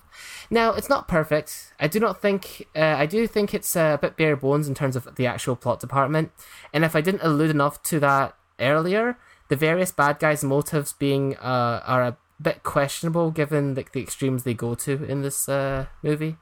Now 0.49 0.73
it's 0.73 0.89
not 0.89 1.07
perfect. 1.07 1.73
I 1.79 1.87
do 1.87 1.99
not 1.99 2.21
think 2.21 2.67
uh, 2.75 2.95
I 2.97 3.05
do 3.05 3.27
think 3.27 3.53
it's 3.53 3.75
a 3.75 3.99
bit 4.01 4.17
bare 4.17 4.35
bones 4.35 4.67
in 4.67 4.73
terms 4.73 4.95
of 4.95 5.15
the 5.15 5.27
actual 5.27 5.55
plot 5.55 5.79
department, 5.79 6.31
and 6.73 6.83
if 6.83 6.95
I 6.95 7.01
didn't 7.01 7.23
allude 7.23 7.51
enough 7.51 7.83
to 7.83 7.99
that 7.99 8.35
earlier, 8.59 9.17
the 9.49 9.55
various 9.55 9.91
bad 9.91 10.19
guys' 10.19 10.43
motives 10.43 10.93
being 10.93 11.35
uh, 11.37 11.83
are 11.85 12.03
a 12.03 12.17
bit 12.41 12.63
questionable 12.63 13.31
given 13.31 13.73
the, 13.73 13.85
the 13.91 14.01
extremes 14.01 14.43
they 14.43 14.53
go 14.53 14.73
to 14.75 15.03
in 15.03 15.21
this 15.21 15.49
uh, 15.49 15.87
movie. 16.01 16.37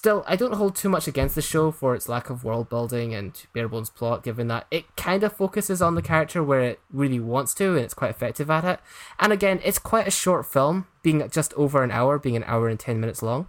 Still, 0.00 0.24
I 0.26 0.34
don't 0.34 0.54
hold 0.54 0.76
too 0.76 0.88
much 0.88 1.06
against 1.06 1.34
the 1.34 1.42
show 1.42 1.70
for 1.70 1.94
its 1.94 2.08
lack 2.08 2.30
of 2.30 2.42
world 2.42 2.70
building 2.70 3.12
and 3.14 3.38
bare 3.52 3.68
bones 3.68 3.90
plot, 3.90 4.22
given 4.22 4.48
that 4.48 4.66
it 4.70 4.96
kind 4.96 5.22
of 5.22 5.34
focuses 5.34 5.82
on 5.82 5.94
the 5.94 6.00
character 6.00 6.42
where 6.42 6.62
it 6.62 6.80
really 6.90 7.20
wants 7.20 7.52
to, 7.56 7.76
and 7.76 7.80
it's 7.80 7.92
quite 7.92 8.08
effective 8.08 8.50
at 8.50 8.64
it. 8.64 8.80
And 9.18 9.30
again, 9.30 9.60
it's 9.62 9.78
quite 9.78 10.08
a 10.08 10.10
short 10.10 10.46
film, 10.46 10.86
being 11.02 11.28
just 11.28 11.52
over 11.52 11.82
an 11.82 11.90
hour, 11.90 12.18
being 12.18 12.34
an 12.34 12.44
hour 12.46 12.66
and 12.70 12.80
ten 12.80 12.98
minutes 12.98 13.22
long. 13.22 13.48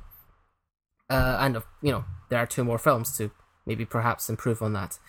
Uh, 1.10 1.38
and 1.40 1.56
you 1.82 1.94
know, 1.94 2.04
there 2.28 2.40
are 2.40 2.46
two 2.46 2.66
more 2.66 2.78
films 2.78 3.16
to 3.16 3.32
maybe 3.66 3.86
perhaps 3.86 4.30
improve 4.30 4.62
on 4.62 4.74
that. 4.74 5.00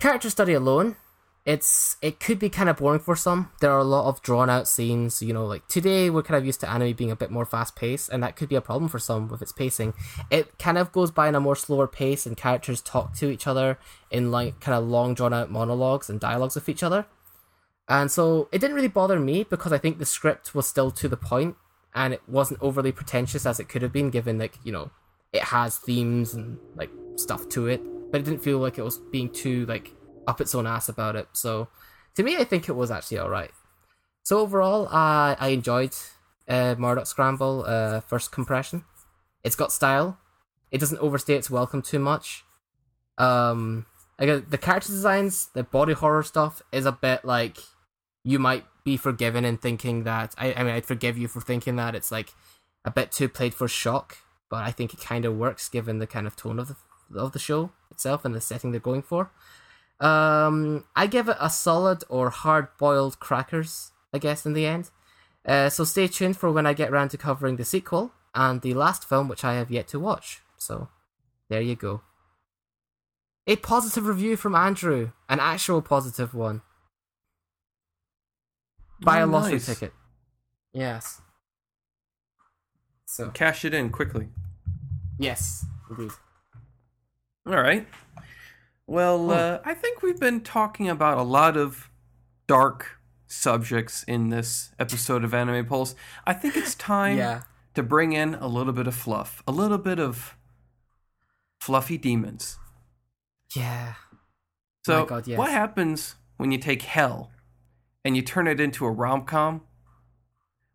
Character 0.00 0.28
study 0.28 0.52
alone, 0.52 0.96
it's 1.44 1.96
it 2.00 2.20
could 2.20 2.38
be 2.38 2.48
kind 2.48 2.68
of 2.68 2.76
boring 2.76 3.00
for 3.00 3.16
some. 3.16 3.50
There 3.60 3.72
are 3.72 3.80
a 3.80 3.84
lot 3.84 4.08
of 4.08 4.22
drawn 4.22 4.48
out 4.48 4.68
scenes. 4.68 5.20
You 5.20 5.32
know, 5.32 5.44
like 5.44 5.66
today 5.66 6.08
we're 6.08 6.22
kind 6.22 6.38
of 6.38 6.46
used 6.46 6.60
to 6.60 6.70
anime 6.70 6.92
being 6.92 7.10
a 7.10 7.16
bit 7.16 7.30
more 7.30 7.44
fast 7.44 7.74
paced, 7.74 8.08
and 8.10 8.22
that 8.22 8.36
could 8.36 8.48
be 8.48 8.54
a 8.54 8.60
problem 8.60 8.88
for 8.88 9.00
some 9.00 9.28
with 9.28 9.42
its 9.42 9.52
pacing. 9.52 9.94
It 10.30 10.56
kind 10.58 10.78
of 10.78 10.92
goes 10.92 11.10
by 11.10 11.28
in 11.28 11.34
a 11.34 11.40
more 11.40 11.56
slower 11.56 11.88
pace, 11.88 12.26
and 12.26 12.36
characters 12.36 12.80
talk 12.80 13.14
to 13.16 13.28
each 13.28 13.46
other 13.46 13.78
in 14.10 14.30
like 14.30 14.60
kind 14.60 14.76
of 14.76 14.84
long 14.84 15.14
drawn 15.14 15.34
out 15.34 15.50
monologues 15.50 16.08
and 16.08 16.20
dialogues 16.20 16.54
with 16.54 16.68
each 16.68 16.82
other. 16.82 17.06
And 17.88 18.10
so 18.10 18.48
it 18.52 18.58
didn't 18.58 18.76
really 18.76 18.88
bother 18.88 19.18
me 19.18 19.42
because 19.42 19.72
I 19.72 19.78
think 19.78 19.98
the 19.98 20.06
script 20.06 20.54
was 20.54 20.68
still 20.68 20.92
to 20.92 21.08
the 21.08 21.16
point 21.16 21.56
and 21.94 22.14
it 22.14 22.22
wasn't 22.28 22.62
overly 22.62 22.92
pretentious 22.92 23.44
as 23.44 23.58
it 23.58 23.68
could 23.68 23.82
have 23.82 23.92
been, 23.92 24.10
given 24.10 24.38
like 24.38 24.58
you 24.62 24.70
know 24.70 24.92
it 25.32 25.42
has 25.42 25.78
themes 25.78 26.34
and 26.34 26.58
like 26.76 26.90
stuff 27.16 27.48
to 27.48 27.66
it, 27.66 27.82
but 28.12 28.20
it 28.20 28.24
didn't 28.24 28.44
feel 28.44 28.58
like 28.58 28.78
it 28.78 28.82
was 28.82 28.98
being 29.10 29.28
too 29.28 29.66
like 29.66 29.90
up 30.26 30.40
its 30.40 30.54
own 30.54 30.66
ass 30.66 30.88
about 30.88 31.16
it. 31.16 31.28
So 31.32 31.68
to 32.14 32.22
me, 32.22 32.36
I 32.36 32.44
think 32.44 32.68
it 32.68 32.72
was 32.72 32.90
actually 32.90 33.18
all 33.18 33.30
right. 33.30 33.50
So 34.22 34.38
overall, 34.38 34.86
uh, 34.86 35.36
I 35.38 35.48
enjoyed 35.48 35.94
uh, 36.48 36.76
Mardock 36.76 37.06
Scramble 37.06 37.64
uh, 37.66 38.00
first 38.00 38.30
compression. 38.32 38.84
It's 39.42 39.56
got 39.56 39.72
style. 39.72 40.18
It 40.70 40.78
doesn't 40.78 40.98
overstay 41.00 41.34
its 41.34 41.50
welcome 41.50 41.82
too 41.82 41.98
much. 41.98 42.44
Um, 43.18 43.86
again, 44.18 44.46
the 44.48 44.58
character 44.58 44.92
designs, 44.92 45.48
the 45.54 45.64
body 45.64 45.92
horror 45.92 46.22
stuff 46.22 46.62
is 46.72 46.86
a 46.86 46.92
bit 46.92 47.24
like 47.24 47.58
you 48.24 48.38
might 48.38 48.64
be 48.84 48.96
forgiven 48.96 49.44
in 49.44 49.58
thinking 49.58 50.04
that. 50.04 50.34
I, 50.38 50.54
I 50.54 50.62
mean, 50.62 50.74
I'd 50.74 50.86
forgive 50.86 51.18
you 51.18 51.28
for 51.28 51.40
thinking 51.40 51.76
that 51.76 51.94
it's 51.94 52.12
like 52.12 52.32
a 52.84 52.90
bit 52.90 53.12
too 53.12 53.28
played 53.28 53.54
for 53.54 53.68
shock. 53.68 54.18
but 54.52 54.62
I 54.62 54.70
think 54.70 54.92
it 54.92 55.00
kind 55.00 55.24
of 55.24 55.38
works 55.38 55.70
given 55.70 55.98
the 55.98 56.06
kind 56.06 56.26
of 56.26 56.36
tone 56.36 56.58
of 56.58 56.68
the 56.68 56.76
of 57.18 57.32
the 57.32 57.38
show 57.38 57.72
itself 57.90 58.24
and 58.24 58.34
the 58.34 58.40
setting 58.40 58.70
they're 58.70 58.80
going 58.80 59.02
for. 59.02 59.30
Um, 60.02 60.84
I 60.96 61.06
give 61.06 61.28
it 61.28 61.36
a 61.40 61.48
solid 61.48 62.02
or 62.08 62.30
hard 62.30 62.68
boiled 62.78 63.20
crackers, 63.20 63.92
I 64.12 64.18
guess, 64.18 64.44
in 64.44 64.52
the 64.52 64.66
end. 64.66 64.90
Uh, 65.46 65.68
so 65.68 65.84
stay 65.84 66.08
tuned 66.08 66.36
for 66.36 66.50
when 66.50 66.66
I 66.66 66.72
get 66.72 66.90
around 66.90 67.10
to 67.10 67.18
covering 67.18 67.56
the 67.56 67.64
sequel 67.64 68.12
and 68.34 68.60
the 68.62 68.74
last 68.74 69.08
film, 69.08 69.28
which 69.28 69.44
I 69.44 69.54
have 69.54 69.70
yet 69.70 69.86
to 69.88 70.00
watch. 70.00 70.40
So 70.56 70.88
there 71.48 71.60
you 71.60 71.76
go. 71.76 72.02
A 73.46 73.56
positive 73.56 74.06
review 74.06 74.36
from 74.36 74.54
Andrew, 74.54 75.12
an 75.28 75.40
actual 75.40 75.82
positive 75.82 76.32
one. 76.34 76.62
Buy 79.00 79.20
Oh, 79.20 79.24
a 79.24 79.26
lottery 79.26 79.52
nice. 79.54 79.66
ticket. 79.66 79.92
Yes. 80.72 81.20
So 83.06 83.30
Cash 83.30 83.64
it 83.64 83.74
in 83.74 83.90
quickly. 83.90 84.28
yes, 85.18 85.66
indeed. 85.90 86.12
All 87.46 87.54
right. 87.60 87.86
Well, 88.92 89.30
uh, 89.30 89.58
I 89.64 89.72
think 89.72 90.02
we've 90.02 90.20
been 90.20 90.42
talking 90.42 90.86
about 90.86 91.16
a 91.16 91.22
lot 91.22 91.56
of 91.56 91.88
dark 92.46 92.98
subjects 93.26 94.02
in 94.02 94.28
this 94.28 94.70
episode 94.78 95.24
of 95.24 95.32
Anime 95.32 95.64
Pulse. 95.64 95.94
I 96.26 96.34
think 96.34 96.58
it's 96.58 96.74
time 96.74 97.16
Yeah. 97.16 97.44
to 97.72 97.82
bring 97.82 98.12
in 98.12 98.34
a 98.34 98.46
little 98.46 98.74
bit 98.74 98.86
of 98.86 98.94
fluff, 98.94 99.42
a 99.48 99.50
little 99.50 99.78
bit 99.78 99.98
of 99.98 100.36
fluffy 101.58 101.96
demons. 101.96 102.58
Yeah. 103.54 103.94
So, 104.84 105.06
God, 105.06 105.26
yes. 105.26 105.38
what 105.38 105.48
happens 105.50 106.16
when 106.36 106.52
you 106.52 106.58
take 106.58 106.82
hell 106.82 107.30
and 108.04 108.14
you 108.14 108.20
turn 108.20 108.46
it 108.46 108.60
into 108.60 108.84
a 108.84 108.90
rom 108.90 109.24
com? 109.24 109.62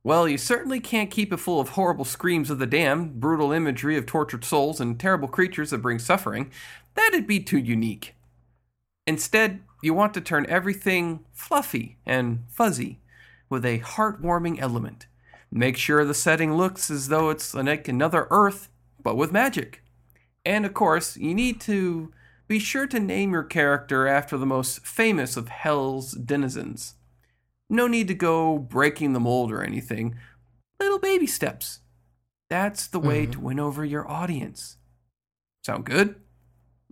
Well, 0.03 0.27
you 0.27 0.37
certainly 0.37 0.79
can't 0.79 1.11
keep 1.11 1.33
it 1.33 1.37
full 1.37 1.59
of 1.59 1.69
horrible 1.69 2.05
screams 2.05 2.49
of 2.49 2.59
the 2.59 2.65
damned, 2.65 3.19
brutal 3.19 3.51
imagery 3.51 3.97
of 3.97 4.05
tortured 4.05 4.45
souls, 4.45 4.79
and 4.79 4.99
terrible 4.99 5.27
creatures 5.27 5.71
that 5.71 5.79
bring 5.79 5.99
suffering. 5.99 6.51
That'd 6.95 7.27
be 7.27 7.39
too 7.39 7.57
unique. 7.57 8.15
Instead, 9.05 9.61
you 9.81 9.93
want 9.93 10.13
to 10.13 10.21
turn 10.21 10.45
everything 10.47 11.25
fluffy 11.33 11.97
and 12.05 12.43
fuzzy 12.49 12.99
with 13.49 13.65
a 13.65 13.79
heartwarming 13.79 14.59
element. 14.59 15.07
Make 15.51 15.77
sure 15.77 16.03
the 16.03 16.13
setting 16.13 16.55
looks 16.55 16.91
as 16.91 17.07
though 17.07 17.29
it's 17.29 17.53
like 17.53 17.87
another 17.87 18.27
Earth, 18.29 18.69
but 19.01 19.15
with 19.15 19.31
magic. 19.31 19.83
And 20.45 20.65
of 20.65 20.73
course, 20.73 21.17
you 21.17 21.33
need 21.33 21.61
to 21.61 22.11
be 22.47 22.59
sure 22.59 22.87
to 22.87 22.99
name 22.99 23.31
your 23.31 23.43
character 23.43 24.07
after 24.07 24.37
the 24.37 24.45
most 24.45 24.85
famous 24.85 25.37
of 25.37 25.49
Hell's 25.49 26.13
denizens. 26.13 26.95
No 27.69 27.87
need 27.87 28.07
to 28.07 28.13
go 28.13 28.57
breaking 28.57 29.13
the 29.13 29.19
mold 29.19 29.51
or 29.51 29.63
anything. 29.63 30.15
Little 30.79 30.99
baby 30.99 31.27
steps. 31.27 31.79
That's 32.49 32.87
the 32.87 32.99
way 32.99 33.23
mm-hmm. 33.23 33.31
to 33.31 33.39
win 33.41 33.59
over 33.59 33.83
your 33.83 34.09
audience. 34.09 34.77
Sound 35.65 35.85
good? 35.85 36.15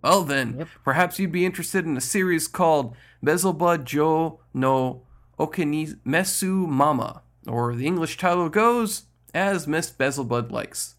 Well 0.01 0.23
then, 0.23 0.57
Yep. 0.59 0.67
perhaps 0.83 1.17
you'd 1.17 1.31
be 1.31 1.45
interested 1.45 1.85
in 1.85 1.95
a 1.95 2.01
series 2.01 2.47
called 2.47 2.95
Bezelbud 3.23 3.85
Jo 3.85 4.41
no 4.53 5.03
Okinimesu 5.39 6.67
Mama, 6.67 7.23
or 7.47 7.75
the 7.75 7.87
English 7.87 8.17
title 8.17 8.49
goes, 8.49 9.03
As 9.33 9.67
Miss 9.67 9.91
Bezelbud 9.91 10.51
Likes. 10.51 10.95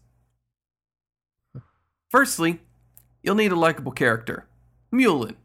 Firstly, 2.09 2.61
you'll 3.21 3.35
need 3.35 3.51
a 3.51 3.55
likable 3.55 3.91
character 3.91 4.47
Mullin, 4.91 5.37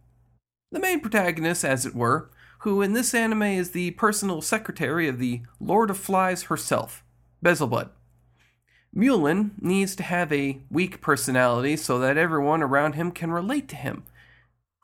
the 0.71 0.81
main 0.81 1.01
protagonist, 1.01 1.65
as 1.65 1.85
it 1.85 1.95
were, 1.95 2.31
who 2.63 2.81
in 2.81 2.93
this 2.93 3.13
anime 3.13 3.43
is 3.43 3.71
the 3.71 3.91
personal 3.93 4.41
secretary 4.41 5.09
of 5.09 5.19
the 5.19 5.43
Lord 5.61 5.91
of 5.91 5.99
Flies 5.99 6.45
herself, 6.45 7.03
Bezelbud. 7.45 7.91
Mullin 8.95 9.53
needs 9.61 9.97
to 9.97 10.05
have 10.05 10.33
a 10.33 10.61
weak 10.71 11.01
personality 11.01 11.77
so 11.77 11.99
that 11.99 12.17
everyone 12.17 12.63
around 12.63 12.95
him 12.95 13.11
can 13.11 13.33
relate 13.33 13.67
to 13.69 13.77
him. 13.77 14.05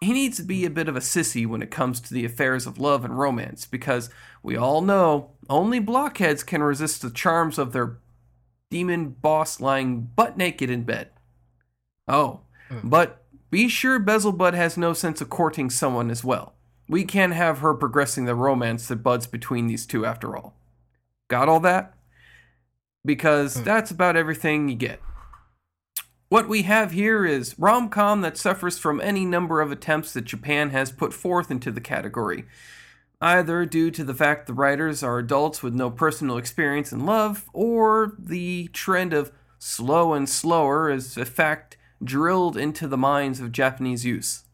He 0.01 0.13
needs 0.13 0.39
to 0.39 0.43
be 0.43 0.65
a 0.65 0.71
bit 0.71 0.89
of 0.89 0.97
a 0.97 1.01
sissy 1.01 1.47
when 1.47 1.63
it 1.63 1.71
comes 1.71 2.01
to 2.01 2.15
the 2.15 2.25
affairs 2.25 2.67
of 2.67 2.81
love 2.81 3.05
and 3.05 3.17
romance, 3.17 3.65
because 3.65 4.11
we 4.43 4.57
all 4.57 4.81
know 4.81 5.31
only 5.49 5.79
blockheads 5.79 6.43
can 6.43 6.63
resist 6.63 7.03
the 7.03 7.11
charms 7.11 7.59
of 7.59 7.73
their 7.73 7.99
demon 8.71 9.11
boss 9.11 9.61
lying 9.61 10.11
butt 10.17 10.37
naked 10.37 10.69
in 10.69 10.83
bed. 10.83 11.11
Oh, 12.09 12.41
hmm. 12.69 12.89
but 12.89 13.23
be 13.51 13.69
sure 13.69 14.01
Bezelbud 14.01 14.55
has 14.55 14.77
no 14.77 14.93
sense 14.95 15.21
of 15.21 15.31
courting 15.31 15.71
someone 15.71 16.11
as 16.11 16.25
well. 16.25 16.55
We 16.89 17.05
can't 17.05 17.35
have 17.35 17.59
her 17.59 17.75
progressing 17.75 18.25
the 18.25 18.35
romance 18.35 18.89
that 18.89 19.03
buds 19.03 19.27
between 19.27 19.67
these 19.67 19.87
two 19.87 20.07
after 20.07 20.37
all. 20.37 20.55
Got 21.29 21.49
all 21.49 21.61
that? 21.61 21.95
Because 23.05 23.57
hmm. 23.57 23.65
that's 23.65 23.91
about 23.91 24.17
everything 24.17 24.69
you 24.69 24.77
get. 24.77 25.01
What 26.31 26.49
we 26.49 26.63
have 26.63 26.93
here 26.93 27.25
is 27.25 27.59
rom-com 27.59 28.21
that 28.21 28.37
suffers 28.37 28.79
from 28.79 29.01
any 29.01 29.25
number 29.25 29.63
of 29.63 29.73
attempts 29.73 30.13
that 30.13 30.27
Japan 30.27 30.71
has 30.71 30.93
put 30.93 31.15
forth 31.15 31.51
into 31.51 31.71
the 31.71 31.81
category. 31.81 32.45
Either 33.21 33.65
due 33.65 33.91
to 33.91 34.05
the 34.05 34.15
fact 34.15 34.47
the 34.47 34.53
writers 34.53 35.03
are 35.03 35.19
adults 35.19 35.63
with 35.63 35.75
no 35.75 35.91
personal 35.91 36.37
experience 36.37 36.93
in 36.93 37.07
love, 37.07 37.49
or 37.53 38.15
the 38.19 38.69
trend 38.75 39.13
of 39.13 39.33
slow 39.59 40.13
and 40.13 40.29
slower 40.29 40.91
is 40.91 41.17
a 41.17 41.25
fact 41.25 41.77
drilled 42.05 42.57
into 42.57 42.87
the 42.87 42.99
minds 42.99 43.41
of 43.41 43.51
Japanese 43.51 44.05
youths. 44.05 44.45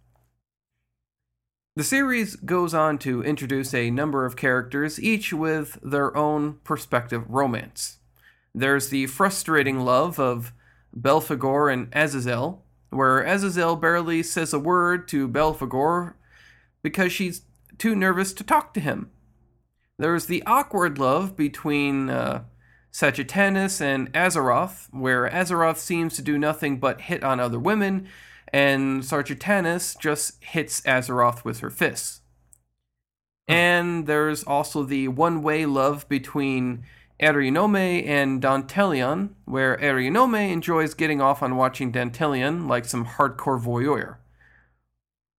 The 1.76 1.82
series 1.82 2.36
goes 2.36 2.72
on 2.72 2.98
to 2.98 3.24
introduce 3.24 3.74
a 3.74 3.90
number 3.90 4.24
of 4.24 4.36
characters, 4.36 5.02
each 5.02 5.32
with 5.32 5.76
their 5.82 6.16
own 6.16 6.60
perspective 6.62 7.24
romance. 7.28 7.98
There's 8.54 8.90
the 8.90 9.06
frustrating 9.08 9.80
love 9.80 10.20
of 10.20 10.52
Belphegor 10.96 11.72
and 11.72 11.88
Azazel, 11.92 12.64
where 12.90 13.22
Azazel 13.22 13.74
barely 13.74 14.22
says 14.22 14.52
a 14.52 14.58
word 14.60 15.08
to 15.08 15.28
Belphegor 15.28 16.14
because 16.80 17.10
she's 17.12 17.42
too 17.76 17.96
nervous 17.96 18.32
to 18.34 18.44
talk 18.44 18.72
to 18.74 18.80
him. 18.80 19.10
There's 19.98 20.26
the 20.26 20.44
awkward 20.46 20.98
love 21.00 21.36
between 21.36 22.08
uh, 22.08 22.44
and 23.00 24.12
Azeroth, 24.12 24.86
where 24.92 25.28
Azeroth 25.28 25.78
seems 25.78 26.14
to 26.14 26.22
do 26.22 26.38
nothing 26.38 26.78
but 26.78 27.00
hit 27.00 27.24
on 27.24 27.40
other 27.40 27.58
women, 27.58 28.06
and 28.54 29.04
Sagittarius 29.04 29.96
just 29.96 30.40
hits 30.44 30.80
Azeroth 30.82 31.44
with 31.44 31.58
her 31.58 31.70
fists. 31.70 32.20
And 33.48 34.06
there's 34.06 34.44
also 34.44 34.84
the 34.84 35.08
one 35.08 35.42
way 35.42 35.66
love 35.66 36.08
between 36.08 36.84
Arianome 37.20 38.06
and 38.06 38.40
Dantalion, 38.40 39.30
where 39.44 39.76
Arianome 39.78 40.52
enjoys 40.52 40.94
getting 40.94 41.20
off 41.20 41.42
on 41.42 41.56
watching 41.56 41.90
Dantalion 41.90 42.68
like 42.68 42.84
some 42.84 43.04
hardcore 43.04 43.60
voyeur. 43.60 44.18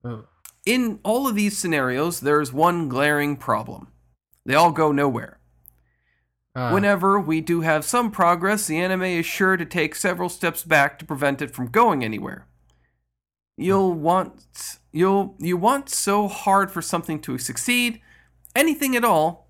Oh. 0.03 0.25
In 0.65 0.99
all 1.03 1.25
of 1.25 1.35
these 1.35 1.57
scenarios, 1.57 2.19
there's 2.19 2.51
one 2.51 2.89
glaring 2.89 3.37
problem. 3.37 3.93
They 4.45 4.55
all 4.55 4.73
go 4.73 4.91
nowhere. 4.91 5.39
Ah, 6.53 6.73
Whenever 6.73 7.17
we 7.17 7.39
do 7.39 7.61
have 7.61 7.85
some 7.85 8.11
progress, 8.11 8.67
the 8.67 8.77
anime 8.77 9.03
is 9.03 9.25
sure 9.25 9.55
to 9.55 9.65
take 9.65 9.95
several 9.95 10.27
steps 10.27 10.65
back 10.65 10.99
to 10.99 11.05
prevent 11.05 11.41
it 11.41 11.55
from 11.55 11.67
going 11.67 12.03
anywhere. 12.03 12.47
You'll 13.57 13.93
want 13.93 14.79
you'll 14.91 15.35
you 15.39 15.57
want 15.57 15.89
so 15.89 16.27
hard 16.27 16.71
for 16.71 16.81
something 16.81 17.19
to 17.21 17.37
succeed, 17.37 18.01
anything 18.55 18.95
at 18.95 19.05
all, 19.05 19.49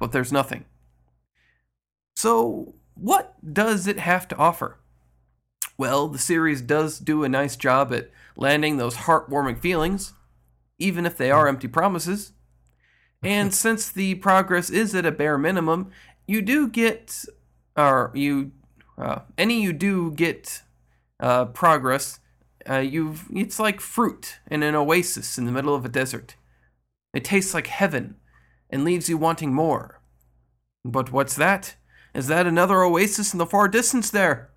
but 0.00 0.12
there's 0.12 0.32
nothing. 0.32 0.64
So, 2.16 2.74
what 2.94 3.34
does 3.52 3.86
it 3.86 3.98
have 3.98 4.26
to 4.28 4.36
offer? 4.36 4.78
Well, 5.78 6.08
the 6.08 6.18
series 6.18 6.62
does 6.62 6.98
do 6.98 7.22
a 7.22 7.28
nice 7.28 7.56
job 7.56 7.92
at 7.92 8.10
landing 8.36 8.78
those 8.78 8.96
heartwarming 8.96 9.60
feelings, 9.60 10.14
even 10.78 11.04
if 11.04 11.16
they 11.16 11.30
are 11.30 11.48
empty 11.48 11.68
promises. 11.68 12.32
And 13.22 13.52
since 13.52 13.90
the 13.90 14.16
progress 14.16 14.68
is 14.70 14.94
at 14.94 15.06
a 15.06 15.10
bare 15.10 15.38
minimum, 15.38 15.90
you 16.28 16.42
do 16.42 16.68
get, 16.68 17.24
or 17.74 18.12
you, 18.14 18.52
uh, 18.98 19.20
any 19.38 19.62
you 19.62 19.72
do 19.72 20.12
get 20.12 20.62
uh, 21.18 21.46
progress, 21.46 22.20
uh, 22.68 22.78
you've 22.78 23.26
it's 23.32 23.58
like 23.58 23.80
fruit 23.80 24.38
in 24.50 24.62
an 24.62 24.74
oasis 24.74 25.38
in 25.38 25.44
the 25.44 25.52
middle 25.52 25.74
of 25.74 25.84
a 25.84 25.90
desert. 25.90 26.36
It 27.14 27.24
tastes 27.24 27.54
like 27.54 27.68
heaven 27.68 28.16
and 28.70 28.84
leaves 28.84 29.08
you 29.08 29.16
wanting 29.16 29.54
more. 29.54 30.00
But 30.84 31.12
what's 31.12 31.36
that? 31.36 31.76
Is 32.14 32.28
that 32.28 32.46
another 32.46 32.82
oasis 32.82 33.32
in 33.32 33.38
the 33.38 33.46
far 33.46 33.68
distance 33.68 34.10
there? 34.10 34.50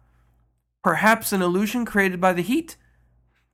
Perhaps 0.83 1.33
an 1.33 1.41
illusion 1.41 1.85
created 1.85 2.21
by 2.21 2.33
the 2.33 2.41
heat? 2.41 2.77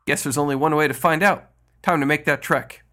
Guess 0.06 0.24
there's 0.24 0.38
only 0.38 0.56
one 0.56 0.76
way 0.76 0.88
to 0.88 0.94
find 0.94 1.24
out. 1.24 1.50
Time 1.82 2.00
to 2.00 2.06
make 2.06 2.26
that 2.26 2.42
trek. 2.42 2.84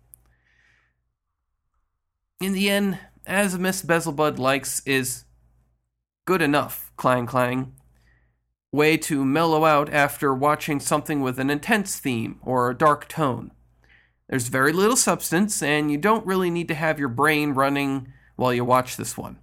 In 2.40 2.52
the 2.52 2.70
end, 2.70 2.98
as 3.26 3.58
Miss 3.58 3.82
Bezelbud 3.82 4.38
likes, 4.38 4.82
is 4.86 5.24
good 6.24 6.42
enough, 6.42 6.90
clang 6.96 7.26
clang. 7.26 7.74
Way 8.72 8.96
to 8.96 9.22
mellow 9.24 9.66
out 9.66 9.92
after 9.92 10.34
watching 10.34 10.80
something 10.80 11.20
with 11.20 11.38
an 11.38 11.50
intense 11.50 11.98
theme 11.98 12.40
or 12.42 12.70
a 12.70 12.76
dark 12.76 13.06
tone. 13.06 13.52
There's 14.30 14.48
very 14.48 14.72
little 14.72 14.96
substance, 14.96 15.62
and 15.62 15.90
you 15.90 15.98
don't 15.98 16.24
really 16.26 16.48
need 16.50 16.68
to 16.68 16.74
have 16.74 16.98
your 16.98 17.10
brain 17.10 17.52
running 17.52 18.08
while 18.36 18.54
you 18.54 18.64
watch 18.64 18.96
this 18.96 19.14
one. 19.16 19.38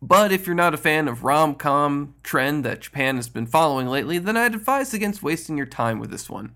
But 0.00 0.30
if 0.30 0.46
you're 0.46 0.54
not 0.54 0.74
a 0.74 0.78
fan 0.78 1.08
of 1.08 1.24
rom 1.24 1.56
com 1.56 2.14
trend 2.22 2.64
that 2.64 2.82
Japan 2.82 3.16
has 3.16 3.28
been 3.28 3.46
following 3.46 3.88
lately, 3.88 4.18
then 4.18 4.36
I'd 4.36 4.54
advise 4.54 4.94
against 4.94 5.24
wasting 5.24 5.56
your 5.56 5.66
time 5.66 5.98
with 5.98 6.10
this 6.12 6.30
one. 6.30 6.54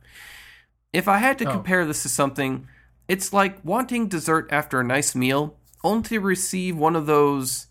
If 0.92 1.09
I 1.09 1.18
had 1.18 1.38
to 1.40 1.48
Oh. 1.48 1.52
compare 1.52 1.84
this 1.84 2.05
to 2.05 2.09
something, 2.09 2.68
it's 3.09 3.32
like 3.32 3.59
wanting 3.64 4.06
dessert 4.06 4.48
after 4.52 4.78
a 4.78 4.84
nice 4.84 5.16
meal, 5.16 5.56
only 5.82 6.05
to 6.05 6.20
receive 6.20 6.76
one 6.76 6.94
of 6.94 7.06
those, 7.06 7.66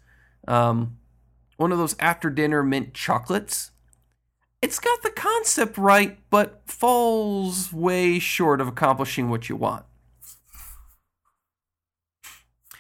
um, 0.46 0.98
one 1.56 1.72
of 1.72 1.78
those 1.78 1.96
after 2.00 2.30
dinner 2.30 2.62
mint 2.64 2.94
chocolates. 2.94 3.72
It's 4.64 4.80
got 4.80 5.04
the 5.04 5.10
concept 5.12 5.78
right, 5.78 6.18
but 6.30 6.62
falls 6.66 7.74
way 7.74 8.18
short 8.18 8.62
of 8.62 8.68
accomplishing 8.70 9.30
what 9.30 9.50
you 9.50 9.58
want. 9.58 9.84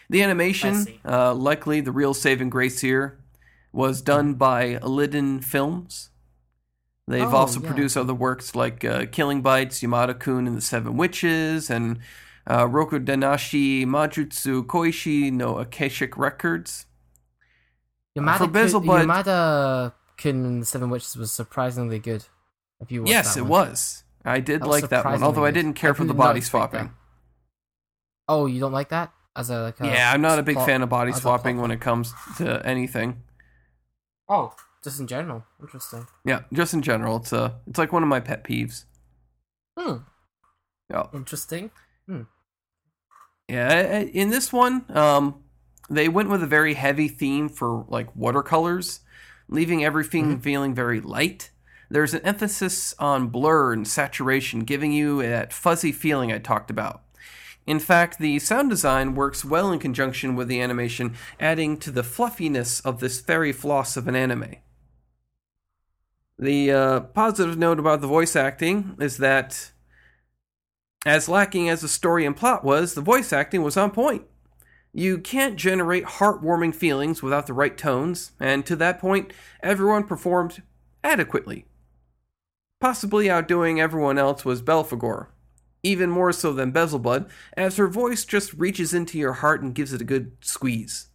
The 0.09 0.23
animation, 0.23 0.85
uh, 1.05 1.33
likely 1.33 1.81
the 1.81 1.91
real 1.91 2.13
saving 2.13 2.49
grace 2.49 2.79
here, 2.79 3.19
was 3.73 4.01
done 4.01 4.35
by 4.35 4.75
Liden 4.81 5.43
Films. 5.43 6.11
They've 7.05 7.21
Oh, 7.33 7.35
also 7.35 7.59
yeah. 7.59 7.67
produced 7.67 7.97
other 7.97 8.13
works 8.13 8.55
like 8.55 8.85
uh, 8.85 9.05
Killing 9.11 9.41
Bites, 9.41 9.81
Yamada 9.81 10.17
Kun 10.17 10.47
and 10.47 10.55
the 10.55 10.61
Seven 10.61 10.95
Witches, 10.95 11.69
and 11.69 11.99
uh, 12.47 12.63
Rokudenashi 12.65 13.85
Majutsu 13.85 14.65
Koushi 14.65 15.33
no 15.33 15.57
Akashic 15.57 16.17
Records. 16.17 16.85
Yamada, 18.17 18.37
for 18.37 18.47
Beelzebub- 18.47 19.05
Yamada 19.05 19.93
Kun 20.23 20.45
and 20.45 20.61
the 20.61 20.65
Seven 20.65 20.89
Witches 20.89 21.15
was 21.17 21.31
surprisingly 21.31 21.99
good. 21.99 22.23
If 22.79 22.91
you 22.91 23.03
yes, 23.05 23.35
it 23.37 23.41
one. 23.41 23.49
was. 23.49 24.03
I 24.25 24.39
did 24.39 24.61
That 24.61 24.67
like 24.67 24.89
that 24.89 25.03
one, 25.05 25.21
although 25.21 25.43
I 25.45 25.51
didn't 25.51 25.73
care 25.73 25.91
I 25.91 25.93
for 25.93 26.05
the 26.05 26.13
body 26.13 26.39
swapping. 26.41 26.91
Oh, 28.29 28.45
you 28.45 28.59
don't 28.61 28.71
like 28.71 28.89
that 28.89 29.11
as 29.35 29.49
a 29.49 29.61
like 29.63 29.79
a 29.81 29.85
Yeah, 29.85 30.11
I'm 30.13 30.21
not 30.21 30.39
a 30.39 30.43
big 30.43 30.55
plot- 30.55 30.65
fan 30.67 30.81
of 30.81 30.89
body 30.89 31.11
swapping 31.11 31.59
when 31.59 31.71
it 31.71 31.81
comes 31.81 32.13
to 32.37 32.65
anything. 32.65 33.21
Oh, 34.29 34.55
just 34.81 34.99
in 35.01 35.07
general. 35.07 35.43
Interesting. 35.61 36.07
Yeah, 36.23 36.43
just 36.53 36.73
in 36.73 36.81
general, 36.81 37.17
it's 37.17 37.33
uh, 37.33 37.51
it's 37.67 37.77
like 37.77 37.91
one 37.91 38.01
of 38.03 38.09
my 38.09 38.21
pet 38.21 38.43
peeves. 38.45 38.85
Hmm. 39.77 39.97
Yeah. 40.89 41.07
Interesting. 41.13 41.71
Yeah, 43.49 43.67
I- 43.69 43.97
I- 43.97 44.11
in 44.13 44.29
this 44.29 44.53
one, 44.53 44.85
um, 44.95 45.43
they 45.89 46.07
went 46.07 46.29
with 46.29 46.41
a 46.43 46.47
very 46.47 46.75
heavy 46.75 47.07
theme 47.09 47.49
for 47.49 47.85
like 47.89 48.15
watercolors, 48.15 49.01
leaving 49.47 49.83
everything 49.83 50.39
feeling 50.39 50.73
very 50.73 50.99
light. 50.99 51.51
There's 51.89 52.13
an 52.13 52.21
emphasis 52.21 52.95
on 52.97 53.27
blur 53.27 53.73
and 53.73 53.87
saturation, 53.87 54.61
giving 54.61 54.91
you 54.91 55.21
that 55.21 55.53
fuzzy 55.53 55.91
feeling 55.91 56.31
I 56.31 56.39
talked 56.39 56.71
about. 56.71 57.03
In 57.65 57.79
fact, 57.79 58.19
the 58.19 58.39
sound 58.39 58.69
design 58.69 59.15
works 59.15 59.45
well 59.45 59.71
in 59.71 59.79
conjunction 59.79 60.35
with 60.35 60.47
the 60.47 60.59
animation, 60.59 61.15
adding 61.39 61.77
to 61.77 61.91
the 61.91 62.03
fluffiness 62.03 62.79
of 62.81 62.99
this 62.99 63.21
fairy 63.21 63.51
floss 63.51 63.95
of 63.95 64.07
an 64.07 64.15
anime. 64.15 64.55
The 66.37 66.71
uh, 66.71 66.99
positive 67.01 67.57
note 67.57 67.79
about 67.79 68.01
the 68.01 68.07
voice 68.07 68.35
acting 68.35 68.97
is 68.99 69.17
that 69.17 69.71
as 71.05 71.29
lacking 71.29 71.69
as 71.69 71.81
the 71.81 71.87
story 71.87 72.25
and 72.25 72.35
plot 72.35 72.63
was, 72.63 72.95
the 72.95 73.01
voice 73.01 73.31
acting 73.31 73.61
was 73.61 73.77
on 73.77 73.91
point. 73.91 74.23
You 74.93 75.17
can't 75.17 75.55
generate 75.55 76.05
heartwarming 76.05 76.75
feelings 76.75 77.23
without 77.23 77.47
the 77.47 77.53
right 77.53 77.75
tones, 77.75 78.31
and 78.39 78.63
to 78.67 78.75
that 78.75 78.99
point, 78.99 79.33
everyone 79.63 80.03
performed 80.03 80.61
adequately. 81.03 81.65
Possibly 82.79 83.29
outdoing 83.29 83.81
everyone 83.81 84.19
else 84.19 84.45
was 84.45 84.61
Belphegor, 84.61 85.27
even 85.81 86.11
more 86.11 86.31
so 86.31 86.53
than 86.53 86.71
Bezelbud, 86.71 87.27
as 87.57 87.77
her 87.77 87.87
voice 87.87 88.23
just 88.23 88.53
reaches 88.53 88.93
into 88.93 89.17
your 89.17 89.33
heart 89.33 89.63
and 89.63 89.73
gives 89.73 89.93
it 89.93 90.01
a 90.01 90.05
good 90.05 90.33
squeeze. 90.41 91.07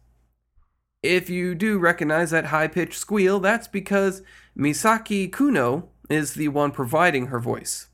If 1.01 1.29
you 1.29 1.55
do 1.55 1.79
recognize 1.79 2.31
that 2.31 2.47
high 2.47 2.67
pitched 2.67 2.99
squeal, 2.99 3.39
that's 3.39 3.69
because 3.69 4.21
Misaki 4.57 5.31
Kuno 5.31 5.87
is 6.09 6.33
the 6.33 6.49
one 6.49 6.71
providing 6.71 7.27
her 7.27 7.39
voice. 7.39 7.87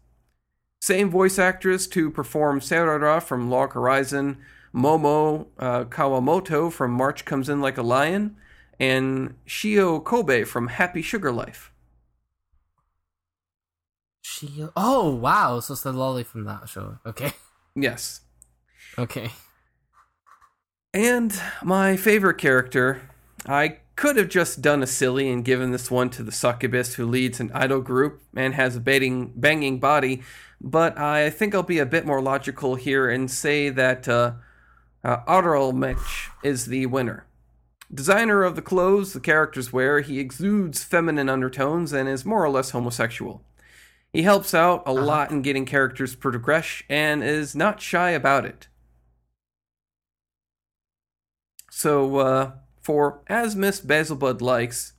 Same 0.82 1.12
voice 1.12 1.38
actress 1.38 1.86
to 1.88 2.10
perform 2.10 2.60
Serara 2.60 3.22
from 3.22 3.52
Log 3.52 3.74
Horizon, 3.74 4.38
Momo 4.76 5.48
uh, 5.58 5.86
Kawamoto 5.86 6.72
from 6.72 6.92
March 6.92 7.24
Comes 7.24 7.48
In 7.48 7.62
Like 7.62 7.78
a 7.78 7.82
Lion, 7.82 8.36
and 8.80 9.36
Shio 9.48 10.04
Kobe 10.04 10.44
from 10.44 10.68
Happy 10.68 11.02
Sugar 11.02 11.32
Life. 11.32 11.72
She. 14.22 14.68
Oh 14.76 15.16
wow! 15.16 15.60
So 15.62 15.74
it's 15.74 15.84
the 15.84 15.94
lolly 15.94 16.24
from 16.24 16.44
that 16.44 16.68
show. 16.68 17.00
Okay. 17.06 17.32
Yes. 17.76 18.22
Okay. 18.98 19.32
And 20.94 21.38
my 21.62 21.98
favorite 21.98 22.38
character, 22.38 23.10
I 23.46 23.80
could 23.96 24.16
have 24.16 24.30
just 24.30 24.62
done 24.62 24.82
a 24.82 24.88
silly 24.88 25.30
and 25.30 25.44
given 25.44 25.72
this 25.72 25.92
one 25.92 26.10
to 26.12 26.24
the 26.24 26.32
succubus 26.32 26.96
who 26.96 27.06
leads 27.06 27.40
an 27.40 27.52
idol 27.54 27.82
group 27.82 28.22
and 28.36 28.54
has 28.54 28.76
a 28.76 28.80
baiting, 28.80 29.34
banging 29.36 29.80
body, 29.80 30.24
but 30.62 30.98
I 30.98 31.30
think 31.30 31.54
I'll 31.54 31.64
be 31.64 31.80
a 31.80 31.86
bit 31.86 32.06
more 32.06 32.22
logical 32.22 32.76
here 32.76 33.10
and 33.10 33.30
say 33.30 33.70
that 33.70 34.08
uh, 34.08 34.34
uh, 35.06 35.23
Aralmech 35.27 36.32
is 36.44 36.65
the 36.65 36.88
winner. 36.88 37.27
Designer 37.94 38.44
of 38.44 38.56
the 38.56 38.61
clothes 38.64 39.14
the 39.14 39.19
characters 39.19 39.72
wear, 39.72 40.02
he 40.02 40.19
exudes 40.19 40.84
feminine 40.84 41.30
undertones 41.30 41.94
and 41.94 42.10
is 42.10 42.26
more 42.26 42.44
or 42.44 42.49
less 42.49 42.72
homosexual. 42.72 43.44
He 44.11 44.23
helps 44.23 44.56
out 44.56 44.82
a 44.88 44.94
lot 44.94 45.30
in 45.30 45.44
getting 45.44 45.65
characters 45.65 46.15
progress 46.15 46.82
and 46.90 47.23
is 47.23 47.56
not 47.56 47.82
shy 47.82 48.10
about 48.11 48.45
it. 48.45 48.68
So, 51.69 52.18
uh, 52.18 52.52
for 52.82 53.22
As 53.27 53.56
Miss 53.56 53.82
Basilbud 53.82 54.41
Likes, 54.41 54.94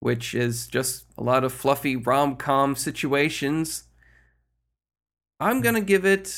which 0.00 0.34
is 0.34 0.66
just 0.66 1.04
a 1.16 1.22
lot 1.22 1.44
of 1.44 1.52
fluffy 1.52 1.96
rom 1.96 2.36
com 2.36 2.76
situations, 2.76 3.84
I'm 5.40 5.62
gonna 5.62 5.80
give 5.80 6.04
it 6.04 6.28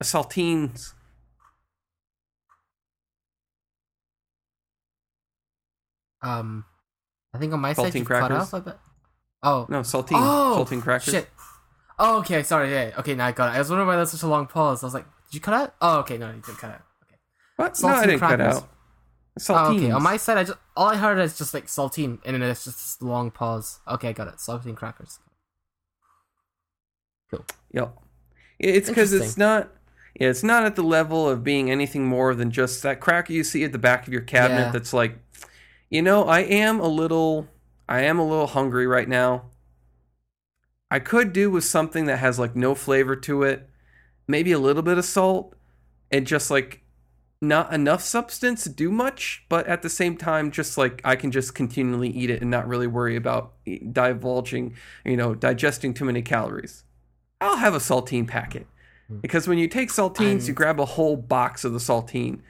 a 0.00 0.04
saltines. 0.04 0.94
Um, 6.22 6.64
I 7.34 7.38
think 7.38 7.52
on 7.52 7.60
my 7.60 7.72
side 7.72 7.92
Saltine 7.92 7.98
you 8.00 8.04
cut 8.04 8.28
crackers? 8.28 8.38
off 8.38 8.52
a 8.54 8.60
bit. 8.60 8.78
Oh. 9.42 9.66
No, 9.68 9.80
saltine. 9.80 10.12
Oh, 10.14 10.64
saltine 10.64 10.82
crackers. 10.82 11.12
Shit. 11.12 11.28
Oh, 11.98 12.18
okay. 12.20 12.42
Sorry. 12.42 12.70
Yeah. 12.72 12.92
Okay. 12.98 13.14
Now 13.14 13.26
I 13.26 13.32
got 13.32 13.52
it. 13.52 13.56
I 13.56 13.58
was 13.58 13.70
wondering 13.70 13.88
why 13.88 13.96
there's 13.96 14.10
such 14.10 14.22
a 14.22 14.26
long 14.26 14.46
pause. 14.46 14.82
I 14.82 14.86
was 14.86 14.94
like, 14.94 15.04
did 15.26 15.34
you 15.34 15.40
cut 15.40 15.54
out? 15.54 15.74
Oh, 15.80 15.98
okay. 16.00 16.18
No, 16.18 16.26
you 16.28 16.34
didn't 16.34 16.58
cut 16.58 16.70
out. 16.70 16.82
Okay. 17.04 17.16
What? 17.56 17.80
No, 17.82 17.88
I 17.88 17.92
Saltine 17.92 18.06
didn't 18.06 18.20
cut 18.20 18.36
crackers. 18.38 18.56
out. 18.56 18.70
Oh, 19.48 19.74
okay. 19.74 19.90
On 19.90 20.02
my 20.02 20.16
side, 20.16 20.38
I 20.38 20.44
just 20.44 20.58
all 20.76 20.88
I 20.88 20.96
heard 20.96 21.18
is 21.18 21.38
just 21.38 21.54
like 21.54 21.66
saltine, 21.66 22.18
and 22.24 22.34
then 22.34 22.42
it's 22.42 22.64
just 22.64 22.76
this 22.78 23.02
long 23.02 23.30
pause. 23.30 23.80
Okay, 23.88 24.08
I 24.08 24.12
got 24.12 24.28
it. 24.28 24.34
Saltine 24.34 24.76
crackers. 24.76 25.18
Cool. 27.30 27.46
Yep. 27.72 27.96
It's 28.58 28.88
because 28.88 29.12
it's 29.12 29.36
not. 29.36 29.70
Yeah, 30.18 30.28
it's 30.28 30.42
not 30.42 30.64
at 30.64 30.74
the 30.74 30.82
level 30.82 31.28
of 31.28 31.44
being 31.44 31.70
anything 31.70 32.04
more 32.04 32.34
than 32.34 32.50
just 32.50 32.82
that 32.82 33.00
cracker 33.00 33.32
you 33.32 33.44
see 33.44 33.62
at 33.62 33.70
the 33.72 33.78
back 33.78 34.06
of 34.06 34.12
your 34.12 34.22
cabinet. 34.22 34.66
Yeah. 34.66 34.70
That's 34.72 34.92
like, 34.92 35.16
you 35.90 36.02
know, 36.02 36.24
I 36.24 36.40
am 36.40 36.80
a 36.80 36.88
little, 36.88 37.48
I 37.88 38.02
am 38.02 38.18
a 38.18 38.26
little 38.26 38.46
hungry 38.46 38.86
right 38.86 39.08
now. 39.08 39.46
I 40.90 40.98
could 40.98 41.32
do 41.32 41.50
with 41.50 41.64
something 41.64 42.06
that 42.06 42.18
has 42.18 42.38
like 42.38 42.56
no 42.56 42.74
flavor 42.74 43.16
to 43.16 43.42
it, 43.42 43.68
maybe 44.26 44.52
a 44.52 44.58
little 44.58 44.82
bit 44.82 44.98
of 44.98 45.04
salt, 45.04 45.54
and 46.10 46.26
just 46.26 46.50
like 46.50 46.82
not 47.40 47.72
enough 47.72 48.02
substance 48.02 48.64
to 48.64 48.68
do 48.68 48.90
much, 48.90 49.44
but 49.48 49.66
at 49.66 49.82
the 49.82 49.88
same 49.88 50.16
time, 50.16 50.50
just 50.50 50.76
like 50.76 51.00
I 51.04 51.16
can 51.16 51.30
just 51.30 51.54
continually 51.54 52.10
eat 52.10 52.30
it 52.30 52.42
and 52.42 52.50
not 52.50 52.68
really 52.68 52.86
worry 52.86 53.16
about 53.16 53.54
e- 53.64 53.78
divulging, 53.78 54.76
you 55.04 55.16
know, 55.16 55.34
digesting 55.34 55.94
too 55.94 56.04
many 56.04 56.22
calories. 56.22 56.84
I'll 57.40 57.56
have 57.56 57.74
a 57.74 57.78
saltine 57.78 58.28
packet. 58.28 58.66
Hmm. 59.08 59.18
Because 59.18 59.48
when 59.48 59.58
you 59.58 59.68
take 59.68 59.88
saltines, 59.88 60.46
you 60.48 60.54
grab 60.54 60.78
a 60.78 60.84
whole 60.84 61.16
box 61.16 61.64
of 61.64 61.72
the 61.72 61.78
saltine. 61.78 62.40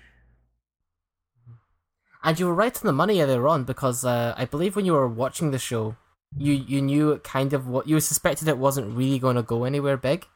And 2.23 2.39
you 2.39 2.47
were 2.47 2.55
right 2.55 2.77
on 2.77 2.87
the 2.87 2.93
money 2.93 3.21
earlier 3.21 3.47
on 3.49 3.65
because 3.65 4.05
uh, 4.05 4.35
I 4.37 4.45
believe 4.45 4.77
when 4.77 4.85
you 4.85 4.93
were 4.93 5.09
watching 5.09 5.51
the 5.51 5.59
show, 5.59 5.97
you 6.37 6.53
you 6.53 6.81
knew 6.81 7.19
kind 7.19 7.53
of 7.53 7.67
what 7.67 7.89
you 7.89 7.99
suspected 8.01 8.47
it 8.47 8.59
wasn't 8.59 8.97
really 8.97 9.19
going 9.19 9.37
to 9.37 9.43
go 9.43 9.65
anywhere 9.65 9.97
big, 9.97 10.27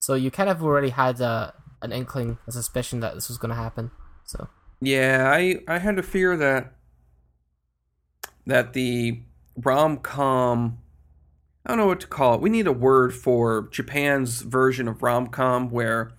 so 0.00 0.14
you 0.14 0.30
kind 0.30 0.50
of 0.50 0.62
already 0.62 0.90
had 0.90 1.20
a, 1.20 1.54
an 1.80 1.92
inkling, 1.92 2.38
a 2.46 2.52
suspicion 2.52 3.00
that 3.00 3.14
this 3.14 3.28
was 3.28 3.38
going 3.38 3.50
to 3.50 3.54
happen. 3.54 3.90
So 4.24 4.48
Yeah, 4.80 5.30
I 5.32 5.60
I 5.66 5.78
had 5.78 5.98
a 5.98 6.02
fear 6.02 6.36
that 6.36 6.74
that 8.46 8.72
the 8.72 9.22
rom 9.56 9.98
com 9.98 10.78
I 11.64 11.70
don't 11.70 11.78
know 11.78 11.86
what 11.86 12.00
to 12.00 12.06
call 12.06 12.34
it. 12.34 12.40
We 12.40 12.50
need 12.50 12.66
a 12.66 12.72
word 12.72 13.14
for 13.14 13.68
Japan's 13.70 14.42
version 14.42 14.88
of 14.88 15.02
rom 15.02 15.28
com 15.28 15.70
where 15.70 16.12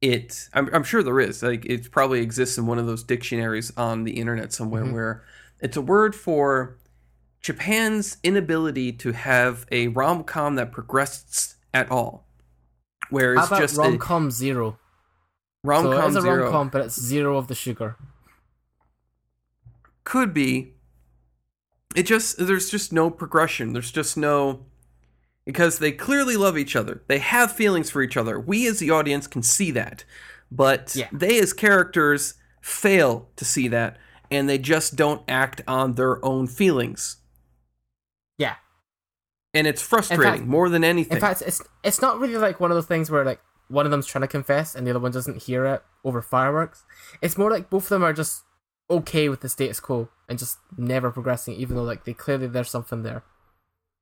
it 0.00 0.48
I'm, 0.54 0.68
I'm 0.72 0.84
sure 0.84 1.02
there 1.02 1.18
is 1.20 1.42
like 1.42 1.64
it 1.66 1.90
probably 1.90 2.20
exists 2.20 2.56
in 2.56 2.66
one 2.66 2.78
of 2.78 2.86
those 2.86 3.02
dictionaries 3.02 3.72
on 3.76 4.04
the 4.04 4.12
internet 4.12 4.52
somewhere 4.52 4.84
Mhm. 4.84 4.92
where 4.92 5.24
it's 5.60 5.76
a 5.76 5.82
word 5.82 6.14
for 6.14 6.76
Japan's 7.40 8.16
inability 8.22 8.92
to 8.92 9.12
have 9.12 9.66
a 9.72 9.88
rom 9.88 10.22
com 10.24 10.54
that 10.56 10.70
progresses 10.72 11.56
at 11.74 11.90
all. 11.90 12.26
Where 13.10 13.34
it's 13.34 13.48
just 13.48 13.76
rom 13.76 13.98
com 13.98 14.30
zero? 14.30 14.78
rom 15.64 15.84
so 15.84 15.92
it 15.92 16.00
com 16.00 16.10
is 16.10 16.16
a 16.16 16.20
zero. 16.20 16.42
rom 16.44 16.52
com, 16.52 16.68
but 16.68 16.82
it's 16.82 17.00
zero 17.00 17.36
of 17.36 17.48
the 17.48 17.54
sugar. 17.54 17.96
could 20.04 20.32
be 20.32 20.74
it 21.94 22.04
just 22.04 22.38
there's 22.38 22.70
just 22.70 22.92
no 22.92 23.10
progression. 23.10 23.72
There's 23.72 23.90
just 23.90 24.16
no 24.16 24.64
because 25.48 25.78
they 25.78 25.90
clearly 25.92 26.36
love 26.36 26.58
each 26.58 26.76
other. 26.76 27.02
They 27.08 27.20
have 27.20 27.50
feelings 27.50 27.88
for 27.88 28.02
each 28.02 28.18
other. 28.18 28.38
We 28.38 28.68
as 28.68 28.80
the 28.80 28.90
audience 28.90 29.26
can 29.26 29.42
see 29.42 29.70
that. 29.70 30.04
But 30.50 30.94
Yeah. 30.94 31.08
they 31.10 31.38
as 31.40 31.54
characters 31.54 32.34
fail 32.60 33.30
to 33.36 33.46
see 33.46 33.66
that 33.68 33.96
and 34.30 34.46
they 34.46 34.58
just 34.58 34.94
don't 34.94 35.22
act 35.26 35.62
on 35.66 35.94
their 35.94 36.22
own 36.22 36.48
feelings. 36.48 37.16
Yeah. 38.36 38.56
And 39.54 39.66
it's 39.66 39.80
frustrating 39.80 40.46
more 40.46 40.68
than 40.68 40.84
anything. 40.84 41.16
In 41.16 41.20
fact, 41.20 41.42
it's 41.46 41.62
it's 41.82 42.02
not 42.02 42.18
really 42.18 42.36
like 42.36 42.60
one 42.60 42.70
of 42.70 42.76
those 42.76 42.84
things 42.84 43.10
where 43.10 43.24
like 43.24 43.40
one 43.68 43.86
of 43.86 43.90
them's 43.90 44.06
trying 44.06 44.20
to 44.22 44.28
confess 44.28 44.74
and 44.74 44.86
the 44.86 44.90
other 44.90 45.00
one 45.00 45.12
doesn't 45.12 45.44
hear 45.44 45.64
it 45.64 45.82
over 46.04 46.20
fireworks. 46.20 46.84
It's 47.22 47.38
more 47.38 47.50
like 47.50 47.70
both 47.70 47.84
of 47.84 47.88
them 47.88 48.04
are 48.04 48.12
just 48.12 48.42
okay 48.90 49.30
with 49.30 49.40
the 49.40 49.48
status 49.48 49.80
quo 49.80 50.10
and 50.28 50.38
just 50.38 50.58
never 50.76 51.10
progressing, 51.10 51.54
even 51.54 51.74
though 51.74 51.84
like 51.84 52.04
they 52.04 52.12
clearly 52.12 52.48
there's 52.48 52.70
something 52.70 53.02
there. 53.02 53.22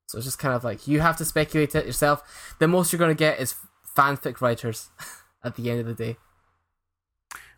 So 0.06 0.18
it's 0.18 0.26
just 0.26 0.38
kind 0.38 0.54
of 0.54 0.64
like 0.64 0.86
you 0.86 1.00
have 1.00 1.16
to 1.18 1.24
speculate 1.24 1.74
it 1.74 1.86
yourself. 1.86 2.54
The 2.58 2.68
most 2.68 2.92
you're 2.92 2.98
gonna 2.98 3.14
get 3.14 3.40
is 3.40 3.54
fanfic 3.96 4.40
writers 4.40 4.88
at 5.44 5.56
the 5.56 5.70
end 5.70 5.80
of 5.80 5.86
the 5.86 5.94
day. 5.94 6.16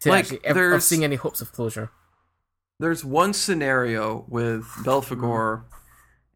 To 0.01 0.11
Like, 0.11 0.33
actually 0.47 0.75
of 0.75 0.83
seeing 0.83 1.05
any 1.05 1.17
hopes 1.17 1.41
of 1.41 1.53
closure. 1.53 1.91
There's 2.79 3.05
one 3.05 3.33
scenario 3.33 4.25
with 4.29 4.65
Belphegor 4.85 5.65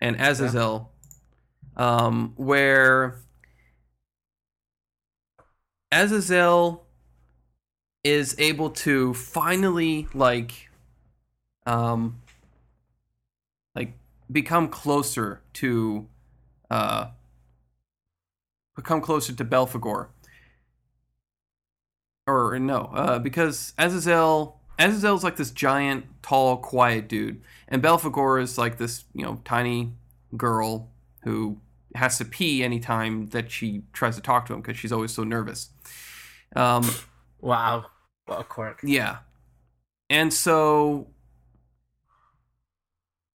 and 0.00 0.20
Azazel 0.20 0.92
um, 1.76 2.32
where 2.36 3.20
Azazel 5.90 6.86
is 8.04 8.34
able 8.38 8.70
to 8.70 9.14
finally 9.14 10.08
like 10.12 10.70
um 11.66 12.20
like 12.20 12.21
become 14.32 14.68
closer 14.68 15.42
to 15.54 16.08
uh 16.70 17.10
become 18.74 19.00
closer 19.00 19.32
to 19.32 19.44
Belphegor. 19.44 20.08
Or 22.26 22.58
no, 22.58 22.90
uh 22.94 23.18
because 23.18 23.72
Azazel 23.78 24.60
Azazel's 24.78 25.22
like 25.22 25.36
this 25.36 25.50
giant, 25.50 26.06
tall, 26.22 26.56
quiet 26.56 27.08
dude, 27.08 27.42
and 27.68 27.82
Belphegor 27.82 28.40
is 28.40 28.56
like 28.58 28.78
this, 28.78 29.04
you 29.14 29.22
know, 29.24 29.40
tiny 29.44 29.92
girl 30.36 30.88
who 31.24 31.60
has 31.94 32.16
to 32.18 32.24
pee 32.24 32.64
anytime 32.64 33.26
that 33.28 33.50
she 33.50 33.82
tries 33.92 34.16
to 34.16 34.22
talk 34.22 34.46
to 34.46 34.54
him 34.54 34.62
because 34.62 34.78
she's 34.78 34.92
always 34.92 35.12
so 35.12 35.24
nervous. 35.24 35.70
Um, 36.56 36.88
Wow, 37.40 37.86
what 38.26 38.40
a 38.40 38.44
quirk. 38.44 38.78
yeah. 38.84 39.18
And 40.08 40.32
so 40.32 41.08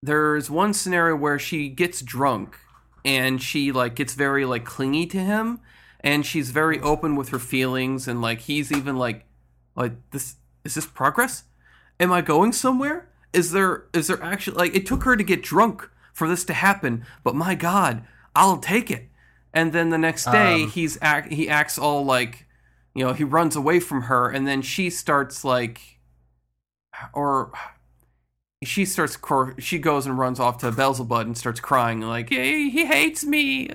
there's 0.02 0.50
one 0.50 0.72
scenario 0.72 1.16
where 1.16 1.38
she 1.38 1.68
gets 1.68 2.02
drunk 2.02 2.58
and 3.04 3.42
she 3.42 3.72
like 3.72 3.94
gets 3.94 4.14
very 4.14 4.44
like 4.44 4.64
clingy 4.64 5.06
to 5.06 5.18
him 5.18 5.60
and 6.00 6.24
she's 6.24 6.50
very 6.50 6.80
open 6.80 7.16
with 7.16 7.30
her 7.30 7.38
feelings 7.38 8.06
and 8.06 8.22
like 8.22 8.40
he's 8.40 8.70
even 8.70 8.96
like 8.96 9.24
like 9.74 9.92
this 10.10 10.36
is 10.64 10.74
this 10.74 10.86
progress? 10.86 11.44
Am 11.98 12.12
I 12.12 12.20
going 12.20 12.52
somewhere? 12.52 13.08
Is 13.32 13.52
there 13.52 13.84
is 13.92 14.06
there 14.08 14.22
actually 14.22 14.56
like 14.56 14.74
it 14.74 14.86
took 14.86 15.04
her 15.04 15.16
to 15.16 15.24
get 15.24 15.42
drunk 15.42 15.88
for 16.12 16.28
this 16.28 16.44
to 16.44 16.52
happen, 16.52 17.04
but 17.24 17.34
my 17.34 17.54
god, 17.54 18.04
I'll 18.34 18.58
take 18.58 18.90
it. 18.90 19.08
And 19.52 19.72
then 19.72 19.90
the 19.90 19.98
next 19.98 20.26
day 20.26 20.64
Um. 20.64 20.70
he's 20.70 20.98
act 21.00 21.32
he 21.32 21.48
acts 21.48 21.78
all 21.78 22.04
like 22.04 22.46
you 22.94 23.04
know, 23.04 23.12
he 23.12 23.24
runs 23.24 23.54
away 23.56 23.80
from 23.80 24.02
her 24.02 24.28
and 24.28 24.46
then 24.46 24.62
she 24.62 24.90
starts 24.90 25.44
like 25.44 25.98
or 27.12 27.52
she 28.62 28.84
starts 28.84 29.16
cor- 29.16 29.54
she 29.58 29.78
goes 29.78 30.06
and 30.06 30.18
runs 30.18 30.40
off 30.40 30.58
to 30.58 30.72
Beelzebub 30.72 31.26
and 31.26 31.38
starts 31.38 31.60
crying 31.60 32.00
like 32.00 32.28
he, 32.30 32.70
he 32.70 32.86
hates 32.86 33.24
me. 33.24 33.68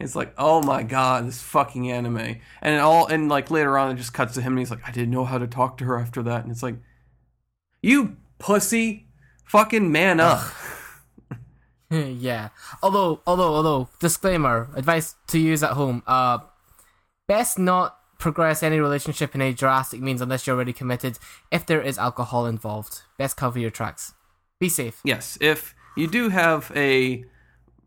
It's 0.00 0.14
like 0.14 0.32
oh 0.38 0.62
my 0.62 0.82
god, 0.82 1.26
this 1.26 1.42
fucking 1.42 1.90
anime. 1.90 2.36
And 2.62 2.74
it 2.74 2.78
all 2.78 3.06
and 3.06 3.28
like 3.28 3.50
later 3.50 3.76
on 3.76 3.90
it 3.90 3.96
just 3.96 4.14
cuts 4.14 4.34
to 4.34 4.40
him 4.40 4.52
and 4.52 4.60
he's 4.60 4.70
like 4.70 4.86
I 4.86 4.92
didn't 4.92 5.10
know 5.10 5.24
how 5.24 5.38
to 5.38 5.46
talk 5.46 5.78
to 5.78 5.84
her 5.84 5.98
after 5.98 6.22
that 6.22 6.42
and 6.42 6.50
it's 6.50 6.62
like 6.62 6.76
you 7.82 8.16
pussy 8.38 9.08
fucking 9.44 9.90
man 9.90 10.20
up. 10.20 10.42
yeah. 11.90 12.50
Although, 12.82 13.20
although, 13.26 13.54
although, 13.54 13.88
disclaimer, 13.98 14.70
advice 14.74 15.16
to 15.28 15.38
use 15.38 15.62
at 15.62 15.72
home. 15.72 16.02
Uh, 16.06 16.38
best 17.26 17.58
not 17.58 17.97
progress 18.18 18.62
any 18.62 18.78
relationship 18.80 19.34
in 19.34 19.40
any 19.42 19.54
drastic 19.54 20.00
means 20.00 20.20
unless 20.20 20.46
you're 20.46 20.56
already 20.56 20.72
committed. 20.72 21.18
If 21.50 21.64
there 21.66 21.80
is 21.80 21.98
alcohol 21.98 22.46
involved, 22.46 23.02
best 23.16 23.36
cover 23.36 23.58
your 23.58 23.70
tracks. 23.70 24.12
Be 24.60 24.68
safe. 24.68 25.00
Yes, 25.04 25.38
if 25.40 25.74
you 25.96 26.08
do 26.08 26.28
have 26.30 26.72
a 26.74 27.24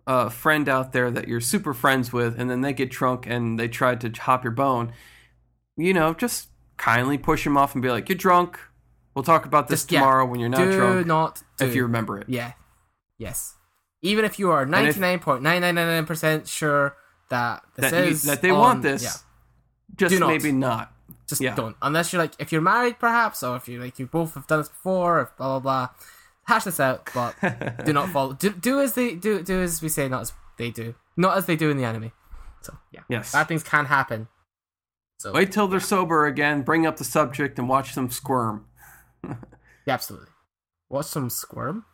uh, 0.07 0.29
friend 0.29 0.67
out 0.69 0.93
there 0.93 1.11
that 1.11 1.27
you're 1.27 1.41
super 1.41 1.73
friends 1.73 2.11
with, 2.13 2.39
and 2.39 2.49
then 2.49 2.61
they 2.61 2.73
get 2.73 2.89
drunk 2.89 3.27
and 3.27 3.59
they 3.59 3.67
try 3.67 3.95
to 3.95 4.09
hop 4.21 4.43
your 4.43 4.51
bone, 4.51 4.93
you 5.77 5.93
know, 5.93 6.13
just 6.13 6.47
kindly 6.77 7.17
push 7.17 7.43
them 7.43 7.57
off 7.57 7.75
and 7.75 7.81
be 7.81 7.89
like, 7.89 8.07
"You're 8.09 8.17
drunk. 8.17 8.57
We'll 9.13 9.23
talk 9.23 9.45
about 9.45 9.67
this 9.67 9.81
Just, 9.81 9.91
yeah, 9.91 9.99
tomorrow 9.99 10.25
when 10.25 10.39
you're 10.39 10.49
not 10.49 10.63
do 10.63 10.71
drunk, 10.71 11.07
not 11.07 11.43
do. 11.57 11.65
if 11.65 11.75
you 11.75 11.83
remember 11.83 12.17
it." 12.17 12.29
Yeah. 12.29 12.53
Yes. 13.17 13.55
Even 14.01 14.25
if 14.25 14.39
you 14.39 14.49
are 14.49 14.63
if- 14.63 14.69
ninety 14.69 14.99
nine 14.99 15.19
point 15.19 15.43
nine 15.43 15.61
nine 15.61 15.75
nine 15.75 15.87
nine 15.87 16.05
percent 16.05 16.47
sure 16.47 16.95
that 17.29 17.63
this 17.75 17.91
That, 17.91 18.07
you, 18.07 18.13
that 18.15 18.41
they 18.41 18.49
on- 18.49 18.59
want 18.59 18.81
this, 18.81 19.03
yeah, 19.03 19.11
just 19.97 20.13
Do 20.13 20.19
not. 20.19 20.27
maybe 20.29 20.51
not. 20.51 20.93
just 21.27 21.41
yeah. 21.41 21.55
don't. 21.55 21.75
Unless 21.81 22.11
you're 22.13 22.21
like, 22.21 22.33
if 22.39 22.51
you're 22.51 22.61
married, 22.61 22.99
perhaps, 22.99 23.43
or 23.43 23.55
if 23.55 23.67
you 23.67 23.79
like, 23.81 23.99
you 23.99 24.05
both 24.07 24.33
have 24.35 24.47
done 24.47 24.59
this 24.59 24.69
before, 24.69 25.19
or 25.19 25.31
blah 25.37 25.59
blah 25.59 25.59
blah. 25.59 25.89
Hash 26.45 26.63
this 26.63 26.79
out, 26.79 27.09
but 27.13 27.35
do 27.85 27.93
not 27.93 28.09
follow. 28.09 28.33
Do, 28.33 28.49
do 28.51 28.79
as 28.81 28.93
they 28.93 29.15
do. 29.15 29.41
Do 29.43 29.61
as 29.61 29.81
we 29.81 29.89
say, 29.89 30.07
not 30.09 30.21
as 30.21 30.33
they 30.57 30.71
do. 30.71 30.95
Not 31.15 31.37
as 31.37 31.45
they 31.45 31.55
do 31.55 31.69
in 31.69 31.77
the 31.77 31.83
anime. 31.83 32.11
So 32.61 32.77
yeah, 32.91 33.01
Yes. 33.09 33.31
bad 33.31 33.47
things 33.47 33.63
can 33.63 33.85
happen. 33.85 34.27
So 35.17 35.31
Wait 35.31 35.51
till 35.51 35.67
they're 35.67 35.79
sober 35.79 36.25
again. 36.25 36.63
Bring 36.63 36.85
up 36.87 36.97
the 36.97 37.03
subject 37.03 37.59
and 37.59 37.69
watch 37.69 37.93
them 37.93 38.09
squirm. 38.09 38.65
yeah, 39.23 39.35
absolutely. 39.87 40.29
Watch 40.89 41.05
some 41.05 41.29
squirm. 41.29 41.85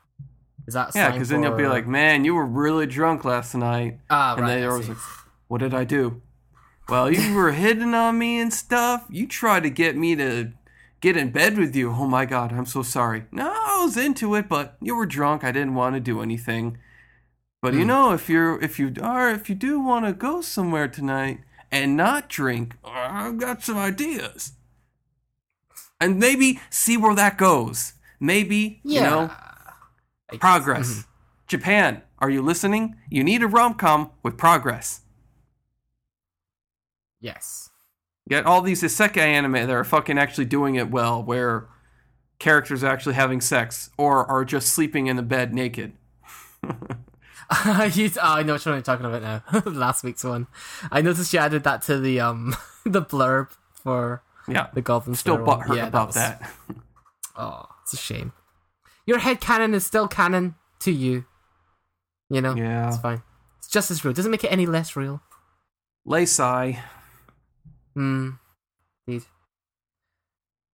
Is 0.66 0.74
that 0.74 0.92
Yeah, 0.96 1.12
because 1.12 1.30
then 1.30 1.44
you'll 1.44 1.56
be 1.58 1.68
like, 1.68 1.88
"Man, 1.88 2.26
you 2.26 2.36
were 2.36 2.46
really 2.46 2.86
drunk 2.86 3.26
last 3.26 3.54
night." 3.54 4.00
ah 4.10 4.34
and 4.36 4.42
right. 4.44 4.64
always 4.66 4.90
like, 4.90 4.98
"What 5.48 5.60
did 5.60 5.74
I 5.74 5.84
do?" 5.84 6.22
Well, 6.90 7.12
you 7.12 7.34
were 7.36 7.52
hitting 7.52 7.94
on 7.94 8.18
me 8.18 8.40
and 8.40 8.54
stuff. 8.54 9.06
You 9.10 9.28
tried 9.28 9.64
to 9.64 9.70
get 9.70 9.98
me 9.98 10.16
to 10.16 10.52
get 11.02 11.18
in 11.18 11.32
bed 11.32 11.58
with 11.58 11.76
you. 11.76 11.92
Oh 11.92 12.08
my 12.08 12.26
god, 12.26 12.54
I'm 12.54 12.66
so 12.66 12.82
sorry. 12.82 13.26
No, 13.32 13.50
I 13.50 13.84
was 13.84 13.98
into 13.98 14.36
it, 14.36 14.48
but 14.48 14.78
you 14.82 14.96
were 14.96 15.06
drunk. 15.06 15.44
I 15.44 15.52
didn't 15.52 15.76
want 15.76 15.96
to 15.96 16.00
do 16.00 16.22
anything. 16.22 16.78
But 17.62 17.74
you 17.74 17.82
Hmm. 17.82 17.88
know, 17.88 18.14
if 18.14 18.30
you're 18.30 18.60
if 18.62 18.80
you 18.80 18.94
are 19.02 19.30
if 19.32 19.50
you 19.50 19.56
do 19.56 19.80
want 19.80 20.06
to 20.06 20.14
go 20.14 20.42
somewhere 20.42 20.88
tonight 20.88 21.42
and 21.72 21.98
not 21.98 22.30
drink, 22.30 22.76
I've 22.86 23.38
got 23.38 23.64
some 23.64 23.78
ideas. 23.78 24.54
And 26.00 26.20
maybe 26.20 26.60
see 26.70 26.96
where 26.96 27.16
that 27.16 27.38
goes. 27.38 27.94
Maybe 28.20 28.80
yeah. 28.84 29.00
you 29.02 29.10
know 29.10 29.32
I 30.32 30.38
progress. 30.38 30.90
Mhm. 30.90 31.06
Japan, 31.48 32.02
are 32.20 32.30
you 32.30 32.42
listening? 32.42 32.96
You 33.10 33.24
need 33.24 33.42
a 33.44 33.48
rom 33.48 33.74
com 33.74 34.12
with 34.24 34.38
progress. 34.38 35.02
Yes. 37.20 37.70
You 38.26 38.38
got 38.38 38.46
all 38.46 38.62
these 38.62 38.84
isekai 38.84 39.18
anime 39.18 39.54
that 39.54 39.70
are 39.70 39.84
fucking 39.84 40.18
actually 40.18 40.46
doing 40.46 40.76
it 40.76 40.92
well, 40.92 41.24
where 41.24 41.68
characters 42.40 42.84
are 42.84 42.88
actually 42.92 43.16
having 43.16 43.42
sex 43.42 43.90
or 43.98 44.26
are 44.26 44.44
just 44.46 44.70
sleeping 44.70 45.08
in 45.08 45.16
the 45.16 45.24
bed 45.24 45.54
naked. 45.54 45.94
You- 47.94 48.12
oh, 48.22 48.34
I 48.34 48.44
know 48.44 48.54
what 48.56 48.66
you're 48.66 48.82
talking 48.82 49.06
about 49.06 49.22
now. 49.22 49.62
Last 49.72 50.04
week's 50.04 50.26
one. 50.26 50.48
I 50.92 51.02
noticed 51.02 51.32
you 51.32 51.40
added 51.40 51.64
that 51.64 51.82
to 51.84 51.98
the 51.98 52.20
um 52.20 52.54
the 52.86 53.02
blurb 53.02 53.52
for 53.74 54.22
Yeah, 54.50 54.68
the 54.74 54.82
Goblin 54.82 55.16
still 55.16 55.38
one. 55.42 55.62
butthurt 55.62 55.78
Yeah, 55.78 55.88
about 55.88 56.08
was- 56.08 56.16
that. 56.16 56.52
Oh, 57.38 57.66
it's 57.84 57.94
a 57.94 57.98
shame. 57.98 58.34
Your 59.06 59.20
head 59.20 59.40
canon 59.40 59.74
is 59.74 59.86
still 59.86 60.10
canon 60.10 60.56
to 60.80 60.92
you. 60.92 61.24
You 62.30 62.42
know, 62.42 62.54
Yeah, 62.54 62.90
it's 62.90 62.98
fine. 62.98 63.24
It's 63.60 63.70
just 63.70 63.92
as 63.92 64.04
real. 64.04 64.14
Doesn't 64.14 64.30
make 64.32 64.44
it 64.44 64.52
any 64.52 64.66
less 64.66 64.98
real. 64.98 65.22
Laysai. 66.06 66.80
Hmm. 67.98 68.30
Indeed. 69.08 69.26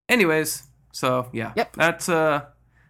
Anyways, 0.08 0.64
so 0.92 1.30
yeah, 1.32 1.52
Yep. 1.56 1.76
that's 1.76 2.08
uh, 2.08 2.42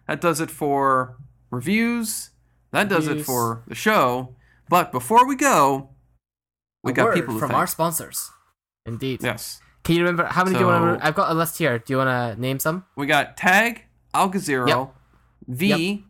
that 0.07 0.19
does 0.19 0.41
it 0.41 0.51
for 0.51 1.17
reviews. 1.51 2.31
That 2.71 2.89
does 2.89 3.07
it 3.07 3.23
for 3.23 3.63
the 3.67 3.75
show. 3.75 4.35
But 4.67 4.91
before 4.91 5.25
we 5.25 5.37
go, 5.37 5.91
we 6.83 6.91
A 6.91 6.93
got 6.95 7.13
people 7.13 7.39
from 7.39 7.49
thank. 7.49 7.57
our 7.59 7.67
sponsors. 7.67 8.31
Indeed. 8.85 9.23
yes, 9.23 9.61
Can 9.83 9.95
you 9.95 10.01
remember 10.01 10.25
how 10.25 10.43
many 10.43 10.55
do 10.55 10.59
you 10.61 10.67
want 10.67 10.99
to? 10.99 11.05
I've 11.05 11.15
got 11.15 11.31
a 11.31 11.33
list 11.33 11.57
here. 11.57 11.79
Do 11.79 11.93
you 11.93 11.97
want 11.97 12.09
to 12.35 12.39
name 12.41 12.59
some? 12.59 12.85
we 12.97 13.05
got 13.07 13.37
Tag, 13.37 13.85
Algazero, 14.13 14.67
Yep. 14.67 14.93
V, 15.47 16.03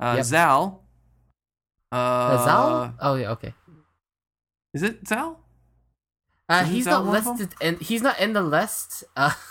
uh, 0.00 0.14
Yep. 0.16 0.24
Zal. 0.24 0.84
Uh, 1.92 1.96
Uh, 1.96 2.44
Zal? 2.44 2.94
Oh 3.00 3.14
yeah. 3.16 3.30
Okay. 3.32 3.52
Is 4.72 4.82
it 4.82 5.06
Zal? 5.08 5.43
Uh, 6.48 6.64
he's 6.64 6.86
not 6.86 7.04
one 7.04 7.16
of 7.16 7.24
them? 7.24 7.36
listed, 7.36 7.54
and 7.60 7.80
he's 7.80 8.02
not 8.02 8.18
in 8.20 8.32
the 8.32 8.42
list. 8.42 9.04
Uh, 9.16 9.32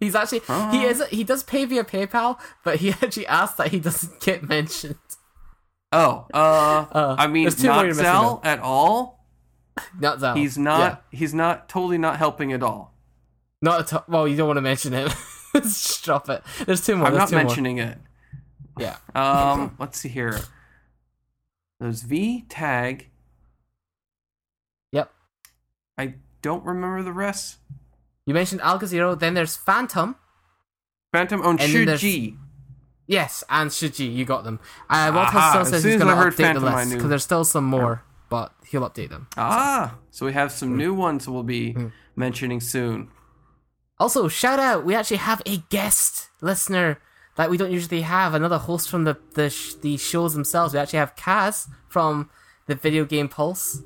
He's 0.00 0.16
actually 0.16 0.40
he 0.72 0.82
is 0.82 1.00
he 1.10 1.22
does 1.22 1.44
pay 1.44 1.64
via 1.64 1.84
PayPal, 1.84 2.36
but 2.64 2.80
he 2.80 2.90
actually 3.02 3.26
asked 3.28 3.56
that 3.58 3.68
he 3.68 3.78
doesn't 3.78 4.20
get 4.20 4.42
mentioned. 4.42 4.96
Oh, 5.92 6.26
uh, 6.34 6.86
Uh, 6.92 7.14
I 7.16 7.28
mean, 7.28 7.44
not 7.60 7.94
Zell 7.94 8.40
at 8.42 8.58
all. 8.58 9.24
Not 10.00 10.18
that 10.18 10.36
He's 10.36 10.58
not. 10.58 11.04
He's 11.12 11.32
not 11.32 11.68
totally 11.68 11.98
not 11.98 12.16
helping 12.16 12.52
at 12.52 12.64
all. 12.64 12.96
not 13.62 13.78
at 13.80 13.92
all. 13.92 14.04
Well, 14.08 14.26
you 14.26 14.36
don't 14.36 14.48
want 14.48 14.56
to 14.56 14.62
mention 14.62 14.92
him. 14.92 15.08
Just 15.54 16.04
drop 16.04 16.28
it. 16.28 16.42
There's 16.66 16.84
two 16.84 16.96
more. 16.96 17.06
I'm 17.06 17.12
there's 17.12 17.20
not 17.20 17.28
two 17.30 17.36
more. 17.36 17.44
mentioning 17.44 17.78
it. 17.78 17.98
Yeah. 18.80 18.96
Um, 19.14 19.76
let's 19.78 20.00
see 20.00 20.08
here. 20.08 20.40
There's 21.78 22.02
V 22.02 22.44
tag. 22.48 23.08
Yep. 24.90 25.12
I 25.96 26.14
don't 26.42 26.64
remember 26.64 27.02
the 27.02 27.12
rest. 27.12 27.56
You 28.26 28.34
mentioned 28.34 28.60
Alga 28.60 28.86
Zero. 28.86 29.14
Then 29.14 29.34
there's 29.34 29.56
Phantom. 29.56 30.16
Phantom 31.12 31.42
on 31.42 31.58
Shuji. 31.58 32.36
Yes, 33.06 33.44
and 33.50 33.70
Shuji, 33.70 34.14
you 34.14 34.24
got 34.24 34.44
them. 34.44 34.60
Uh, 34.88 35.10
Walt 35.14 35.28
Aha, 35.28 35.50
still 35.50 35.64
says 35.66 35.84
he's 35.84 35.96
going 35.96 36.06
to 36.08 36.14
update 36.14 36.34
Phantom, 36.34 36.62
the 36.64 36.70
list 36.74 36.92
because 36.92 37.08
there's 37.08 37.24
still 37.24 37.44
some 37.44 37.64
more, 37.64 38.04
but 38.30 38.52
he'll 38.68 38.88
update 38.88 39.10
them. 39.10 39.26
Ah, 39.36 39.96
so 40.10 40.24
we 40.24 40.32
have 40.32 40.52
some 40.52 40.76
new 40.76 40.94
ones 40.94 41.28
we'll 41.28 41.42
be 41.42 41.72
Hmm. 41.72 41.88
mentioning 42.16 42.60
soon. 42.60 43.08
Also, 43.98 44.28
shout 44.28 44.58
out, 44.58 44.84
we 44.84 44.94
actually 44.94 45.18
have 45.18 45.42
a 45.44 45.58
guest 45.68 46.28
listener 46.40 46.98
that 47.36 47.50
we 47.50 47.56
don't 47.56 47.70
usually 47.72 48.02
have. 48.02 48.34
Another 48.34 48.58
host 48.58 48.88
from 48.88 49.04
the 49.04 49.18
the, 49.34 49.50
sh- 49.50 49.74
the 49.82 49.96
shows 49.96 50.32
themselves. 50.34 50.72
We 50.72 50.80
actually 50.80 51.00
have 51.00 51.14
Kaz 51.16 51.66
from 51.88 52.30
the 52.66 52.74
Video 52.76 53.04
Game 53.04 53.28
Pulse. 53.28 53.82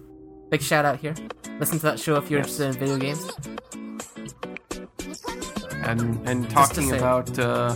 Big 0.51 0.63
shout 0.63 0.85
out 0.85 0.99
here. 1.01 1.15
Listen 1.59 1.79
to 1.79 1.85
that 1.87 1.99
show 1.99 2.17
if 2.17 2.31
you're 2.31 2.39
interested 2.41 2.67
in 2.69 2.73
video 2.75 2.97
games. 2.99 3.31
and 5.85 6.29
and 6.29 6.51
talking 6.51 6.93
about 6.95 7.39
uh, 7.39 7.75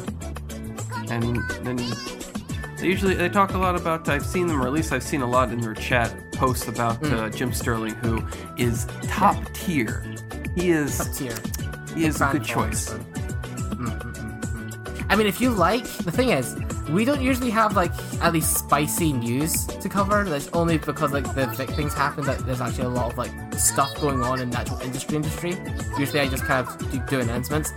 and 1.11 1.39
then 1.63 1.77
they 2.79 2.87
usually 2.87 3.15
they 3.15 3.29
talk 3.29 3.53
a 3.55 3.59
lot 3.59 3.77
about 3.77 4.09
I've 4.09 4.27
seen 4.27 4.47
them 4.49 4.61
or 4.61 4.67
at 4.67 4.73
least 4.73 4.93
I've 4.93 5.03
seen 5.03 5.21
a 5.23 5.27
lot 5.31 5.51
in 5.53 5.61
their 5.61 5.75
chat 5.75 6.15
posts 6.33 6.67
about 6.69 6.97
Hmm. 6.97 7.15
uh, 7.15 7.29
Jim 7.31 7.53
Sterling 7.53 7.95
who 7.97 8.23
is 8.57 8.87
top 9.05 9.37
tier. 9.55 10.05
He 10.57 10.71
is 10.71 10.99
Top 10.99 11.15
tier. 11.15 11.35
he 11.95 12.05
is 12.07 12.21
a 12.21 12.31
good 12.33 12.45
choice. 12.45 12.93
I 15.11 15.17
mean, 15.17 15.27
if 15.27 15.41
you 15.41 15.51
like, 15.51 15.83
the 15.83 16.13
thing 16.13 16.29
is, 16.31 16.57
we 16.89 17.05
don't 17.05 17.21
usually 17.21 17.51
have 17.51 17.75
like 17.75 17.91
at 18.23 18.33
least 18.33 18.57
spicy 18.57 19.13
news 19.13 19.67
to 19.67 19.89
cover. 19.89 20.23
That's 20.23 20.47
only 20.53 20.79
because 20.79 21.11
like 21.13 21.25
the 21.35 21.53
big 21.59 21.69
things 21.71 21.93
happen 21.93 22.25
that 22.27 22.39
there's 22.47 22.61
actually 22.61 22.85
a 22.85 22.91
lot 22.91 23.11
of 23.11 23.19
like 23.19 23.33
stuff 23.59 23.93
going 24.01 24.23
on 24.23 24.41
in 24.41 24.51
the 24.51 24.59
actual 24.61 24.79
industry. 24.81 25.17
Industry. 25.17 25.57
Usually, 25.99 26.21
I 26.21 26.29
just 26.29 26.45
kind 26.45 26.65
of 26.65 26.93
do, 26.93 26.99
do 27.09 27.21
announcements. 27.21 27.73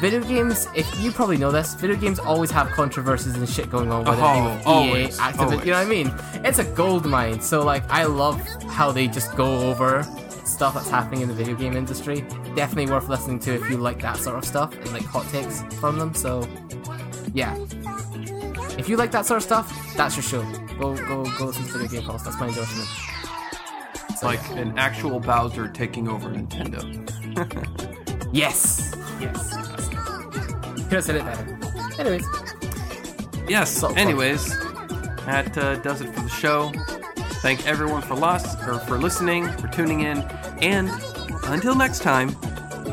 Video 0.00 0.20
games, 0.24 0.66
if 0.74 1.00
you 1.00 1.12
probably 1.12 1.36
know 1.36 1.52
this, 1.52 1.74
video 1.74 1.96
games 1.96 2.18
always 2.18 2.50
have 2.50 2.68
controversies 2.70 3.36
and 3.36 3.48
shit 3.48 3.70
going 3.70 3.92
on, 3.92 4.04
whether 4.04 4.20
Oh, 4.20 4.24
it 4.24 4.26
uh-huh, 4.26 4.56
with 4.56 4.66
always, 4.66 5.16
EA, 5.16 5.22
Activision, 5.22 5.64
you 5.64 5.70
know 5.70 5.78
what 5.78 5.86
I 5.86 5.88
mean? 5.88 6.14
It's 6.44 6.58
a 6.58 6.64
gold 6.64 7.06
mine. 7.06 7.40
So 7.40 7.64
like, 7.64 7.88
I 7.88 8.04
love 8.06 8.40
how 8.66 8.90
they 8.90 9.06
just 9.06 9.36
go 9.36 9.70
over 9.70 10.04
stuff 10.62 10.74
that's 10.74 10.90
happening 10.90 11.22
in 11.22 11.28
the 11.28 11.34
video 11.34 11.56
game 11.56 11.76
industry. 11.76 12.20
Definitely 12.54 12.86
worth 12.86 13.08
listening 13.08 13.40
to 13.40 13.52
if 13.56 13.68
you 13.68 13.78
like 13.78 14.00
that 14.02 14.16
sort 14.16 14.38
of 14.38 14.44
stuff 14.44 14.72
and 14.76 14.92
like 14.92 15.02
hot 15.02 15.28
takes 15.30 15.60
from 15.80 15.98
them. 15.98 16.14
So, 16.14 16.46
yeah. 17.34 17.56
If 18.78 18.88
you 18.88 18.96
like 18.96 19.10
that 19.10 19.26
sort 19.26 19.38
of 19.38 19.42
stuff, 19.42 19.66
that's 19.96 20.14
your 20.14 20.22
show. 20.22 20.42
Go 20.78 20.94
go 20.94 21.24
go 21.36 21.46
listen 21.46 21.64
to 21.64 21.72
Video 21.78 21.88
Game 21.88 22.02
Pulse. 22.04 22.22
That's 22.22 22.38
my 22.38 22.46
endorsement. 22.46 22.88
So, 24.18 24.26
Like 24.28 24.50
an 24.50 24.78
actual 24.78 25.18
Bowser 25.18 25.66
taking 25.66 26.06
over 26.06 26.28
Nintendo. 26.30 26.80
yes, 28.32 28.94
yes. 29.20 29.54
Could 30.84 30.92
have 30.92 31.04
said 31.04 31.16
it 31.16 31.24
better. 31.24 31.58
Anyways, 31.98 32.24
Yes. 33.48 33.68
So 33.76 33.88
fun. 33.88 33.98
anyways, 33.98 34.56
that 35.26 35.58
uh, 35.58 35.74
does 35.78 36.02
it 36.02 36.14
for 36.14 36.20
the 36.20 36.28
show. 36.28 36.70
Thank 37.42 37.66
everyone 37.66 38.02
for 38.02 38.14
or 38.68 38.78
for 38.78 38.98
listening, 38.98 39.48
for 39.58 39.66
tuning 39.66 40.02
in, 40.02 40.18
and 40.60 40.88
until 41.46 41.74
next 41.74 42.00
time, 42.00 42.36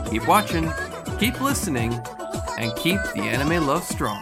keep 0.09 0.27
watching, 0.27 0.73
keep 1.19 1.39
listening, 1.39 1.93
and 2.57 2.75
keep 2.75 2.99
the 3.13 3.21
anime 3.21 3.67
love 3.67 3.83
strong. 3.83 4.19